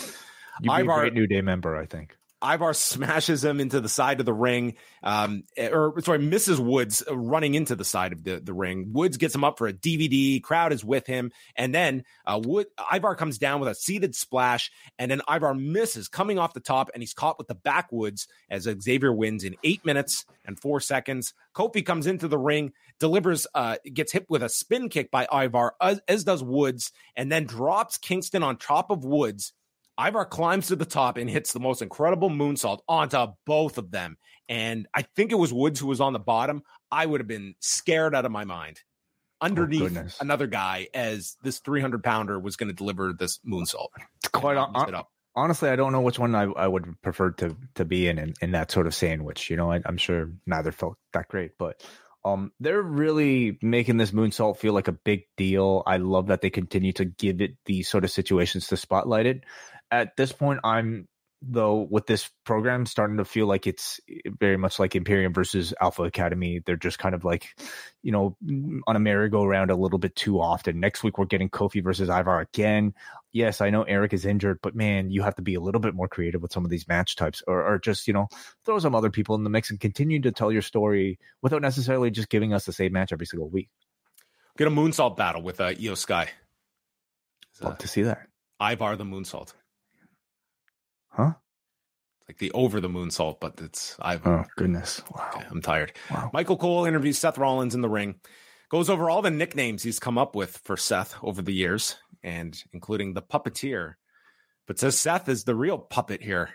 You'd 0.61 0.75
be 0.77 0.83
Ivar- 0.83 0.99
a 0.99 1.01
great 1.01 1.15
New 1.15 1.27
Day 1.27 1.41
member, 1.41 1.77
I 1.77 1.87
think. 1.87 2.17
Ivar 2.43 2.75
smashes 2.75 3.45
him 3.45 3.61
into 3.61 3.81
the 3.81 3.89
side 3.89 4.21
of 4.21 4.27
the 4.27 4.33
ring, 4.33 4.77
um, 5.03 5.45
or 5.59 5.95
sorry, 6.03 6.19
misses 6.19 6.61
Woods 6.61 7.03
running 7.11 7.55
into 7.55 7.77
the 7.77 7.85
side 7.85 8.13
of 8.13 8.25
the, 8.25 8.41
the 8.41 8.53
ring. 8.53 8.93
Woods 8.93 9.17
gets 9.17 9.35
him 9.35 9.45
up 9.45 9.59
for 9.59 9.67
a 9.67 9.73
DVD. 9.73 10.43
Crowd 10.43 10.73
is 10.73 10.85
with 10.85 11.07
him, 11.07 11.33
and 11.57 11.75
then 11.75 12.05
uh, 12.27 12.41
Wood 12.43 12.67
Ivar 12.93 13.15
comes 13.15 13.39
down 13.39 13.61
with 13.61 13.69
a 13.69 13.75
seated 13.75 14.15
splash, 14.15 14.71
and 14.99 15.11
then 15.11 15.23
Ivar 15.29 15.55
misses 15.55 16.09
coming 16.09 16.39
off 16.39 16.55
the 16.55 16.61
top, 16.61 16.91
and 16.95 17.03
he's 17.03 17.15
caught 17.15 17.39
with 17.39 17.49
the 17.49 17.55
backwoods 17.55 18.29
as 18.51 18.69
Xavier 18.81 19.13
wins 19.13 19.45
in 19.45 19.57
eight 19.63 19.85
minutes 19.85 20.25
and 20.45 20.59
four 20.59 20.81
seconds. 20.81 21.35
Kofi 21.55 21.85
comes 21.85 22.07
into 22.07 22.29
the 22.29 22.39
ring, 22.39 22.73
delivers, 22.99 23.47
uh, 23.55 23.77
gets 23.93 24.13
hit 24.13 24.27
with 24.29 24.43
a 24.43 24.49
spin 24.49 24.89
kick 24.89 25.11
by 25.11 25.27
Ivar, 25.33 25.75
as, 25.81 26.01
as 26.09 26.25
does 26.25 26.43
Woods, 26.43 26.93
and 27.17 27.31
then 27.31 27.45
drops 27.45 27.99
Kingston 27.99 28.43
on 28.43 28.57
top 28.57 28.91
of 28.91 29.05
Woods 29.05 29.53
Ivar 29.99 30.25
climbs 30.25 30.69
to 30.69 30.77
the 30.77 30.85
top 30.85 31.17
and 31.17 31.29
hits 31.29 31.53
the 31.53 31.61
most 31.61 31.83
incredible 31.83 32.31
moonsault 32.31 32.81
onto 32.89 33.33
both 33.47 33.79
of 33.79 33.91
them. 33.91 34.17
And 34.49 34.87
I 34.95 35.03
think 35.03 35.33
it 35.33 35.37
was 35.37 35.53
Woods 35.53 35.81
who 35.81 35.87
was 35.87 36.01
on 36.01 36.13
the 36.13 36.19
bottom. 36.19 36.63
I 36.91 37.07
would 37.07 37.21
have 37.21 37.29
been 37.29 37.55
scared 37.61 38.15
out 38.15 38.25
of 38.25 38.33
my 38.33 38.45
mind 38.45 38.81
underneath 39.41 39.97
oh, 39.97 40.07
another 40.21 40.47
guy 40.47 40.89
as 40.93 41.37
this 41.43 41.61
300 41.61 42.03
pounder 42.03 42.39
was 42.39 42.57
going 42.57 42.69
to 42.69 42.75
deliver 42.75 43.13
this 43.13 43.39
moonsault. 43.47 43.89
Quite 44.33 44.57
on, 44.57 45.05
honestly, 45.35 45.71
I 45.71 45.77
don't 45.77 45.93
know 45.93 46.01
which 46.01 46.19
one 46.19 46.35
I, 46.35 46.45
I 46.45 46.67
would 46.67 47.01
prefer 47.03 47.31
to 47.33 47.57
to 47.77 47.85
be 47.85 48.09
in, 48.09 48.19
in, 48.19 48.35
in 48.41 48.53
that 48.53 48.71
sort 48.71 48.87
of 48.87 48.95
sandwich. 48.95 49.51
You 49.51 49.57
know, 49.57 49.71
I, 49.71 49.81
am 49.87 49.97
sure 49.97 50.31
neither 50.47 50.73
felt 50.73 50.97
that 51.13 51.29
great, 51.29 51.53
but 51.59 51.83
um, 52.25 52.53
they're 52.61 52.83
really 52.83 53.59
making 53.63 53.97
this 53.97 54.11
moonsault 54.11 54.59
feel 54.59 54.75
like 54.75 54.89
a 54.89 54.93
big 54.93 55.23
deal. 55.37 55.83
I 55.87 55.97
love 55.97 56.27
that 56.27 56.43
they 56.43 56.51
continue 56.51 56.93
to 56.95 57.05
give 57.05 57.41
it 57.41 57.57
these 57.65 57.89
sort 57.89 58.05
of 58.05 58.11
situations 58.11 58.67
to 58.69 58.77
spotlight 58.77 59.27
it 59.27 59.45
at 59.91 60.17
this 60.17 60.33
point, 60.33 60.61
I'm 60.65 61.09
though 61.43 61.87
with 61.91 62.07
this 62.07 62.29
program 62.45 62.85
starting 62.85 63.17
to 63.17 63.25
feel 63.25 63.47
like 63.47 63.67
it's 63.67 63.99
very 64.39 64.59
much 64.59 64.79
like 64.79 64.95
Imperium 64.95 65.33
versus 65.33 65.73
Alpha 65.81 66.03
Academy. 66.03 66.61
They're 66.65 66.77
just 66.77 66.99
kind 66.99 67.15
of 67.15 67.25
like, 67.25 67.59
you 68.03 68.13
know, 68.13 68.37
on 68.87 68.97
a 68.97 68.99
merry-go-round 68.99 69.71
a 69.71 69.77
little 69.77 69.99
bit 69.99 70.15
too 70.15 70.41
often. 70.41 70.81
Next 70.81 71.03
week 71.03 71.17
we're 71.17 71.25
getting 71.25 71.49
Kofi 71.49 71.83
versus 71.83 72.11
Ivar 72.11 72.41
again. 72.41 72.93
Yes, 73.33 73.61
I 73.61 73.71
know 73.71 73.85
Eric 73.85 74.13
is 74.13 74.27
injured, 74.27 74.59
but 74.63 74.75
man, 74.75 75.11
you 75.11 75.23
have 75.23 75.37
to 75.37 75.43
be 75.43 75.55
a 75.55 75.61
little 75.61 75.81
bit 75.81 75.95
more 75.95 76.09
creative 76.09 76.43
with 76.43 76.53
some 76.53 76.65
of 76.65 76.71
these 76.71 76.87
match 76.89 77.17
types, 77.17 77.43
or, 77.47 77.65
or 77.65 77.79
just 77.79 78.07
you 78.07 78.13
know 78.13 78.29
throw 78.67 78.79
some 78.79 78.95
other 78.95 79.11
people 79.11 79.35
in 79.35 79.45
the 79.45 79.51
mix 79.51 79.71
and 79.71 79.81
continue 79.81 80.21
to 80.21 80.33
tell 80.33 80.53
your 80.53 80.63
story 80.63 81.19
without 81.41 81.63
necessarily 81.63 82.11
just 82.11 82.29
giving 82.29 82.53
us 82.53 82.67
the 82.67 82.73
same 82.73 82.93
match 82.93 83.13
every 83.13 83.27
single 83.27 83.49
week. 83.49 83.71
Get 84.59 84.67
a 84.67 84.71
moonsault 84.71 85.17
battle 85.17 85.43
with 85.43 85.61
uh, 85.61 85.71
Iyo 85.71 85.97
Sky. 85.97 86.29
Love 87.63 87.79
to 87.79 87.89
see 87.89 88.03
that. 88.03 88.27
Ivar 88.61 88.97
the 88.97 89.05
moonsault. 89.05 89.55
Huh? 91.11 91.33
Like 92.29 92.39
the 92.39 92.53
over 92.53 92.81
the 92.81 92.89
moon 92.89 93.11
salt, 93.11 93.41
but 93.41 93.61
it's 93.61 93.97
I've 94.01 94.27
oh 94.27 94.45
goodness. 94.57 95.03
Wow. 95.13 95.43
I'm 95.51 95.63
tired. 95.63 95.93
Wow. 96.11 96.31
Michael 96.33 96.57
Cole 96.57 96.85
interviews 96.85 97.19
Seth 97.19 97.39
Rollins 97.39 97.75
in 97.75 97.81
the 97.81 97.89
ring, 97.89 98.21
goes 98.69 98.89
over 98.89 99.11
all 99.11 99.21
the 99.21 99.31
nicknames 99.31 99.83
he's 99.83 99.99
come 99.99 100.17
up 100.17 100.35
with 100.35 100.61
for 100.65 100.77
Seth 100.77 101.17
over 101.23 101.43
the 101.43 101.53
years, 101.53 101.97
and 102.23 102.63
including 102.73 103.15
the 103.15 103.23
puppeteer. 103.23 103.95
But 104.67 104.79
says 104.79 104.99
Seth 104.99 105.29
is 105.29 105.45
the 105.45 105.55
real 105.57 105.79
puppet 105.79 106.23
here. 106.23 106.51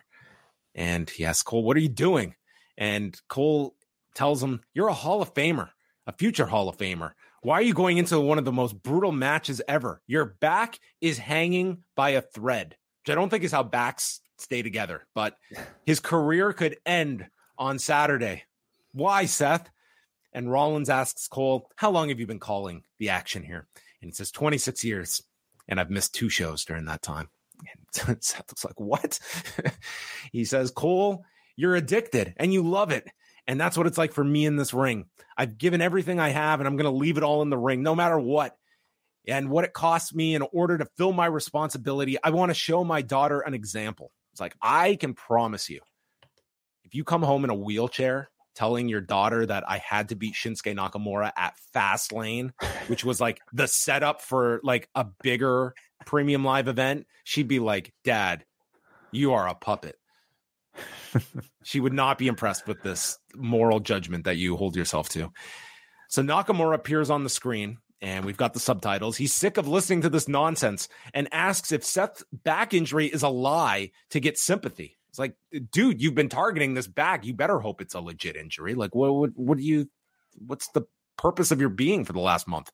And 0.73 1.09
he 1.09 1.25
asks 1.25 1.43
Cole, 1.43 1.63
What 1.63 1.77
are 1.77 1.81
you 1.81 1.89
doing? 1.89 2.35
And 2.77 3.19
Cole 3.29 3.75
tells 4.13 4.41
him, 4.41 4.61
You're 4.73 4.87
a 4.87 4.93
Hall 4.93 5.21
of 5.21 5.33
Famer, 5.33 5.69
a 6.07 6.13
future 6.13 6.45
Hall 6.45 6.69
of 6.69 6.77
Famer. 6.77 7.11
Why 7.41 7.55
are 7.55 7.63
you 7.63 7.73
going 7.73 7.97
into 7.97 8.19
one 8.19 8.37
of 8.37 8.45
the 8.45 8.51
most 8.51 8.81
brutal 8.81 9.11
matches 9.11 9.61
ever? 9.67 10.01
Your 10.07 10.25
back 10.25 10.79
is 10.99 11.17
hanging 11.17 11.83
by 11.95 12.11
a 12.11 12.21
thread, 12.21 12.75
which 13.03 13.11
I 13.11 13.15
don't 13.15 13.29
think 13.29 13.43
is 13.43 13.51
how 13.51 13.63
backs 13.63 14.19
stay 14.37 14.61
together. 14.61 15.05
But 15.13 15.37
his 15.85 15.99
career 15.99 16.53
could 16.53 16.77
end 16.85 17.27
on 17.57 17.79
Saturday. 17.79 18.43
Why, 18.93 19.25
Seth? 19.25 19.69
And 20.33 20.51
Rollins 20.51 20.89
asks 20.89 21.27
Cole, 21.27 21.69
How 21.75 21.91
long 21.91 22.09
have 22.09 22.19
you 22.19 22.27
been 22.27 22.39
calling 22.39 22.83
the 22.99 23.09
action 23.09 23.43
here? 23.43 23.67
And 24.01 24.09
he 24.09 24.13
says, 24.13 24.31
26 24.31 24.83
years. 24.83 25.23
And 25.67 25.79
I've 25.79 25.89
missed 25.89 26.13
two 26.13 26.29
shows 26.29 26.65
during 26.65 26.85
that 26.85 27.01
time. 27.01 27.29
And 28.07 28.21
Seth 28.23 28.49
looks 28.49 28.65
like, 28.65 28.79
What? 28.79 29.19
he 30.31 30.45
says, 30.45 30.71
Cole, 30.71 31.23
you're 31.55 31.75
addicted 31.75 32.33
and 32.37 32.53
you 32.53 32.63
love 32.63 32.91
it. 32.91 33.07
And 33.47 33.61
that's 33.61 33.77
what 33.77 33.87
it's 33.87 33.97
like 33.97 34.11
for 34.11 34.23
me 34.23 34.45
in 34.45 34.55
this 34.55 34.73
ring. 34.73 35.05
I've 35.37 35.57
given 35.57 35.81
everything 35.81 36.19
I 36.19 36.29
have 36.29 36.59
and 36.59 36.67
I'm 36.67 36.77
going 36.77 36.91
to 36.91 36.97
leave 36.97 37.17
it 37.17 37.23
all 37.23 37.41
in 37.41 37.49
the 37.49 37.57
ring, 37.57 37.83
no 37.83 37.95
matter 37.95 38.19
what 38.19 38.57
and 39.27 39.49
what 39.49 39.65
it 39.65 39.73
costs 39.73 40.13
me 40.13 40.35
in 40.35 40.43
order 40.51 40.77
to 40.77 40.87
fill 40.97 41.13
my 41.13 41.25
responsibility. 41.25 42.17
I 42.23 42.31
want 42.31 42.49
to 42.49 42.55
show 42.55 42.83
my 42.83 43.01
daughter 43.01 43.39
an 43.39 43.53
example. 43.53 44.11
It's 44.35 44.41
like, 44.41 44.57
I 44.61 44.97
can 44.97 45.13
promise 45.13 45.69
you, 45.69 45.79
if 46.83 46.93
you 46.93 47.05
come 47.05 47.23
home 47.23 47.45
in 47.45 47.49
a 47.49 47.55
wheelchair 47.55 48.29
telling 48.53 48.89
your 48.89 48.99
daughter 48.99 49.45
that 49.45 49.63
I 49.65 49.77
had 49.77 50.09
to 50.09 50.15
beat 50.17 50.33
Shinsuke 50.33 50.75
Nakamura 50.75 51.31
at 51.37 51.53
Fastlane, 51.73 52.51
which 52.87 53.05
was 53.05 53.21
like 53.21 53.39
the 53.53 53.65
setup 53.65 54.21
for 54.21 54.59
like 54.61 54.89
a 54.93 55.05
bigger 55.23 55.73
premium 56.05 56.43
live 56.43 56.67
event, 56.67 57.07
she'd 57.23 57.47
be 57.47 57.59
like, 57.59 57.93
Dad, 58.03 58.43
you 59.13 59.31
are 59.31 59.47
a 59.47 59.55
puppet. 59.55 59.95
she 61.63 61.79
would 61.79 61.93
not 61.93 62.17
be 62.17 62.27
impressed 62.27 62.67
with 62.67 62.83
this 62.83 63.17
moral 63.35 63.79
judgment 63.79 64.25
that 64.25 64.35
you 64.35 64.57
hold 64.57 64.75
yourself 64.75 65.07
to. 65.07 65.31
So 66.09 66.21
Nakamura 66.21 66.73
appears 66.73 67.09
on 67.09 67.23
the 67.23 67.29
screen 67.29 67.77
and 68.05 68.23
we've 68.23 68.37
got 68.37 68.53
the 68.53 68.59
subtitles. 68.59 69.17
He's 69.17 69.33
sick 69.33 69.57
of 69.57 69.67
listening 69.67 70.01
to 70.03 70.09
this 70.09 70.27
nonsense 70.27 70.87
and 71.15 71.27
asks 71.31 71.71
if 71.71 71.83
Seth's 71.83 72.23
back 72.31 72.71
injury 72.71 73.07
is 73.07 73.23
a 73.23 73.29
lie 73.29 73.89
to 74.11 74.19
get 74.19 74.37
sympathy. 74.37 74.99
It's 75.09 75.17
like, 75.17 75.33
dude, 75.71 75.99
you've 75.99 76.13
been 76.13 76.29
targeting 76.29 76.75
this 76.75 76.85
back. 76.85 77.25
You 77.25 77.33
better 77.33 77.59
hope 77.59 77.81
it's 77.81 77.95
a 77.95 77.99
legit 77.99 78.35
injury. 78.35 78.75
Like, 78.75 78.93
what, 78.93 79.11
what, 79.11 79.29
what 79.33 79.57
do 79.57 79.63
you, 79.63 79.89
what's 80.37 80.67
the 80.73 80.83
purpose 81.17 81.49
of 81.49 81.59
your 81.59 81.69
being 81.69 82.05
for 82.05 82.13
the 82.13 82.19
last 82.19 82.47
month? 82.47 82.71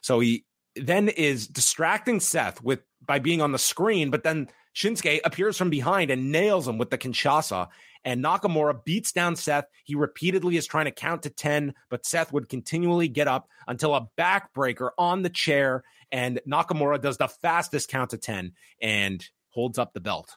So 0.00 0.20
he 0.20 0.44
then 0.76 1.08
is 1.08 1.48
distracting 1.48 2.20
Seth 2.20 2.62
with 2.62 2.78
by 3.04 3.18
being 3.18 3.42
on 3.42 3.50
the 3.50 3.58
screen, 3.58 4.10
but 4.10 4.22
then 4.22 4.46
Shinsuke 4.78 5.20
appears 5.24 5.56
from 5.56 5.70
behind 5.70 6.10
and 6.12 6.30
nails 6.30 6.68
him 6.68 6.78
with 6.78 6.90
the 6.90 6.98
Kinshasa 6.98 7.68
and 8.04 8.24
Nakamura 8.24 8.84
beats 8.84 9.12
down 9.12 9.34
Seth. 9.36 9.66
He 9.84 9.94
repeatedly 9.94 10.56
is 10.56 10.66
trying 10.66 10.84
to 10.84 10.92
count 10.92 11.24
to 11.24 11.30
10, 11.30 11.74
but 11.90 12.06
Seth 12.06 12.32
would 12.32 12.48
continually 12.48 13.08
get 13.08 13.28
up 13.28 13.48
until 13.66 13.94
a 13.94 14.08
backbreaker 14.16 14.90
on 14.96 15.22
the 15.22 15.30
chair, 15.30 15.82
and 16.12 16.40
Nakamura 16.48 17.00
does 17.00 17.16
the 17.16 17.28
fastest 17.28 17.90
count 17.90 18.10
to 18.10 18.18
10 18.18 18.52
and 18.80 19.26
holds 19.48 19.78
up 19.78 19.92
the 19.92 20.00
belt. 20.00 20.36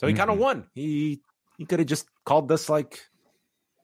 So 0.00 0.06
he 0.06 0.12
mm-hmm. 0.12 0.20
kind 0.20 0.30
of 0.30 0.38
won. 0.38 0.66
He 0.74 1.20
he 1.58 1.64
could 1.66 1.78
have 1.78 1.88
just 1.88 2.06
called 2.24 2.48
this 2.48 2.68
like 2.68 3.00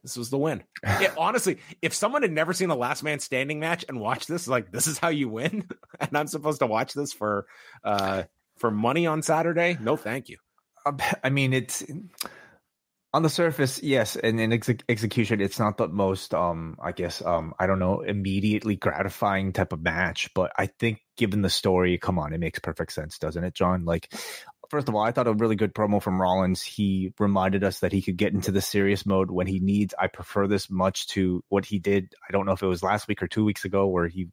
this 0.02 0.16
was 0.16 0.30
the 0.30 0.38
win. 0.38 0.62
It, 0.84 1.12
honestly, 1.16 1.58
if 1.82 1.94
someone 1.94 2.22
had 2.22 2.32
never 2.32 2.52
seen 2.52 2.70
a 2.70 2.76
last 2.76 3.02
man 3.02 3.18
standing 3.18 3.60
match 3.60 3.84
and 3.88 4.00
watched 4.00 4.28
this, 4.28 4.48
like 4.48 4.72
this 4.72 4.86
is 4.86 4.98
how 4.98 5.08
you 5.08 5.28
win, 5.28 5.68
and 6.00 6.16
I'm 6.16 6.26
supposed 6.26 6.60
to 6.60 6.66
watch 6.66 6.94
this 6.94 7.12
for 7.12 7.46
uh 7.84 8.22
for 8.58 8.70
money 8.70 9.06
on 9.06 9.22
Saturday, 9.22 9.78
no, 9.80 9.96
thank 9.96 10.28
you. 10.28 10.38
I 11.22 11.30
mean, 11.30 11.52
it's 11.52 11.84
on 13.14 13.22
the 13.22 13.30
surface, 13.30 13.82
yes, 13.82 14.16
and 14.16 14.38
in 14.38 14.52
ex- 14.52 14.70
execution, 14.88 15.40
it's 15.40 15.58
not 15.58 15.78
the 15.78 15.88
most, 15.88 16.34
um, 16.34 16.76
I 16.82 16.92
guess, 16.92 17.24
um, 17.24 17.54
I 17.58 17.66
don't 17.66 17.78
know, 17.78 18.02
immediately 18.02 18.76
gratifying 18.76 19.52
type 19.52 19.72
of 19.72 19.82
match. 19.82 20.32
But 20.34 20.52
I 20.58 20.66
think, 20.66 21.00
given 21.16 21.42
the 21.42 21.50
story, 21.50 21.96
come 21.98 22.18
on, 22.18 22.32
it 22.32 22.38
makes 22.38 22.58
perfect 22.58 22.92
sense, 22.92 23.18
doesn't 23.18 23.42
it, 23.42 23.54
John? 23.54 23.84
Like, 23.84 24.12
first 24.68 24.88
of 24.88 24.94
all, 24.94 25.02
I 25.02 25.12
thought 25.12 25.26
a 25.26 25.32
really 25.32 25.56
good 25.56 25.74
promo 25.74 26.02
from 26.02 26.20
Rollins. 26.20 26.62
He 26.62 27.14
reminded 27.18 27.64
us 27.64 27.80
that 27.80 27.92
he 27.92 28.02
could 28.02 28.18
get 28.18 28.34
into 28.34 28.52
the 28.52 28.60
serious 28.60 29.06
mode 29.06 29.30
when 29.30 29.46
he 29.46 29.58
needs. 29.58 29.94
I 29.98 30.08
prefer 30.08 30.46
this 30.46 30.70
much 30.70 31.06
to 31.08 31.42
what 31.48 31.64
he 31.64 31.78
did. 31.78 32.14
I 32.28 32.32
don't 32.32 32.44
know 32.44 32.52
if 32.52 32.62
it 32.62 32.66
was 32.66 32.82
last 32.82 33.08
week 33.08 33.22
or 33.22 33.28
two 33.28 33.44
weeks 33.44 33.64
ago, 33.64 33.86
where 33.86 34.06
he 34.06 34.28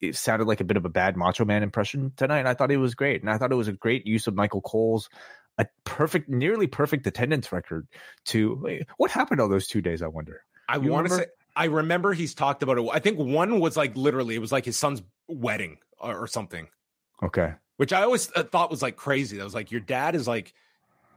it 0.00 0.16
sounded 0.16 0.46
like 0.46 0.60
a 0.60 0.64
bit 0.64 0.76
of 0.76 0.84
a 0.84 0.90
bad 0.90 1.16
Macho 1.16 1.44
Man 1.44 1.62
impression 1.62 2.12
tonight. 2.16 2.46
I 2.46 2.54
thought 2.54 2.70
it 2.70 2.76
was 2.76 2.94
great, 2.94 3.22
and 3.22 3.30
I 3.30 3.38
thought 3.38 3.52
it 3.52 3.56
was 3.56 3.68
a 3.68 3.72
great 3.72 4.06
use 4.06 4.26
of 4.26 4.34
Michael 4.34 4.60
Cole's 4.60 5.08
a 5.58 5.66
perfect, 5.84 6.28
nearly 6.28 6.66
perfect 6.66 7.06
attendance 7.06 7.50
record. 7.52 7.88
To 8.26 8.80
what 8.98 9.10
happened 9.10 9.40
on 9.40 9.50
those 9.50 9.66
two 9.66 9.80
days? 9.80 10.02
I 10.02 10.08
wonder. 10.08 10.42
I 10.68 10.78
want 10.78 11.08
to 11.08 11.14
say 11.14 11.26
I 11.54 11.66
remember 11.66 12.12
he's 12.12 12.34
talked 12.34 12.62
about 12.62 12.78
it. 12.78 12.86
I 12.92 12.98
think 12.98 13.18
one 13.18 13.60
was 13.60 13.76
like 13.76 13.96
literally 13.96 14.34
it 14.34 14.40
was 14.40 14.52
like 14.52 14.64
his 14.64 14.76
son's 14.76 15.02
wedding 15.28 15.78
or, 15.98 16.24
or 16.24 16.26
something. 16.26 16.68
Okay. 17.22 17.54
Which 17.78 17.92
I 17.92 18.02
always 18.02 18.30
uh, 18.34 18.42
thought 18.42 18.70
was 18.70 18.82
like 18.82 18.96
crazy. 18.96 19.38
That 19.38 19.44
was 19.44 19.54
like 19.54 19.70
your 19.70 19.80
dad 19.80 20.14
is 20.14 20.28
like 20.28 20.52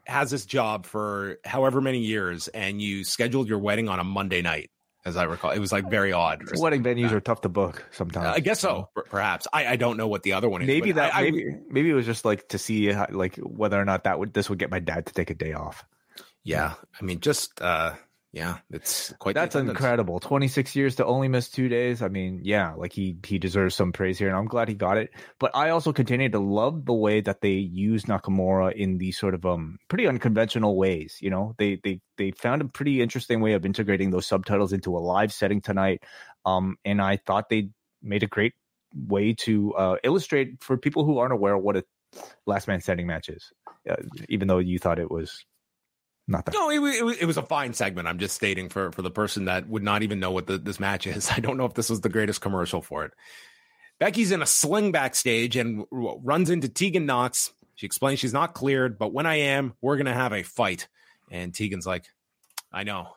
has 0.05 0.31
this 0.31 0.45
job 0.45 0.85
for 0.85 1.37
however 1.43 1.81
many 1.81 1.99
years, 1.99 2.47
and 2.49 2.81
you 2.81 3.03
scheduled 3.03 3.47
your 3.47 3.59
wedding 3.59 3.89
on 3.89 3.99
a 3.99 4.03
Monday 4.03 4.41
night 4.41 4.71
as 5.09 5.17
I 5.17 5.23
recall. 5.23 5.51
It 5.51 5.59
was 5.59 5.71
like 5.71 5.89
very 5.89 6.13
odd. 6.13 6.43
Wedding 6.57 6.83
venues 6.83 7.11
are 7.11 7.19
tough 7.19 7.41
to 7.41 7.49
book 7.49 7.85
sometimes. 7.91 8.27
Uh, 8.27 8.31
I 8.31 8.39
guess 8.39 8.59
so. 8.59 8.89
Perhaps 9.09 9.47
I, 9.51 9.67
I 9.67 9.75
don't 9.75 9.97
know 9.97 10.07
what 10.07 10.23
the 10.23 10.33
other 10.33 10.47
one 10.47 10.61
is. 10.61 10.67
Maybe 10.67 10.93
that 10.93 11.13
I, 11.13 11.23
maybe 11.23 11.49
I, 11.49 11.59
maybe 11.69 11.89
it 11.89 11.93
was 11.93 12.05
just 12.05 12.23
like 12.23 12.47
to 12.49 12.57
see 12.57 12.87
how, 12.87 13.07
like 13.09 13.35
whether 13.37 13.79
or 13.79 13.85
not 13.85 14.05
that 14.05 14.19
would 14.19 14.33
this 14.33 14.49
would 14.49 14.59
get 14.59 14.71
my 14.71 14.79
dad 14.79 15.07
to 15.07 15.13
take 15.13 15.29
a 15.29 15.35
day 15.35 15.53
off. 15.53 15.83
Yeah, 16.43 16.75
I 16.99 17.03
mean, 17.03 17.19
just 17.19 17.61
uh 17.61 17.93
yeah, 18.31 18.59
it's 18.69 19.11
quite. 19.17 19.33
That's 19.33 19.55
incredible. 19.55 20.19
Twenty 20.19 20.47
six 20.47 20.75
years 20.75 20.95
to 20.97 21.05
only 21.05 21.27
miss 21.27 21.49
two 21.49 21.67
days. 21.67 22.03
I 22.03 22.09
mean, 22.09 22.41
yeah, 22.43 22.73
like 22.73 22.93
he 22.93 23.17
he 23.25 23.39
deserves 23.39 23.73
some 23.73 23.91
praise 23.91 24.19
here, 24.19 24.27
and 24.27 24.37
I'm 24.37 24.45
glad 24.45 24.67
he 24.67 24.75
got 24.75 24.97
it. 24.97 25.09
But 25.39 25.55
I 25.55 25.71
also 25.71 25.91
continue 25.91 26.29
to 26.29 26.39
love 26.39 26.85
the 26.85 26.93
way 26.93 27.21
that 27.21 27.41
they 27.41 27.53
use 27.53 28.05
Nakamura 28.05 28.73
in 28.73 28.99
these 28.99 29.17
sort 29.17 29.33
of 29.33 29.47
um 29.47 29.79
pretty 29.87 30.05
unconventional 30.05 30.77
ways. 30.77 31.17
You 31.21 31.31
know, 31.31 31.55
they 31.57 31.79
they 31.83 32.01
they 32.17 32.29
found 32.29 32.61
a 32.61 32.65
pretty 32.65 33.01
interesting 33.01 33.41
way 33.41 33.53
of 33.53 33.65
integrating 33.65 34.11
those 34.11 34.27
subtitles 34.27 34.73
into 34.73 34.95
a 34.95 34.99
live 34.99 35.33
setting 35.33 35.59
tonight. 35.59 36.03
Um, 36.45 36.77
and 36.85 37.01
I 37.01 37.17
thought 37.17 37.49
they 37.49 37.69
made 38.03 38.21
a 38.21 38.27
great 38.27 38.53
way 38.93 39.33
to 39.33 39.73
uh, 39.73 39.95
illustrate 40.03 40.61
for 40.61 40.77
people 40.77 41.03
who 41.03 41.17
aren't 41.17 41.33
aware 41.33 41.57
what 41.57 41.77
a 41.77 41.83
last 42.45 42.67
man 42.67 42.79
standing 42.79 43.07
match 43.07 43.27
is. 43.27 43.51
Uh, 43.89 43.95
even 44.29 44.47
though 44.47 44.59
you 44.59 44.77
thought 44.77 44.99
it 44.99 45.09
was 45.09 45.45
not 46.29 46.45
that. 46.45 46.53
No, 46.53 46.69
it, 46.69 47.17
it, 47.21 47.25
was 47.25 47.37
a 47.37 47.41
fine 47.43 47.73
segment. 47.73 48.07
I'm 48.07 48.19
just 48.19 48.35
stating 48.35 48.69
for 48.69 48.91
for 48.91 49.01
the 49.01 49.11
person 49.11 49.45
that 49.45 49.67
would 49.67 49.83
not 49.83 50.03
even 50.03 50.19
know 50.19 50.31
what 50.31 50.47
the, 50.47 50.57
this 50.57 50.79
match 50.79 51.07
is. 51.07 51.29
I 51.35 51.39
don't 51.39 51.57
know 51.57 51.65
if 51.65 51.73
this 51.73 51.89
was 51.89 52.01
the 52.01 52.09
greatest 52.09 52.41
commercial 52.41 52.81
for 52.81 53.05
it. 53.05 53.13
Becky's 53.99 54.31
in 54.31 54.41
a 54.41 54.45
sling 54.45 54.91
backstage 54.91 55.57
and 55.57 55.85
runs 55.91 56.49
into 56.49 56.69
Tegan 56.69 57.05
Nox. 57.05 57.51
She 57.75 57.85
explains 57.85 58.19
she's 58.19 58.33
not 58.33 58.53
cleared, 58.53 58.97
but 58.97 59.11
when 59.11 59.25
I 59.25 59.35
am, 59.35 59.73
we're 59.81 59.97
gonna 59.97 60.13
have 60.13 60.31
a 60.31 60.43
fight. 60.43 60.87
And 61.31 61.53
Tegan's 61.53 61.85
like, 61.85 62.05
I 62.71 62.83
know. 62.83 63.09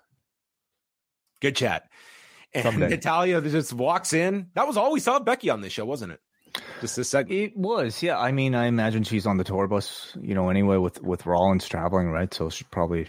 Good 1.41 1.57
chat. 1.57 1.89
And 2.55 2.65
Someday. 2.65 2.89
Natalya 2.89 3.41
just 3.43 3.73
walks 3.73 4.13
in. 4.13 4.49
That 4.55 4.67
was 4.67 4.77
all 4.77 4.93
we 4.93 5.01
saw 5.01 5.19
Becky 5.19 5.51
on 5.51 5.61
this 5.61 5.73
show, 5.73 5.85
wasn't 5.85 6.13
it? 6.13 6.21
Just 6.81 6.99
a 6.99 7.05
segment. 7.05 7.41
It 7.41 7.57
was, 7.57 8.03
yeah. 8.03 8.19
I 8.19 8.33
mean, 8.33 8.55
I 8.55 8.67
imagine 8.67 9.05
she's 9.05 9.27
on 9.27 9.37
the 9.37 9.45
tour 9.45 9.67
bus, 9.67 10.17
you 10.21 10.35
know, 10.35 10.51
anyway 10.51 10.77
with 10.77 11.03
with 11.03 11.27
Rollins 11.27 11.67
traveling, 11.69 12.09
right? 12.11 12.33
So 12.33 12.51
she's 12.51 12.67
probably. 12.71 13.09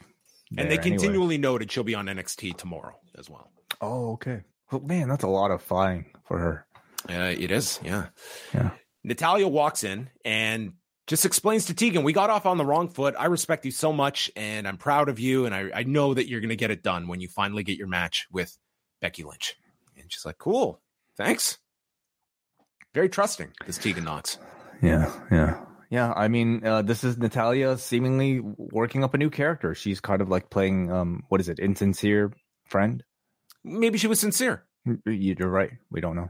And 0.55 0.69
they 0.69 0.77
continually 0.77 1.35
anyway. 1.35 1.37
noted 1.37 1.71
she'll 1.71 1.83
be 1.83 1.95
on 1.95 2.05
NXT 2.05 2.57
tomorrow 2.57 2.95
as 3.17 3.27
well. 3.29 3.49
Oh, 3.81 4.11
okay. 4.13 4.41
Well, 4.71 4.81
man, 4.81 5.09
that's 5.09 5.23
a 5.23 5.27
lot 5.27 5.49
of 5.49 5.63
flying 5.63 6.05
for 6.25 6.37
her. 6.37 6.65
Yeah, 7.09 7.25
uh, 7.25 7.29
it 7.29 7.51
is. 7.51 7.79
Yeah. 7.83 8.07
Yeah. 8.53 8.69
Natalya 9.03 9.47
walks 9.47 9.83
in 9.83 10.09
and 10.23 10.73
just 11.07 11.25
explains 11.25 11.65
to 11.65 11.73
Tegan, 11.73 12.03
we 12.03 12.13
got 12.13 12.29
off 12.29 12.45
on 12.45 12.57
the 12.57 12.65
wrong 12.65 12.87
foot. 12.87 13.15
I 13.17 13.25
respect 13.25 13.65
you 13.65 13.71
so 13.71 13.91
much 13.91 14.31
and 14.35 14.67
I'm 14.67 14.77
proud 14.77 15.09
of 15.09 15.19
you. 15.19 15.45
And 15.45 15.53
I, 15.53 15.69
I 15.73 15.83
know 15.83 16.13
that 16.13 16.29
you're 16.29 16.39
going 16.39 16.49
to 16.49 16.55
get 16.55 16.71
it 16.71 16.83
done 16.83 17.07
when 17.07 17.19
you 17.19 17.27
finally 17.27 17.63
get 17.63 17.77
your 17.77 17.87
match 17.87 18.27
with 18.31 18.55
Becky 19.01 19.23
Lynch. 19.23 19.55
And 19.97 20.11
she's 20.11 20.25
like, 20.25 20.37
cool. 20.37 20.79
Thanks 21.17 21.57
very 22.93 23.09
trusting. 23.09 23.51
This 23.65 23.77
Tegan 23.77 24.03
Nox. 24.03 24.37
Yeah, 24.81 25.11
yeah, 25.31 25.63
yeah. 25.89 26.13
I 26.15 26.27
mean, 26.27 26.65
uh, 26.65 26.81
this 26.81 27.03
is 27.03 27.17
Natalya 27.17 27.77
seemingly 27.77 28.39
working 28.41 29.03
up 29.03 29.13
a 29.13 29.17
new 29.17 29.29
character. 29.29 29.73
She's 29.75 29.99
kind 29.99 30.21
of 30.21 30.29
like 30.29 30.49
playing, 30.49 30.91
um, 30.91 31.23
what 31.29 31.41
is 31.41 31.49
it, 31.49 31.59
insincere 31.59 32.33
friend? 32.65 33.03
Maybe 33.63 33.97
she 33.97 34.07
was 34.07 34.19
sincere. 34.19 34.65
You're 35.05 35.49
right. 35.49 35.71
We 35.89 36.01
don't 36.01 36.15
know. 36.15 36.29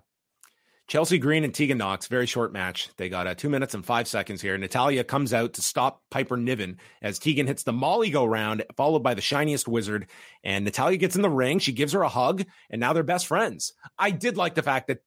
Chelsea 0.86 1.18
Green 1.18 1.46
and 1.46 1.56
Tegan 1.56 1.78
Nox, 1.78 2.08
very 2.08 2.26
short 2.26 2.52
match. 2.52 2.90
They 2.98 3.08
got 3.08 3.26
uh, 3.26 3.36
two 3.36 3.50
minutes 3.50 3.74
and 3.74 3.86
five 3.86 4.08
seconds 4.08 4.42
here. 4.42 4.58
Natalya 4.58 5.06
comes 5.06 5.34
out 5.34 5.54
to 5.54 5.62
stop 5.62 6.04
Piper 6.12 6.36
Niven 6.36 6.78
as 7.02 7.18
Tegan 7.18 7.48
hits 7.48 7.64
the 7.64 7.72
Molly 7.72 8.10
go 8.10 8.26
round, 8.26 8.66
followed 8.76 9.02
by 9.02 9.14
the 9.14 9.22
shiniest 9.22 9.68
wizard. 9.68 10.08
And 10.44 10.66
Natalya 10.66 10.98
gets 10.98 11.16
in 11.16 11.22
the 11.22 11.30
ring. 11.30 11.60
She 11.60 11.72
gives 11.72 11.94
her 11.94 12.04
a 12.04 12.10
hug, 12.10 12.44
and 12.70 12.82
now 12.82 12.92
they're 12.92 13.02
best 13.02 13.28
friends. 13.28 13.74
I 13.98 14.12
did 14.12 14.36
like 14.36 14.56
the 14.56 14.62
fact 14.62 14.88
that 14.88 15.00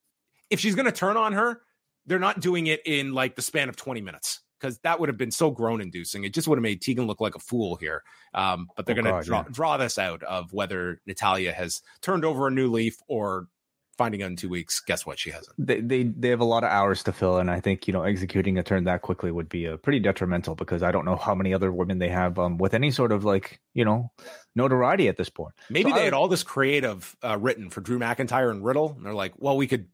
if 0.50 0.60
she's 0.60 0.74
going 0.74 0.86
to 0.86 0.92
turn 0.92 1.16
on 1.16 1.32
her, 1.32 1.60
they're 2.06 2.18
not 2.18 2.40
doing 2.40 2.66
it 2.66 2.80
in 2.86 3.12
like 3.12 3.34
the 3.36 3.42
span 3.42 3.68
of 3.68 3.76
20 3.76 4.00
minutes 4.00 4.40
because 4.60 4.78
that 4.78 4.98
would 5.00 5.08
have 5.08 5.18
been 5.18 5.30
so 5.30 5.50
groan 5.50 5.80
inducing. 5.80 6.24
It 6.24 6.32
just 6.32 6.48
would 6.48 6.56
have 6.56 6.62
made 6.62 6.80
Tegan 6.80 7.06
look 7.06 7.20
like 7.20 7.34
a 7.34 7.40
fool 7.40 7.76
here. 7.76 8.02
Um, 8.32 8.68
but 8.76 8.86
they're 8.86 8.98
oh, 8.98 9.02
going 9.02 9.22
to 9.22 9.26
draw, 9.26 9.38
yeah. 9.40 9.48
draw 9.50 9.76
this 9.76 9.98
out 9.98 10.22
of 10.22 10.52
whether 10.52 11.00
Natalya 11.06 11.52
has 11.52 11.82
turned 12.00 12.24
over 12.24 12.46
a 12.46 12.50
new 12.50 12.70
leaf 12.70 12.96
or 13.08 13.48
finding 13.96 14.22
out 14.22 14.30
in 14.30 14.36
two 14.36 14.48
weeks. 14.48 14.80
Guess 14.80 15.06
what? 15.06 15.18
She 15.18 15.30
hasn't. 15.30 15.54
They, 15.58 15.80
they 15.80 16.02
they 16.04 16.28
have 16.28 16.40
a 16.40 16.44
lot 16.44 16.64
of 16.64 16.70
hours 16.70 17.02
to 17.04 17.12
fill, 17.12 17.38
and 17.38 17.50
I 17.50 17.60
think 17.60 17.86
you 17.86 17.92
know 17.92 18.02
executing 18.02 18.58
a 18.58 18.62
turn 18.62 18.84
that 18.84 19.02
quickly 19.02 19.30
would 19.30 19.48
be 19.48 19.66
a 19.66 19.74
uh, 19.74 19.76
pretty 19.76 20.00
detrimental 20.00 20.54
because 20.54 20.82
I 20.82 20.92
don't 20.92 21.04
know 21.04 21.16
how 21.16 21.34
many 21.34 21.54
other 21.54 21.72
women 21.72 21.98
they 21.98 22.08
have 22.08 22.38
um, 22.38 22.58
with 22.58 22.74
any 22.74 22.90
sort 22.90 23.12
of 23.12 23.24
like 23.24 23.60
you 23.74 23.84
know 23.84 24.10
notoriety 24.54 25.08
at 25.08 25.16
this 25.16 25.28
point. 25.28 25.54
Maybe 25.70 25.90
so 25.90 25.96
they 25.96 26.02
I, 26.02 26.04
had 26.04 26.14
all 26.14 26.28
this 26.28 26.42
creative 26.42 27.16
uh, 27.24 27.38
written 27.38 27.70
for 27.70 27.80
Drew 27.80 27.98
McIntyre 27.98 28.50
and 28.50 28.64
Riddle, 28.64 28.94
and 28.96 29.04
they're 29.04 29.14
like, 29.14 29.32
well, 29.38 29.56
we 29.56 29.66
could 29.66 29.88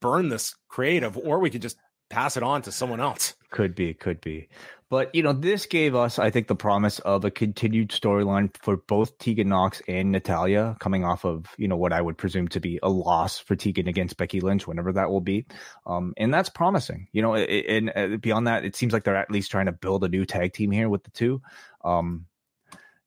burn 0.00 0.28
this 0.28 0.54
creative, 0.68 1.16
or 1.16 1.38
we 1.38 1.50
could 1.50 1.62
just 1.62 1.78
pass 2.10 2.36
it 2.36 2.42
on 2.42 2.62
to 2.62 2.72
someone 2.72 3.00
else. 3.00 3.34
Could 3.50 3.74
be, 3.74 3.94
could 3.94 4.20
be. 4.20 4.48
But 4.90 5.14
you 5.14 5.22
know, 5.22 5.34
this 5.34 5.66
gave 5.66 5.94
us, 5.94 6.18
I 6.18 6.30
think, 6.30 6.48
the 6.48 6.56
promise 6.56 6.98
of 7.00 7.24
a 7.24 7.30
continued 7.30 7.90
storyline 7.90 8.54
for 8.62 8.78
both 8.78 9.18
Tegan 9.18 9.48
Nox 9.48 9.82
and 9.86 10.10
Natalya, 10.10 10.76
coming 10.80 11.04
off 11.04 11.26
of 11.26 11.44
you 11.58 11.68
know 11.68 11.76
what 11.76 11.92
I 11.92 12.00
would 12.00 12.16
presume 12.16 12.48
to 12.48 12.60
be 12.60 12.78
a 12.82 12.88
loss 12.88 13.38
for 13.38 13.54
Tegan 13.54 13.86
against 13.86 14.16
Becky 14.16 14.40
Lynch, 14.40 14.66
whenever 14.66 14.92
that 14.92 15.10
will 15.10 15.20
be, 15.20 15.44
um, 15.86 16.14
and 16.16 16.32
that's 16.32 16.48
promising. 16.48 17.08
You 17.12 17.20
know, 17.20 17.34
and, 17.34 17.92
uh, 17.94 18.16
beyond 18.16 18.46
that, 18.46 18.64
it 18.64 18.76
seems 18.76 18.94
like 18.94 19.04
they're 19.04 19.16
at 19.16 19.30
least 19.30 19.50
trying 19.50 19.66
to 19.66 19.72
build 19.72 20.04
a 20.04 20.08
new 20.08 20.24
tag 20.24 20.54
team 20.54 20.70
here 20.70 20.88
with 20.88 21.04
the 21.04 21.10
two. 21.10 21.42
Um, 21.84 22.24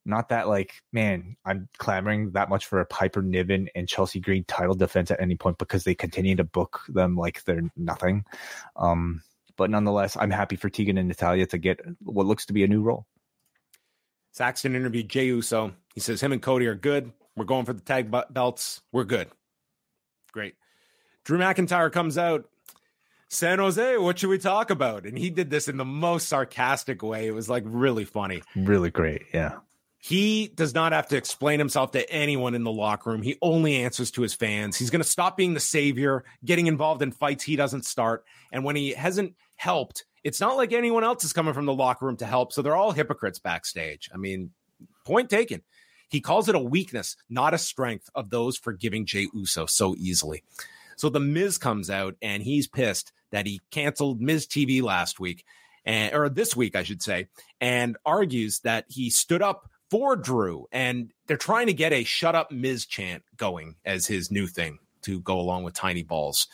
not 0.06 0.30
that 0.30 0.48
like, 0.48 0.74
man, 0.92 1.36
I'm 1.46 1.70
clamoring 1.78 2.32
that 2.32 2.50
much 2.50 2.66
for 2.66 2.80
a 2.80 2.86
Piper 2.86 3.22
Niven 3.22 3.70
and 3.76 3.88
Chelsea 3.88 4.20
Green 4.20 4.44
title 4.44 4.76
defense 4.76 5.12
at 5.12 5.22
any 5.22 5.36
point 5.36 5.58
because 5.58 5.84
they 5.84 5.96
continue 5.96 6.36
to 6.36 6.44
book 6.44 6.82
them 6.90 7.16
like 7.16 7.44
they're 7.44 7.70
nothing. 7.76 8.26
Um, 8.76 9.22
but 9.58 9.70
nonetheless, 9.70 10.18
I'm 10.18 10.32
happy 10.32 10.56
for 10.56 10.70
Tegan 10.70 10.98
and 10.98 11.08
Natalya 11.08 11.46
to 11.48 11.58
get 11.58 11.80
what 12.00 12.26
looks 12.26 12.48
to 12.48 12.54
be 12.54 12.64
a 12.64 12.68
new 12.68 12.82
role. 12.82 13.06
Saxton 14.32 14.76
interviewed 14.76 15.10
Jey 15.10 15.26
Uso. 15.26 15.74
He 15.94 16.00
says 16.00 16.22
him 16.22 16.32
and 16.32 16.42
Cody 16.42 16.66
are 16.68 16.76
good. 16.76 17.12
We're 17.36 17.46
going 17.46 17.66
for 17.66 17.74
the 17.74 17.82
tag 17.82 18.12
belts. 18.30 18.82
We're 18.92 19.04
good. 19.04 19.28
Great. 20.32 20.56
Drew 21.26 21.38
McIntyre 21.38 21.92
comes 21.92 22.18
out. 22.18 22.46
San 23.30 23.60
Jose, 23.60 23.98
what 23.98 24.20
should 24.20 24.30
we 24.30 24.38
talk 24.38 24.72
about? 24.72 25.06
And 25.06 25.18
he 25.18 25.30
did 25.30 25.50
this 25.50 25.70
in 25.70 25.78
the 25.78 25.86
most 25.86 26.28
sarcastic 26.28 27.02
way. 27.02 27.28
It 27.28 27.34
was 27.34 27.50
like 27.50 27.64
really 27.66 28.04
funny. 28.04 28.42
Really 28.56 28.90
great. 28.90 29.24
Yeah. 29.34 29.60
He 30.04 30.48
does 30.48 30.74
not 30.74 30.94
have 30.94 31.10
to 31.10 31.16
explain 31.16 31.60
himself 31.60 31.92
to 31.92 32.10
anyone 32.12 32.56
in 32.56 32.64
the 32.64 32.72
locker 32.72 33.12
room. 33.12 33.22
He 33.22 33.38
only 33.40 33.84
answers 33.84 34.10
to 34.12 34.24
his 34.24 34.34
fans. 34.34 34.76
He's 34.76 34.90
going 34.90 35.04
to 35.04 35.08
stop 35.08 35.38
being 35.38 35.54
the 35.54 35.60
savior, 35.60 36.24
getting 36.44 36.66
involved 36.66 37.04
in 37.04 37.12
fights 37.12 37.44
he 37.44 37.56
doesn't 37.56 37.86
start. 37.86 38.26
And 38.52 38.64
when 38.64 38.76
he 38.76 38.94
hasn't 38.94 39.36
helped, 39.58 40.06
it's 40.24 40.42
not 40.42 40.58
like 40.58 40.74
anyone 40.74 41.04
else 41.04 41.24
is 41.24 41.34
coming 41.34 41.54
from 41.54 41.68
the 41.68 41.74
locker 41.74 42.08
room 42.08 42.18
to 42.18 42.26
help. 42.26 42.52
So 42.52 42.64
they're 42.64 42.76
all 42.76 42.92
hypocrites 42.92 43.38
backstage. 43.38 44.10
I 44.12 44.18
mean, 44.18 44.50
point 45.06 45.30
taken. 45.30 45.62
He 46.10 46.20
calls 46.20 46.50
it 46.50 46.56
a 46.56 46.60
weakness, 46.60 47.16
not 47.30 47.54
a 47.54 47.60
strength 47.60 48.10
of 48.16 48.32
those 48.32 48.58
forgiving 48.58 49.06
Jey 49.06 49.28
Uso 49.34 49.68
so 49.68 49.96
easily. 50.00 50.44
So 50.96 51.10
the 51.10 51.20
Miz 51.20 51.60
comes 51.60 51.92
out 51.92 52.16
and 52.24 52.42
he's 52.42 52.68
pissed 52.68 53.14
that 53.30 53.46
he 53.46 53.62
canceled 53.70 54.20
Miz 54.20 54.48
TV 54.48 54.82
last 54.82 55.20
week, 55.20 55.46
and, 55.86 56.14
or 56.14 56.28
this 56.28 56.56
week, 56.56 56.76
I 56.76 56.84
should 56.84 57.02
say, 57.02 57.28
and 57.60 57.98
argues 58.06 58.60
that 58.60 58.86
he 58.90 59.10
stood 59.10 59.42
up 59.42 59.70
for 59.92 60.16
Drew, 60.16 60.68
and 60.72 61.12
they're 61.28 61.38
trying 61.38 61.68
to 61.68 61.74
get 61.74 61.92
a 61.92 62.06
"Shut 62.06 62.34
Up, 62.34 62.50
Miz" 62.50 62.86
chant 62.86 63.24
going 63.36 63.76
as 63.86 64.08
his 64.08 64.32
new 64.32 64.48
thing 64.48 64.80
to 65.02 65.20
go 65.20 65.38
along 65.40 65.64
with 65.64 65.74
Tiny 65.74 66.02
Balls. 66.02 66.48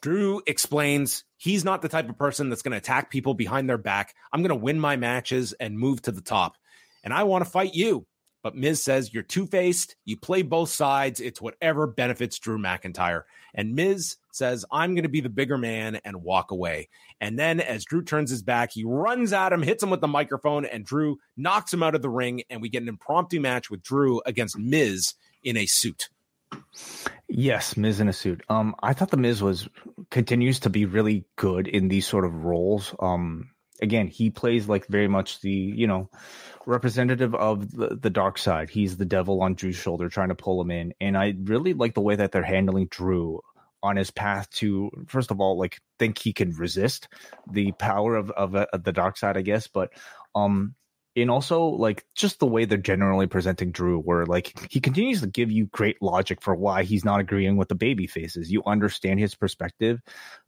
Drew 0.00 0.42
explains 0.46 1.24
he's 1.36 1.64
not 1.64 1.82
the 1.82 1.88
type 1.88 2.08
of 2.08 2.18
person 2.18 2.48
that's 2.50 2.62
going 2.62 2.72
to 2.72 2.78
attack 2.78 3.10
people 3.10 3.34
behind 3.34 3.68
their 3.68 3.78
back. 3.78 4.14
I'm 4.32 4.42
going 4.42 4.50
to 4.50 4.56
win 4.56 4.78
my 4.78 4.96
matches 4.96 5.54
and 5.54 5.78
move 5.78 6.02
to 6.02 6.12
the 6.12 6.20
top, 6.20 6.56
and 7.04 7.14
I 7.14 7.22
want 7.22 7.44
to 7.44 7.50
fight 7.50 7.74
you. 7.74 8.06
But 8.48 8.56
Miz 8.56 8.82
says 8.82 9.12
you're 9.12 9.22
two 9.22 9.46
faced. 9.46 9.94
You 10.06 10.16
play 10.16 10.40
both 10.40 10.70
sides. 10.70 11.20
It's 11.20 11.38
whatever 11.38 11.86
benefits 11.86 12.38
Drew 12.38 12.56
McIntyre. 12.56 13.24
And 13.52 13.74
Miz 13.74 14.16
says, 14.32 14.64
I'm 14.72 14.94
going 14.94 15.02
to 15.02 15.10
be 15.10 15.20
the 15.20 15.28
bigger 15.28 15.58
man 15.58 16.00
and 16.02 16.22
walk 16.22 16.50
away. 16.50 16.88
And 17.20 17.38
then 17.38 17.60
as 17.60 17.84
Drew 17.84 18.02
turns 18.02 18.30
his 18.30 18.42
back, 18.42 18.70
he 18.72 18.84
runs 18.84 19.34
at 19.34 19.52
him, 19.52 19.62
hits 19.62 19.82
him 19.82 19.90
with 19.90 20.00
the 20.00 20.08
microphone, 20.08 20.64
and 20.64 20.82
Drew 20.82 21.18
knocks 21.36 21.74
him 21.74 21.82
out 21.82 21.94
of 21.94 22.00
the 22.00 22.08
ring. 22.08 22.42
And 22.48 22.62
we 22.62 22.70
get 22.70 22.80
an 22.80 22.88
impromptu 22.88 23.38
match 23.38 23.68
with 23.68 23.82
Drew 23.82 24.22
against 24.24 24.56
Miz 24.56 25.12
in 25.42 25.58
a 25.58 25.66
suit. 25.66 26.08
Yes, 27.28 27.76
Miz 27.76 28.00
in 28.00 28.08
a 28.08 28.14
suit. 28.14 28.42
Um, 28.48 28.74
I 28.82 28.94
thought 28.94 29.10
the 29.10 29.18
Miz 29.18 29.42
was 29.42 29.68
continues 30.10 30.60
to 30.60 30.70
be 30.70 30.86
really 30.86 31.26
good 31.36 31.68
in 31.68 31.88
these 31.88 32.06
sort 32.06 32.24
of 32.24 32.46
roles. 32.46 32.94
Um, 32.98 33.50
again, 33.80 34.08
he 34.08 34.30
plays 34.30 34.68
like 34.68 34.86
very 34.86 35.08
much 35.08 35.40
the 35.40 35.50
you 35.50 35.86
know 35.86 36.10
representative 36.66 37.34
of 37.34 37.70
the, 37.70 37.96
the 37.96 38.10
dark 38.10 38.38
side. 38.38 38.70
He's 38.70 38.96
the 38.96 39.04
devil 39.04 39.42
on 39.42 39.54
Drew's 39.54 39.76
shoulder, 39.76 40.08
trying 40.08 40.28
to 40.28 40.34
pull 40.34 40.60
him 40.60 40.70
in. 40.70 40.92
And 41.00 41.16
I 41.16 41.34
really 41.42 41.72
like 41.74 41.94
the 41.94 42.00
way 42.00 42.16
that 42.16 42.32
they're 42.32 42.42
handling 42.42 42.88
Drew 42.88 43.40
on 43.82 43.96
his 43.96 44.10
path 44.10 44.50
to 44.50 44.90
first 45.06 45.30
of 45.30 45.40
all 45.40 45.56
like 45.56 45.78
think 45.98 46.18
he 46.18 46.32
can 46.32 46.50
resist 46.52 47.08
the 47.50 47.72
power 47.72 48.16
of, 48.16 48.30
of, 48.32 48.54
uh, 48.54 48.66
of 48.72 48.82
the 48.82 48.92
dark 48.92 49.16
side 49.16 49.36
i 49.36 49.40
guess 49.40 49.68
but 49.68 49.90
um 50.34 50.74
and 51.20 51.30
also 51.30 51.64
like 51.64 52.04
just 52.14 52.38
the 52.40 52.46
way 52.46 52.64
they're 52.64 52.78
generally 52.78 53.26
presenting 53.26 53.70
Drew, 53.70 54.00
where 54.00 54.26
like 54.26 54.52
he 54.70 54.80
continues 54.80 55.20
to 55.20 55.26
give 55.26 55.50
you 55.50 55.66
great 55.66 56.00
logic 56.02 56.40
for 56.40 56.54
why 56.54 56.84
he's 56.84 57.04
not 57.04 57.20
agreeing 57.20 57.56
with 57.56 57.68
the 57.68 57.74
baby 57.74 58.06
faces. 58.06 58.50
You 58.50 58.62
understand 58.66 59.20
his 59.20 59.34
perspective, 59.34 60.00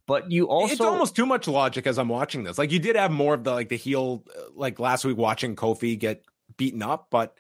but 0.07 0.31
you 0.31 0.49
also 0.49 0.73
it's 0.73 0.81
almost 0.81 1.17
too 1.17 1.27
much 1.27 1.49
logic 1.49 1.87
as 1.87 1.99
I'm 1.99 2.09
watching 2.09 2.45
this. 2.45 2.59
Like 2.59 2.73
you 2.73 2.79
did 2.79 2.97
have 2.97 3.11
more 3.11 3.35
of 3.35 3.45
the 3.45 3.53
like 3.53 3.69
the 3.69 3.77
heel, 3.77 4.25
uh, 4.37 4.51
like 4.55 4.79
last 4.79 5.05
week 5.05 5.17
watching 5.17 5.57
Kofi 5.57 5.99
get 5.99 6.25
beaten 6.57 6.83
up, 6.83 7.09
but 7.11 7.35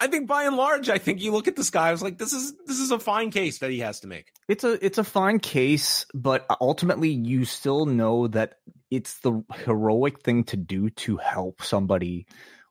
I 0.00 0.08
think 0.08 0.26
by 0.26 0.44
and 0.44 0.56
large, 0.56 0.88
I 0.88 0.98
think 0.98 1.20
you 1.20 1.32
look 1.32 1.48
at 1.48 1.56
this 1.56 1.70
guy. 1.70 1.88
I 1.88 1.92
was 1.92 2.02
like, 2.02 2.18
this 2.18 2.32
is 2.32 2.54
this 2.66 2.78
is 2.78 2.90
a 2.90 2.98
fine 2.98 3.30
case 3.30 3.58
that 3.58 3.70
he 3.70 3.80
has 3.80 4.00
to 4.00 4.06
make. 4.06 4.32
It's 4.48 4.64
a 4.64 4.84
it's 4.84 4.98
a 4.98 5.04
fine 5.04 5.38
case, 5.38 6.06
but 6.14 6.46
ultimately, 6.60 7.10
you 7.10 7.44
still 7.44 7.86
know 7.86 8.26
that 8.28 8.58
it's 8.90 9.18
the 9.20 9.42
heroic 9.64 10.20
thing 10.20 10.44
to 10.44 10.56
do 10.56 10.90
to 10.90 11.16
help 11.16 11.62
somebody 11.62 12.26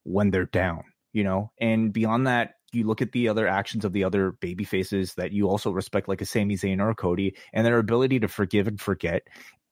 when 0.05 0.31
they're 0.31 0.45
down. 0.45 0.83
You 1.11 1.23
know, 1.23 1.51
and 1.59 1.93
beyond 1.93 2.27
that, 2.27 2.55
you 2.73 2.85
look 2.85 3.01
at 3.01 3.13
the 3.13 3.29
other 3.29 3.47
actions 3.47 3.85
of 3.85 3.93
the 3.93 4.03
other 4.03 4.31
baby 4.31 4.65
faces 4.65 5.13
that 5.15 5.31
you 5.31 5.47
also 5.47 5.71
respect, 5.71 6.09
like 6.09 6.21
a 6.21 6.25
Sami 6.25 6.55
Zayn 6.55 6.81
or 6.81 6.93
Cody, 6.93 7.35
and 7.53 7.65
their 7.65 7.79
ability 7.79 8.19
to 8.19 8.27
forgive 8.27 8.67
and 8.67 8.79
forget. 8.79 9.23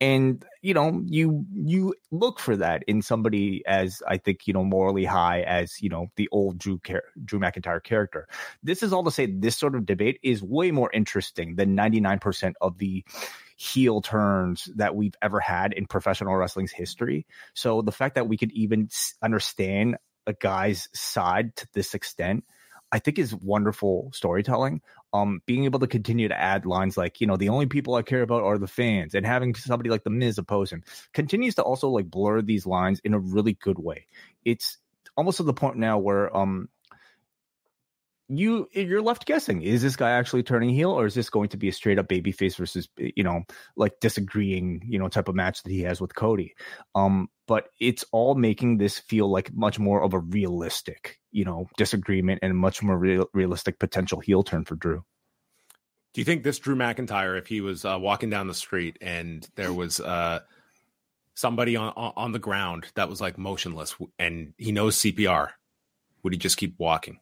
And 0.02 0.44
you 0.62 0.74
know, 0.74 1.02
you 1.06 1.46
you 1.54 1.94
look 2.12 2.40
for 2.40 2.58
that 2.58 2.84
in 2.88 3.02
somebody 3.02 3.64
as 3.68 4.02
I 4.08 4.18
think 4.18 4.48
you 4.48 4.54
know 4.54 4.64
morally 4.64 5.06
high 5.06 5.42
as 5.42 5.82
you 5.82 5.90
know 5.90 6.08
the 6.16 6.28
old 6.32 6.58
Drew 6.58 6.80
Drew 7.24 7.40
McIntyre 7.40 7.84
character. 7.84 8.28
This 8.64 8.84
is 8.84 8.92
all 8.92 9.04
to 9.04 9.12
say 9.12 9.28
this 9.28 9.58
sort 9.58 9.76
of 9.76 9.86
debate 9.86 10.20
is 10.24 10.42
way 10.42 10.72
more 10.72 10.90
interesting 10.94 11.56
than 11.56 11.76
ninety 11.76 12.02
nine 12.02 12.20
percent 12.20 12.56
of 12.60 12.78
the 12.80 13.06
heel 13.56 14.02
turns 14.02 14.68
that 14.76 14.96
we've 14.96 15.16
ever 15.22 15.40
had 15.40 15.74
in 15.74 15.86
professional 15.86 16.36
wrestling's 16.36 16.72
history. 16.72 17.26
So 17.54 17.82
the 17.82 17.92
fact 17.92 18.16
that 18.16 18.28
we 18.28 18.38
could 18.38 18.52
even 18.52 18.90
understand 19.22 19.98
a 20.28 20.34
guy's 20.34 20.90
side 20.94 21.56
to 21.58 21.68
this 21.74 21.94
extent 21.94 22.44
I 22.94 23.00
think 23.00 23.18
is 23.18 23.34
wonderful 23.34 24.12
storytelling. 24.14 24.82
Um, 25.14 25.42
being 25.48 25.66
able 25.66 25.80
to 25.80 25.88
continue 25.88 26.28
to 26.28 26.40
add 26.40 26.68
lines 26.68 26.96
like, 26.96 27.20
you 27.20 27.26
know, 27.26 27.38
the 27.38 27.50
only 27.50 27.66
people 27.66 27.96
I 27.96 28.04
care 28.04 28.22
about 28.22 28.44
are 28.44 28.60
the 28.60 28.68
fans, 28.68 29.16
and 29.16 29.26
having 29.26 29.56
somebody 29.56 29.90
like 29.90 30.04
the 30.04 30.12
Miz 30.12 30.38
oppose 30.38 30.72
him 30.72 30.84
continues 31.12 31.56
to 31.56 31.64
also 31.64 31.90
like 31.90 32.10
blur 32.10 32.44
these 32.44 32.68
lines 32.68 33.02
in 33.04 33.16
a 33.16 33.20
really 33.20 33.54
good 33.54 33.80
way. 33.80 34.06
It's 34.46 34.78
almost 35.18 35.38
to 35.38 35.44
the 35.44 35.54
point 35.54 35.78
now 35.78 35.98
where 35.98 36.36
um 36.38 36.70
you 38.38 38.68
you're 38.74 39.02
left 39.02 39.26
guessing 39.26 39.62
is 39.62 39.82
this 39.82 39.96
guy 39.96 40.12
actually 40.12 40.44
turning 40.44 40.70
heel 40.70 40.92
or 40.92 41.06
is 41.06 41.14
this 41.14 41.30
going 41.30 41.50
to 41.50 41.58
be 41.58 41.68
a 41.68 41.74
straight 41.74 42.00
up 42.00 42.08
baby 42.08 42.32
face 42.32 42.56
versus 42.56 42.88
you 42.98 43.24
know 43.24 43.44
like 43.76 44.00
disagreeing 44.00 44.82
you 44.88 45.00
know 45.00 45.08
type 45.08 45.28
of 45.28 45.36
match 45.36 45.64
that 45.64 45.72
he 45.72 45.82
has 45.82 46.00
with 46.00 46.16
Cody. 46.16 46.54
Um 46.96 47.30
but 47.46 47.68
it's 47.80 48.06
all 48.12 48.36
making 48.36 48.78
this 48.78 49.00
feel 49.00 49.30
like 49.30 49.54
much 49.54 49.78
more 49.80 50.02
of 50.04 50.14
a 50.14 50.20
realistic 50.20 51.20
you 51.32 51.46
know 51.46 51.68
disagreement 51.78 52.40
and 52.42 52.58
much 52.58 52.82
more 52.82 52.98
real, 52.98 53.28
realistic 53.34 53.80
potential 53.80 54.20
heel 54.20 54.44
turn 54.44 54.66
for 54.66 54.76
Drew. 54.76 55.04
Do 56.14 56.22
you 56.22 56.26
think 56.26 56.44
this 56.44 56.60
Drew 56.60 56.76
McIntyre 56.76 57.38
if 57.38 57.48
he 57.48 57.62
was 57.62 57.84
uh, 57.84 57.98
walking 58.00 58.30
down 58.30 58.48
the 58.48 58.54
street 58.54 58.98
and 59.02 59.48
there 59.56 59.74
was 59.74 60.00
uh 60.00 60.40
somebody 61.34 61.76
on 61.76 61.92
on 61.96 62.32
the 62.32 62.40
ground 62.40 62.86
that 62.96 63.10
was 63.10 63.20
like 63.20 63.38
motionless 63.38 63.96
and 64.20 64.54
he 64.58 64.72
knows 64.72 64.98
CPR 64.98 65.50
would 66.22 66.32
he 66.32 66.40
just 66.40 66.58
keep 66.58 66.76
walking 66.78 67.20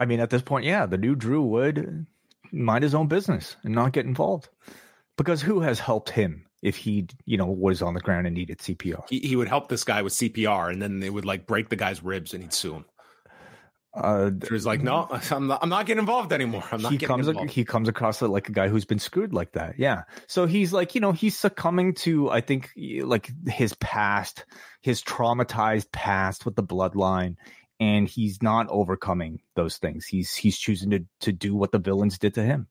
I 0.00 0.06
mean, 0.06 0.20
at 0.20 0.30
this 0.30 0.42
point, 0.42 0.64
yeah, 0.64 0.86
the 0.86 0.98
new 0.98 1.14
Drew 1.14 1.42
would 1.42 2.06
mind 2.52 2.84
his 2.84 2.94
own 2.94 3.08
business 3.08 3.56
and 3.62 3.74
not 3.74 3.92
get 3.92 4.06
involved. 4.06 4.48
Because 5.16 5.42
who 5.42 5.60
has 5.60 5.78
helped 5.78 6.10
him 6.10 6.46
if 6.62 6.76
he, 6.76 7.06
you 7.24 7.36
know, 7.36 7.46
was 7.46 7.82
on 7.82 7.94
the 7.94 8.00
ground 8.00 8.26
and 8.26 8.34
needed 8.34 8.58
CPR? 8.58 9.08
He, 9.08 9.20
he 9.20 9.36
would 9.36 9.48
help 9.48 9.68
this 9.68 9.84
guy 9.84 10.02
with 10.02 10.12
CPR, 10.12 10.72
and 10.72 10.82
then 10.82 10.98
they 10.98 11.10
would 11.10 11.24
like 11.24 11.46
break 11.46 11.68
the 11.68 11.76
guy's 11.76 12.02
ribs, 12.02 12.34
and 12.34 12.42
he'd 12.42 12.52
sue 12.52 12.74
him. 12.74 12.84
Uh, 13.94 14.30
Drew's 14.30 14.66
like, 14.66 14.82
no, 14.82 15.06
I'm 15.30 15.46
not, 15.46 15.62
I'm 15.62 15.68
not 15.68 15.86
getting 15.86 16.00
involved 16.00 16.32
anymore. 16.32 16.64
I'm 16.72 16.82
not 16.82 16.90
he 16.90 16.98
comes, 16.98 17.28
involved. 17.28 17.50
He 17.50 17.64
comes 17.64 17.88
across 17.88 18.20
like 18.20 18.48
a 18.48 18.52
guy 18.52 18.66
who's 18.66 18.84
been 18.84 18.98
screwed 18.98 19.32
like 19.32 19.52
that. 19.52 19.78
Yeah. 19.78 20.02
So 20.26 20.46
he's 20.46 20.72
like, 20.72 20.96
you 20.96 21.00
know, 21.00 21.12
he's 21.12 21.38
succumbing 21.38 21.94
to, 21.94 22.28
I 22.28 22.40
think, 22.40 22.70
like 22.76 23.30
his 23.46 23.74
past, 23.74 24.46
his 24.80 25.00
traumatized 25.00 25.92
past 25.92 26.44
with 26.44 26.56
the 26.56 26.64
bloodline 26.64 27.36
and 27.80 28.08
he's 28.08 28.42
not 28.42 28.68
overcoming 28.68 29.40
those 29.56 29.78
things. 29.78 30.06
He's 30.06 30.34
he's 30.34 30.58
choosing 30.58 30.90
to 30.90 31.04
to 31.20 31.32
do 31.32 31.54
what 31.54 31.72
the 31.72 31.78
villains 31.78 32.18
did 32.18 32.34
to 32.34 32.42
him. 32.42 32.68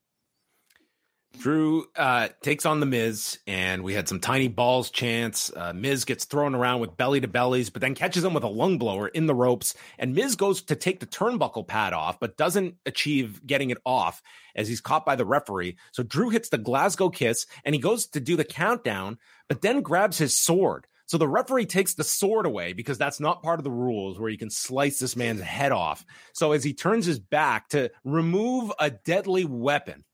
Drew 1.40 1.88
uh, 1.96 2.30
takes 2.42 2.66
on 2.66 2.80
the 2.80 2.86
Miz, 2.86 3.40
and 3.48 3.84
we 3.84 3.94
had 3.94 4.08
some 4.08 4.20
tiny 4.20 4.48
balls 4.48 4.92
chance. 4.92 5.52
Uh, 5.54 5.74
Miz 5.74 6.06
gets 6.06 6.26
thrown 6.26 6.54
around 6.54 6.80
with 6.80 6.96
belly 6.96 7.22
to 7.22 7.28
bellies, 7.28 7.70
but 7.70 7.82
then 7.82 7.96
catches 7.96 8.24
him 8.24 8.34
with 8.34 8.44
a 8.44 8.48
lung 8.48 8.78
blower 8.78 9.08
in 9.08 9.26
the 9.26 9.34
ropes. 9.34 9.74
And 9.98 10.14
Miz 10.14 10.36
goes 10.36 10.62
to 10.64 10.76
take 10.76 11.00
the 11.00 11.08
turnbuckle 11.08 11.68
pad 11.68 11.94
off, 11.94 12.20
but 12.20 12.38
doesn't 12.38 12.76
achieve 12.86 13.46
getting 13.46 13.72
it 13.72 13.80
off 13.86 14.22
as 14.56 14.68
he's 14.68 14.82
caught 14.82 15.06
by 15.06 15.16
the 15.16 15.26
referee. 15.26 15.78
So 15.92 16.04
Drew 16.04 16.30
hits 16.30 16.50
the 16.50 16.58
Glasgow 16.60 17.10
kiss, 17.10 17.48
and 17.66 17.74
he 17.74 17.82
goes 17.82 18.06
to 18.08 18.20
do 18.20 18.36
the 18.36 18.46
countdown, 18.46 19.18
but 19.50 19.62
then 19.62 19.82
grabs 19.82 20.20
his 20.20 20.38
sword. 20.38 20.86
So 21.06 21.18
the 21.18 21.28
referee 21.28 21.66
takes 21.66 21.94
the 21.94 22.04
sword 22.04 22.46
away 22.46 22.74
because 22.74 22.98
that's 22.98 23.20
not 23.20 23.44
part 23.44 23.60
of 23.60 23.64
the 23.64 23.72
rules 23.72 24.20
where 24.20 24.30
you 24.30 24.38
can 24.38 24.50
slice 24.50 25.00
this 25.00 25.16
man's 25.16 25.42
head 25.42 25.72
off. 25.72 26.06
So 26.34 26.54
as 26.54 26.64
he 26.64 26.74
turns 26.74 27.06
his 27.06 27.20
back 27.20 27.70
to 27.70 27.92
remove 28.04 28.72
a 28.80 28.90
deadly 28.90 29.46
weapon, 29.46 30.06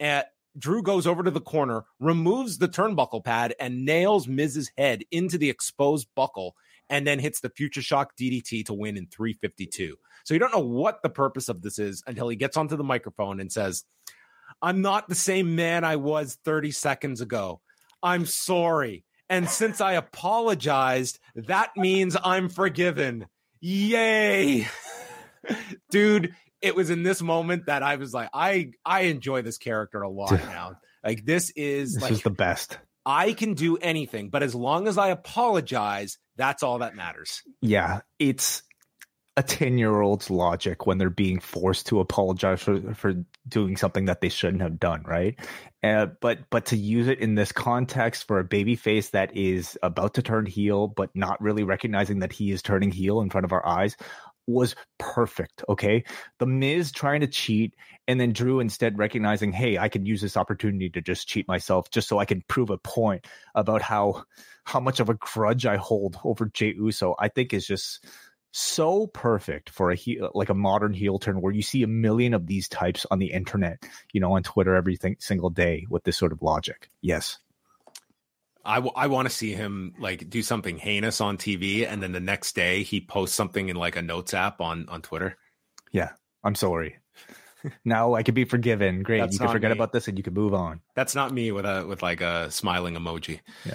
at 0.00 0.24
eh, 0.24 0.28
Drew 0.58 0.82
goes 0.82 1.06
over 1.06 1.22
to 1.22 1.30
the 1.30 1.40
corner, 1.40 1.84
removes 2.00 2.58
the 2.58 2.68
turnbuckle 2.68 3.24
pad, 3.24 3.54
and 3.60 3.84
nails 3.84 4.26
Miz's 4.26 4.72
head 4.76 5.04
into 5.10 5.38
the 5.38 5.50
exposed 5.50 6.08
buckle, 6.16 6.56
and 6.90 7.06
then 7.06 7.18
hits 7.18 7.40
the 7.40 7.50
future 7.50 7.82
shock 7.82 8.16
DDT 8.16 8.66
to 8.66 8.74
win 8.74 8.96
in 8.96 9.06
352. 9.06 9.96
So 10.24 10.34
you 10.34 10.40
don't 10.40 10.52
know 10.52 10.58
what 10.58 11.02
the 11.02 11.10
purpose 11.10 11.48
of 11.48 11.62
this 11.62 11.78
is 11.78 12.02
until 12.06 12.28
he 12.28 12.36
gets 12.36 12.56
onto 12.56 12.76
the 12.76 12.84
microphone 12.84 13.40
and 13.40 13.52
says, 13.52 13.84
I'm 14.60 14.80
not 14.80 15.08
the 15.08 15.14
same 15.14 15.54
man 15.54 15.84
I 15.84 15.96
was 15.96 16.38
30 16.44 16.72
seconds 16.72 17.20
ago. 17.20 17.60
I'm 18.02 18.26
sorry. 18.26 19.04
And 19.30 19.48
since 19.48 19.80
I 19.80 19.92
apologized, 19.92 21.18
that 21.34 21.76
means 21.76 22.16
I'm 22.22 22.48
forgiven. 22.48 23.26
Yay. 23.60 24.68
Dude, 25.90 26.34
it 26.60 26.74
was 26.74 26.90
in 26.90 27.02
this 27.02 27.22
moment 27.22 27.66
that 27.66 27.82
I 27.82 27.96
was 27.96 28.12
like, 28.12 28.30
I 28.32 28.70
I 28.84 29.02
enjoy 29.02 29.42
this 29.42 29.58
character 29.58 30.02
a 30.02 30.08
lot 30.08 30.32
now. 30.46 30.78
Like 31.04 31.24
this 31.24 31.50
is 31.56 31.94
this 31.94 32.02
like, 32.02 32.12
is 32.12 32.22
the 32.22 32.30
best. 32.30 32.78
I 33.06 33.32
can 33.32 33.54
do 33.54 33.78
anything, 33.78 34.28
but 34.28 34.42
as 34.42 34.54
long 34.54 34.86
as 34.86 34.98
I 34.98 35.08
apologize, 35.08 36.18
that's 36.36 36.62
all 36.62 36.80
that 36.80 36.94
matters. 36.94 37.42
Yeah, 37.62 38.00
it's 38.18 38.62
a 39.38 39.42
10 39.42 39.78
year 39.78 40.00
old's 40.00 40.30
logic 40.30 40.84
when 40.84 40.98
they're 40.98 41.08
being 41.08 41.38
forced 41.38 41.86
to 41.86 42.00
apologize 42.00 42.60
for, 42.60 42.92
for 42.92 43.14
doing 43.46 43.76
something 43.76 44.06
that 44.06 44.20
they 44.20 44.28
shouldn't 44.28 44.62
have 44.62 44.80
done 44.80 45.02
right? 45.06 45.38
Uh, 45.84 46.06
but 46.20 46.40
but 46.50 46.66
to 46.66 46.76
use 46.76 47.06
it 47.06 47.20
in 47.20 47.36
this 47.36 47.52
context 47.52 48.26
for 48.26 48.40
a 48.40 48.44
baby 48.44 48.74
face 48.74 49.10
that 49.10 49.34
is 49.36 49.78
about 49.84 50.14
to 50.14 50.22
turn 50.22 50.44
heel 50.44 50.88
but 50.88 51.14
not 51.14 51.40
really 51.40 51.62
recognizing 51.62 52.18
that 52.18 52.32
he 52.32 52.50
is 52.50 52.62
turning 52.62 52.90
heel 52.90 53.20
in 53.20 53.30
front 53.30 53.44
of 53.44 53.52
our 53.52 53.64
eyes 53.64 53.96
was 54.48 54.74
perfect 54.98 55.62
okay? 55.68 56.02
The 56.40 56.46
miz 56.46 56.90
trying 56.90 57.20
to 57.20 57.28
cheat 57.28 57.76
and 58.08 58.20
then 58.20 58.32
drew 58.32 58.58
instead 58.58 58.98
recognizing 58.98 59.52
hey 59.52 59.78
i 59.78 59.88
can 59.88 60.04
use 60.04 60.20
this 60.20 60.36
opportunity 60.36 60.90
to 60.90 61.00
just 61.00 61.28
cheat 61.28 61.46
myself 61.46 61.90
just 61.90 62.08
so 62.08 62.18
i 62.18 62.24
can 62.24 62.42
prove 62.48 62.70
a 62.70 62.78
point 62.78 63.26
about 63.54 63.82
how 63.82 64.24
how 64.64 64.80
much 64.80 64.98
of 64.98 65.08
a 65.08 65.14
grudge 65.14 65.66
i 65.66 65.76
hold 65.76 66.18
over 66.24 66.46
jey 66.46 66.74
uso 66.74 67.14
i 67.20 67.28
think 67.28 67.52
is 67.52 67.66
just 67.66 68.04
so 68.50 69.06
perfect 69.06 69.70
for 69.70 69.90
a 69.90 69.94
heel, 69.94 70.30
like 70.34 70.48
a 70.48 70.54
modern 70.54 70.92
heel 70.92 71.18
turn 71.18 71.40
where 71.40 71.52
you 71.52 71.62
see 71.62 71.82
a 71.82 71.88
million 71.88 72.34
of 72.34 72.46
these 72.46 72.68
types 72.68 73.06
on 73.10 73.18
the 73.18 73.32
internet, 73.32 73.84
you 74.12 74.20
know, 74.20 74.32
on 74.32 74.42
Twitter 74.42 74.74
every 74.74 74.98
single 75.18 75.50
day 75.50 75.86
with 75.88 76.04
this 76.04 76.16
sort 76.16 76.32
of 76.32 76.42
logic. 76.42 76.90
Yes. 77.00 77.38
I, 78.64 78.76
w- 78.76 78.92
I 78.94 79.06
want 79.06 79.28
to 79.28 79.34
see 79.34 79.52
him 79.52 79.94
like 79.98 80.28
do 80.28 80.42
something 80.42 80.76
heinous 80.76 81.20
on 81.20 81.38
TV 81.38 81.86
and 81.86 82.02
then 82.02 82.12
the 82.12 82.20
next 82.20 82.54
day 82.54 82.82
he 82.82 83.00
posts 83.00 83.36
something 83.36 83.68
in 83.68 83.76
like 83.76 83.96
a 83.96 84.02
notes 84.02 84.34
app 84.34 84.60
on 84.60 84.88
on 84.88 85.02
Twitter. 85.02 85.36
Yeah. 85.92 86.10
I'm 86.44 86.54
sorry. 86.54 86.98
now 87.84 88.14
I 88.14 88.22
can 88.22 88.34
be 88.34 88.44
forgiven. 88.44 89.02
Great. 89.02 89.20
That's 89.20 89.34
you 89.34 89.40
can 89.40 89.48
forget 89.48 89.70
me. 89.70 89.76
about 89.76 89.92
this 89.92 90.08
and 90.08 90.18
you 90.18 90.24
can 90.24 90.34
move 90.34 90.54
on. 90.54 90.80
That's 90.94 91.14
not 91.14 91.32
me 91.32 91.52
with 91.52 91.64
a 91.64 91.86
with 91.86 92.02
like 92.02 92.20
a 92.20 92.50
smiling 92.50 92.94
emoji. 92.94 93.40
Yeah. 93.64 93.74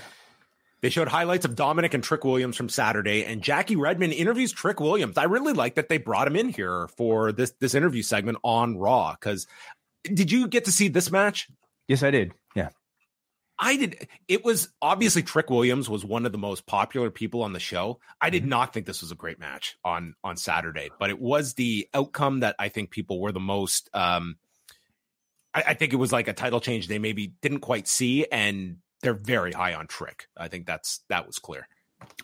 They 0.83 0.89
showed 0.89 1.07
highlights 1.07 1.45
of 1.45 1.55
Dominik 1.55 1.93
and 1.93 2.03
Trick 2.03 2.25
Williams 2.25 2.57
from 2.57 2.67
Saturday, 2.67 3.23
and 3.23 3.41
Jackie 3.41 3.77
Redmond 3.77 4.11
interviews 4.11 4.51
Trick 4.51 4.81
Williams. 4.81 5.17
I 5.17 5.23
really 5.23 5.53
like 5.53 5.75
that 5.75 5.87
they 5.87 5.97
brought 5.97 6.27
him 6.27 6.35
in 6.35 6.49
here 6.49 6.89
for 6.97 7.31
this 7.31 7.53
this 7.61 7.73
interview 7.73 8.03
segment 8.03 8.37
on 8.43 8.77
Raw. 8.77 9.13
Because 9.13 9.47
did 10.03 10.29
you 10.29 10.49
get 10.49 10.65
to 10.65 10.73
see 10.73 10.89
this 10.89 11.09
match? 11.09 11.47
Yes, 11.87 12.03
I 12.03 12.11
did. 12.11 12.33
Yeah. 12.53 12.67
I 13.57 13.77
did. 13.77 14.09
It 14.27 14.43
was 14.43 14.73
obviously 14.81 15.23
Trick 15.23 15.49
Williams 15.49 15.89
was 15.89 16.03
one 16.03 16.25
of 16.25 16.33
the 16.33 16.37
most 16.37 16.65
popular 16.65 17.09
people 17.09 17.43
on 17.43 17.53
the 17.53 17.61
show. 17.61 18.01
I 18.19 18.29
did 18.29 18.41
mm-hmm. 18.41 18.49
not 18.49 18.73
think 18.73 18.85
this 18.85 18.99
was 18.99 19.11
a 19.11 19.15
great 19.15 19.39
match 19.39 19.77
on 19.85 20.15
on 20.21 20.35
Saturday, 20.35 20.89
but 20.99 21.09
it 21.09 21.17
was 21.17 21.53
the 21.53 21.87
outcome 21.93 22.41
that 22.41 22.57
I 22.59 22.67
think 22.67 22.91
people 22.91 23.21
were 23.21 23.31
the 23.31 23.39
most. 23.39 23.89
Um, 23.93 24.35
I, 25.53 25.63
I 25.67 25.73
think 25.75 25.93
it 25.93 25.97
was 25.97 26.11
like 26.11 26.27
a 26.27 26.33
title 26.33 26.59
change 26.59 26.89
they 26.89 26.99
maybe 26.99 27.27
didn't 27.41 27.61
quite 27.61 27.87
see, 27.87 28.25
and 28.29 28.79
they're 29.03 29.13
very 29.13 29.51
high 29.51 29.75
on 29.75 29.87
Trick. 29.87 30.27
I 30.35 30.47
think 30.47 30.65
that's 30.65 31.01
that 31.09 31.27
was 31.27 31.37
clear. 31.37 31.67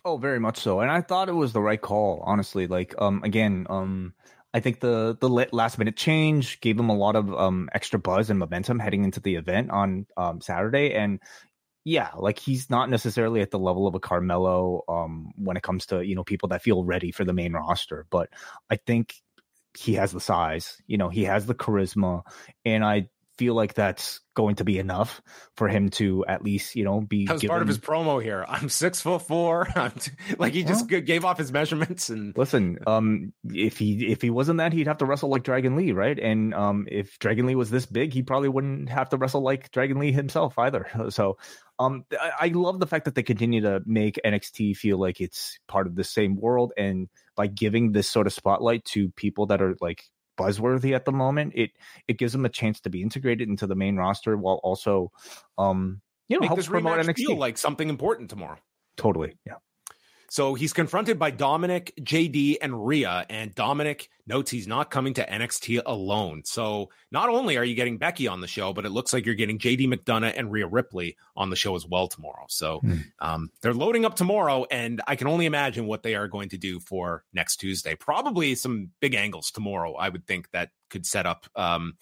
Oh, 0.03 0.17
very 0.17 0.39
much 0.39 0.57
so. 0.57 0.79
And 0.79 0.91
I 0.91 1.01
thought 1.01 1.29
it 1.29 1.33
was 1.33 1.53
the 1.53 1.61
right 1.61 1.79
call, 1.79 2.23
honestly. 2.25 2.67
Like, 2.67 2.95
um, 2.97 3.23
again, 3.23 3.67
um, 3.69 4.13
I 4.53 4.59
think 4.59 4.79
the 4.79 5.15
the 5.19 5.29
last 5.29 5.77
minute 5.77 5.95
change 5.95 6.59
gave 6.61 6.79
him 6.79 6.89
a 6.89 6.95
lot 6.95 7.15
of 7.15 7.31
um 7.33 7.69
extra 7.73 7.99
buzz 7.99 8.29
and 8.29 8.39
momentum 8.39 8.79
heading 8.79 9.03
into 9.03 9.19
the 9.19 9.35
event 9.35 9.69
on 9.69 10.07
um 10.17 10.41
Saturday. 10.41 10.95
And 10.95 11.19
yeah, 11.85 12.09
like 12.17 12.39
he's 12.39 12.69
not 12.69 12.89
necessarily 12.89 13.41
at 13.41 13.51
the 13.51 13.59
level 13.59 13.87
of 13.87 13.95
a 13.95 13.99
Carmelo 13.99 14.83
um 14.87 15.31
when 15.35 15.55
it 15.57 15.63
comes 15.63 15.85
to 15.87 16.01
you 16.05 16.15
know 16.15 16.23
people 16.23 16.49
that 16.49 16.63
feel 16.63 16.83
ready 16.83 17.11
for 17.11 17.25
the 17.25 17.33
main 17.33 17.53
roster, 17.53 18.07
but 18.09 18.29
I 18.71 18.77
think 18.77 19.13
he 19.77 19.93
has 19.93 20.11
the 20.11 20.19
size, 20.19 20.81
you 20.87 20.97
know, 20.97 21.09
he 21.09 21.25
has 21.25 21.45
the 21.45 21.53
charisma, 21.53 22.23
and 22.65 22.83
I 22.83 23.09
feel 23.39 23.53
like 23.53 23.73
that's 23.73 24.19
going 24.35 24.55
to 24.55 24.65
be 24.65 24.79
enough 24.79 25.21
for 25.55 25.69
him 25.69 25.89
to 25.89 26.25
at 26.27 26.43
least 26.43 26.75
you 26.75 26.83
know 26.83 26.99
be 26.99 27.25
that 27.25 27.33
was 27.33 27.41
given... 27.41 27.53
part 27.53 27.61
of 27.61 27.69
his 27.69 27.79
promo 27.79 28.21
here. 28.21 28.45
I'm 28.45 28.67
six 28.67 28.99
foot 28.99 29.21
four. 29.21 29.65
I'm 29.77 29.91
t- 29.91 30.11
like 30.37 30.53
he 30.53 30.65
just 30.65 30.91
well, 30.91 30.99
gave 30.99 31.23
off 31.23 31.37
his 31.37 31.49
measurements 31.49 32.09
and 32.09 32.37
listen 32.37 32.79
um 32.85 33.31
if 33.45 33.77
he 33.77 34.11
if 34.11 34.21
he 34.21 34.29
wasn't 34.29 34.57
that 34.57 34.73
he'd 34.73 34.87
have 34.87 34.97
to 34.97 35.05
wrestle 35.05 35.29
like 35.29 35.43
dragon 35.43 35.77
lee 35.77 35.93
right? 35.93 36.19
And 36.19 36.53
um 36.53 36.85
if 36.91 37.17
dragon 37.19 37.45
lee 37.45 37.55
was 37.55 37.69
this 37.69 37.85
big 37.85 38.11
he 38.11 38.21
probably 38.21 38.49
wouldn't 38.49 38.89
have 38.89 39.07
to 39.09 39.17
wrestle 39.17 39.41
like 39.41 39.71
dragon 39.71 39.99
lee 39.99 40.11
himself 40.11 40.59
either. 40.59 40.87
So 41.11 41.37
um 41.79 42.03
I, 42.11 42.31
I 42.41 42.47
love 42.49 42.81
the 42.81 42.87
fact 42.87 43.05
that 43.05 43.15
they 43.15 43.23
continue 43.23 43.61
to 43.61 43.81
make 43.85 44.19
nxt 44.25 44.75
feel 44.75 44.99
like 44.99 45.21
it's 45.21 45.57
part 45.67 45.87
of 45.87 45.95
the 45.95 46.03
same 46.03 46.35
world 46.35 46.73
and 46.77 47.07
by 47.37 47.47
giving 47.47 47.93
this 47.93 48.09
sort 48.09 48.27
of 48.27 48.33
spotlight 48.33 48.83
to 48.85 49.09
people 49.11 49.45
that 49.45 49.61
are 49.61 49.77
like 49.79 50.03
buzzworthy 50.39 50.95
at 50.95 51.05
the 51.05 51.11
moment. 51.11 51.53
It 51.55 51.71
it 52.07 52.17
gives 52.17 52.31
them 52.33 52.45
a 52.45 52.49
chance 52.49 52.79
to 52.81 52.89
be 52.89 53.01
integrated 53.01 53.49
into 53.49 53.67
the 53.67 53.75
main 53.75 53.97
roster 53.97 54.37
while 54.37 54.59
also, 54.63 55.11
um, 55.57 56.01
you 56.27 56.37
know, 56.37 56.41
Make 56.41 56.49
helps 56.49 56.67
promote 56.67 56.99
NXT. 56.99 57.15
Feel 57.15 57.37
like 57.37 57.57
something 57.57 57.89
important 57.89 58.29
tomorrow. 58.29 58.57
Totally, 58.97 59.37
yeah. 59.45 59.55
So 60.29 60.53
he's 60.53 60.73
confronted 60.73 61.17
by 61.17 61.31
Dominik, 61.31 61.91
JD, 62.01 62.57
and 62.61 62.85
Rhea, 62.85 63.25
and 63.29 63.53
Dominik 63.55 64.07
notes 64.27 64.51
he's 64.51 64.67
not 64.67 64.91
coming 64.91 65.15
to 65.15 65.25
NXT 65.25 65.81
alone. 65.85 66.43
So 66.45 66.89
not 67.11 67.29
only 67.29 67.57
are 67.57 67.63
you 67.63 67.75
getting 67.75 67.97
Becky 67.97 68.27
on 68.27 68.41
the 68.41 68.47
show, 68.47 68.71
but 68.71 68.85
it 68.85 68.91
looks 68.91 69.11
like 69.11 69.25
you're 69.25 69.35
getting 69.35 69.57
JD 69.57 69.91
McDonagh 69.91 70.33
and 70.37 70.51
Rhea 70.51 70.67
Ripley 70.67 71.17
on 71.35 71.49
the 71.49 71.55
show 71.55 71.75
as 71.75 71.85
well 71.85 72.07
tomorrow. 72.07 72.45
So 72.47 72.79
mm. 72.81 73.03
um, 73.19 73.49
they're 73.61 73.73
loading 73.73 74.05
up 74.05 74.15
tomorrow, 74.15 74.65
and 74.69 75.01
I 75.07 75.15
can 75.15 75.27
only 75.27 75.45
imagine 75.45 75.87
what 75.87 76.03
they 76.03 76.15
are 76.15 76.27
going 76.27 76.49
to 76.49 76.57
do 76.57 76.79
for 76.79 77.23
next 77.33 77.57
Tuesday. 77.57 77.95
Probably 77.95 78.55
some 78.55 78.91
big 78.99 79.15
angles 79.15 79.51
tomorrow. 79.51 79.95
I 79.95 80.09
would 80.09 80.27
think 80.27 80.49
that 80.51 80.69
could 80.89 81.05
set 81.05 81.25
up. 81.25 81.47
Um, 81.55 81.95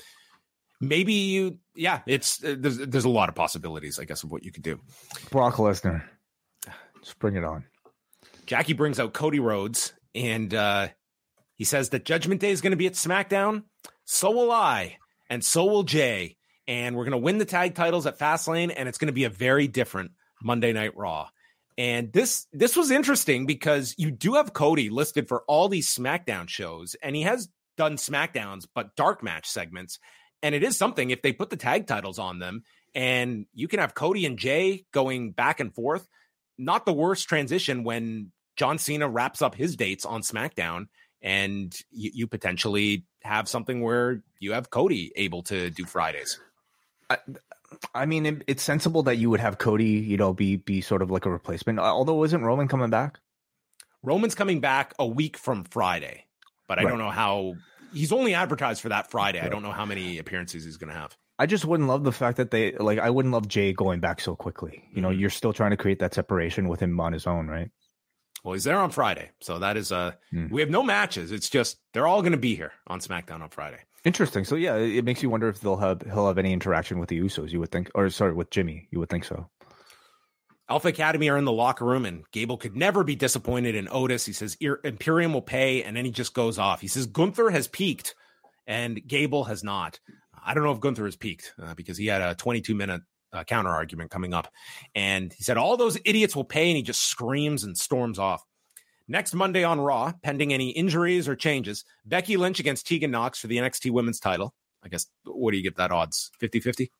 maybe 0.82 1.14
you, 1.14 1.60
yeah, 1.76 2.02
it's 2.06 2.44
uh, 2.44 2.56
there's 2.58 2.78
there's 2.78 3.06
a 3.06 3.10
lot 3.10 3.30
of 3.30 3.36
possibilities, 3.36 4.00
I 4.00 4.06
guess, 4.06 4.24
of 4.24 4.32
what 4.32 4.44
you 4.44 4.52
could 4.52 4.64
do. 4.64 4.80
Brock 5.32 5.56
Lesnar, 5.56 6.04
just 7.02 7.20
bring 7.20 7.36
it 7.36 7.44
on. 7.44 7.64
Jackie 8.48 8.74
brings 8.74 9.00
out 9.00 9.14
Cody 9.14 9.40
Rhodes 9.40 9.94
and 10.16 10.54
uh, 10.54 10.88
he 11.56 11.64
says 11.64 11.90
that 11.90 12.06
Judgment 12.06 12.42
Day 12.42 12.52
is 12.52 12.62
going 12.62 12.72
to 12.72 12.78
be 12.78 12.88
at 12.88 12.94
SmackDown. 12.94 13.64
So 14.06 14.32
will 14.32 14.52
I, 14.52 14.98
and 15.30 15.44
so 15.44 15.66
will 15.66 15.84
Jey. 15.84 16.38
And 16.68 16.96
we're 16.96 17.06
going 17.06 17.12
to 17.12 17.18
win 17.18 17.38
the 17.38 17.46
tag 17.46 17.76
titles 17.76 18.06
at 18.06 18.20
Fastlane, 18.20 18.74
and 18.76 18.90
it's 18.90 18.98
going 18.98 19.08
to 19.08 19.14
be 19.14 19.24
a 19.24 19.30
very 19.30 19.68
different 19.68 20.12
Monday 20.44 20.74
Night 20.74 20.98
Raw. 20.98 21.30
And 21.78 22.12
this 22.12 22.48
this 22.52 22.76
was 22.76 22.92
interesting 22.92 23.46
because 23.46 23.96
you 23.98 24.12
do 24.12 24.34
have 24.34 24.54
Cody 24.54 24.90
listed 24.90 25.28
for 25.28 25.44
all 25.48 25.70
these 25.70 25.94
SmackDown 25.94 26.50
shows, 26.50 26.96
and 27.02 27.16
he 27.16 27.22
has 27.22 27.50
done 27.78 27.96
SmackDowns, 27.96 28.68
but 28.74 28.96
dark 28.96 29.24
match 29.24 29.48
segments. 29.48 30.00
And 30.44 30.54
it 30.54 30.64
is 30.64 30.78
something 30.78 31.10
if 31.10 31.22
they 31.22 31.32
put 31.32 31.50
the 31.50 31.58
tag 31.58 31.88
titles 31.88 32.20
on 32.20 32.40
them, 32.40 32.64
and 32.94 33.46
you 33.54 33.68
can 33.68 33.80
have 33.80 33.94
Cody 33.94 34.26
and 34.26 34.38
Jey 34.38 34.86
going 34.92 35.32
back 35.32 35.60
and 35.60 35.74
forth. 35.74 36.08
Not 36.58 36.86
the 36.86 36.94
worst 36.94 37.30
transition 37.30 37.84
when 37.84 38.32
John 38.58 38.78
Cena 38.78 39.08
wraps 39.08 39.42
up 39.42 39.56
his 39.56 39.76
dates 39.76 40.06
on 40.06 40.22
SmackDown, 40.22 40.88
and 41.22 41.74
you, 41.92 42.12
you 42.14 42.28
potentially 42.28 43.06
have 43.24 43.48
something 43.48 43.82
where 43.82 44.24
you 44.40 44.54
have 44.54 44.70
Cody 44.70 45.12
able 45.16 45.44
to 45.44 45.70
do 45.70 45.86
Fridays. 45.86 46.40
I, 47.10 47.18
I 47.94 48.06
mean, 48.06 48.26
it, 48.26 48.44
it's 48.48 48.64
sensible 48.64 49.04
that 49.04 49.18
you 49.18 49.30
would 49.30 49.40
have 49.40 49.58
Cody, 49.58 49.86
you 49.86 50.18
know, 50.18 50.34
be 50.34 50.58
be 50.58 50.82
sort 50.82 51.02
of 51.02 51.12
like 51.12 51.26
a 51.26 51.32
replacement. 51.32 51.80
Although, 51.80 52.24
isn't 52.24 52.44
Roman 52.44 52.68
coming 52.68 52.90
back? 52.90 53.20
Roman's 54.04 54.36
coming 54.36 54.60
back 54.60 54.94
a 55.00 55.06
week 55.06 55.38
from 55.38 55.64
Friday, 55.66 56.26
but 56.68 56.80
I 56.80 56.84
right. 56.84 56.90
don't 56.90 57.00
know 57.00 57.12
how. 57.12 57.56
He's 57.94 58.12
only 58.12 58.34
advertised 58.34 58.82
for 58.82 58.90
that 58.90 59.12
Friday. 59.12 59.40
Right. 59.40 59.48
I 59.48 59.50
don't 59.50 59.64
know 59.64 59.72
how 59.72 59.86
many 59.86 60.18
appearances 60.18 60.66
he's 60.66 60.78
going 60.78 60.92
to 60.92 60.98
have. 60.98 61.16
I 61.40 61.46
just 61.46 61.66
wouldn't 61.66 61.88
love 61.88 62.04
the 62.04 62.12
fact 62.12 62.38
that 62.38 62.52
they 62.52 62.74
like. 62.74 63.00
I 63.00 63.10
wouldn't 63.10 63.34
love 63.34 63.48
Jey 63.48 63.74
going 63.74 64.00
back 64.00 64.20
so 64.20 64.36
quickly. 64.36 64.84
You 64.94 65.02
know, 65.02 65.10
mm-hmm. 65.10 65.20
you're 65.20 65.30
still 65.30 65.54
trying 65.54 65.72
to 65.72 65.78
create 65.78 66.00
that 66.00 66.14
separation 66.14 66.68
with 66.68 66.82
him 66.82 67.00
on 67.00 67.14
his 67.14 67.28
own, 67.28 67.48
right? 67.48 67.70
Well, 68.44 68.54
he's 68.54 68.64
there 68.64 68.80
on 68.80 68.92
Friday, 68.92 69.32
so 69.42 69.60
that 69.60 69.78
is 69.78 69.92
uh 69.92 70.14
mm. 70.34 70.50
we 70.52 70.62
have 70.62 70.70
no 70.70 70.84
matches. 70.84 71.32
It's 71.32 71.50
just 71.50 71.78
they're 71.94 72.08
all 72.08 72.22
going 72.22 72.32
to 72.32 72.38
be 72.38 72.56
here 72.56 72.72
on 72.88 73.00
SmackDown 73.00 73.42
on 73.42 73.50
Friday. 73.50 73.80
Interesting. 74.04 74.46
So 74.46 74.56
yeah, 74.56 74.76
it 74.76 75.04
makes 75.04 75.22
you 75.22 75.30
wonder 75.30 75.50
if 75.50 75.60
they'll 75.60 75.78
have 75.78 76.02
he'll 76.02 76.28
have 76.28 76.38
any 76.38 76.54
interaction 76.54 77.00
with 77.00 77.10
the 77.10 77.20
Usos. 77.20 77.52
You 77.52 77.60
would 77.60 77.72
think, 77.72 77.92
or 77.96 78.10
sorry, 78.10 78.34
with 78.34 78.50
Jimmy. 78.50 78.88
You 78.92 79.00
would 79.00 79.10
think 79.10 79.26
so. 79.26 79.50
Alpha 80.70 80.90
Academy 80.90 81.30
are 81.30 81.38
in 81.38 81.46
the 81.46 81.52
locker 81.52 81.86
room, 81.86 82.06
and 82.06 82.24
Gable 82.32 82.58
could 82.58 82.76
never 82.76 83.04
be 83.04 83.16
disappointed 83.16 83.76
in 83.76 83.88
Otis. 83.90 84.26
He 84.26 84.34
says 84.34 84.58
Imperium 84.84 85.34
will 85.34 85.42
pay, 85.42 85.84
and 85.84 85.96
then 85.96 86.04
he 86.04 86.12
just 86.12 86.34
goes 86.34 86.60
off. 86.60 86.82
He 86.82 86.88
says 86.88 87.06
Gunther 87.06 87.50
has 87.52 87.68
peaked, 87.68 88.16
and 88.66 89.06
Gable 89.08 89.46
has 89.46 89.64
not. 89.64 90.00
I 90.46 90.54
don't 90.54 90.64
know 90.64 90.72
if 90.72 90.82
Gunther 90.82 91.06
has 91.06 91.16
peaked 91.16 91.54
uh, 91.62 91.74
because 91.74 91.98
he 91.98 92.08
had 92.08 92.22
a 92.22 92.36
22 92.36 92.76
minute 92.76 93.02
uh, 93.34 93.44
counter 93.44 93.70
argument 93.70 94.12
coming 94.12 94.34
up. 94.34 94.52
And 94.96 95.34
he 95.34 95.44
said, 95.44 95.58
All 95.58 95.78
those 95.78 95.98
idiots 96.06 96.36
will 96.36 96.44
pay. 96.44 96.70
And 96.70 96.78
he 96.78 96.84
just 96.84 97.06
screams 97.06 97.64
and 97.64 97.78
storms 97.78 98.20
off. 98.20 98.44
Next 99.08 99.34
Monday 99.34 99.64
on 99.64 99.80
Raw, 99.80 100.12
pending 100.22 100.54
any 100.54 100.72
injuries 100.72 101.30
or 101.30 101.36
changes, 101.36 101.86
Becky 102.06 102.36
Lynch 102.36 102.60
against 102.60 102.88
Tegan 102.88 103.12
Nox 103.12 103.40
for 103.40 103.48
the 103.48 103.58
NXT 103.58 103.92
women's 103.92 104.20
title. 104.20 104.54
I 104.84 104.90
guess, 104.90 105.08
what 105.24 105.52
do 105.52 105.58
you 105.58 105.64
get 105.64 105.78
that 105.78 105.92
odds? 105.92 106.32
50 106.40 106.60
50? 106.60 106.92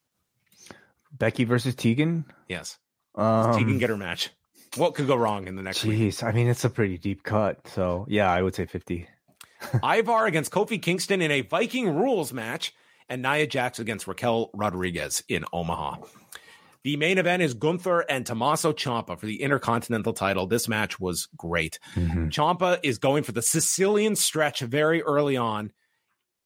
Becky 1.12 1.44
versus 1.44 1.76
Tegan? 1.76 2.26
Yes. 2.48 2.78
Um, 3.16 3.54
Tegan 3.58 3.78
get 3.78 3.90
her 3.90 3.98
match. 3.98 4.30
What 4.76 4.96
could 4.96 5.08
go 5.08 5.16
wrong 5.16 5.48
in 5.48 5.56
the 5.56 5.62
next 5.62 5.84
Jeez, 5.84 6.22
week? 6.22 6.24
I 6.24 6.32
mean, 6.32 6.48
it's 6.48 6.64
a 6.64 6.70
pretty 6.70 6.98
deep 6.98 7.24
cut. 7.24 7.68
So, 7.68 8.06
yeah, 8.10 8.32
I 8.32 8.42
would 8.42 8.56
say 8.56 8.66
50. 8.66 9.08
Ivar 9.84 10.28
against 10.28 10.52
Kofi 10.52 10.82
Kingston 10.82 11.22
in 11.22 11.32
a 11.32 11.42
Viking 11.42 11.90
rules 11.90 12.32
match 12.32 12.74
and 13.10 13.22
Nia 13.22 13.48
Jax 13.48 13.80
against 13.80 14.08
Raquel 14.08 14.50
Rodriguez 14.54 15.24
in 15.28 15.46
Omaha. 15.54 15.98
The 16.84 16.98
main 16.98 17.18
event 17.18 17.42
is 17.42 17.54
Gunther 17.54 18.06
and 18.10 18.26
Tommaso 18.26 18.72
Ciampa 18.72 19.20
for 19.20 19.26
the 19.26 19.42
Intercontinental 19.42 20.14
title. 20.14 20.48
This 20.48 20.68
match 20.68 21.00
was 21.00 21.28
great. 21.36 21.80
Mm-hmm. 21.96 22.30
Ciampa 22.30 22.80
is 22.84 22.98
going 22.98 23.24
for 23.24 23.34
the 23.34 23.42
Sicilian 23.42 24.16
stretch 24.16 24.62
very 24.62 25.02
early 25.04 25.36
on. 25.36 25.72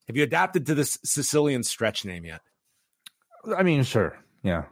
Have 0.07 0.17
you 0.17 0.23
adapted 0.23 0.65
to 0.65 0.75
this 0.75 0.97
Sicilian 1.03 1.63
stretch 1.63 2.05
name 2.05 2.25
yet? 2.25 2.41
I 3.55 3.63
mean, 3.63 3.83
sure. 3.83 4.17
Yeah 4.43 4.63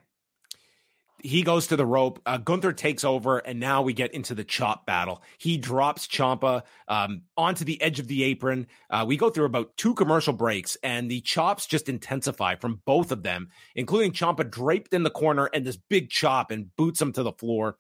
he 1.22 1.44
goes 1.44 1.68
to 1.68 1.76
the 1.76 1.86
rope. 1.86 2.22
Uh, 2.26 2.38
Gunther 2.38 2.74
takes 2.74 3.04
over, 3.04 3.40
and 3.40 3.60
now 3.60 3.82
we 3.82 3.94
get 3.94 4.14
into 4.14 4.36
the 4.36 4.44
chop 4.44 4.86
battle. 4.86 5.22
He 5.38 5.58
drops 5.58 6.08
Ciampa 6.08 6.64
um, 6.88 7.24
onto 7.38 7.66
the 7.66 7.82
edge 7.82 8.00
of 8.00 8.08
the 8.08 8.24
apron. 8.24 8.68
Uh, 8.90 9.06
we 9.08 9.18
go 9.18 9.30
through 9.30 9.46
about 9.46 9.76
two 9.78 9.94
commercial 9.94 10.34
breaks, 10.34 10.78
and 10.84 11.10
the 11.10 11.22
chops 11.22 11.66
just 11.66 11.90
intensify 11.90 12.56
from 12.56 12.82
both 12.86 13.12
of 13.12 13.24
them, 13.24 13.50
including 13.76 14.12
Ciampa 14.12 14.50
draped 14.50 14.94
in 14.94 15.04
the 15.04 15.10
corner 15.10 15.50
and 15.54 15.66
this 15.66 15.78
big 15.78 16.10
chop 16.10 16.52
and 16.52 16.76
boots 16.76 17.02
him 17.02 17.12
to 17.14 17.24
the 17.24 17.34
floor. 17.34 17.78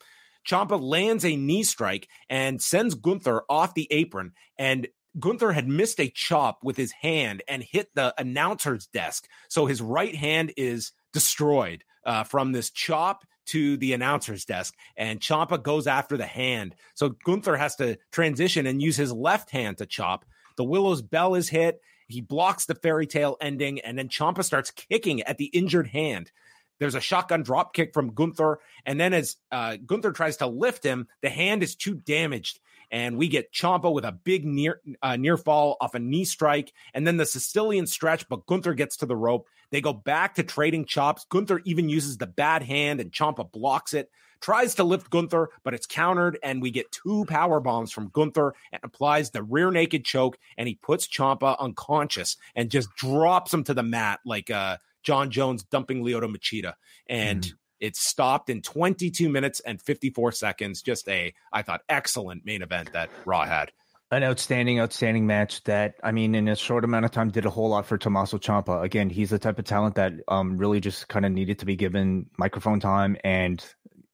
Ciampa 0.47 0.81
lands 0.81 1.25
a 1.25 1.35
knee 1.35 1.63
strike 1.63 2.07
and 2.29 2.61
sends 2.61 2.95
Gunther 2.95 3.43
off 3.49 3.73
the 3.73 3.87
apron, 3.91 4.31
and 4.57 4.87
Gunther 5.19 5.51
had 5.51 5.67
missed 5.67 5.99
a 5.99 6.11
chop 6.13 6.59
with 6.63 6.77
his 6.77 6.91
hand 6.91 7.43
and 7.47 7.63
hit 7.63 7.89
the 7.95 8.13
announcer's 8.17 8.87
desk. 8.87 9.27
So 9.49 9.65
his 9.65 9.81
right 9.81 10.15
hand 10.15 10.53
is 10.55 10.91
destroyed 11.13 11.83
uh, 12.09 12.23
from 12.23 12.51
this 12.51 12.71
chop 12.71 13.23
to 13.45 13.77
the 13.77 13.93
announcer's 13.93 14.43
desk, 14.43 14.73
and 14.97 15.19
Ciampa 15.19 15.61
goes 15.61 15.85
after 15.85 16.17
the 16.17 16.25
hand. 16.25 16.75
So 16.95 17.09
Gunther 17.23 17.55
has 17.55 17.75
to 17.75 17.97
transition 18.11 18.65
and 18.65 18.81
use 18.81 18.97
his 18.97 19.13
left 19.13 19.51
hand 19.51 19.77
to 19.77 19.85
chop. 19.85 20.25
The 20.57 20.63
Willow's 20.63 21.03
bell 21.03 21.35
is 21.35 21.49
hit. 21.49 21.81
He 22.07 22.21
blocks 22.21 22.65
the 22.65 22.73
fairy 22.73 23.05
tale 23.05 23.37
ending, 23.39 23.79
and 23.81 23.97
then 23.97 24.09
Ciampa 24.09 24.43
starts 24.43 24.71
kicking 24.71 25.21
at 25.21 25.37
the 25.37 25.45
injured 25.45 25.87
hand. 25.87 26.31
There's 26.79 26.95
a 26.95 27.01
shotgun 27.01 27.43
drop 27.43 27.75
kick 27.75 27.93
from 27.93 28.15
Gunther, 28.15 28.59
and 28.87 28.99
then 28.99 29.13
as 29.13 29.37
uh, 29.51 29.77
Gunther 29.85 30.11
tries 30.11 30.37
to 30.37 30.47
lift 30.47 30.83
him, 30.83 31.07
the 31.21 31.29
hand 31.29 31.61
is 31.61 31.75
too 31.75 31.93
damaged 31.93 32.59
and 32.91 33.17
we 33.17 33.27
get 33.27 33.53
Ciampa 33.53 33.91
with 33.91 34.05
a 34.05 34.11
big 34.11 34.45
near 34.45 34.81
uh, 35.01 35.15
near 35.15 35.37
fall 35.37 35.77
off 35.81 35.95
a 35.95 35.99
knee 35.99 36.25
strike, 36.25 36.73
and 36.93 37.05
then 37.05 37.17
the 37.17 37.25
Sicilian 37.25 37.87
stretch. 37.87 38.27
But 38.27 38.45
Gunther 38.45 38.73
gets 38.73 38.97
to 38.97 39.05
the 39.05 39.15
rope. 39.15 39.47
They 39.71 39.81
go 39.81 39.93
back 39.93 40.35
to 40.35 40.43
trading 40.43 40.85
chops. 40.85 41.25
Gunther 41.29 41.61
even 41.65 41.89
uses 41.89 42.17
the 42.17 42.27
bad 42.27 42.63
hand, 42.63 42.99
and 42.99 43.11
Ciampa 43.11 43.51
blocks 43.51 43.93
it. 43.93 44.09
Tries 44.41 44.75
to 44.75 44.85
lift 44.85 45.09
Gunther, 45.09 45.49
but 45.63 45.73
it's 45.73 45.85
countered, 45.85 46.39
and 46.41 46.61
we 46.61 46.71
get 46.71 46.91
two 46.91 47.25
power 47.25 47.59
bombs 47.59 47.91
from 47.91 48.09
Gunther 48.13 48.53
and 48.71 48.79
applies 48.83 49.31
the 49.31 49.43
rear 49.43 49.69
naked 49.69 50.05
choke, 50.05 50.37
and 50.57 50.67
he 50.67 50.75
puts 50.75 51.07
Ciampa 51.07 51.59
unconscious 51.59 52.37
and 52.55 52.71
just 52.71 52.89
drops 52.95 53.53
him 53.53 53.65
to 53.65 53.73
the 53.73 53.83
mat 53.83 54.21
like 54.25 54.49
uh, 54.49 54.77
Jon 55.03 55.29
Jones 55.29 55.63
dumping 55.63 56.03
Lyoto 56.03 56.33
Machida. 56.33 56.73
And 57.07 57.41
mm. 57.41 57.53
It 57.79 57.95
stopped 57.95 58.49
in 58.49 58.61
22 58.61 59.29
minutes 59.29 59.59
and 59.61 59.81
54 59.81 60.31
seconds. 60.33 60.81
Just 60.81 61.07
a, 61.07 61.33
I 61.51 61.61
thought, 61.61 61.81
excellent 61.89 62.45
main 62.45 62.61
event 62.61 62.93
that 62.93 63.09
Raw 63.25 63.45
had. 63.45 63.71
An 64.11 64.23
outstanding, 64.23 64.79
outstanding 64.79 65.27
match 65.27 65.63
that, 65.65 65.93
I 66.03 66.11
mean, 66.11 66.33
in 66.33 66.47
a 66.47 66.55
short 66.55 66.83
amount 66.83 67.05
of 67.05 67.11
time, 67.11 67.29
did 67.29 67.45
a 67.45 67.49
whole 67.51 67.69
lot 67.69 67.85
for 67.85 67.95
Tommaso 67.97 68.39
Ciampa. 68.39 68.81
Again, 68.83 69.09
he's 69.09 69.29
the 69.29 69.37
type 69.37 69.59
of 69.59 69.65
talent 69.65 69.95
that 69.95 70.13
um, 70.27 70.57
really 70.57 70.79
just 70.79 71.07
kind 71.07 71.25
of 71.27 71.31
needed 71.31 71.59
to 71.59 71.65
be 71.67 71.75
given 71.75 72.25
microphone 72.37 72.79
time 72.79 73.17
and 73.23 73.63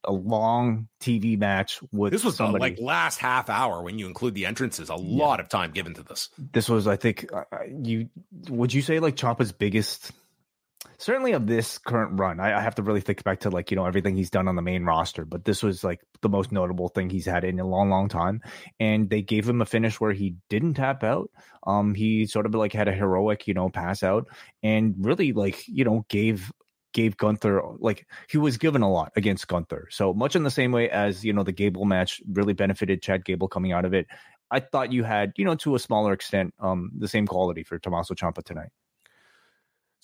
a 0.03 0.11
long 0.11 0.87
TV 0.99 1.37
match 1.37 1.79
with 1.91 2.11
This 2.11 2.23
was 2.23 2.33
the, 2.33 2.43
somebody. 2.43 2.61
like 2.61 2.79
last 2.79 3.19
half 3.19 3.49
hour 3.49 3.81
when 3.81 3.97
you 3.97 4.05
include 4.05 4.35
the 4.35 4.45
entrances. 4.45 4.89
A 4.89 4.95
lot 4.95 5.39
of 5.39 5.49
time 5.49 5.71
given 5.71 5.93
to 5.95 6.03
this. 6.03 6.29
this 6.51 6.69
was, 6.69 6.87
I 6.87 6.95
think, 6.97 7.27
uh, 7.33 7.43
you 7.81 8.09
would 8.49 8.73
you 8.73 8.81
say 8.81 8.99
like 8.99 9.15
Ciampa's 9.15 9.51
biggest, 9.51 10.11
certainly 10.97 11.33
of 11.33 11.47
this 11.47 11.77
current 11.77 12.19
run. 12.19 12.39
I, 12.39 12.57
I 12.57 12.61
have 12.61 12.75
to 12.75 12.83
really 12.83 13.01
think 13.01 13.23
back 13.23 13.41
to 13.41 13.49
like 13.49 13.71
you 13.71 13.77
know 13.77 13.85
everything 13.85 14.15
he's 14.15 14.29
done 14.29 14.47
on 14.47 14.55
the 14.55 14.61
main 14.61 14.83
roster, 14.85 15.25
but 15.25 15.45
this 15.45 15.63
was 15.63 15.83
like 15.83 16.01
the 16.21 16.29
most 16.29 16.51
notable 16.51 16.89
thing 16.89 17.09
he's 17.09 17.25
had 17.25 17.43
in 17.43 17.59
a 17.59 17.67
long, 17.67 17.89
long 17.89 18.09
time. 18.09 18.41
And 18.79 19.09
they 19.09 19.21
gave 19.21 19.47
him 19.47 19.61
a 19.61 19.65
finish 19.65 19.99
where 19.99 20.13
he 20.13 20.35
didn't 20.49 20.75
tap 20.75 21.03
out. 21.03 21.29
Um, 21.65 21.95
he 21.95 22.25
sort 22.27 22.45
of 22.45 22.55
like 22.55 22.73
had 22.73 22.87
a 22.87 22.93
heroic, 22.93 23.47
you 23.47 23.53
know, 23.53 23.69
pass 23.69 24.03
out, 24.03 24.27
and 24.63 24.95
really 24.99 25.33
like 25.33 25.67
you 25.67 25.83
know 25.83 26.05
gave 26.09 26.51
gave 26.93 27.17
Gunther 27.17 27.61
like 27.79 28.07
he 28.29 28.37
was 28.37 28.57
given 28.57 28.81
a 28.81 28.89
lot 28.89 29.11
against 29.15 29.47
Gunther. 29.47 29.89
So 29.91 30.13
much 30.13 30.35
in 30.35 30.43
the 30.43 30.51
same 30.51 30.71
way 30.71 30.89
as 30.89 31.25
you 31.25 31.33
know 31.33 31.43
the 31.43 31.51
Gable 31.51 31.85
match 31.85 32.21
really 32.31 32.53
benefited 32.53 33.01
Chad 33.01 33.25
Gable 33.25 33.47
coming 33.47 33.73
out 33.73 33.85
of 33.85 33.93
it. 33.93 34.07
I 34.49 34.61
thought 34.61 34.93
you 34.93 35.03
had 35.03 35.33
you 35.37 35.45
know 35.45 35.55
to 35.55 35.75
a 35.75 35.79
smaller 35.79 36.13
extent 36.13 36.53
um 36.59 36.91
the 36.97 37.07
same 37.07 37.27
quality 37.27 37.63
for 37.63 37.77
Tommaso 37.79 38.13
Ciampa 38.13 38.43
tonight. 38.43 38.69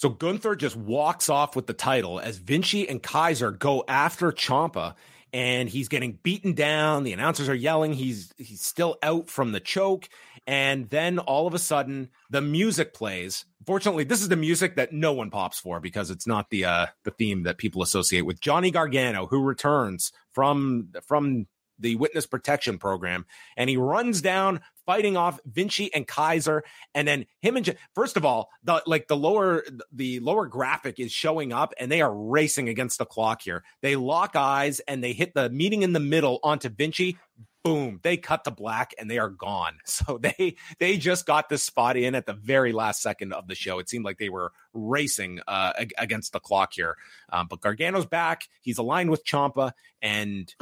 So 0.02 0.10
Gunther 0.10 0.56
just 0.56 0.76
walks 0.76 1.30
off 1.30 1.56
with 1.56 1.68
the 1.68 1.73
title 1.73 2.19
as 2.19 2.38
Vinci 2.38 2.90
and 2.90 3.03
Kaiser 3.03 3.52
go 3.52 3.84
after 3.88 4.32
Ciampa 4.32 4.95
and 5.32 5.69
he's 5.69 5.90
getting 5.90 6.18
beaten 6.23 6.53
down. 6.53 7.03
The 7.03 7.14
announcers 7.14 7.48
are 7.48 7.53
yelling. 7.53 7.94
He's 7.94 8.34
he's 8.40 8.64
still 8.64 8.98
out 9.03 9.30
from 9.30 9.52
the 9.52 9.60
choke. 9.60 10.10
And 10.48 10.90
then 10.90 11.19
all 11.19 11.45
of 11.45 11.53
a 11.53 11.60
sudden 11.60 12.10
the 12.32 12.41
music 12.41 12.95
plays. 12.95 13.45
Fortunately, 13.68 14.03
this 14.03 14.23
is 14.23 14.30
the 14.30 14.36
music 14.36 14.76
that 14.78 14.91
no 14.91 15.14
one 15.14 15.30
pops 15.30 15.60
for 15.60 15.80
because 15.80 16.10
it's 16.10 16.26
not 16.26 16.49
the 16.49 16.65
uh 16.65 16.88
the 17.03 17.11
theme 17.11 17.44
that 17.44 17.60
people 17.60 17.84
associate 17.84 18.26
with 18.26 18.41
Johnny 18.41 18.72
Gargano, 18.72 19.28
who 19.28 19.44
returns 19.44 20.11
from 20.32 20.90
from 21.06 21.45
the 21.82 21.95
witness 21.95 22.26
protection 22.26 22.78
program 22.78 23.26
and 23.58 23.70
he 23.70 23.78
runs 23.78 24.22
down 24.22 24.62
fighting 24.86 25.16
off 25.16 25.40
Vinci 25.45 25.94
and 25.94 26.08
Kaiser 26.08 26.64
and 26.94 27.08
then 27.08 27.26
him 27.41 27.58
and 27.58 27.76
first 27.94 28.18
of 28.18 28.26
all 28.26 28.49
the 28.64 28.82
like 28.86 29.08
the 29.08 29.18
lower 29.18 29.64
the 29.91 30.20
lower 30.20 30.48
graphic 30.48 30.99
is 30.99 31.12
showing 31.12 31.53
up 31.53 31.74
and 31.80 31.91
they 31.91 32.02
are 32.02 32.14
racing 32.14 32.70
against 32.70 32.98
the 32.98 33.06
clock 33.06 33.41
here. 33.41 33.64
They 33.82 33.95
lock 33.95 34.36
eyes 34.36 34.80
and 34.82 35.03
they 35.03 35.14
hit 35.14 35.34
the 35.34 35.49
meeting 35.49 35.84
in 35.84 35.94
the 35.94 35.99
middle 35.99 36.40
onto 36.44 36.70
Vinci. 36.70 37.18
Boom 37.64 37.99
they 38.02 38.18
cut 38.18 38.44
to 38.45 38.52
black 38.52 38.94
and 38.98 39.10
they 39.10 39.20
are 39.20 39.30
gone. 39.30 39.78
So 39.86 40.18
they 40.18 40.56
they 40.80 40.98
just 40.98 41.26
got 41.26 41.48
this 41.48 41.64
spot 41.64 41.95
in 41.95 42.16
at 42.16 42.26
the 42.26 42.34
very 42.34 42.74
last 42.74 43.02
second 43.02 43.34
of 43.34 43.48
the 43.48 43.56
show. 43.56 43.80
It 43.80 43.88
seemed 43.88 44.03
like 44.03 44.18
they 44.18 44.30
were 44.30 44.52
racing 44.74 45.41
uh 45.48 45.74
against 45.98 46.34
the 46.34 46.40
clock 46.40 46.74
here. 46.74 46.98
Um, 47.32 47.48
but 47.48 47.62
Gargano's 47.62 48.08
back. 48.08 48.48
He's 48.62 48.80
aligned 48.80 49.12
with 49.12 49.24
Ciampa 49.24 49.74
and 50.02 50.53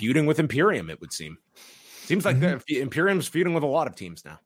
feuding 0.00 0.26
with 0.26 0.40
Imperium 0.40 0.90
it 0.90 1.00
would 1.00 1.12
seem 1.12 1.38
Seems 2.10 2.24
like 2.24 2.38
mm-hmm. 2.38 2.58
the 2.66 2.80
Imperium's 2.80 3.28
feuding 3.28 3.54
with 3.54 3.62
a 3.62 3.68
lot 3.68 3.86
of 3.86 3.94
teams 3.94 4.24
now. 4.24 4.40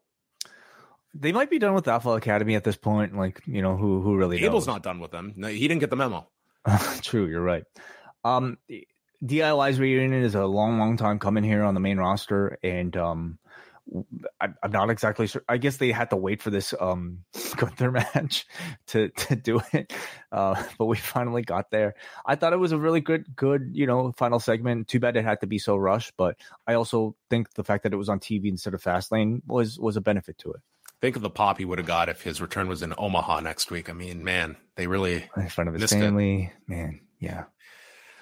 They 1.14 1.32
might 1.32 1.48
be 1.48 1.58
done 1.58 1.72
with 1.72 1.88
Alpha 1.88 2.10
Academy 2.10 2.56
at 2.56 2.62
this 2.64 2.76
point. 2.76 3.16
Like, 3.16 3.40
you 3.46 3.62
know, 3.62 3.74
who 3.74 4.02
who 4.02 4.16
really 4.16 4.44
Abel's 4.44 4.66
knows? 4.66 4.74
not 4.74 4.82
done 4.82 5.00
with 5.00 5.12
them. 5.12 5.32
No, 5.34 5.48
he 5.48 5.66
didn't 5.66 5.80
get 5.80 5.88
the 5.88 5.96
memo. 5.96 6.28
True, 7.00 7.26
you're 7.26 7.42
right. 7.42 7.64
Um, 8.22 8.58
DIY's 9.24 9.80
reunion 9.80 10.22
is 10.22 10.34
a 10.34 10.44
long, 10.44 10.78
long 10.78 10.98
time 10.98 11.18
coming 11.18 11.42
here 11.42 11.62
on 11.62 11.72
the 11.72 11.80
main 11.80 11.96
roster, 11.96 12.58
and 12.62 12.94
um, 12.98 13.38
I, 14.40 14.48
am 14.62 14.70
not 14.70 14.90
exactly 14.90 15.26
sure. 15.26 15.44
I 15.48 15.58
guess 15.58 15.76
they 15.76 15.92
had 15.92 16.10
to 16.10 16.16
wait 16.16 16.40
for 16.40 16.50
this 16.50 16.74
um 16.80 17.18
Gunther 17.56 17.90
match 17.90 18.46
to 18.88 19.08
to 19.10 19.36
do 19.36 19.60
it, 19.72 19.92
uh, 20.32 20.62
but 20.78 20.86
we 20.86 20.96
finally 20.96 21.42
got 21.42 21.70
there. 21.70 21.94
I 22.24 22.36
thought 22.36 22.52
it 22.52 22.58
was 22.58 22.72
a 22.72 22.78
really 22.78 23.00
good, 23.00 23.36
good 23.36 23.70
you 23.72 23.86
know 23.86 24.12
final 24.12 24.40
segment. 24.40 24.88
Too 24.88 25.00
bad 25.00 25.16
it 25.16 25.24
had 25.24 25.40
to 25.40 25.46
be 25.46 25.58
so 25.58 25.76
rushed, 25.76 26.14
but 26.16 26.36
I 26.66 26.74
also 26.74 27.14
think 27.30 27.52
the 27.54 27.64
fact 27.64 27.82
that 27.82 27.92
it 27.92 27.96
was 27.96 28.08
on 28.08 28.20
TV 28.20 28.46
instead 28.46 28.74
of 28.74 28.82
Fastlane 28.82 29.42
was 29.46 29.78
was 29.78 29.96
a 29.96 30.00
benefit 30.00 30.38
to 30.38 30.52
it. 30.52 30.60
Think 31.00 31.16
of 31.16 31.22
the 31.22 31.30
pop 31.30 31.58
he 31.58 31.66
would 31.66 31.78
have 31.78 31.86
got 31.86 32.08
if 32.08 32.22
his 32.22 32.40
return 32.40 32.68
was 32.68 32.82
in 32.82 32.94
Omaha 32.96 33.40
next 33.40 33.70
week. 33.70 33.90
I 33.90 33.92
mean, 33.92 34.24
man, 34.24 34.56
they 34.76 34.86
really 34.86 35.28
in 35.36 35.48
front 35.50 35.68
of 35.68 35.74
his 35.74 35.92
family, 35.92 36.52
it. 36.54 36.70
man. 36.70 37.00
Yeah. 37.18 37.44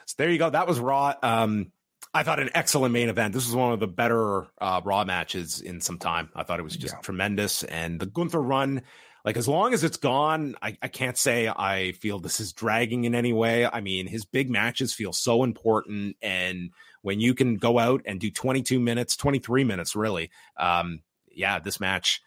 So 0.06 0.14
there 0.18 0.30
you 0.30 0.39
go. 0.39 0.51
That 0.51 0.66
was 0.66 0.80
Raw. 0.80 1.14
Um, 1.22 1.70
I 2.14 2.22
thought 2.24 2.40
an 2.40 2.51
excellent 2.55 2.93
main 2.93 3.09
event. 3.09 3.32
This 3.32 3.47
was 3.47 3.56
one 3.56 3.72
of 3.72 3.80
the 3.80 3.86
better 3.86 4.47
uh, 4.60 4.82
Raw 4.84 5.05
matches 5.05 5.60
in 5.60 5.80
some 5.80 5.98
time. 5.98 6.28
I 6.34 6.43
thought 6.43 6.60
it 6.60 6.64
was 6.64 6.76
just 6.76 6.94
yeah. 6.94 7.01
tremendous. 7.01 7.64
And 7.64 7.98
the 7.98 8.06
Gunther 8.06 8.40
run, 8.40 8.82
like 9.24 9.39
as 9.39 9.48
long 9.48 9.72
as 9.72 9.82
it's 9.82 9.97
gone, 9.97 10.56
I, 10.60 10.76
I 10.82 10.89
can't 10.89 11.16
say 11.16 11.48
I 11.48 11.93
feel 11.93 12.18
this 12.18 12.39
is 12.39 12.52
dragging 12.52 13.05
in 13.05 13.14
any 13.14 13.32
way. 13.32 13.64
I 13.66 13.80
mean, 13.80 14.06
his 14.06 14.26
big 14.26 14.51
matches 14.51 14.93
feel 14.93 15.14
so 15.14 15.43
important. 15.43 16.16
And 16.20 16.70
when 17.01 17.18
you 17.18 17.34
can 17.34 17.56
go 17.56 17.78
out 17.78 18.02
and 18.05 18.20
do 18.20 18.30
22 18.30 18.78
minutes, 18.78 19.16
23 19.16 19.64
minutes, 19.64 19.97
really, 19.97 20.30
um, 20.59 21.01
yeah, 21.34 21.60
this 21.60 21.80
match 21.80 22.20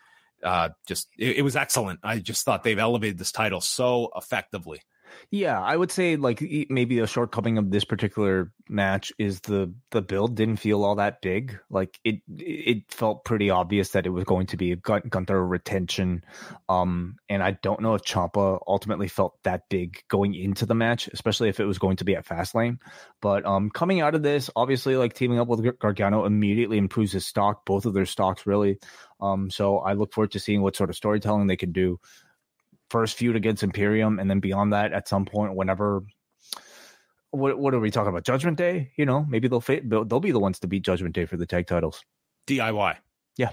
uh, 0.43 0.69
just, 0.87 1.09
it, 1.19 1.37
it 1.37 1.41
was 1.43 1.55
excellent. 1.55 1.99
I 2.01 2.17
just 2.17 2.43
thought 2.43 2.63
they've 2.63 2.79
elevated 2.79 3.19
this 3.19 3.31
title 3.31 3.61
so 3.61 4.09
effectively. 4.15 4.81
Yeah, 5.31 5.61
I 5.61 5.75
would 5.75 5.91
say 5.91 6.15
like 6.15 6.41
maybe 6.69 6.99
a 6.99 7.07
shortcoming 7.07 7.57
of 7.57 7.71
this 7.71 7.83
particular 7.83 8.51
match 8.69 9.11
is 9.17 9.41
the 9.41 9.73
the 9.91 10.01
build 10.01 10.35
didn't 10.35 10.57
feel 10.57 10.83
all 10.83 10.95
that 10.95 11.21
big. 11.21 11.59
Like 11.69 11.99
it 12.03 12.21
it 12.37 12.91
felt 12.91 13.25
pretty 13.25 13.49
obvious 13.49 13.89
that 13.89 14.05
it 14.05 14.09
was 14.09 14.23
going 14.23 14.47
to 14.47 14.57
be 14.57 14.71
a 14.71 14.75
Gun- 14.75 15.03
Gunther 15.09 15.45
retention. 15.45 16.23
Um, 16.69 17.17
and 17.29 17.43
I 17.43 17.51
don't 17.51 17.81
know 17.81 17.95
if 17.95 18.03
Ciampa 18.03 18.59
ultimately 18.67 19.07
felt 19.07 19.41
that 19.43 19.69
big 19.69 20.03
going 20.07 20.33
into 20.35 20.65
the 20.65 20.75
match, 20.75 21.07
especially 21.09 21.49
if 21.49 21.59
it 21.59 21.65
was 21.65 21.79
going 21.79 21.97
to 21.97 22.05
be 22.05 22.15
at 22.15 22.25
Fastlane. 22.25 22.79
But 23.21 23.45
um, 23.45 23.69
coming 23.69 24.01
out 24.01 24.15
of 24.15 24.23
this, 24.23 24.49
obviously, 24.55 24.95
like 24.95 25.13
teaming 25.13 25.39
up 25.39 25.47
with 25.47 25.79
Gargano 25.79 26.25
immediately 26.25 26.77
improves 26.77 27.11
his 27.11 27.25
stock. 27.25 27.65
Both 27.65 27.85
of 27.85 27.93
their 27.93 28.05
stocks 28.05 28.45
really. 28.45 28.79
Um, 29.21 29.49
so 29.49 29.79
I 29.79 29.93
look 29.93 30.13
forward 30.13 30.31
to 30.31 30.39
seeing 30.39 30.61
what 30.61 30.75
sort 30.75 30.89
of 30.89 30.95
storytelling 30.95 31.47
they 31.47 31.55
can 31.55 31.71
do 31.71 31.99
first 32.89 33.17
feud 33.17 33.35
against 33.35 33.63
Imperium, 33.63 34.19
and 34.19 34.29
then 34.29 34.39
beyond 34.39 34.73
that, 34.73 34.93
at 34.93 35.07
some 35.07 35.25
point, 35.25 35.55
whenever. 35.55 36.03
What, 37.31 37.59
what 37.59 37.73
are 37.73 37.79
we 37.79 37.91
talking 37.91 38.09
about? 38.09 38.23
Judgment 38.23 38.57
Day? 38.57 38.91
You 38.97 39.05
know, 39.05 39.25
maybe 39.27 39.47
they'll 39.47 39.59
they'll, 39.59 40.05
they'll 40.05 40.19
be 40.19 40.31
the 40.31 40.39
ones 40.39 40.59
to 40.59 40.67
beat 40.67 40.83
Judgment 40.83 41.13
Day 41.13 41.25
for 41.25 41.35
the 41.35 41.45
tag 41.45 41.67
titles. 41.67 42.03
DIY. 42.47 42.95
Yeah. 43.37 43.51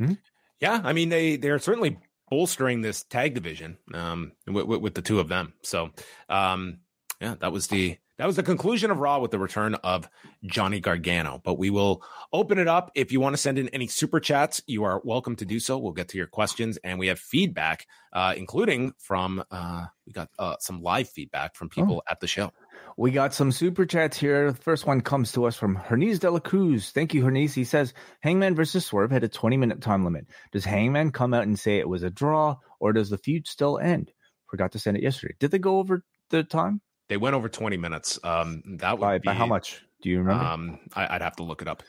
Mm-hmm. 0.00 0.14
Yeah. 0.60 0.80
I 0.82 0.92
mean, 0.92 1.10
they 1.10 1.36
they're 1.36 1.58
certainly 1.58 1.98
bolstering 2.30 2.80
this 2.80 3.02
tag 3.02 3.34
division 3.34 3.76
um, 3.92 4.32
with, 4.46 4.64
with, 4.66 4.80
with 4.80 4.94
the 4.94 5.02
two 5.02 5.20
of 5.20 5.28
them. 5.28 5.52
So, 5.62 5.90
um, 6.28 6.78
yeah, 7.20 7.34
that 7.40 7.52
was 7.52 7.66
the 7.66 7.98
that 8.20 8.26
was 8.26 8.36
the 8.36 8.42
conclusion 8.42 8.90
of 8.90 8.98
Raw 8.98 9.18
with 9.18 9.30
the 9.30 9.38
return 9.38 9.76
of 9.76 10.06
Johnny 10.44 10.78
Gargano. 10.78 11.40
But 11.42 11.58
we 11.58 11.70
will 11.70 12.02
open 12.34 12.58
it 12.58 12.68
up. 12.68 12.90
If 12.94 13.12
you 13.12 13.18
want 13.18 13.32
to 13.32 13.40
send 13.40 13.58
in 13.58 13.70
any 13.70 13.86
super 13.86 14.20
chats, 14.20 14.62
you 14.66 14.84
are 14.84 15.00
welcome 15.02 15.36
to 15.36 15.46
do 15.46 15.58
so. 15.58 15.78
We'll 15.78 15.92
get 15.92 16.08
to 16.08 16.18
your 16.18 16.26
questions, 16.26 16.76
and 16.84 16.98
we 16.98 17.06
have 17.06 17.18
feedback, 17.18 17.86
uh, 18.12 18.34
including 18.36 18.92
from 18.98 19.42
uh, 19.50 19.86
we 20.06 20.12
got 20.12 20.28
uh, 20.38 20.56
some 20.60 20.82
live 20.82 21.08
feedback 21.08 21.56
from 21.56 21.70
people 21.70 22.02
oh. 22.06 22.10
at 22.10 22.20
the 22.20 22.26
show. 22.26 22.52
We 22.98 23.10
got 23.10 23.32
some 23.32 23.52
super 23.52 23.86
chats 23.86 24.18
here. 24.18 24.52
The 24.52 24.58
first 24.58 24.86
one 24.86 25.00
comes 25.00 25.32
to 25.32 25.46
us 25.46 25.56
from 25.56 25.74
Hernes 25.74 26.18
de 26.18 26.30
la 26.30 26.40
Cruz. 26.40 26.90
Thank 26.90 27.14
you, 27.14 27.24
Hernes. 27.24 27.54
He 27.54 27.64
says 27.64 27.94
Hangman 28.20 28.54
versus 28.54 28.84
Swerve 28.84 29.12
had 29.12 29.24
a 29.24 29.28
20 29.28 29.56
minute 29.56 29.80
time 29.80 30.04
limit. 30.04 30.26
Does 30.52 30.66
Hangman 30.66 31.12
come 31.12 31.32
out 31.32 31.44
and 31.44 31.58
say 31.58 31.78
it 31.78 31.88
was 31.88 32.02
a 32.02 32.10
draw, 32.10 32.56
or 32.80 32.92
does 32.92 33.08
the 33.08 33.16
feud 33.16 33.46
still 33.46 33.78
end? 33.78 34.12
Forgot 34.50 34.72
to 34.72 34.78
send 34.78 34.98
it 34.98 35.02
yesterday. 35.02 35.36
Did 35.38 35.52
they 35.52 35.58
go 35.58 35.78
over 35.78 36.04
the 36.28 36.44
time? 36.44 36.82
They 37.10 37.16
went 37.16 37.34
over 37.34 37.48
20 37.48 37.76
minutes. 37.76 38.20
Um, 38.22 38.62
that 38.78 38.92
would 38.92 39.04
by, 39.04 39.18
be, 39.18 39.26
by 39.26 39.34
how 39.34 39.44
much? 39.44 39.84
Do 40.00 40.08
you 40.08 40.18
remember? 40.18 40.44
Um, 40.44 40.78
I, 40.94 41.12
would 41.12 41.22
have 41.22 41.34
to 41.36 41.42
look 41.42 41.60
it 41.60 41.66
up. 41.66 41.82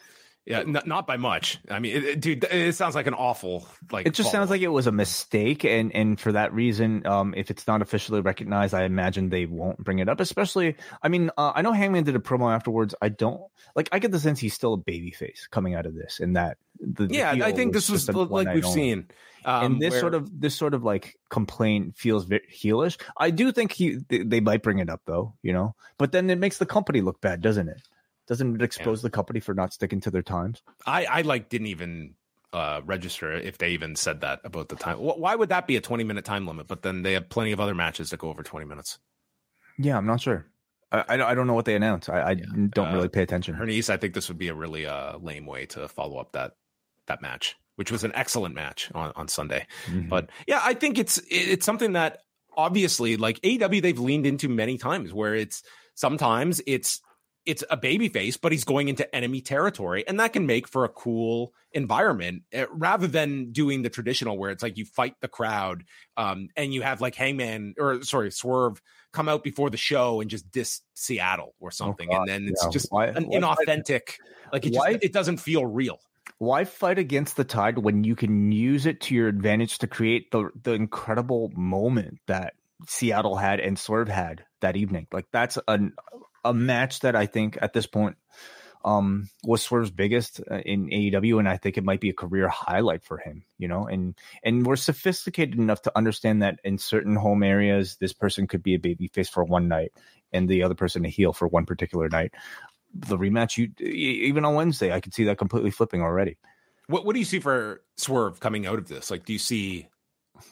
Yeah, 0.46 0.62
n- 0.62 0.82
not 0.86 1.06
by 1.06 1.18
much. 1.18 1.60
I 1.70 1.80
mean, 1.80 1.96
it, 1.96 2.04
it, 2.04 2.20
dude, 2.20 2.44
it 2.46 2.74
sounds 2.74 2.96
like 2.96 3.06
an 3.06 3.14
awful 3.14 3.68
like. 3.92 4.08
It 4.08 4.16
just 4.16 4.32
sounds 4.32 4.50
like 4.50 4.62
it 4.62 4.70
was 4.70 4.88
a 4.88 4.92
mistake, 4.92 5.64
and 5.64 5.94
and 5.96 6.20
for 6.20 6.32
that 6.32 6.52
reason, 6.52 7.06
um, 7.06 7.36
if 7.38 7.52
it's 7.52 7.68
not 7.68 7.84
officially 7.84 8.22
recognized, 8.22 8.74
I 8.74 8.84
imagine 8.84 9.30
they 9.30 9.46
won't 9.46 9.78
bring 9.78 10.00
it 10.00 10.10
up. 10.10 10.20
Especially, 10.20 10.78
I 11.04 11.10
mean, 11.10 11.30
uh, 11.38 11.52
I 11.54 11.62
know 11.62 11.74
Hangman 11.74 12.06
did 12.06 12.16
a 12.16 12.20
promo 12.20 12.54
afterwards. 12.54 12.96
I 13.02 13.10
don't 13.10 13.42
like. 13.76 13.90
I 13.92 14.00
get 14.00 14.12
the 14.12 14.20
sense 14.20 14.40
he's 14.40 14.56
still 14.56 14.74
a 14.74 14.78
babyface 14.78 15.48
coming 15.52 15.76
out 15.76 15.86
of 15.86 15.94
this, 15.94 16.20
and 16.20 16.36
that. 16.36 16.58
The, 16.80 17.08
yeah, 17.12 17.30
I 17.44 17.52
think 17.52 17.74
this 17.74 17.90
was 17.90 18.10
like 18.10 18.54
we've 18.56 18.66
seen. 18.66 19.10
Um, 19.46 19.66
and 19.66 19.82
this 19.82 19.92
where... 19.92 20.00
sort 20.00 20.16
of 20.16 20.42
this 20.42 20.56
sort 20.56 20.74
of 20.74 20.84
like 20.84 21.20
complaint 21.30 21.96
feels 21.96 22.26
very 22.26 22.48
heelish. 22.52 23.00
I 23.18 23.30
do 23.30 23.52
think 23.52 23.72
he 23.72 23.98
they, 24.08 24.24
they, 24.24 24.40
might 24.40 24.64
bring 24.64 24.80
it 24.80 24.90
up 24.90 25.02
though, 25.06 25.34
you 25.42 25.54
know. 25.54 25.76
But 25.98 26.12
then 26.12 26.30
it 26.30 26.40
makes 26.40 26.58
the 26.58 26.66
company 26.66 27.02
look 27.02 27.22
bad, 27.22 27.42
doesn't 27.42 27.68
it? 27.70 27.82
Doesn't 28.32 28.56
it 28.56 28.62
expose 28.62 28.99
yeah. 28.99 29.08
the 29.08 29.10
company 29.10 29.41
for 29.41 29.53
not 29.53 29.74
sticking 29.74 29.99
to 29.99 30.10
their 30.10 30.22
times? 30.22 30.62
I 30.86 31.03
I 31.03 31.22
like 31.24 31.49
didn't 31.49 31.68
even 31.68 32.16
uh, 32.53 32.80
register 32.86 33.34
if 33.34 33.58
they 33.58 33.72
even 33.72 33.98
said 33.98 34.22
that 34.22 34.40
about 34.45 34.70
the 34.70 34.78
time. 34.78 34.99
Why 34.99 35.36
would 35.36 35.49
that 35.49 35.68
be 35.68 35.76
a 35.76 35.82
20 35.82 36.06
minute 36.06 36.24
time 36.24 36.48
limit? 36.48 36.70
But 36.70 36.82
then 36.82 37.03
they 37.03 37.12
have 37.12 37.28
plenty 37.28 37.52
of 37.52 37.60
other 37.60 37.76
matches 37.76 38.10
that 38.12 38.22
go 38.22 38.30
over 38.30 38.41
20 38.41 38.66
minutes. 38.66 38.99
Yeah, 39.78 39.98
I'm 39.98 40.06
not 40.06 40.22
sure. 40.22 40.45
I, 40.94 41.03
I, 41.10 41.36
don't 41.36 41.48
know 41.48 41.53
what 41.53 41.66
they 41.66 41.76
announced. 41.76 42.10
I, 42.10 42.20
I 42.20 42.32
yeah. 42.32 42.45
don't 42.70 42.90
uh, 42.90 42.94
really 42.94 43.10
pay 43.10 43.24
attention. 43.24 43.56
Hernice, 43.56 43.90
I 43.90 43.98
think 43.98 44.14
this 44.14 44.30
would 44.30 44.38
be 44.38 44.48
a 44.48 44.53
really 44.53 44.86
uh, 44.86 45.18
lame 45.18 45.45
way 45.45 45.66
to 45.68 45.90
follow 45.90 46.18
up 46.18 46.32
that 46.32 46.53
that 47.08 47.22
match 47.22 47.58
which 47.76 47.91
was 47.91 48.03
an 48.03 48.12
excellent 48.14 48.53
match 48.53 48.91
on, 48.94 49.12
on 49.16 49.28
Sunday. 49.28 49.66
Mm-hmm. 49.88 50.08
But 50.08 50.30
yeah, 50.48 50.62
I 50.64 50.76
think 50.76 50.99
it's 50.99 51.20
it's 51.30 51.66
something 51.66 51.94
that 51.94 52.20
obviously 52.56 53.18
like 53.18 53.40
AW 53.44 53.68
they've 53.70 53.98
leaned 53.98 54.28
into 54.28 54.49
many 54.49 54.78
times 54.78 55.12
where 55.12 55.34
it's 55.34 55.64
sometimes 55.95 56.62
it's 56.68 57.02
it's 57.46 57.64
a 57.70 57.78
baby 57.78 58.10
face, 58.10 58.38
but 58.38 58.52
he's 58.52 58.64
going 58.64 58.88
into 58.88 59.16
enemy 59.16 59.42
territory, 59.42 60.08
and 60.08 60.20
that 60.20 60.34
can 60.34 60.46
make 60.46 60.68
for 60.68 60.86
a 60.86 60.90
cool 60.90 61.54
environment 61.72 62.44
uh, 62.56 62.66
rather 62.72 63.08
than 63.08 63.52
doing 63.52 63.82
the 63.82 63.90
traditional 63.90 64.38
where 64.38 64.52
it's 64.52 64.62
like 64.62 64.78
you 64.78 64.86
fight 64.86 65.16
the 65.22 65.28
crowd, 65.28 65.84
um, 66.18 66.50
and 66.56 66.74
you 66.74 66.82
have 66.82 67.02
like 67.02 67.16
Hangman 67.16 67.76
or 67.80 68.04
sorry 68.04 68.32
Swerve 68.32 68.82
come 69.12 69.28
out 69.28 69.44
before 69.44 69.70
the 69.70 69.78
show 69.78 70.22
and 70.22 70.30
just 70.30 70.52
diss 70.52 70.82
Seattle 70.94 71.56
or 71.60 71.72
something, 71.72 72.10
oh, 72.12 72.18
and 72.18 72.28
then 72.28 72.48
it's 72.48 72.64
yeah. 72.64 72.72
just 72.72 72.92
why, 72.92 73.08
an 73.08 73.26
why, 73.26 73.40
inauthentic. 73.40 74.18
Like 74.54 74.66
it 74.66 74.74
just 74.74 74.88
it 75.02 75.14
doesn't 75.14 75.38
feel 75.38 75.66
real. 75.66 76.00
Why 76.38 76.66
fight 76.66 77.00
against 77.00 77.38
the 77.38 77.44
tide 77.44 77.78
when 77.78 78.04
you 78.04 78.16
can 78.16 78.52
use 78.52 78.86
it 78.86 79.02
to 79.02 79.16
your 79.16 79.28
advantage 79.28 79.80
to 79.80 79.88
create 79.88 80.32
the 80.32 80.50
the 80.62 80.74
incredible 80.74 81.52
moment 81.56 82.20
that 82.28 82.54
Seattle 82.88 83.36
had 83.36 83.60
and 83.60 83.78
Swerve 83.78 84.10
had 84.10 84.46
that 84.62 84.76
evening? 84.76 85.08
Like 85.12 85.26
that's 85.32 85.58
an 85.68 85.94
a 86.44 86.54
match 86.54 87.02
that 87.02 87.16
I 87.16 87.26
think 87.26 87.58
at 87.62 87.74
this 87.74 87.86
point 87.86 88.18
um, 88.84 89.30
was 89.44 89.62
Swerve's 89.62 89.92
biggest 89.92 90.42
uh, 90.50 90.56
in 90.56 90.88
AEW, 90.90 91.40
and 91.40 91.48
I 91.48 91.58
think 91.58 91.78
it 91.78 91.84
might 91.84 92.02
be 92.02 92.10
a 92.10 92.14
career 92.14 92.48
highlight 92.48 93.04
for 93.04 93.18
him. 93.18 93.44
You 93.58 93.68
know, 93.68 93.88
and 93.88 94.16
and 94.44 94.66
we're 94.66 94.76
sophisticated 94.76 95.58
enough 95.58 95.82
to 95.84 95.98
understand 95.98 96.42
that 96.42 96.60
in 96.64 96.78
certain 96.78 97.16
home 97.16 97.44
areas, 97.44 97.98
this 97.98 98.14
person 98.14 98.48
could 98.48 98.64
be 98.64 98.76
a 98.76 98.80
babyface 98.80 99.30
for 99.30 99.44
one 99.44 99.68
night, 99.68 99.94
and 100.32 100.50
the 100.50 100.64
other 100.64 100.76
person 100.76 101.06
a 101.06 101.10
heel 101.10 101.34
for 101.34 101.48
one 101.48 101.66
particular 101.66 102.10
night. 102.10 102.34
The 102.94 103.18
rematch, 103.18 103.58
you 103.58 103.72
even 103.86 104.46
on 104.46 104.56
Wednesday, 104.56 104.92
I 104.92 105.00
could 105.00 105.14
see 105.14 105.26
that 105.26 105.38
completely 105.38 105.72
flipping 105.72 106.02
already. 106.02 106.38
What 106.88 107.06
What 107.06 107.14
do 107.14 107.20
you 107.20 107.26
see 107.26 107.40
for 107.40 107.82
Swerve 107.98 108.40
coming 108.40 108.66
out 108.66 108.80
of 108.80 108.88
this? 108.88 109.12
Like, 109.12 109.26
do 109.26 109.34
you 109.34 109.40
see? 109.40 109.88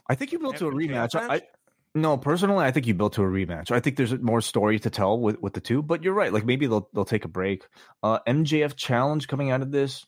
I 0.08 0.14
think 0.14 0.32
you 0.32 0.40
built 0.40 0.58
to 0.58 0.68
a 0.68 0.72
rematch. 0.72 1.16
I, 1.16 1.42
no, 1.96 2.18
personally, 2.18 2.66
I 2.66 2.72
think 2.72 2.86
you 2.86 2.94
built 2.94 3.14
to 3.14 3.24
a 3.24 3.28
rematch. 3.28 3.72
I 3.72 3.80
think 3.80 3.98
there's 3.98 4.18
more 4.20 4.42
story 4.42 4.80
to 4.80 4.90
tell 4.90 5.20
with, 5.20 5.42
with 5.42 5.54
the 5.54 5.62
two, 5.62 5.82
but 5.82 6.04
you're 6.04 6.14
right. 6.14 6.32
Like 6.32 6.46
maybe 6.46 6.68
they'll 6.68 6.88
they'll 6.94 7.06
take 7.06 7.26
a 7.26 7.30
break. 7.30 7.66
Uh, 8.04 8.20
MJF 8.28 8.76
challenge 8.76 9.28
coming 9.28 9.50
out 9.50 9.62
of 9.62 9.72
this. 9.72 10.06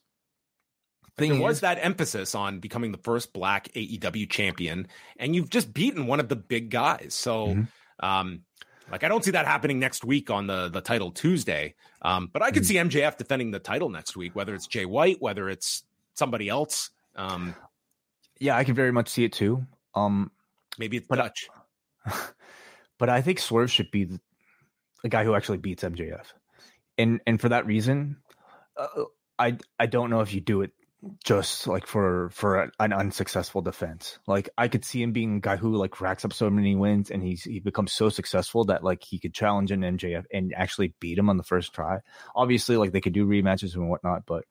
Thing 1.18 1.34
there 1.34 1.42
was 1.42 1.58
is, 1.58 1.62
that 1.62 1.80
emphasis 1.82 2.36
on 2.36 2.60
becoming 2.60 2.92
the 2.92 3.00
first 3.00 3.34
black 3.34 3.70
AEW 3.74 4.30
champion, 4.30 4.88
and 5.18 5.36
you've 5.36 5.50
just 5.50 5.74
beaten 5.74 6.06
one 6.06 6.20
of 6.20 6.30
the 6.30 6.36
big 6.36 6.70
guys. 6.70 7.16
So, 7.16 7.48
mm-hmm. 7.48 8.06
um, 8.06 8.42
like 8.92 9.04
I 9.04 9.08
don't 9.08 9.26
see 9.26 9.32
that 9.32 9.48
happening 9.48 9.80
next 9.80 10.06
week 10.06 10.30
on 10.30 10.46
the 10.46 10.70
the 10.70 10.82
title 10.82 11.12
Tuesday. 11.12 11.74
Um, 12.04 12.30
but 12.32 12.44
I 12.44 12.52
could 12.52 12.64
mm-hmm. 12.64 12.90
see 12.90 13.00
MJF 13.00 13.18
defending 13.18 13.50
the 13.50 13.60
title 13.60 13.90
next 13.90 14.16
week, 14.16 14.36
whether 14.36 14.54
it's 14.54 14.68
Jay 14.68 14.86
White, 14.86 15.18
whether 15.20 15.50
it's 15.50 15.84
somebody 16.14 16.48
else. 16.48 16.92
Um, 17.16 17.56
yeah, 18.40 18.56
I 18.56 18.64
can 18.64 18.76
very 18.76 18.92
much 18.92 19.10
see 19.10 19.24
it 19.24 19.34
too. 19.34 19.66
Um, 19.96 20.32
maybe 20.78 20.98
it's 20.98 21.08
Dutch. 21.08 21.50
But 22.98 23.10
I 23.10 23.22
think 23.22 23.40
Swerve 23.40 23.72
should 23.72 23.92
be 23.92 24.06
the, 24.06 24.20
the, 25.04 25.10
guy 25.10 25.24
who 25.24 25.36
actually 25.36 25.58
beats 25.58 25.84
MJF, 25.84 26.26
and 26.98 27.22
and 27.28 27.40
for 27.40 27.50
that 27.50 27.66
reason, 27.66 28.18
uh, 28.78 29.04
I 29.38 29.58
I 29.80 29.86
don't 29.86 30.10
know 30.10 30.22
if 30.22 30.34
you 30.34 30.42
do 30.42 30.62
it 30.62 30.72
just 31.24 31.66
like 31.68 31.88
for 31.88 32.30
for 32.30 32.72
an 32.80 32.94
unsuccessful 32.94 33.62
defense. 33.62 34.20
Like 34.28 34.50
I 34.58 34.68
could 34.68 34.86
see 34.86 35.02
him 35.02 35.12
being 35.12 35.38
a 35.38 35.40
guy 35.40 35.56
who 35.56 35.76
like 35.76 36.00
racks 36.00 36.26
up 36.26 36.34
so 36.34 36.50
many 36.50 36.76
wins 36.76 37.10
and 37.10 37.24
he's 37.24 37.44
he 37.44 37.60
becomes 37.60 37.92
so 37.92 38.10
successful 38.10 38.66
that 38.66 38.84
like 38.84 39.04
he 39.04 39.18
could 39.18 39.34
challenge 39.34 39.72
an 39.72 39.82
MJF 39.82 40.26
and 40.32 40.54
actually 40.56 40.94
beat 41.00 41.18
him 41.18 41.30
on 41.30 41.38
the 41.38 41.44
first 41.44 41.74
try. 41.74 42.00
Obviously, 42.36 42.78
like 42.78 42.92
they 42.92 43.02
could 43.02 43.14
do 43.14 43.26
rematches 43.26 43.76
and 43.76 43.90
whatnot, 43.90 44.26
but 44.28 44.46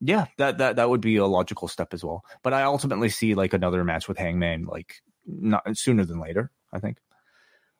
yeah, 0.00 0.26
that 0.36 0.58
that 0.58 0.76
that 0.76 0.90
would 0.90 1.00
be 1.00 1.16
a 1.16 1.26
logical 1.26 1.68
step 1.68 1.94
as 1.94 2.04
well. 2.04 2.24
But 2.42 2.52
I 2.52 2.62
ultimately 2.62 3.08
see 3.08 3.34
like 3.34 3.54
another 3.54 3.82
match 3.84 4.06
with 4.06 4.18
Hangman 4.18 4.64
like 4.64 5.02
not 5.26 5.76
sooner 5.76 6.04
than 6.04 6.20
later. 6.20 6.50
I 6.72 6.78
think. 6.78 6.98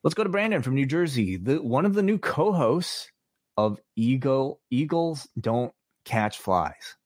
Let's 0.03 0.15
go 0.15 0.25
to 0.25 0.31
Brandon 0.31 0.63
from 0.63 0.75
New 0.75 0.87
Jersey, 0.87 1.37
the 1.37 1.63
one 1.63 1.85
of 1.85 1.95
the 1.95 2.03
new 2.03 2.19
co-hosts 2.19 3.11
of 3.57 3.79
Eagle 3.97 4.61
Eagles 4.71 5.29
Don't 5.39 5.73
Catch 6.05 6.39
Flies. 6.39 6.97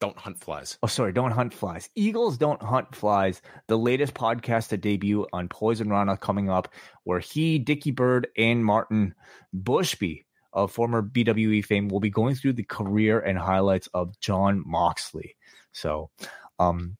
Don't 0.00 0.18
hunt 0.18 0.38
flies. 0.38 0.78
Oh, 0.82 0.86
sorry, 0.86 1.12
don't 1.12 1.32
hunt 1.32 1.52
flies. 1.52 1.88
Eagles 1.96 2.38
don't 2.38 2.62
hunt 2.62 2.94
flies. 2.94 3.42
The 3.66 3.78
latest 3.78 4.14
podcast 4.14 4.68
to 4.68 4.76
debut 4.76 5.26
on 5.32 5.48
Poison 5.48 5.88
Rana 5.88 6.16
coming 6.16 6.48
up, 6.50 6.68
where 7.02 7.18
he, 7.18 7.58
Dickie 7.58 7.90
Bird, 7.90 8.28
and 8.36 8.64
Martin 8.64 9.14
Bushby 9.56 10.24
of 10.52 10.70
former 10.70 11.02
BWE 11.02 11.64
fame 11.64 11.88
will 11.88 12.00
be 12.00 12.10
going 12.10 12.34
through 12.34 12.52
the 12.52 12.64
career 12.64 13.18
and 13.20 13.38
highlights 13.38 13.88
of 13.94 14.18
Jon 14.20 14.62
Moxley. 14.66 15.34
So, 15.72 16.10
um, 16.58 16.97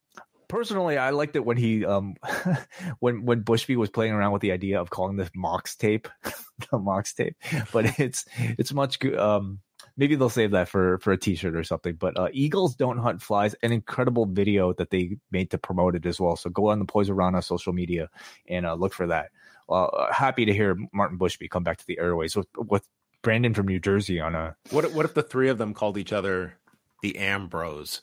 personally, 0.49 0.99
I 0.99 1.11
liked 1.11 1.37
it 1.37 1.45
when 1.45 1.57
he 1.57 1.85
um 1.85 2.15
when 2.99 3.25
when 3.25 3.43
Bushby 3.45 3.77
was 3.77 3.91
playing 3.91 4.13
around 4.13 4.33
with 4.33 4.43
the 4.43 4.53
idea 4.53 4.81
of 4.81 4.91
calling 4.91 5.17
this 5.17 5.31
Mox 5.35 5.77
tape, 5.77 6.09
the 6.71 6.79
Mox 6.79 7.13
tape, 7.13 7.37
but 7.73 7.85
it's 7.99 8.25
it's 8.37 8.73
much 8.73 8.99
good. 8.99 9.17
Um, 9.17 9.61
maybe 9.97 10.15
they'll 10.15 10.31
save 10.31 10.53
that 10.53 10.69
for 10.69 10.99
for 10.99 11.13
a 11.13 11.19
T-shirt 11.19 11.55
or 11.55 11.65
something. 11.65 11.95
But 11.95 12.19
uh, 12.19 12.29
Eagles 12.33 12.75
don't 12.75 12.99
hunt 12.99 13.23
flies. 13.23 13.55
An 13.63 13.73
incredible 13.73 14.27
video 14.27 14.73
that 14.75 14.91
they 14.91 15.19
made 15.31 15.51
to 15.51 15.59
promote 15.59 15.95
it 15.95 16.07
as 16.07 16.21
well. 16.21 16.37
So 16.37 16.51
go 16.51 16.69
on 16.69 16.79
the 16.79 16.85
Poison 16.85 17.15
Rana 17.15 17.43
social 17.43 17.73
media 17.73 18.09
and 18.49 18.67
uh, 18.67 18.75
look 18.75 18.95
for 18.95 19.07
that. 19.09 19.31
Uh, 19.69 20.11
happy 20.11 20.47
to 20.47 20.55
hear 20.55 20.79
Martin 20.93 21.19
Bushby 21.19 21.51
come 21.51 21.63
back 21.63 21.77
to 21.79 21.87
the 21.87 21.99
airways 21.99 22.35
with 22.35 22.49
with 22.57 22.87
Brandon 23.23 23.53
from 23.53 23.67
New 23.67 23.81
Jersey 23.81 24.21
on 24.21 24.35
a. 24.35 24.57
What 24.71 24.93
what 24.93 25.05
if 25.05 25.15
the 25.15 25.23
three 25.23 25.49
of 25.49 25.59
them 25.59 25.75
called 25.75 25.99
each 25.99 26.13
other 26.13 26.55
the 27.03 27.15
Ambros? 27.15 28.01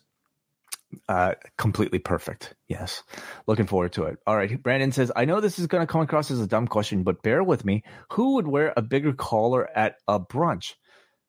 Uh, 1.10 1.34
completely 1.58 2.00
perfect. 2.00 2.54
Yes. 2.68 3.04
Looking 3.48 3.68
forward 3.68 3.94
to 3.94 4.04
it. 4.04 4.18
All 4.26 4.36
right. 4.36 4.62
Brandon 4.62 4.92
says, 4.92 5.12
I 5.16 5.26
know 5.26 5.42
this 5.42 5.60
is 5.60 5.68
going 5.68 5.86
to 5.86 5.92
come 5.92 6.02
across 6.02 6.32
as 6.32 6.40
a 6.40 6.48
dumb 6.48 6.68
question, 6.68 7.04
but 7.04 7.22
bear 7.22 7.44
with 7.44 7.66
me. 7.66 7.84
Who 8.14 8.36
would 8.36 8.48
wear 8.48 8.74
a 8.76 8.82
bigger 8.82 9.14
collar 9.14 9.70
at 9.78 9.96
a 10.08 10.20
brunch? 10.20 10.74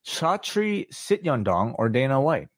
Chatri 0.06 0.86
Sityodtong 0.92 1.74
or 1.78 1.88
Dana 1.88 2.20
White? 2.20 2.48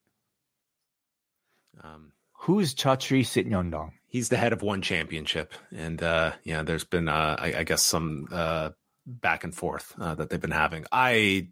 Um, 1.83 2.11
Who's 2.41 2.75
Chatri 2.75 3.21
Sityodtong? 3.21 3.91
He's 4.07 4.29
the 4.29 4.37
head 4.37 4.53
of 4.53 4.61
one 4.61 4.81
championship. 4.81 5.53
And 5.75 6.01
uh, 6.01 6.33
yeah, 6.43 6.63
there's 6.63 6.85
been, 6.85 7.07
uh, 7.07 7.35
I, 7.39 7.59
I 7.59 7.63
guess, 7.63 7.83
some 7.83 8.27
uh, 8.31 8.69
back 9.05 9.43
and 9.43 9.53
forth 9.53 9.93
uh, 9.99 10.15
that 10.15 10.29
they've 10.29 10.39
been 10.39 10.51
having. 10.51 10.85
I, 10.91 11.47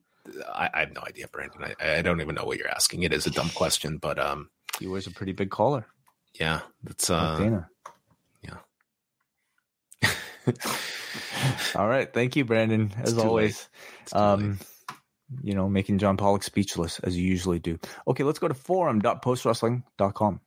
I, 0.53 0.69
I 0.73 0.79
have 0.81 0.93
no 0.93 1.01
idea, 1.05 1.27
Brandon. 1.27 1.63
I, 1.79 1.97
I 1.97 2.01
don't 2.01 2.21
even 2.21 2.35
know 2.35 2.45
what 2.45 2.57
you're 2.57 2.67
asking. 2.67 3.03
It 3.03 3.13
is 3.13 3.25
a 3.25 3.31
dumb 3.31 3.49
question, 3.49 3.97
but 3.97 4.19
um, 4.19 4.49
he 4.79 4.87
wears 4.87 5.07
a 5.07 5.11
pretty 5.11 5.31
big 5.31 5.49
collar. 5.49 5.85
Yeah, 6.39 6.61
that's 6.83 7.09
uh, 7.09 7.37
Dana. 7.37 7.69
Yeah. 8.41 10.13
All 11.75 11.87
right, 11.87 12.11
thank 12.11 12.35
you, 12.35 12.45
Brandon. 12.45 12.93
As 12.97 13.17
always, 13.17 13.69
um, 14.13 14.59
you 15.41 15.53
know, 15.53 15.67
making 15.69 15.97
John 15.97 16.17
Pollock 16.17 16.43
speechless 16.43 16.99
as 16.99 17.17
you 17.17 17.23
usually 17.27 17.59
do. 17.59 17.79
Okay, 18.07 18.23
let's 18.23 18.39
go 18.39 18.47
to 18.47 18.53
forum.postwrestling.com. 18.53 20.41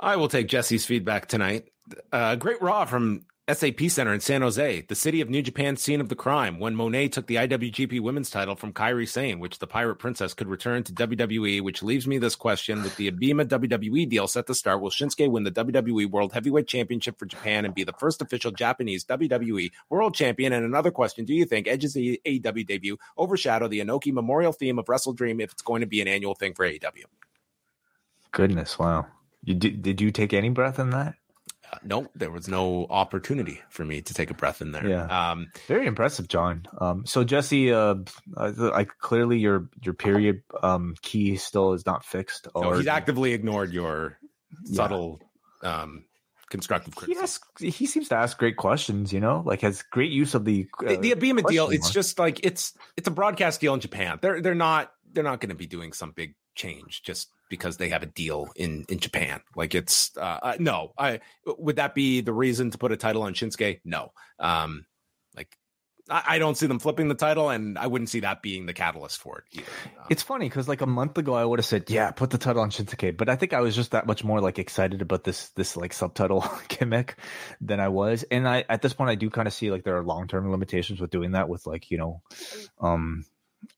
I 0.00 0.16
will 0.16 0.28
take 0.28 0.48
Jesse's 0.48 0.84
feedback 0.84 1.28
tonight. 1.28 1.70
Uh, 2.10 2.34
great 2.36 2.60
Raw 2.60 2.84
from 2.84 3.26
SAP 3.52 3.90
Center 3.90 4.14
in 4.14 4.20
San 4.20 4.40
Jose, 4.40 4.86
the 4.88 4.94
city 4.94 5.20
of 5.20 5.28
New 5.28 5.42
Japan's 5.42 5.82
scene 5.82 6.00
of 6.00 6.08
the 6.08 6.14
crime, 6.14 6.58
when 6.58 6.74
Moné 6.74 7.12
took 7.12 7.26
the 7.26 7.34
IWGP 7.34 8.00
Women's 8.00 8.30
title 8.30 8.56
from 8.56 8.72
Kairi 8.72 9.06
Sane, 9.06 9.38
which 9.38 9.58
the 9.58 9.66
Pirate 9.66 9.96
Princess 9.96 10.32
could 10.32 10.48
return 10.48 10.82
to 10.84 10.94
WWE, 10.94 11.60
which 11.60 11.82
leaves 11.82 12.06
me 12.06 12.16
this 12.16 12.36
question 12.36 12.82
with 12.82 12.96
the 12.96 13.10
Abema 13.10 13.44
WWE 13.44 14.08
deal 14.08 14.26
set 14.26 14.46
to 14.46 14.54
start. 14.54 14.80
Will 14.80 14.88
Shinsuke 14.88 15.30
win 15.30 15.44
the 15.44 15.50
WWE 15.50 16.10
World 16.10 16.32
Heavyweight 16.32 16.66
Championship 16.66 17.18
for 17.18 17.26
Japan 17.26 17.66
and 17.66 17.74
be 17.74 17.84
the 17.84 17.92
first 17.92 18.22
official 18.22 18.50
Japanese 18.50 19.04
WWE 19.04 19.72
World 19.90 20.14
Champion? 20.14 20.54
And 20.54 20.64
another 20.64 20.90
question 20.90 21.26
Do 21.26 21.34
you 21.34 21.44
think 21.44 21.68
Edge's 21.68 21.96
AEW 21.96 22.66
debut 22.66 22.96
overshadow 23.18 23.68
the 23.68 23.80
Inoki 23.80 24.10
Memorial 24.10 24.54
theme 24.54 24.78
of 24.78 24.86
WrestleDream 24.86 25.42
if 25.42 25.52
it's 25.52 25.62
going 25.62 25.82
to 25.82 25.86
be 25.86 26.00
an 26.00 26.08
annual 26.08 26.34
thing 26.34 26.54
for 26.54 26.66
AEW? 26.66 27.04
Goodness, 28.32 28.78
wow. 28.78 29.06
You 29.42 29.54
did, 29.54 29.82
did 29.82 30.00
you 30.00 30.10
take 30.10 30.32
any 30.32 30.48
breath 30.48 30.78
in 30.78 30.88
that? 30.90 31.16
Uh, 31.74 31.78
no, 31.82 32.06
there 32.14 32.30
was 32.30 32.46
no 32.46 32.86
opportunity 32.88 33.60
for 33.68 33.84
me 33.84 34.00
to 34.00 34.14
take 34.14 34.30
a 34.30 34.34
breath 34.34 34.60
in 34.60 34.72
there. 34.72 34.86
Yeah, 34.86 35.30
um, 35.30 35.50
very 35.66 35.86
impressive, 35.86 36.28
John. 36.28 36.66
Um, 36.78 37.04
so 37.04 37.24
Jesse, 37.24 37.72
uh, 37.72 37.96
I, 38.36 38.84
clearly 38.84 39.38
your 39.38 39.68
your 39.82 39.94
period 39.94 40.42
um, 40.62 40.94
key 41.02 41.36
still 41.36 41.72
is 41.72 41.84
not 41.84 42.04
fixed. 42.04 42.46
Or 42.54 42.64
no, 42.64 42.72
he's 42.78 42.86
actively 42.86 43.32
ignored 43.32 43.72
your 43.72 44.18
yeah. 44.64 44.76
subtle 44.76 45.20
um, 45.62 46.04
constructive 46.48 46.94
criticism. 46.94 47.42
He, 47.58 47.70
he 47.70 47.86
seems 47.86 48.08
to 48.10 48.16
ask 48.16 48.38
great 48.38 48.56
questions. 48.56 49.12
You 49.12 49.20
know, 49.20 49.42
like 49.44 49.62
has 49.62 49.82
great 49.82 50.12
use 50.12 50.34
of 50.34 50.44
the 50.44 50.68
uh, 50.80 50.90
the, 50.90 50.96
the 50.96 51.12
Abema 51.12 51.44
deal. 51.46 51.70
It's 51.70 51.90
just 51.90 52.18
like 52.20 52.44
it's 52.44 52.72
it's 52.96 53.08
a 53.08 53.12
broadcast 53.12 53.60
deal 53.60 53.74
in 53.74 53.80
Japan. 53.80 54.18
They're 54.22 54.40
they're 54.40 54.54
not 54.54 54.92
they're 55.12 55.24
not 55.24 55.40
going 55.40 55.50
to 55.50 55.56
be 55.56 55.66
doing 55.66 55.92
some 55.92 56.12
big 56.12 56.34
change 56.54 57.02
just 57.02 57.30
because 57.54 57.76
they 57.76 57.88
have 57.88 58.02
a 58.02 58.06
deal 58.06 58.48
in 58.56 58.84
in 58.88 58.98
Japan. 58.98 59.40
Like 59.56 59.74
it's 59.74 60.16
uh, 60.16 60.38
uh, 60.42 60.56
no, 60.58 60.92
I 60.98 61.20
would 61.46 61.76
that 61.76 61.94
be 61.94 62.20
the 62.20 62.32
reason 62.32 62.70
to 62.70 62.78
put 62.78 62.92
a 62.92 62.96
title 62.96 63.22
on 63.22 63.34
Shinsuke? 63.34 63.80
No. 63.84 64.12
Um 64.38 64.86
like 65.36 65.56
I, 66.10 66.22
I 66.26 66.38
don't 66.38 66.56
see 66.56 66.66
them 66.66 66.78
flipping 66.78 67.08
the 67.08 67.14
title, 67.14 67.48
and 67.48 67.78
I 67.78 67.86
wouldn't 67.86 68.10
see 68.10 68.20
that 68.20 68.42
being 68.42 68.66
the 68.66 68.72
catalyst 68.72 69.20
for 69.20 69.38
it 69.38 69.44
either. 69.52 69.70
Um, 69.98 70.04
it's 70.10 70.22
funny 70.22 70.48
because 70.48 70.68
like 70.68 70.80
a 70.82 70.86
month 70.86 71.16
ago, 71.16 71.34
I 71.34 71.44
would 71.44 71.58
have 71.58 71.66
said, 71.66 71.88
"Yeah, 71.88 72.10
put 72.10 72.30
the 72.30 72.38
title 72.38 72.62
on 72.62 72.70
Shinsuke," 72.70 73.16
but 73.16 73.28
I 73.28 73.36
think 73.36 73.52
I 73.52 73.60
was 73.60 73.74
just 73.74 73.92
that 73.92 74.06
much 74.06 74.22
more 74.24 74.40
like 74.40 74.58
excited 74.58 75.00
about 75.02 75.24
this 75.24 75.48
this 75.50 75.76
like 75.76 75.92
subtitle 75.92 76.44
gimmick 76.68 77.16
than 77.60 77.80
I 77.80 77.88
was. 77.88 78.24
And 78.30 78.46
I 78.46 78.64
at 78.68 78.82
this 78.82 78.92
point, 78.92 79.10
I 79.10 79.14
do 79.14 79.30
kind 79.30 79.48
of 79.48 79.54
see 79.54 79.70
like 79.70 79.84
there 79.84 79.96
are 79.96 80.04
long 80.04 80.28
term 80.28 80.50
limitations 80.50 81.00
with 81.00 81.10
doing 81.10 81.32
that 81.32 81.48
with 81.48 81.66
like 81.66 81.90
you 81.90 81.98
know, 81.98 82.22
um, 82.80 83.24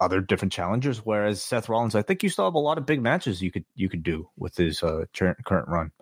other 0.01 0.21
different 0.21 0.53
challengers. 0.53 0.99
Whereas 1.05 1.43
Seth 1.43 1.69
Rollins, 1.69 1.95
I 1.95 2.03
think 2.03 2.23
you 2.23 2.29
still 2.29 2.47
have 2.47 2.55
a 2.55 2.59
lot 2.59 2.79
of 2.79 2.87
big 2.87 3.03
matches 3.03 3.43
you 3.43 3.51
could 3.51 3.65
you 3.75 3.89
could 3.89 4.03
do 4.03 4.29
with 4.37 4.57
his 4.57 4.83
uh, 4.83 5.05
current 5.17 5.45
current 5.45 5.69
run. 5.69 5.93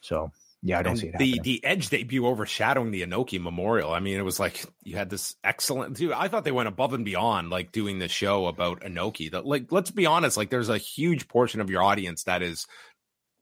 So 0.00 0.30
yeah, 0.62 0.80
I 0.80 0.82
don't 0.82 0.92
and 0.92 1.00
see 1.00 1.06
it. 1.08 1.18
The 1.18 1.30
happening. 1.30 1.42
the 1.42 1.64
Edge 1.64 1.88
debut 1.88 2.26
overshadowing 2.26 2.90
the 2.90 3.02
Inoki 3.02 3.40
Memorial. 3.40 3.92
I 3.92 4.00
mean, 4.00 4.18
it 4.18 4.24
was 4.24 4.40
like 4.40 4.64
you 4.82 4.96
had 4.96 5.08
this 5.08 5.36
excellent. 5.44 5.96
Dude, 5.96 6.12
I 6.12 6.28
thought 6.28 6.44
they 6.44 6.52
went 6.52 6.68
above 6.68 6.94
and 6.94 7.04
beyond, 7.04 7.50
like 7.50 7.70
doing 7.70 8.00
the 8.00 8.08
show 8.08 8.46
about 8.46 8.80
Inoki. 8.80 9.30
That, 9.30 9.46
like, 9.46 9.70
let's 9.70 9.92
be 9.92 10.06
honest, 10.06 10.36
like 10.36 10.50
there's 10.50 10.68
a 10.68 10.78
huge 10.78 11.28
portion 11.28 11.60
of 11.60 11.70
your 11.70 11.82
audience 11.82 12.24
that 12.24 12.42
is 12.42 12.66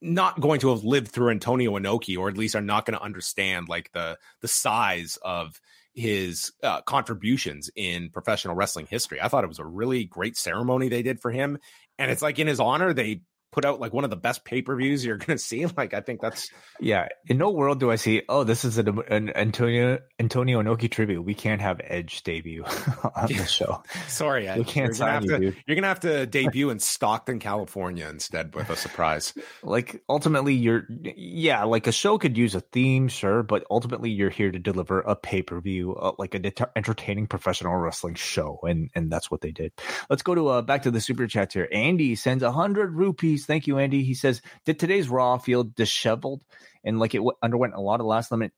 not 0.02 0.40
going 0.40 0.60
to 0.60 0.68
have 0.68 0.84
lived 0.84 1.08
through 1.08 1.30
Antonio 1.30 1.78
Inoki, 1.78 2.18
or 2.18 2.28
at 2.28 2.36
least 2.36 2.54
are 2.54 2.60
not 2.60 2.84
going 2.84 2.98
to 2.98 3.04
understand 3.04 3.68
like 3.68 3.90
the 3.92 4.18
the 4.42 4.48
size 4.48 5.18
of 5.22 5.58
his 5.96 6.52
uh, 6.62 6.82
contributions 6.82 7.70
in 7.74 8.10
professional 8.10 8.54
wrestling 8.54 8.86
history. 8.88 9.20
I 9.20 9.28
thought 9.28 9.44
it 9.44 9.48
was 9.48 9.58
a 9.58 9.64
really 9.64 10.04
great 10.04 10.36
ceremony 10.36 10.88
they 10.88 11.02
did 11.02 11.20
for 11.20 11.32
him, 11.32 11.58
and 11.98 12.10
it's 12.10 12.22
like 12.22 12.38
in 12.38 12.46
his 12.46 12.60
honor 12.60 12.92
they 12.92 13.22
put 13.56 13.64
out 13.64 13.80
like 13.80 13.94
one 13.94 14.04
of 14.04 14.10
the 14.10 14.16
best 14.16 14.44
pay 14.44 14.60
per 14.60 14.76
views 14.76 15.02
you're 15.02 15.16
going 15.26 15.38
to 15.38 15.42
see. 15.42 15.64
Like 15.66 15.94
I 15.94 16.00
think 16.00 16.20
that's 16.20 16.50
yeah. 16.78 17.08
In 17.26 17.38
no 17.38 17.50
world 17.50 17.80
do 17.80 17.90
I 17.90 17.96
see. 17.96 18.22
Oh, 18.28 18.44
this 18.44 18.64
is 18.64 18.76
an, 18.78 19.00
an 19.08 19.30
Antonio 19.30 19.98
Antonio 20.20 20.62
Inoki 20.62 20.90
tribute. 20.90 21.22
We 21.22 21.34
can't 21.34 21.62
have 21.62 21.80
Edge 21.82 22.22
debut 22.22 22.64
on 23.16 23.28
the 23.28 23.46
show. 23.46 23.82
Sorry, 24.08 24.46
Ed. 24.46 24.58
We 24.58 24.64
can't 24.64 24.88
you're 24.88 24.94
sign 24.94 25.26
gonna 25.26 25.44
you, 25.44 25.50
to. 25.52 25.56
You're 25.66 25.74
gonna 25.74 25.88
have 25.88 26.00
to 26.00 26.26
debut 26.26 26.68
in 26.68 26.78
Stockton, 26.78 27.38
California, 27.38 28.06
instead 28.08 28.54
with 28.54 28.68
a 28.68 28.76
surprise. 28.76 29.32
Like 29.62 30.02
ultimately, 30.08 30.54
you're 30.54 30.86
yeah. 31.16 31.64
Like 31.64 31.86
a 31.86 31.92
show 31.92 32.18
could 32.18 32.36
use 32.36 32.54
a 32.54 32.60
theme, 32.60 33.08
sure, 33.08 33.42
but 33.42 33.66
ultimately 33.70 34.10
you're 34.10 34.30
here 34.30 34.52
to 34.52 34.58
deliver 34.58 35.00
a 35.00 35.16
pay 35.16 35.40
per 35.40 35.60
view, 35.60 35.94
uh, 35.96 36.12
like 36.18 36.34
a 36.34 36.38
det- 36.38 36.70
entertaining 36.76 37.26
professional 37.26 37.74
wrestling 37.76 38.16
show, 38.16 38.60
and 38.64 38.90
and 38.94 39.10
that's 39.10 39.30
what 39.30 39.40
they 39.40 39.50
did. 39.50 39.72
Let's 40.10 40.22
go 40.22 40.34
to 40.34 40.48
uh, 40.48 40.62
back 40.62 40.82
to 40.82 40.90
the 40.90 41.00
super 41.00 41.26
chats 41.26 41.54
here. 41.54 41.68
Andy 41.72 42.16
sends 42.16 42.42
a 42.42 42.52
hundred 42.52 42.92
rupees. 42.92 43.45
Thank 43.46 43.66
you, 43.66 43.78
Andy. 43.78 44.02
He 44.02 44.14
says, 44.14 44.42
"Did 44.64 44.78
today's 44.78 45.08
Raw 45.08 45.38
feel 45.38 45.64
disheveled 45.64 46.44
and 46.84 46.98
like 46.98 47.14
it 47.14 47.18
w- 47.18 47.36
underwent 47.42 47.74
a 47.74 47.80
lot 47.80 48.00
of 48.00 48.06
last 48.06 48.30
minute 48.32 48.52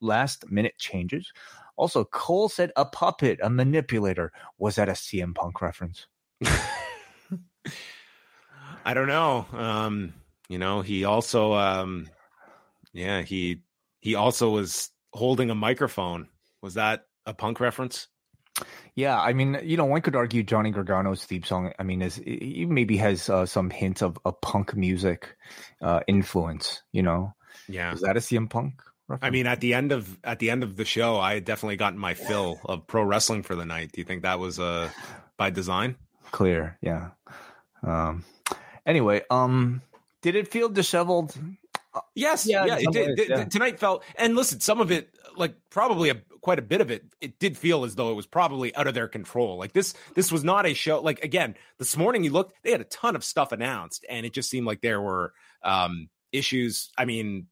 last 0.00 0.50
minute 0.50 0.74
changes?" 0.78 1.32
Also, 1.76 2.04
Cole 2.04 2.48
said, 2.48 2.70
"A 2.76 2.84
puppet, 2.84 3.40
a 3.42 3.50
manipulator." 3.50 4.32
Was 4.58 4.76
that 4.76 4.88
a 4.88 4.92
CM 4.92 5.34
Punk 5.34 5.60
reference? 5.60 6.06
I 8.84 8.92
don't 8.94 9.08
know. 9.08 9.46
Um, 9.52 10.12
you 10.48 10.58
know, 10.58 10.82
he 10.82 11.04
also, 11.04 11.54
um, 11.54 12.08
yeah, 12.92 13.22
he 13.22 13.62
he 14.00 14.14
also 14.14 14.50
was 14.50 14.90
holding 15.12 15.50
a 15.50 15.54
microphone. 15.54 16.28
Was 16.60 16.74
that 16.74 17.06
a 17.26 17.32
punk 17.32 17.60
reference? 17.60 18.08
Yeah, 18.94 19.20
I 19.20 19.32
mean, 19.32 19.58
you 19.64 19.76
know, 19.76 19.84
one 19.86 20.00
could 20.02 20.14
argue 20.14 20.42
Johnny 20.44 20.70
Gargano's 20.70 21.24
theme 21.24 21.42
song. 21.42 21.72
I 21.78 21.82
mean, 21.82 22.00
is 22.02 22.16
he 22.16 22.64
maybe 22.68 22.96
has 22.98 23.28
uh, 23.28 23.44
some 23.46 23.70
hints 23.70 24.02
of 24.02 24.16
a 24.24 24.30
punk 24.32 24.76
music 24.76 25.36
uh, 25.82 26.00
influence. 26.06 26.82
You 26.92 27.02
know, 27.02 27.34
Yeah. 27.68 27.92
is 27.92 28.00
that 28.02 28.16
a 28.16 28.20
CM 28.20 28.48
Punk? 28.48 28.80
Reference? 29.08 29.26
I 29.26 29.30
mean, 29.30 29.46
at 29.48 29.60
the 29.60 29.74
end 29.74 29.90
of 29.92 30.16
at 30.24 30.38
the 30.38 30.48
end 30.50 30.62
of 30.62 30.76
the 30.76 30.84
show, 30.84 31.18
I 31.18 31.34
had 31.34 31.44
definitely 31.44 31.76
gotten 31.76 31.98
my 31.98 32.14
fill 32.14 32.60
of 32.64 32.86
pro 32.86 33.02
wrestling 33.02 33.42
for 33.42 33.54
the 33.56 33.64
night. 33.66 33.90
Do 33.92 34.00
you 34.00 34.04
think 34.04 34.22
that 34.22 34.38
was 34.38 34.58
uh 34.60 34.88
by 35.36 35.50
design? 35.50 35.96
clear, 36.30 36.78
yeah. 36.80 37.10
Um. 37.82 38.24
Anyway, 38.86 39.22
um, 39.30 39.82
did 40.22 40.36
it 40.36 40.48
feel 40.48 40.68
disheveled? 40.68 41.34
Yes, 42.14 42.46
Yeah, 42.46 42.64
yeah, 42.64 42.76
it 42.80 42.92
did. 42.92 43.18
ways, 43.18 43.28
yeah. 43.28 43.44
Tonight 43.44 43.78
felt, 43.78 44.02
and 44.16 44.34
listen, 44.34 44.58
some 44.60 44.80
of 44.80 44.90
it, 44.90 45.14
like 45.36 45.54
probably 45.70 46.10
a, 46.10 46.16
quite 46.44 46.58
a 46.58 46.62
bit 46.62 46.82
of 46.82 46.90
it, 46.90 47.06
it 47.22 47.38
did 47.38 47.56
feel 47.56 47.84
as 47.84 47.94
though 47.94 48.10
it 48.10 48.14
was 48.14 48.26
probably 48.26 48.76
out 48.76 48.86
of 48.86 48.92
their 48.92 49.08
control. 49.08 49.56
Like 49.56 49.72
this, 49.72 49.94
this 50.14 50.30
was 50.30 50.44
not 50.44 50.66
a 50.66 50.74
show. 50.74 51.00
Like 51.00 51.24
again, 51.24 51.54
this 51.78 51.96
morning 51.96 52.22
you 52.22 52.30
looked, 52.30 52.62
they 52.62 52.70
had 52.70 52.82
a 52.82 52.84
ton 52.84 53.16
of 53.16 53.24
stuff 53.24 53.50
announced, 53.50 54.04
and 54.10 54.26
it 54.26 54.34
just 54.34 54.50
seemed 54.50 54.66
like 54.66 54.82
there 54.82 55.00
were 55.00 55.32
um 55.62 56.10
issues. 56.32 56.90
I 56.98 57.06
mean, 57.06 57.46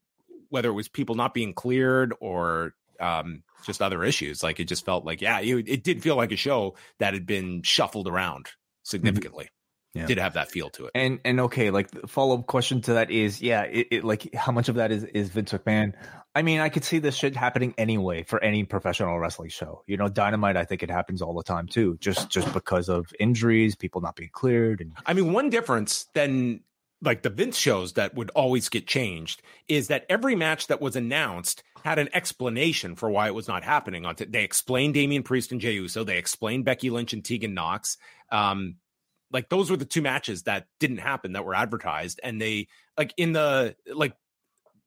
whether 0.49 0.69
it 0.69 0.73
was 0.73 0.87
people 0.87 1.15
not 1.15 1.33
being 1.33 1.55
cleared 1.55 2.13
or 2.19 2.75
um 2.99 3.41
just 3.65 3.81
other 3.81 4.03
issues, 4.03 4.43
like 4.43 4.59
it 4.59 4.65
just 4.65 4.85
felt 4.85 5.05
like, 5.05 5.21
yeah, 5.21 5.39
you, 5.39 5.57
it 5.57 5.83
did 5.83 6.03
feel 6.03 6.15
like 6.15 6.31
a 6.31 6.37
show 6.37 6.75
that 6.99 7.15
had 7.15 7.25
been 7.25 7.63
shuffled 7.63 8.07
around 8.07 8.45
significantly. 8.83 9.49
Yeah. 9.95 10.05
Did 10.05 10.17
have 10.19 10.33
that 10.33 10.51
feel 10.51 10.69
to 10.71 10.85
it. 10.85 10.91
And 10.93 11.19
and 11.25 11.39
okay, 11.41 11.71
like 11.71 11.89
the 11.89 12.07
follow 12.07 12.37
up 12.39 12.47
question 12.47 12.81
to 12.81 12.93
that 12.93 13.09
is, 13.09 13.41
yeah, 13.41 13.63
it, 13.63 13.87
it 13.89 14.03
like 14.03 14.33
how 14.35 14.51
much 14.51 14.69
of 14.69 14.75
that 14.75 14.91
is 14.91 15.03
is 15.03 15.29
Vince 15.29 15.51
McMahon? 15.51 15.93
I 16.35 16.41
mean, 16.41 16.59
I 16.59 16.69
could 16.69 16.83
see 16.83 16.99
this 16.99 17.15
shit 17.15 17.35
happening 17.35 17.75
anyway 17.77 18.23
for 18.23 18.43
any 18.43 18.63
professional 18.63 19.19
wrestling 19.19 19.49
show. 19.49 19.83
You 19.85 19.97
know, 19.97 20.09
Dynamite, 20.09 20.57
I 20.57 20.65
think 20.65 20.81
it 20.81 20.89
happens 20.89 21.21
all 21.21 21.33
the 21.35 21.43
time 21.43 21.67
too, 21.67 21.97
just 21.99 22.29
just 22.29 22.51
because 22.53 22.89
of 22.89 23.13
injuries, 23.19 23.75
people 23.75 24.01
not 24.01 24.15
being 24.15 24.31
cleared, 24.33 24.81
and 24.81 24.93
I 25.05 25.13
mean, 25.13 25.31
one 25.31 25.49
difference 25.49 26.05
than 26.13 26.61
like 27.03 27.21
the 27.21 27.29
Vince 27.29 27.57
shows 27.57 27.93
that 27.93 28.15
would 28.15 28.31
always 28.31 28.69
get 28.69 28.87
changed 28.87 29.41
is 29.67 29.89
that 29.89 30.05
every 30.09 30.35
match 30.35 30.67
that 30.67 30.81
was 30.81 30.95
announced 30.95 31.61
had 31.83 31.99
an 31.99 32.09
explanation 32.13 32.95
for 32.95 33.09
why 33.09 33.27
it 33.27 33.35
was 33.35 33.47
not 33.47 33.63
happening. 33.63 34.05
On 34.05 34.15
t- 34.15 34.25
they 34.25 34.43
explained 34.43 34.93
Damian 34.93 35.21
Priest 35.21 35.51
and 35.51 35.59
Jey 35.59 35.73
Uso. 35.73 36.03
They 36.03 36.17
explained 36.17 36.65
Becky 36.65 36.89
Lynch 36.89 37.13
and 37.13 37.23
Tegan 37.23 37.53
Nox. 37.53 37.97
Um, 38.31 38.77
like 39.31 39.49
those 39.49 39.69
were 39.69 39.77
the 39.77 39.85
two 39.85 40.01
matches 40.01 40.43
that 40.43 40.67
didn't 40.79 40.99
happen 40.99 41.33
that 41.33 41.43
were 41.43 41.55
advertised, 41.55 42.21
and 42.23 42.41
they 42.41 42.67
like 42.97 43.13
in 43.17 43.33
the 43.33 43.75
like 43.93 44.13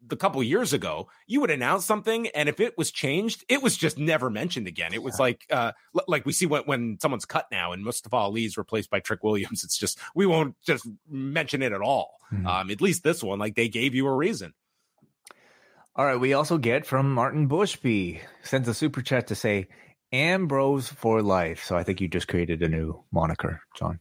the 0.09 0.17
couple 0.17 0.43
years 0.43 0.73
ago, 0.73 1.09
you 1.27 1.41
would 1.41 1.51
announce 1.51 1.85
something, 1.85 2.29
and 2.29 2.49
if 2.49 2.61
it 2.61 2.77
was 2.79 2.91
changed, 2.91 3.45
it 3.49 3.63
was 3.63 3.77
just 3.77 3.99
never 3.99 4.31
mentioned 4.31 4.67
again. 4.67 4.95
It 4.95 5.03
was 5.03 5.19
like, 5.19 5.45
uh, 5.51 5.73
l- 5.97 6.05
like 6.09 6.25
we 6.27 6.33
see 6.33 6.47
when, 6.47 6.63
when 6.63 6.99
someone's 7.01 7.25
cut 7.25 7.47
now, 7.51 7.73
and 7.73 7.83
Mustafa 7.85 8.17
Ali 8.17 8.45
is 8.45 8.57
replaced 8.57 8.91
by 8.91 9.01
Trick 9.01 9.23
Williams. 9.25 9.65
It's 9.65 9.77
just 9.77 9.99
we 10.15 10.27
won't 10.27 10.55
just 10.65 10.87
mention 11.09 11.63
it 11.63 11.73
at 11.73 11.81
all. 11.81 12.19
Mhm. 12.33 12.47
Um, 12.47 12.71
at 12.71 12.81
least 12.81 13.05
this 13.05 13.23
one, 13.23 13.39
like 13.39 13.55
they 13.55 13.69
gave 13.69 13.95
you 13.95 14.07
a 14.07 14.15
reason. 14.15 14.53
All 15.95 16.05
right, 16.05 16.21
we 16.21 16.35
also 16.35 16.59
get 16.59 16.85
from 16.85 17.13
Martin 17.13 17.49
Bushby 17.49 18.21
sends 18.43 18.69
a 18.69 18.75
super 18.75 19.01
chat 19.01 19.29
to 19.29 19.35
say 19.35 19.69
Ambrose 20.13 20.89
for 20.89 21.23
life. 21.23 21.65
So 21.65 21.77
I 21.77 21.85
think 21.85 22.01
you 22.01 22.09
just 22.09 22.29
created 22.29 22.63
a 22.63 22.69
new 22.69 23.03
moniker, 23.11 23.63
John. 23.77 24.01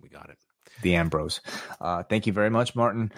We 0.00 0.08
got 0.08 0.30
it. 0.30 0.38
The 0.82 0.94
Ambrose. 0.94 1.40
Uh, 1.80 2.02
thank 2.04 2.26
you 2.26 2.32
very 2.32 2.50
much, 2.50 2.74
Martin. 2.76 3.12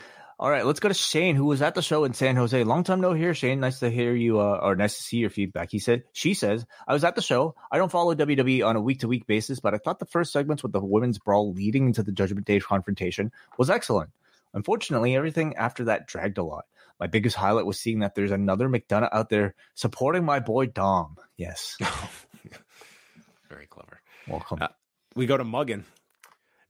All 0.44 0.50
right, 0.50 0.66
let's 0.66 0.78
go 0.78 0.88
to 0.88 0.94
Shane, 0.94 1.36
who 1.36 1.46
was 1.46 1.62
at 1.62 1.74
the 1.74 1.80
show 1.80 2.04
in 2.04 2.12
San 2.12 2.36
Jose. 2.36 2.64
Long 2.64 2.84
time 2.84 3.00
no 3.00 3.14
here, 3.14 3.32
Shane. 3.32 3.60
Nice 3.60 3.78
to 3.78 3.88
hear 3.88 4.14
you, 4.14 4.40
uh, 4.40 4.60
or 4.62 4.76
nice 4.76 4.94
to 4.98 5.02
see 5.02 5.16
your 5.16 5.30
feedback. 5.30 5.70
He 5.70 5.78
said, 5.78 6.02
she 6.12 6.34
says, 6.34 6.66
I 6.86 6.92
was 6.92 7.02
at 7.02 7.14
the 7.16 7.22
show. 7.22 7.54
I 7.72 7.78
don't 7.78 7.90
follow 7.90 8.14
WWE 8.14 8.62
on 8.66 8.76
a 8.76 8.80
week 8.82 9.00
to 9.00 9.08
week 9.08 9.26
basis, 9.26 9.60
but 9.60 9.72
I 9.72 9.78
thought 9.78 10.00
the 10.00 10.04
first 10.04 10.34
segments 10.34 10.62
with 10.62 10.72
the 10.72 10.84
women's 10.84 11.18
brawl 11.18 11.54
leading 11.54 11.86
into 11.86 12.02
the 12.02 12.12
Judgment 12.12 12.46
Day 12.46 12.60
confrontation 12.60 13.32
was 13.56 13.70
excellent. 13.70 14.10
Unfortunately, 14.52 15.16
everything 15.16 15.56
after 15.56 15.84
that 15.84 16.06
dragged 16.06 16.36
a 16.36 16.44
lot. 16.44 16.66
My 17.00 17.06
biggest 17.06 17.36
highlight 17.36 17.64
was 17.64 17.80
seeing 17.80 18.00
that 18.00 18.14
there's 18.14 18.30
another 18.30 18.68
McDonough 18.68 19.08
out 19.12 19.30
there 19.30 19.54
supporting 19.72 20.26
my 20.26 20.40
boy 20.40 20.66
Dom. 20.66 21.16
Yes, 21.38 21.78
Very 23.48 23.66
clever. 23.66 24.02
welcome. 24.28 24.58
Uh, 24.60 24.68
We 25.14 25.24
go 25.24 25.38
to 25.38 25.44
Muggin. 25.44 25.84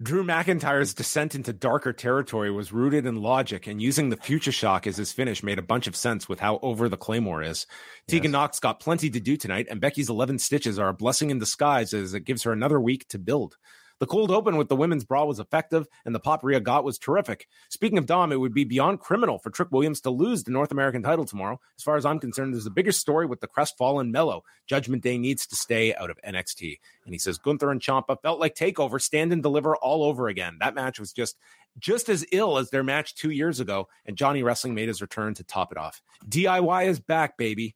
Drew 0.05 0.23
McIntyre's 0.23 0.93
descent 0.93 1.35
into 1.35 1.55
darker 1.55 1.95
territory 1.95 2.51
was 2.51 2.75
rooted 2.75 3.07
in 3.07 3.23
logic, 3.23 3.67
and 3.67 3.81
using 3.81 4.11
the 4.11 4.19
future 4.19 4.53
shock 4.53 4.87
as 4.87 4.99
his 4.99 5.13
finish 5.13 5.43
made 5.43 5.59
a 5.59 5.63
bunch 5.63 5.87
of 5.87 5.97
sense 5.97 6.29
with 6.29 6.41
how 6.41 6.59
over 6.61 6.91
the 6.91 6.99
Claymore 6.99 7.43
is. 7.43 7.67
Tegan 8.07 8.33
Nox 8.33 8.61
got 8.61 8.81
plenty 8.81 9.09
to 9.09 9.19
do 9.19 9.39
tonight, 9.39 9.67
and 9.71 9.81
Becky's 9.81 10.11
11 10.11 10.41
stitches 10.41 10.79
are 10.79 10.91
a 10.91 10.95
blessing 10.95 11.31
in 11.31 11.39
disguise 11.39 11.95
as 11.95 12.13
it 12.13 12.27
gives 12.27 12.43
her 12.43 12.53
another 12.53 12.79
week 12.79 13.09
to 13.09 13.19
build. 13.19 13.57
The 14.01 14.07
cold 14.07 14.31
open 14.31 14.57
with 14.57 14.69
the 14.69 14.77
women's 14.77 15.05
brawl 15.05 15.29
was 15.29 15.39
effective, 15.39 15.87
and 16.05 16.15
the 16.15 16.21
pop 16.21 16.43
Rhea 16.43 16.61
got 16.61 16.85
was 16.85 16.99
terrific. 16.99 17.47
Speaking 17.71 17.99
of 17.99 18.07
Dom, 18.07 18.33
it 18.33 18.41
would 18.41 18.55
be 18.55 18.65
beyond 18.65 19.01
criminal 19.01 19.39
for 19.39 19.51
Trick 19.51 19.69
Williams 19.71 20.01
to 20.03 20.11
lose 20.11 20.43
the 20.43 20.51
North 20.51 20.73
American 20.73 21.03
title 21.03 21.25
tomorrow. 21.25 21.61
As 21.79 21.85
far 21.85 21.97
as 21.97 22.05
I'm 22.05 22.19
concerned, 22.19 22.55
there's 22.55 22.67
a 22.67 22.71
bigger 22.71 22.93
story 22.93 23.27
with 23.27 23.41
the 23.41 23.47
crestfallen 23.47 24.11
Melo. 24.11 24.43
Judgment 24.67 25.03
Day 25.03 25.17
needs 25.19 25.47
to 25.47 25.57
stay 25.57 25.95
out 25.95 26.11
of 26.11 26.19
NXT. 26.27 26.79
And 27.05 27.15
he 27.15 27.19
says 27.19 27.39
Gunther 27.39 27.71
and 27.71 27.81
Ciampa 27.81 28.21
felt 28.21 28.41
like 28.41 28.55
takeover, 28.55 29.01
stand 29.01 29.33
and 29.33 29.43
deliver 29.43 29.77
all 29.77 30.03
over 30.03 30.29
again. 30.29 30.57
That 30.61 30.75
match 30.75 30.99
was 30.99 31.13
just 31.13 31.37
just 31.79 32.09
as 32.09 32.25
ill 32.31 32.59
as 32.59 32.71
their 32.71 32.85
match 32.85 33.15
two 33.17 33.31
years 33.31 33.59
ago, 33.59 33.89
and 34.07 34.17
Johnny 34.17 34.45
Wrestling 34.45 34.75
made 34.75 34.87
his 34.87 35.03
return 35.03 35.35
to 35.35 35.45
top 35.45 35.73
it 35.73 35.79
off. 35.79 36.01
DIY 36.29 36.87
is 36.87 37.01
back, 37.01 37.37
baby. 37.37 37.75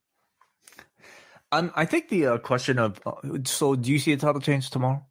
Um, 1.50 1.72
I 1.74 1.84
think 1.84 2.08
the 2.08 2.26
uh, 2.26 2.38
question 2.38 2.78
of 2.78 3.00
uh, 3.06 3.38
so 3.44 3.74
do 3.74 3.90
you 3.90 3.98
see 3.98 4.12
a 4.12 4.16
title 4.16 4.40
change 4.40 4.70
tomorrow 4.70 5.07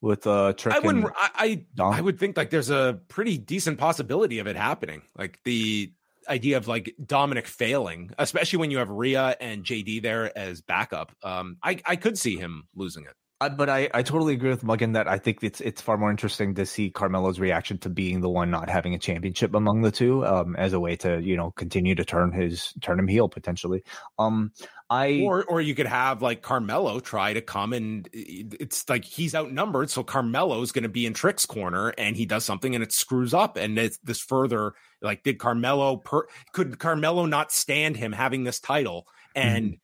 with 0.00 0.26
uh 0.26 0.52
I 0.66 0.78
wouldn't. 0.78 1.06
I 1.16 1.64
I? 1.78 1.82
I 1.82 2.00
would 2.00 2.18
think 2.18 2.36
like 2.36 2.50
there's 2.50 2.70
a 2.70 3.00
pretty 3.08 3.38
decent 3.38 3.78
possibility 3.78 4.38
of 4.38 4.46
it 4.46 4.56
happening. 4.56 5.02
Like 5.16 5.40
the 5.44 5.92
idea 6.28 6.56
of 6.56 6.68
like 6.68 6.94
Dominik 7.02 7.46
failing, 7.46 8.10
especially 8.18 8.58
when 8.58 8.70
you 8.70 8.78
have 8.78 8.90
Rhea 8.90 9.36
and 9.40 9.64
JD 9.64 10.02
there 10.02 10.36
as 10.36 10.60
backup. 10.60 11.12
Um, 11.22 11.56
I 11.62 11.80
I 11.86 11.96
could 11.96 12.18
see 12.18 12.36
him 12.36 12.68
losing 12.74 13.04
it. 13.04 13.14
I, 13.38 13.50
but 13.50 13.68
I, 13.68 13.90
I 13.92 14.02
totally 14.02 14.32
agree 14.32 14.48
with 14.48 14.62
Muggin 14.62 14.94
that 14.94 15.06
I 15.06 15.18
think 15.18 15.42
it's 15.42 15.60
it's 15.60 15.82
far 15.82 15.98
more 15.98 16.10
interesting 16.10 16.54
to 16.54 16.64
see 16.64 16.88
Carmelo's 16.88 17.38
reaction 17.38 17.76
to 17.78 17.90
being 17.90 18.22
the 18.22 18.30
one 18.30 18.50
not 18.50 18.70
having 18.70 18.94
a 18.94 18.98
championship 18.98 19.54
among 19.54 19.82
the 19.82 19.90
two, 19.90 20.24
um, 20.24 20.56
as 20.56 20.72
a 20.72 20.80
way 20.80 20.96
to 20.96 21.20
you 21.20 21.36
know 21.36 21.50
continue 21.50 21.94
to 21.96 22.04
turn 22.04 22.32
his 22.32 22.72
turn 22.80 22.98
him 22.98 23.06
heel 23.06 23.28
potentially. 23.28 23.84
Um, 24.18 24.52
I 24.88 25.20
or 25.22 25.44
or 25.44 25.60
you 25.60 25.74
could 25.74 25.86
have 25.86 26.22
like 26.22 26.40
Carmelo 26.40 26.98
try 26.98 27.34
to 27.34 27.42
come 27.42 27.74
and 27.74 28.08
it's 28.12 28.88
like 28.88 29.04
he's 29.04 29.34
outnumbered, 29.34 29.90
so 29.90 30.02
Carmelo 30.02 30.62
is 30.62 30.72
going 30.72 30.84
to 30.84 30.88
be 30.88 31.04
in 31.04 31.12
Trick's 31.12 31.44
corner 31.44 31.92
and 31.98 32.16
he 32.16 32.24
does 32.24 32.44
something 32.44 32.74
and 32.74 32.82
it 32.82 32.92
screws 32.94 33.34
up, 33.34 33.58
and 33.58 33.78
it's 33.78 33.98
this 33.98 34.20
further 34.20 34.72
like 35.02 35.24
did 35.24 35.38
Carmelo 35.38 35.96
per 35.96 36.26
could 36.54 36.78
Carmelo 36.78 37.26
not 37.26 37.52
stand 37.52 37.98
him 37.98 38.12
having 38.12 38.44
this 38.44 38.60
title 38.60 39.06
and. 39.34 39.66
Mm-hmm 39.66 39.74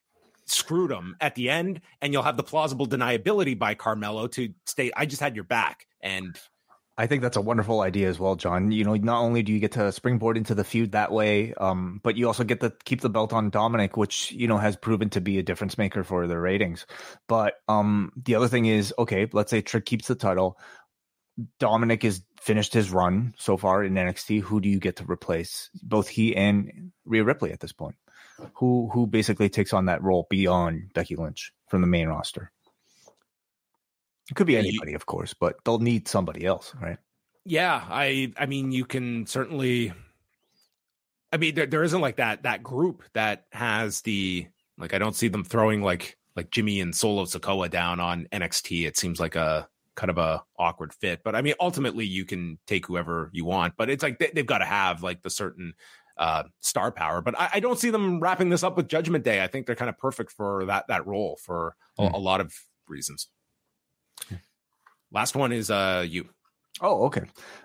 screwed 0.47 0.90
him 0.90 1.16
at 1.20 1.35
the 1.35 1.51
end, 1.51 1.81
and 2.01 2.12
you'll 2.12 2.23
have 2.23 2.36
the 2.36 2.43
plausible 2.43 2.86
deniability 2.86 3.59
by 3.59 3.74
Carmelo 3.74 4.27
to 4.28 4.52
state, 4.66 4.93
I 4.97 5.06
just 5.06 5.20
had 5.20 5.35
your 5.35 5.44
back. 5.44 5.86
And 6.01 6.39
I 6.98 7.06
think 7.06 7.23
that's 7.23 7.39
a 7.39 7.43
wonderful 7.43 7.81
idea 7.81 8.09
as 8.09 8.19
well, 8.19 8.36
John. 8.36 8.70
You 8.70 8.85
know, 8.85 8.94
not 8.94 9.23
only 9.23 9.43
do 9.43 9.52
you 9.52 9.60
get 9.60 9.73
to 9.73 9.90
springboard 9.93 10.36
into 10.36 10.55
the 10.55 10.64
feud 10.64 10.93
that 10.93 11.10
way, 11.10 11.55
um, 11.55 12.01
but 12.02 12.16
you 12.16 12.27
also 12.27 12.44
get 12.44 12.60
to 12.60 12.73
keep 12.85 13.01
the 13.01 13.09
belt 13.09 13.32
on 13.32 13.51
Dominik, 13.51 13.97
which 13.97 14.31
you 14.32 14.47
know 14.47 14.59
has 14.59 14.77
proven 14.77 15.09
to 15.10 15.20
be 15.20 15.39
a 15.39 15.43
difference 15.43 15.78
maker 15.78 16.05
for 16.05 16.27
the 16.27 16.39
ratings. 16.39 16.86
But 17.28 17.55
um, 17.66 18.12
the 18.16 18.35
other 18.35 18.48
thing 18.48 18.66
is, 18.66 18.93
okay, 18.98 19.27
let's 19.32 19.51
say 19.51 19.62
Trick 19.62 19.86
keeps 19.86 20.06
the 20.06 20.14
title. 20.14 20.59
Dominik 21.59 22.02
has 22.02 22.23
finished 22.40 22.74
his 22.74 22.90
run 22.90 23.32
so 23.39 23.56
far 23.56 23.82
in 23.82 23.94
NXT. 23.94 24.43
Who 24.43 24.60
do 24.60 24.69
you 24.69 24.78
get 24.78 24.97
to 24.97 25.10
replace 25.10 25.70
both 25.82 26.09
he 26.09 26.36
and 26.36 26.93
Rhea 27.06 27.24
Ripley 27.24 27.52
at 27.52 27.60
this 27.60 27.73
point? 27.73 27.97
Who 28.55 28.90
who 28.93 29.06
basically 29.06 29.48
takes 29.48 29.73
on 29.73 29.86
that 29.86 30.02
role 30.02 30.27
beyond 30.31 30.93
Becky 30.94 31.16
Lynch 31.16 31.52
from 31.69 31.81
the 31.81 31.86
main 31.86 32.09
roster. 32.09 32.51
It 34.31 34.35
could 34.35 34.47
be 34.47 34.56
anybody, 34.56 34.94
of 34.94 35.06
course, 35.06 35.35
but 35.35 35.56
they'll 35.64 35.78
need 35.78 36.09
somebody 36.09 36.47
else, 36.47 36.74
right? 36.81 36.98
Yeah, 37.44 37.82
I 37.89 38.32
I 38.36 38.47
mean 38.47 38.73
you 38.73 38.85
can 38.85 39.27
certainly 39.27 39.93
I 41.32 41.36
mean 41.39 41.55
there, 41.55 41.66
there 41.66 41.82
isn't 41.82 42.01
like 42.01 42.16
that 42.16 42.44
that 42.44 42.62
group 42.62 43.02
that 43.14 43.47
has 43.52 44.02
the 44.02 44.47
like 44.78 44.94
I 44.94 44.98
don't 44.98 45.16
see 45.16 45.28
them 45.28 45.44
throwing 45.44 45.82
like 45.82 46.16
like 46.36 46.51
Jimmy 46.51 46.81
and 46.81 46.94
Solo 46.94 47.24
Sikoa 47.24 47.70
down 47.70 48.01
on 48.01 48.27
NXT. 48.32 48.86
It 48.86 48.97
seems 48.97 49.20
like 49.20 49.35
a 49.35 49.69
kind 49.94 50.10
of 50.10 50.19
a 50.19 50.43
awkward 50.59 50.94
fit. 50.94 51.23
But 51.24 51.35
I 51.35 51.43
mean 51.43 51.55
ultimately 51.60 52.06
you 52.06 52.24
can 52.24 52.59
take 52.66 52.86
whoever 52.86 53.28
you 53.32 53.44
want, 53.44 53.74
but 53.77 53.90
it's 53.90 54.02
like 54.02 54.19
they, 54.19 54.31
have 54.36 54.47
got 54.47 54.59
to 54.59 54.64
have 54.64 55.02
like 55.02 55.23
the 55.23 55.31
certain 55.31 55.74
uh, 56.16 56.44
star 56.60 56.93
power. 56.93 57.22
But 57.22 57.39
I, 57.39 57.51
I, 57.55 57.60
don't 57.60 57.78
see 57.78 57.90
them 57.90 58.20
wrapping 58.20 58.51
this 58.51 58.62
up 58.62 58.76
with 58.76 58.89
Judgment 58.89 59.24
Day. 59.24 59.43
I 59.43 59.47
think 59.47 59.66
they're 59.66 59.76
kind 59.76 59.89
of 59.89 59.98
perfect 59.98 60.32
for 60.32 60.66
that 60.66 60.86
that 60.89 61.06
role 61.06 61.39
for 61.43 61.74
a, 61.98 62.02
mm. 62.02 62.12
a 62.12 62.18
lot 62.18 62.40
of 62.40 62.55
reasons. 62.89 63.28
Last 65.10 65.34
one 65.36 65.52
is 65.52 65.70
uh 65.70 66.06
you. 66.09 66.28
Oh, 66.80 67.05
okay. 67.06 67.22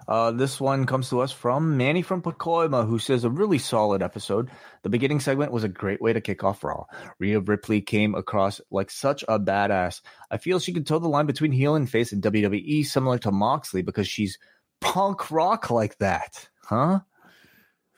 Uh, 0.08 0.32
this 0.32 0.60
one 0.60 0.86
comes 0.86 1.10
to 1.10 1.22
us 1.22 1.32
from 1.32 1.78
Manny 1.78 2.02
from 2.02 2.22
Pacoima, 2.22 2.86
who 2.86 3.00
says 3.00 3.24
a 3.24 3.30
really 3.30 3.58
solid 3.58 4.04
episode. 4.04 4.52
The 4.84 4.90
beginning 4.90 5.22
segment 5.22 5.54
was 5.54 5.64
a 5.64 5.70
great 5.70 6.02
way 6.02 6.12
to 6.12 6.22
kick 6.22 6.44
off 6.44 6.64
Raw. 6.64 6.86
Rhea 7.18 7.40
Ripley 7.40 7.82
came 7.82 8.16
across 8.16 8.60
like 8.70 8.92
such 8.92 9.24
a 9.28 9.40
badass. 9.40 10.02
I 10.30 10.38
feel 10.38 10.60
she 10.60 10.74
can 10.74 10.84
toe 10.84 11.00
the 11.00 11.08
line 11.08 11.26
between 11.26 11.54
heel 11.54 11.76
and 11.76 11.90
face 11.90 12.12
in 12.12 12.22
WWE, 12.22 12.86
similar 12.86 13.18
to 13.20 13.32
Moxley, 13.32 13.82
because 13.82 14.08
she's 14.08 14.38
punk 14.82 15.32
rock 15.32 15.72
like 15.72 15.98
that, 16.00 16.50
huh? 16.64 17.00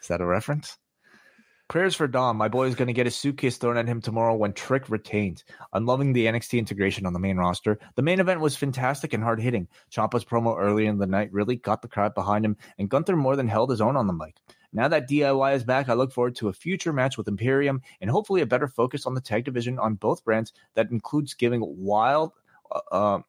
Is 0.01 0.07
that 0.07 0.21
a 0.21 0.25
reference? 0.25 0.77
Prayers 1.69 1.95
for 1.95 2.07
Dom. 2.07 2.35
My 2.35 2.47
boy 2.47 2.65
is 2.65 2.73
going 2.73 2.87
to 2.87 2.93
get 2.93 3.05
his 3.05 3.15
suitcase 3.15 3.57
thrown 3.57 3.77
at 3.77 3.87
him 3.87 4.01
tomorrow 4.01 4.35
when 4.35 4.53
Trick 4.53 4.89
retains. 4.89 5.45
I'm 5.71 5.85
loving 5.85 6.13
the 6.13 6.25
NXT 6.25 6.57
integration 6.57 7.05
on 7.05 7.13
the 7.13 7.19
main 7.19 7.37
roster. 7.37 7.77
The 7.93 8.01
main 8.01 8.19
event 8.19 8.39
was 8.39 8.55
fantastic 8.55 9.13
and 9.13 9.21
hard 9.21 9.39
hitting. 9.39 9.67
Ciampa's 9.91 10.25
promo 10.25 10.57
earlier 10.57 10.89
in 10.89 10.97
the 10.97 11.05
night 11.05 11.31
really 11.31 11.57
got 11.57 11.83
the 11.83 11.87
crowd 11.87 12.15
behind 12.15 12.43
him, 12.43 12.57
and 12.79 12.89
Gunther 12.89 13.15
more 13.15 13.35
than 13.35 13.47
held 13.47 13.69
his 13.69 13.81
own 13.81 13.95
on 13.95 14.07
the 14.07 14.13
mic. 14.13 14.37
Now 14.73 14.87
that 14.87 15.07
DIY 15.07 15.55
is 15.55 15.63
back, 15.63 15.89
I 15.89 15.93
look 15.93 16.11
forward 16.11 16.35
to 16.37 16.47
a 16.47 16.53
future 16.53 16.91
match 16.91 17.19
with 17.19 17.27
Imperium 17.27 17.81
and 18.01 18.09
hopefully 18.09 18.41
a 18.41 18.47
better 18.47 18.67
focus 18.67 19.05
on 19.05 19.13
the 19.13 19.21
tag 19.21 19.45
division 19.45 19.77
on 19.77 19.93
both 19.93 20.23
brands 20.23 20.53
that 20.73 20.89
includes 20.89 21.35
giving 21.35 21.61
Wilde, 21.63 22.31
uh, 22.71 22.79
uh 22.91 23.19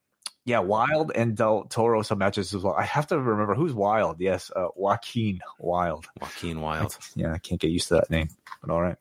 yeah, 0.44 0.60
Wilde 0.60 1.12
and 1.14 1.36
Del 1.36 1.64
Toro 1.64 2.02
some 2.02 2.18
matches 2.18 2.54
as 2.54 2.62
well. 2.62 2.74
I 2.74 2.84
have 2.84 3.06
to 3.08 3.18
remember 3.18 3.54
who's 3.54 3.74
Wilde. 3.74 4.20
Yes, 4.20 4.50
uh, 4.54 4.68
Joaquin 4.74 5.40
Wilde. 5.58 6.06
Joaquin 6.20 6.60
Wilde. 6.60 6.96
yeah, 7.14 7.32
I 7.34 7.38
can't 7.38 7.60
get 7.60 7.70
used 7.70 7.88
to 7.88 7.94
that 7.94 8.10
name, 8.10 8.28
but 8.60 8.70
all 8.70 8.80
right. 8.80 8.96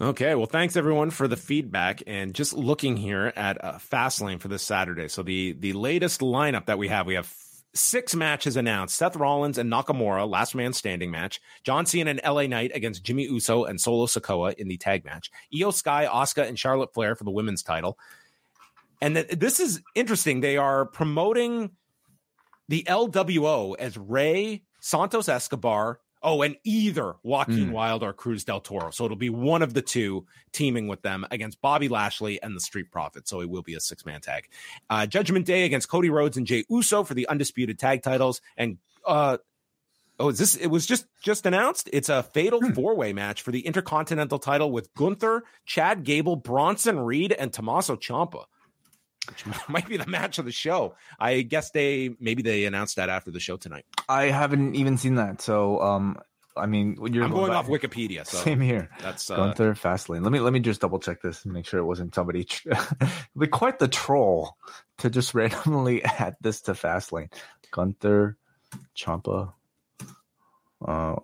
Okay, 0.00 0.36
well, 0.36 0.46
thanks 0.46 0.76
everyone 0.76 1.10
for 1.10 1.26
the 1.26 1.36
feedback 1.36 2.04
and 2.06 2.32
just 2.32 2.52
looking 2.52 2.96
here 2.96 3.32
at 3.34 3.64
uh, 3.64 3.78
Fastlane 3.78 4.40
for 4.40 4.46
this 4.46 4.62
Saturday. 4.62 5.08
So 5.08 5.24
the 5.24 5.56
the 5.58 5.72
latest 5.72 6.20
lineup 6.20 6.66
that 6.66 6.78
we 6.78 6.86
have, 6.86 7.06
we 7.06 7.14
have 7.14 7.32
six 7.74 8.14
matches 8.14 8.56
announced: 8.56 8.96
Seth 8.96 9.16
Rollins 9.16 9.58
and 9.58 9.72
Nakamura, 9.72 10.28
last 10.28 10.54
man 10.54 10.72
standing 10.72 11.10
match; 11.10 11.40
John 11.64 11.84
Cena 11.84 12.10
and 12.10 12.20
LA 12.24 12.46
Knight 12.46 12.70
against 12.74 13.02
Jimmy 13.02 13.24
Uso 13.24 13.64
and 13.64 13.80
Solo 13.80 14.06
Sikoa 14.06 14.54
in 14.54 14.68
the 14.68 14.76
tag 14.76 15.04
match; 15.04 15.32
Iyo 15.52 15.74
Sky, 15.74 16.06
Asuka, 16.06 16.46
and 16.46 16.56
Charlotte 16.56 16.94
Flair 16.94 17.16
for 17.16 17.24
the 17.24 17.32
women's 17.32 17.64
title; 17.64 17.98
and 19.00 19.16
that 19.16 19.40
this 19.40 19.60
is 19.60 19.82
interesting. 19.94 20.40
They 20.40 20.56
are 20.56 20.84
promoting 20.84 21.70
the 22.68 22.84
LWO 22.84 23.76
as 23.78 23.96
Rey 23.96 24.62
Santos 24.80 25.28
Escobar. 25.28 26.00
Oh, 26.20 26.42
and 26.42 26.56
either 26.64 27.14
Joaquin 27.22 27.68
mm. 27.68 27.70
Wilde 27.70 28.02
or 28.02 28.12
Cruz 28.12 28.42
del 28.42 28.60
Toro. 28.60 28.90
So 28.90 29.04
it'll 29.04 29.16
be 29.16 29.30
one 29.30 29.62
of 29.62 29.72
the 29.72 29.82
two 29.82 30.26
teaming 30.50 30.88
with 30.88 31.00
them 31.02 31.24
against 31.30 31.60
Bobby 31.60 31.86
Lashley 31.86 32.42
and 32.42 32.56
the 32.56 32.60
Street 32.60 32.90
Profits. 32.90 33.30
So 33.30 33.40
it 33.40 33.48
will 33.48 33.62
be 33.62 33.74
a 33.74 33.80
six 33.80 34.04
man 34.04 34.20
tag. 34.20 34.48
Uh, 34.90 35.06
Judgment 35.06 35.46
Day 35.46 35.64
against 35.64 35.88
Cody 35.88 36.10
Rhodes 36.10 36.36
and 36.36 36.44
Jey 36.44 36.64
Uso 36.68 37.04
for 37.04 37.14
the 37.14 37.28
undisputed 37.28 37.78
tag 37.78 38.02
titles. 38.02 38.40
And 38.56 38.78
uh, 39.06 39.38
oh, 40.18 40.30
is 40.30 40.38
this? 40.38 40.56
It 40.56 40.66
was 40.66 40.86
just 40.86 41.06
just 41.22 41.46
announced. 41.46 41.88
It's 41.92 42.08
a 42.08 42.24
fatal 42.24 42.60
hmm. 42.60 42.72
four 42.72 42.96
way 42.96 43.12
match 43.12 43.42
for 43.42 43.52
the 43.52 43.60
Intercontinental 43.60 44.40
title 44.40 44.72
with 44.72 44.92
Gunther, 44.94 45.44
Chad 45.66 46.02
Gable, 46.02 46.34
Bronson 46.34 46.98
Reed, 46.98 47.30
and 47.30 47.52
Tommaso 47.52 47.94
Ciampa 47.94 48.46
which 49.28 49.44
might 49.68 49.88
be 49.88 49.96
the 49.96 50.06
match 50.06 50.38
of 50.38 50.44
the 50.44 50.52
show. 50.52 50.94
I 51.18 51.42
guess 51.42 51.70
they 51.70 52.10
maybe 52.20 52.42
they 52.42 52.64
announced 52.64 52.96
that 52.96 53.08
after 53.08 53.30
the 53.30 53.40
show 53.40 53.56
tonight. 53.56 53.84
I 54.08 54.24
haven't 54.24 54.74
even 54.74 54.98
seen 54.98 55.16
that, 55.16 55.40
so 55.40 55.80
um, 55.80 56.18
I 56.58 56.66
mean, 56.66 56.96
you're 57.12 57.24
I'm 57.24 57.30
going, 57.30 57.52
off 57.52 57.68
Wikipedia. 57.68 58.26
So 58.26 58.38
same 58.38 58.60
here. 58.60 58.90
That's 59.00 59.30
uh, 59.30 59.36
Gunther 59.36 59.74
Fastlane. 59.74 60.22
Let 60.22 60.32
me 60.32 60.40
let 60.40 60.52
me 60.52 60.60
just 60.60 60.80
double 60.80 60.98
check 60.98 61.22
this 61.22 61.44
and 61.44 61.52
make 61.52 61.66
sure 61.66 61.80
it 61.80 61.84
wasn't 61.84 62.14
somebody. 62.14 62.46
be 63.36 63.46
quite 63.46 63.78
the 63.78 63.88
troll 63.88 64.56
to 64.98 65.10
just 65.10 65.34
randomly 65.34 66.02
add 66.04 66.36
this 66.40 66.60
to 66.62 66.72
Fastlane. 66.72 67.32
Gunther, 67.70 68.36
Ciampa, 68.96 69.52
uh, 70.84 71.16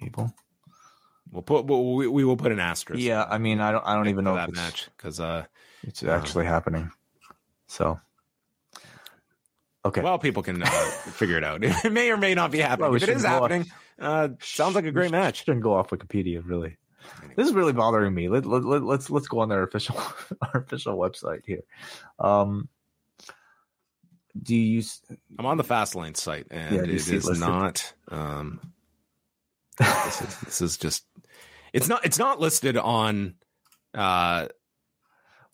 Gable. 0.00 0.32
We'll 1.30 1.42
put 1.42 1.66
we'll, 1.66 1.94
we, 1.94 2.06
we 2.06 2.24
will 2.24 2.36
put 2.36 2.52
an 2.52 2.60
asterisk. 2.60 3.02
Yeah, 3.02 3.24
I 3.28 3.38
mean, 3.38 3.60
I 3.60 3.72
don't 3.72 3.84
I 3.84 3.94
don't 3.94 4.08
even 4.08 4.24
know 4.24 4.36
that 4.36 4.52
match 4.52 4.88
because 4.96 5.20
uh, 5.20 5.44
it's 5.82 6.02
actually 6.02 6.46
uh, 6.46 6.50
happening. 6.50 6.90
So, 7.68 8.00
okay. 9.84 10.00
Well, 10.00 10.18
people 10.18 10.42
can 10.42 10.62
uh, 10.62 10.66
figure 10.66 11.36
it 11.36 11.44
out. 11.44 11.62
It 11.84 11.92
may 11.92 12.10
or 12.10 12.16
may 12.16 12.34
not 12.34 12.50
be 12.50 12.58
happening. 12.58 12.90
Well, 12.90 12.96
if 12.96 13.02
it 13.02 13.10
is 13.10 13.24
happening, 13.24 13.62
off, 13.62 13.68
uh, 14.00 14.28
sounds 14.40 14.74
like 14.74 14.86
a 14.86 14.90
great 14.90 15.10
match. 15.10 15.44
Shouldn't 15.44 15.62
go 15.62 15.74
off 15.74 15.90
Wikipedia, 15.90 16.42
really. 16.44 16.76
This 17.36 17.46
is 17.46 17.54
really 17.54 17.72
bothering 17.72 18.12
me. 18.12 18.28
Let, 18.28 18.46
let, 18.46 18.64
let, 18.64 18.82
let's 18.82 19.10
let's 19.10 19.28
go 19.28 19.40
on 19.40 19.48
their 19.48 19.62
official 19.62 19.96
our 20.42 20.60
official 20.60 20.96
website 20.96 21.42
here. 21.46 21.62
Um, 22.18 22.68
do 24.42 24.54
you 24.54 24.74
use? 24.76 25.00
I'm 25.38 25.46
on 25.46 25.56
the 25.56 25.64
Fastlane 25.64 26.16
site, 26.16 26.46
and 26.50 26.74
yeah, 26.74 26.82
it 26.82 26.90
is 26.90 27.10
listed? 27.10 27.38
not. 27.38 27.92
Um, 28.08 28.60
this 29.78 30.22
is 30.22 30.40
this 30.40 30.60
is 30.60 30.76
just. 30.76 31.04
It's 31.72 31.88
not. 31.88 32.04
It's 32.04 32.18
not 32.18 32.40
listed 32.40 32.76
on 32.76 33.34
uh 33.94 34.48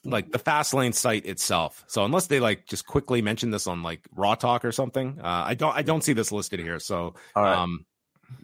like 0.05 0.31
the 0.31 0.39
Fastlane 0.39 0.95
site 0.95 1.27
itself. 1.27 1.85
So 1.87 2.05
unless 2.05 2.27
they 2.27 2.41
like 2.41 2.67
just 2.67 2.87
quickly 2.87 3.23
mention 3.23 3.51
this 3.51 3.67
on 3.67 3.83
like 3.83 4.07
Raw 4.15 4.35
Talk 4.35 4.65
or 4.65 4.73
something, 4.73 5.19
uh, 5.23 5.45
I 5.47 5.55
don't 5.55 5.75
I 5.75 5.83
don't 5.83 6.03
see 6.03 6.13
this 6.13 6.33
listed 6.33 6.61
here. 6.61 6.79
So 6.79 7.15
um, 7.35 7.87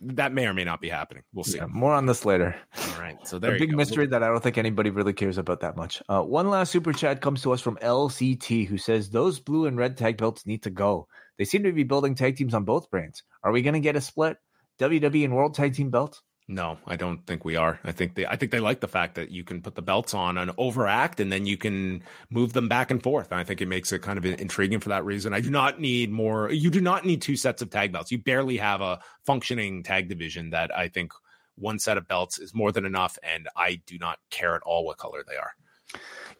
that 0.02 0.32
may 0.32 0.46
or 0.46 0.54
may 0.54 0.64
not 0.64 0.80
be 0.80 0.88
happening. 0.88 1.22
We'll 1.32 1.44
see. 1.44 1.58
Yeah, 1.58 1.66
more 1.66 1.92
on 1.92 2.06
this 2.06 2.24
later. 2.24 2.56
All 2.76 3.00
right. 3.00 3.16
So 3.26 3.38
there, 3.38 3.54
a 3.54 3.58
big 3.58 3.76
mystery 3.76 4.06
that 4.06 4.22
I 4.22 4.28
don't 4.28 4.42
think 4.42 4.58
anybody 4.58 4.90
really 4.90 5.12
cares 5.12 5.38
about 5.38 5.60
that 5.60 5.76
much. 5.76 6.02
Uh, 6.08 6.22
one 6.22 6.50
last 6.50 6.72
super 6.72 6.92
chat 6.92 7.20
comes 7.20 7.42
to 7.42 7.52
us 7.52 7.60
from 7.60 7.76
LCT, 7.76 8.66
who 8.66 8.78
says 8.78 9.10
those 9.10 9.40
blue 9.40 9.66
and 9.66 9.76
red 9.76 9.96
tag 9.96 10.16
belts 10.16 10.46
need 10.46 10.62
to 10.64 10.70
go. 10.70 11.08
They 11.38 11.44
seem 11.44 11.62
to 11.62 11.72
be 11.72 11.84
building 11.84 12.14
tag 12.14 12.36
teams 12.36 12.54
on 12.54 12.64
both 12.64 12.90
brands. 12.90 13.22
Are 13.42 13.52
we 13.52 13.62
going 13.62 13.74
to 13.74 13.80
get 13.80 13.96
a 13.96 14.00
split? 14.00 14.36
WWE 14.78 15.24
and 15.24 15.34
World 15.34 15.54
Tag 15.54 15.74
Team 15.74 15.90
belts? 15.90 16.22
No, 16.50 16.78
I 16.84 16.96
don't 16.96 17.24
think 17.28 17.44
we 17.44 17.54
are. 17.54 17.78
I 17.84 17.92
think 17.92 18.16
they 18.16 18.26
I 18.26 18.34
think 18.34 18.50
they 18.50 18.58
like 18.58 18.80
the 18.80 18.88
fact 18.88 19.14
that 19.14 19.30
you 19.30 19.44
can 19.44 19.62
put 19.62 19.76
the 19.76 19.82
belts 19.82 20.14
on 20.14 20.36
and 20.36 20.50
overact 20.58 21.20
and 21.20 21.30
then 21.30 21.46
you 21.46 21.56
can 21.56 22.02
move 22.28 22.54
them 22.54 22.68
back 22.68 22.90
and 22.90 23.00
forth. 23.00 23.30
And 23.30 23.38
I 23.38 23.44
think 23.44 23.60
it 23.60 23.68
makes 23.68 23.92
it 23.92 24.02
kind 24.02 24.18
of 24.18 24.26
intriguing 24.26 24.80
for 24.80 24.88
that 24.88 25.04
reason. 25.04 25.32
I 25.32 25.40
do 25.40 25.48
not 25.48 25.80
need 25.80 26.10
more 26.10 26.50
you 26.50 26.68
do 26.68 26.80
not 26.80 27.06
need 27.06 27.22
two 27.22 27.36
sets 27.36 27.62
of 27.62 27.70
tag 27.70 27.92
belts. 27.92 28.10
You 28.10 28.18
barely 28.18 28.56
have 28.56 28.80
a 28.80 28.98
functioning 29.24 29.84
tag 29.84 30.08
division 30.08 30.50
that 30.50 30.76
I 30.76 30.88
think 30.88 31.12
one 31.54 31.78
set 31.78 31.96
of 31.96 32.08
belts 32.08 32.40
is 32.40 32.52
more 32.52 32.72
than 32.72 32.84
enough 32.84 33.16
and 33.22 33.48
I 33.56 33.80
do 33.86 33.96
not 33.98 34.18
care 34.30 34.56
at 34.56 34.62
all 34.62 34.84
what 34.84 34.98
color 34.98 35.22
they 35.28 35.36
are. 35.36 35.52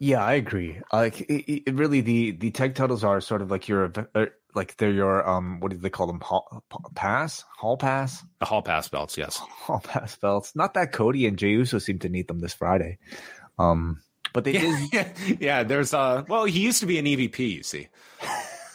Yeah, 0.01 0.25
I 0.25 0.33
agree. 0.33 0.81
Like 0.93 1.21
it, 1.21 1.71
it 1.71 1.75
really, 1.75 2.01
the 2.01 2.33
the 2.33 2.51
tag 2.51 2.75
titles 2.75 3.05
are 3.05 3.21
sort 3.21 3.43
of 3.43 3.51
like 3.53 3.69
your 3.69 3.93
uh, 4.17 4.27
like 4.55 4.77
they're 4.77 4.91
your 4.91 5.29
um 5.29 5.61
what 5.61 5.71
do 5.71 5.79
they 5.79 5.91
call 5.91 6.07
them? 6.07 6.21
Hall, 6.21 6.63
pass? 6.95 7.45
Hall 7.57 7.77
pass? 7.77 8.25
The 8.41 8.47
hall 8.47 8.63
pass 8.63 8.89
belts 8.89 9.17
yes. 9.17 9.37
Hall 9.39 9.81
pass 9.81 10.17
belts. 10.17 10.55
Not 10.55 10.75
that 10.75 10.93
Cody 10.93 11.27
and 11.27 11.39
Jey 11.39 11.51
Uso 11.51 11.79
seem 11.79 11.99
to 12.01 12.09
need 12.09 12.29
them 12.29 12.41
this 12.41 12.55
Friday. 12.55 12.99
Um 13.59 14.01
but 14.33 14.45
they 14.45 14.53
yeah, 14.53 14.87
did. 14.91 15.41
yeah 15.41 15.63
there's 15.63 15.95
uh 15.95 16.25
well 16.29 16.45
he 16.45 16.61
used 16.61 16.81
to 16.81 16.87
be 16.87 16.99
an 16.99 17.07
EVP 17.07 17.39
you 17.39 17.63
see. 17.63 17.89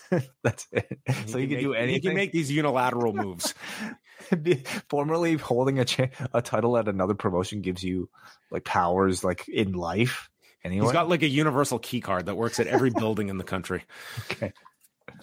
That's 0.44 0.68
it. 0.72 1.00
So 1.28 1.38
he, 1.38 1.46
he 1.46 1.48
can, 1.48 1.56
make, 1.56 1.60
do 1.64 1.74
anything 1.74 1.94
he 1.94 2.00
can 2.02 2.16
make 2.16 2.32
these 2.32 2.52
unilateral 2.52 3.14
moves. 3.14 3.54
Formerly 4.90 5.36
holding 5.36 5.80
a 5.80 5.86
cha- 5.86 6.10
a 6.34 6.42
title 6.42 6.78
at 6.78 6.88
another 6.88 7.16
promotion 7.16 7.62
gives 7.62 7.84
you 7.84 8.10
like 8.52 8.64
powers 8.64 9.24
like 9.24 9.48
in 9.48 9.74
life 9.74 10.30
anyway. 10.64 10.86
he's 10.86 10.94
got 10.94 11.10
like 11.10 11.24
a 11.24 11.28
universal 11.28 11.80
key 11.80 12.02
card 12.02 12.28
that 12.28 12.36
works 12.36 12.60
at 12.60 12.68
every 12.68 12.92
building 12.92 13.30
in 13.30 13.38
the 13.38 13.44
country. 13.44 13.84
Okay 14.32 14.54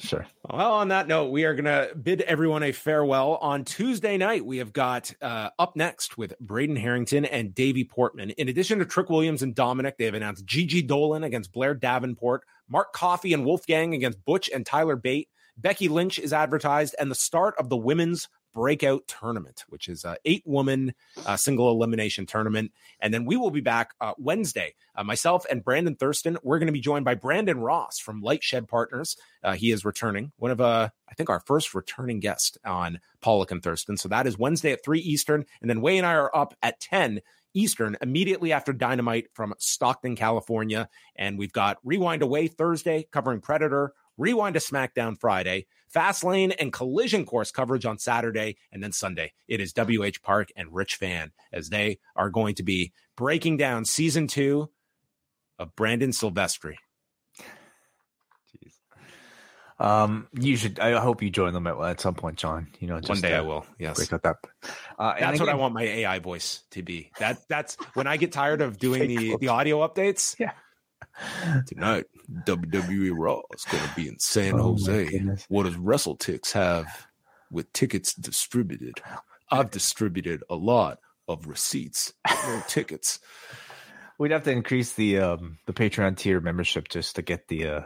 Sure. 0.02 0.26
Well, 0.50 0.72
on 0.74 0.88
that 0.88 1.06
note, 1.06 1.30
we 1.30 1.44
are 1.44 1.54
going 1.54 1.66
to 1.66 1.94
bid 1.94 2.22
everyone 2.22 2.64
a 2.64 2.72
farewell. 2.72 3.36
On 3.36 3.64
Tuesday 3.64 4.16
night, 4.16 4.44
we 4.44 4.56
have 4.58 4.72
got 4.72 5.14
uh, 5.22 5.50
up 5.60 5.76
next 5.76 6.18
with 6.18 6.34
Braden 6.40 6.74
Harrington 6.74 7.24
and 7.24 7.54
Davey 7.54 7.84
Portman. 7.84 8.30
In 8.30 8.48
addition 8.48 8.80
to 8.80 8.84
Trick 8.84 9.10
Williams 9.10 9.42
and 9.42 9.54
Dominic, 9.54 9.98
they 9.98 10.04
have 10.06 10.14
announced 10.14 10.44
Gigi 10.44 10.82
Dolan 10.82 11.22
against 11.22 11.52
Blair 11.52 11.74
Davenport, 11.74 12.42
Mark 12.68 12.92
Coffey 12.92 13.32
and 13.32 13.44
Wolfgang 13.44 13.94
against 13.94 14.24
Butch 14.24 14.50
and 14.52 14.66
Tyler 14.66 14.96
Bate. 14.96 15.28
Becky 15.56 15.86
Lynch 15.86 16.18
is 16.18 16.32
advertised, 16.32 16.96
and 16.98 17.08
the 17.08 17.14
start 17.14 17.54
of 17.56 17.68
the 17.68 17.76
women's 17.76 18.28
breakout 18.52 19.06
tournament, 19.06 19.64
which 19.68 19.88
is 19.88 20.04
a 20.04 20.16
eight 20.24 20.42
woman 20.46 20.94
uh, 21.26 21.36
single 21.36 21.70
elimination 21.70 22.26
tournament. 22.26 22.72
And 23.00 23.12
then 23.12 23.24
we 23.24 23.36
will 23.36 23.50
be 23.50 23.60
back 23.60 23.94
uh, 24.00 24.12
Wednesday. 24.18 24.74
Uh, 24.94 25.04
myself 25.04 25.46
and 25.50 25.64
Brandon 25.64 25.96
Thurston. 25.96 26.36
We're 26.42 26.58
going 26.58 26.66
to 26.66 26.72
be 26.72 26.80
joined 26.80 27.04
by 27.04 27.14
Brandon 27.14 27.58
Ross 27.58 27.98
from 27.98 28.22
LightShed 28.22 28.68
Partners. 28.68 29.16
Uh, 29.42 29.54
he 29.54 29.70
is 29.70 29.84
returning, 29.84 30.32
one 30.36 30.50
of 30.50 30.60
uh, 30.60 30.90
I 31.08 31.14
think 31.14 31.30
our 31.30 31.40
first 31.40 31.74
returning 31.74 32.20
guest 32.20 32.58
on 32.64 33.00
Pollock 33.20 33.50
and 33.50 33.62
Thurston. 33.62 33.96
So 33.96 34.08
that 34.08 34.26
is 34.26 34.38
Wednesday 34.38 34.72
at 34.72 34.84
three 34.84 35.00
Eastern, 35.00 35.46
and 35.60 35.70
then 35.70 35.80
Wai 35.80 35.92
and 35.92 36.06
I 36.06 36.14
are 36.14 36.34
up 36.36 36.54
at 36.62 36.80
ten. 36.80 37.20
Eastern 37.54 37.98
immediately 38.00 38.50
after 38.50 38.72
Dynamite 38.72 39.26
from 39.34 39.52
Stockton, 39.58 40.16
California. 40.16 40.88
And 41.16 41.38
we've 41.38 41.52
got 41.52 41.76
Rewind-A-Wai 41.84 42.46
Thursday 42.46 43.06
covering 43.12 43.42
Predator, 43.42 43.92
Rewind-A-SmackDown 44.16 45.20
Friday, 45.20 45.66
Fastlane 45.94 46.54
and 46.58 46.72
Collision 46.72 47.24
Course 47.24 47.50
coverage 47.50 47.84
on 47.84 47.98
Saturday, 47.98 48.56
and 48.72 48.82
then 48.82 48.92
Sunday 48.92 49.32
it 49.48 49.60
is 49.60 49.72
WH 49.72 50.22
Park 50.22 50.48
and 50.56 50.72
Rich 50.72 50.96
Fann 50.96 51.32
as 51.52 51.68
they 51.68 51.98
are 52.16 52.30
going 52.30 52.54
to 52.56 52.62
be 52.62 52.92
breaking 53.16 53.56
down 53.56 53.84
season 53.84 54.26
two 54.26 54.70
of 55.58 55.74
Brandon 55.76 56.10
Silvestri. 56.10 56.76
Jeez. 58.56 58.74
Um, 59.84 60.28
you 60.38 60.56
should. 60.56 60.78
I 60.78 61.00
hope 61.00 61.22
you 61.22 61.30
join 61.30 61.52
them 61.52 61.66
at, 61.66 61.78
at 61.78 62.00
some 62.00 62.14
point, 62.14 62.38
John. 62.38 62.68
You 62.80 62.88
know, 62.88 63.00
one 63.04 63.20
day 63.20 63.34
I 63.34 63.40
will. 63.40 63.66
Yes, 63.78 63.96
break 63.96 64.12
out 64.12 64.22
that. 64.22 64.36
Uh, 64.98 65.14
that's 65.18 65.36
again, 65.36 65.40
what 65.40 65.48
I 65.48 65.54
want 65.54 65.74
my 65.74 65.82
AI 65.82 66.18
voice 66.18 66.62
to 66.72 66.82
be. 66.82 67.10
That 67.18 67.38
that's 67.48 67.76
when 67.94 68.06
I 68.06 68.16
get 68.16 68.32
tired 68.32 68.60
of 68.60 68.78
doing 68.78 69.08
the 69.08 69.36
the 69.38 69.48
audio 69.48 69.86
updates. 69.86 70.38
Yeah. 70.38 70.52
Tonight, 71.66 72.06
WWE 72.46 73.12
Raw 73.14 73.40
is 73.54 73.64
going 73.64 73.82
to 73.86 73.94
be 73.94 74.08
in 74.08 74.18
San 74.18 74.54
oh 74.54 74.76
Jose. 74.76 75.20
What 75.48 75.64
does 75.64 75.76
WrestleTix 75.76 76.52
have 76.52 77.06
with 77.50 77.72
tickets 77.72 78.14
distributed? 78.14 79.00
I've 79.50 79.70
distributed 79.70 80.42
a 80.48 80.54
lot 80.54 80.98
of 81.28 81.46
receipts, 81.46 82.12
no 82.28 82.62
tickets. 82.68 83.20
We'd 84.18 84.30
have 84.30 84.44
to 84.44 84.50
increase 84.50 84.92
the 84.92 85.18
um 85.18 85.58
the 85.66 85.72
Patreon 85.72 86.16
tier 86.16 86.40
membership 86.40 86.88
just 86.88 87.16
to 87.16 87.22
get 87.22 87.48
the 87.48 87.66
uh 87.66 87.82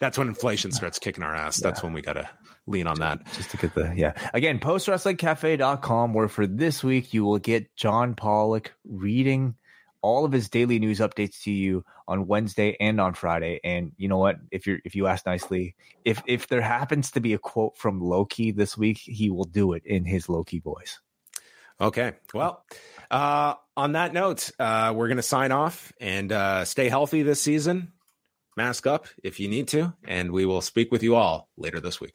That's 0.00 0.18
when 0.18 0.28
inflation 0.28 0.72
starts 0.72 0.98
kicking 0.98 1.24
our 1.24 1.34
ass. 1.34 1.58
That's 1.58 1.80
yeah. 1.80 1.86
when 1.86 1.92
we 1.92 2.02
gotta 2.02 2.28
lean 2.66 2.86
on 2.86 2.98
that. 3.00 3.24
Just 3.34 3.50
to 3.50 3.56
get 3.56 3.74
the 3.74 3.92
yeah. 3.96 4.14
Again, 4.32 4.58
postwrestlingcafe.com 4.58 6.14
where 6.14 6.28
for 6.28 6.46
this 6.46 6.82
week 6.82 7.14
you 7.14 7.24
will 7.24 7.38
get 7.38 7.74
John 7.76 8.14
Pollock 8.14 8.72
reading 8.84 9.54
all 10.04 10.26
of 10.26 10.32
his 10.32 10.50
daily 10.50 10.78
news 10.78 11.00
updates 11.00 11.42
to 11.42 11.50
you 11.50 11.82
on 12.06 12.26
Wednesday 12.26 12.76
and 12.78 13.00
on 13.00 13.14
Friday. 13.14 13.58
And 13.64 13.92
you 13.96 14.06
know 14.06 14.18
what? 14.18 14.36
If 14.50 14.66
you're 14.66 14.78
if 14.84 14.94
you 14.94 15.06
ask 15.06 15.24
nicely, 15.24 15.74
if 16.04 16.22
if 16.26 16.46
there 16.48 16.60
happens 16.60 17.10
to 17.12 17.20
be 17.20 17.32
a 17.32 17.38
quote 17.38 17.78
from 17.78 18.02
Loki 18.02 18.50
this 18.50 18.76
week, 18.76 18.98
he 18.98 19.30
will 19.30 19.46
do 19.46 19.72
it 19.72 19.82
in 19.86 20.04
his 20.04 20.28
Loki 20.28 20.60
voice. 20.60 21.00
Okay. 21.80 22.12
Well, 22.34 22.64
uh, 23.10 23.54
on 23.78 23.92
that 23.92 24.12
note, 24.12 24.50
uh, 24.58 24.92
we're 24.94 25.08
going 25.08 25.16
to 25.16 25.22
sign 25.22 25.52
off 25.52 25.90
and 25.98 26.30
uh, 26.30 26.66
stay 26.66 26.90
healthy 26.90 27.22
this 27.22 27.40
season. 27.40 27.92
Mask 28.58 28.86
up 28.86 29.06
if 29.24 29.40
you 29.40 29.48
need 29.48 29.68
to, 29.68 29.94
and 30.06 30.30
we 30.30 30.44
will 30.44 30.60
speak 30.60 30.92
with 30.92 31.02
you 31.02 31.16
all 31.16 31.48
later 31.56 31.80
this 31.80 31.98
week. 32.00 32.14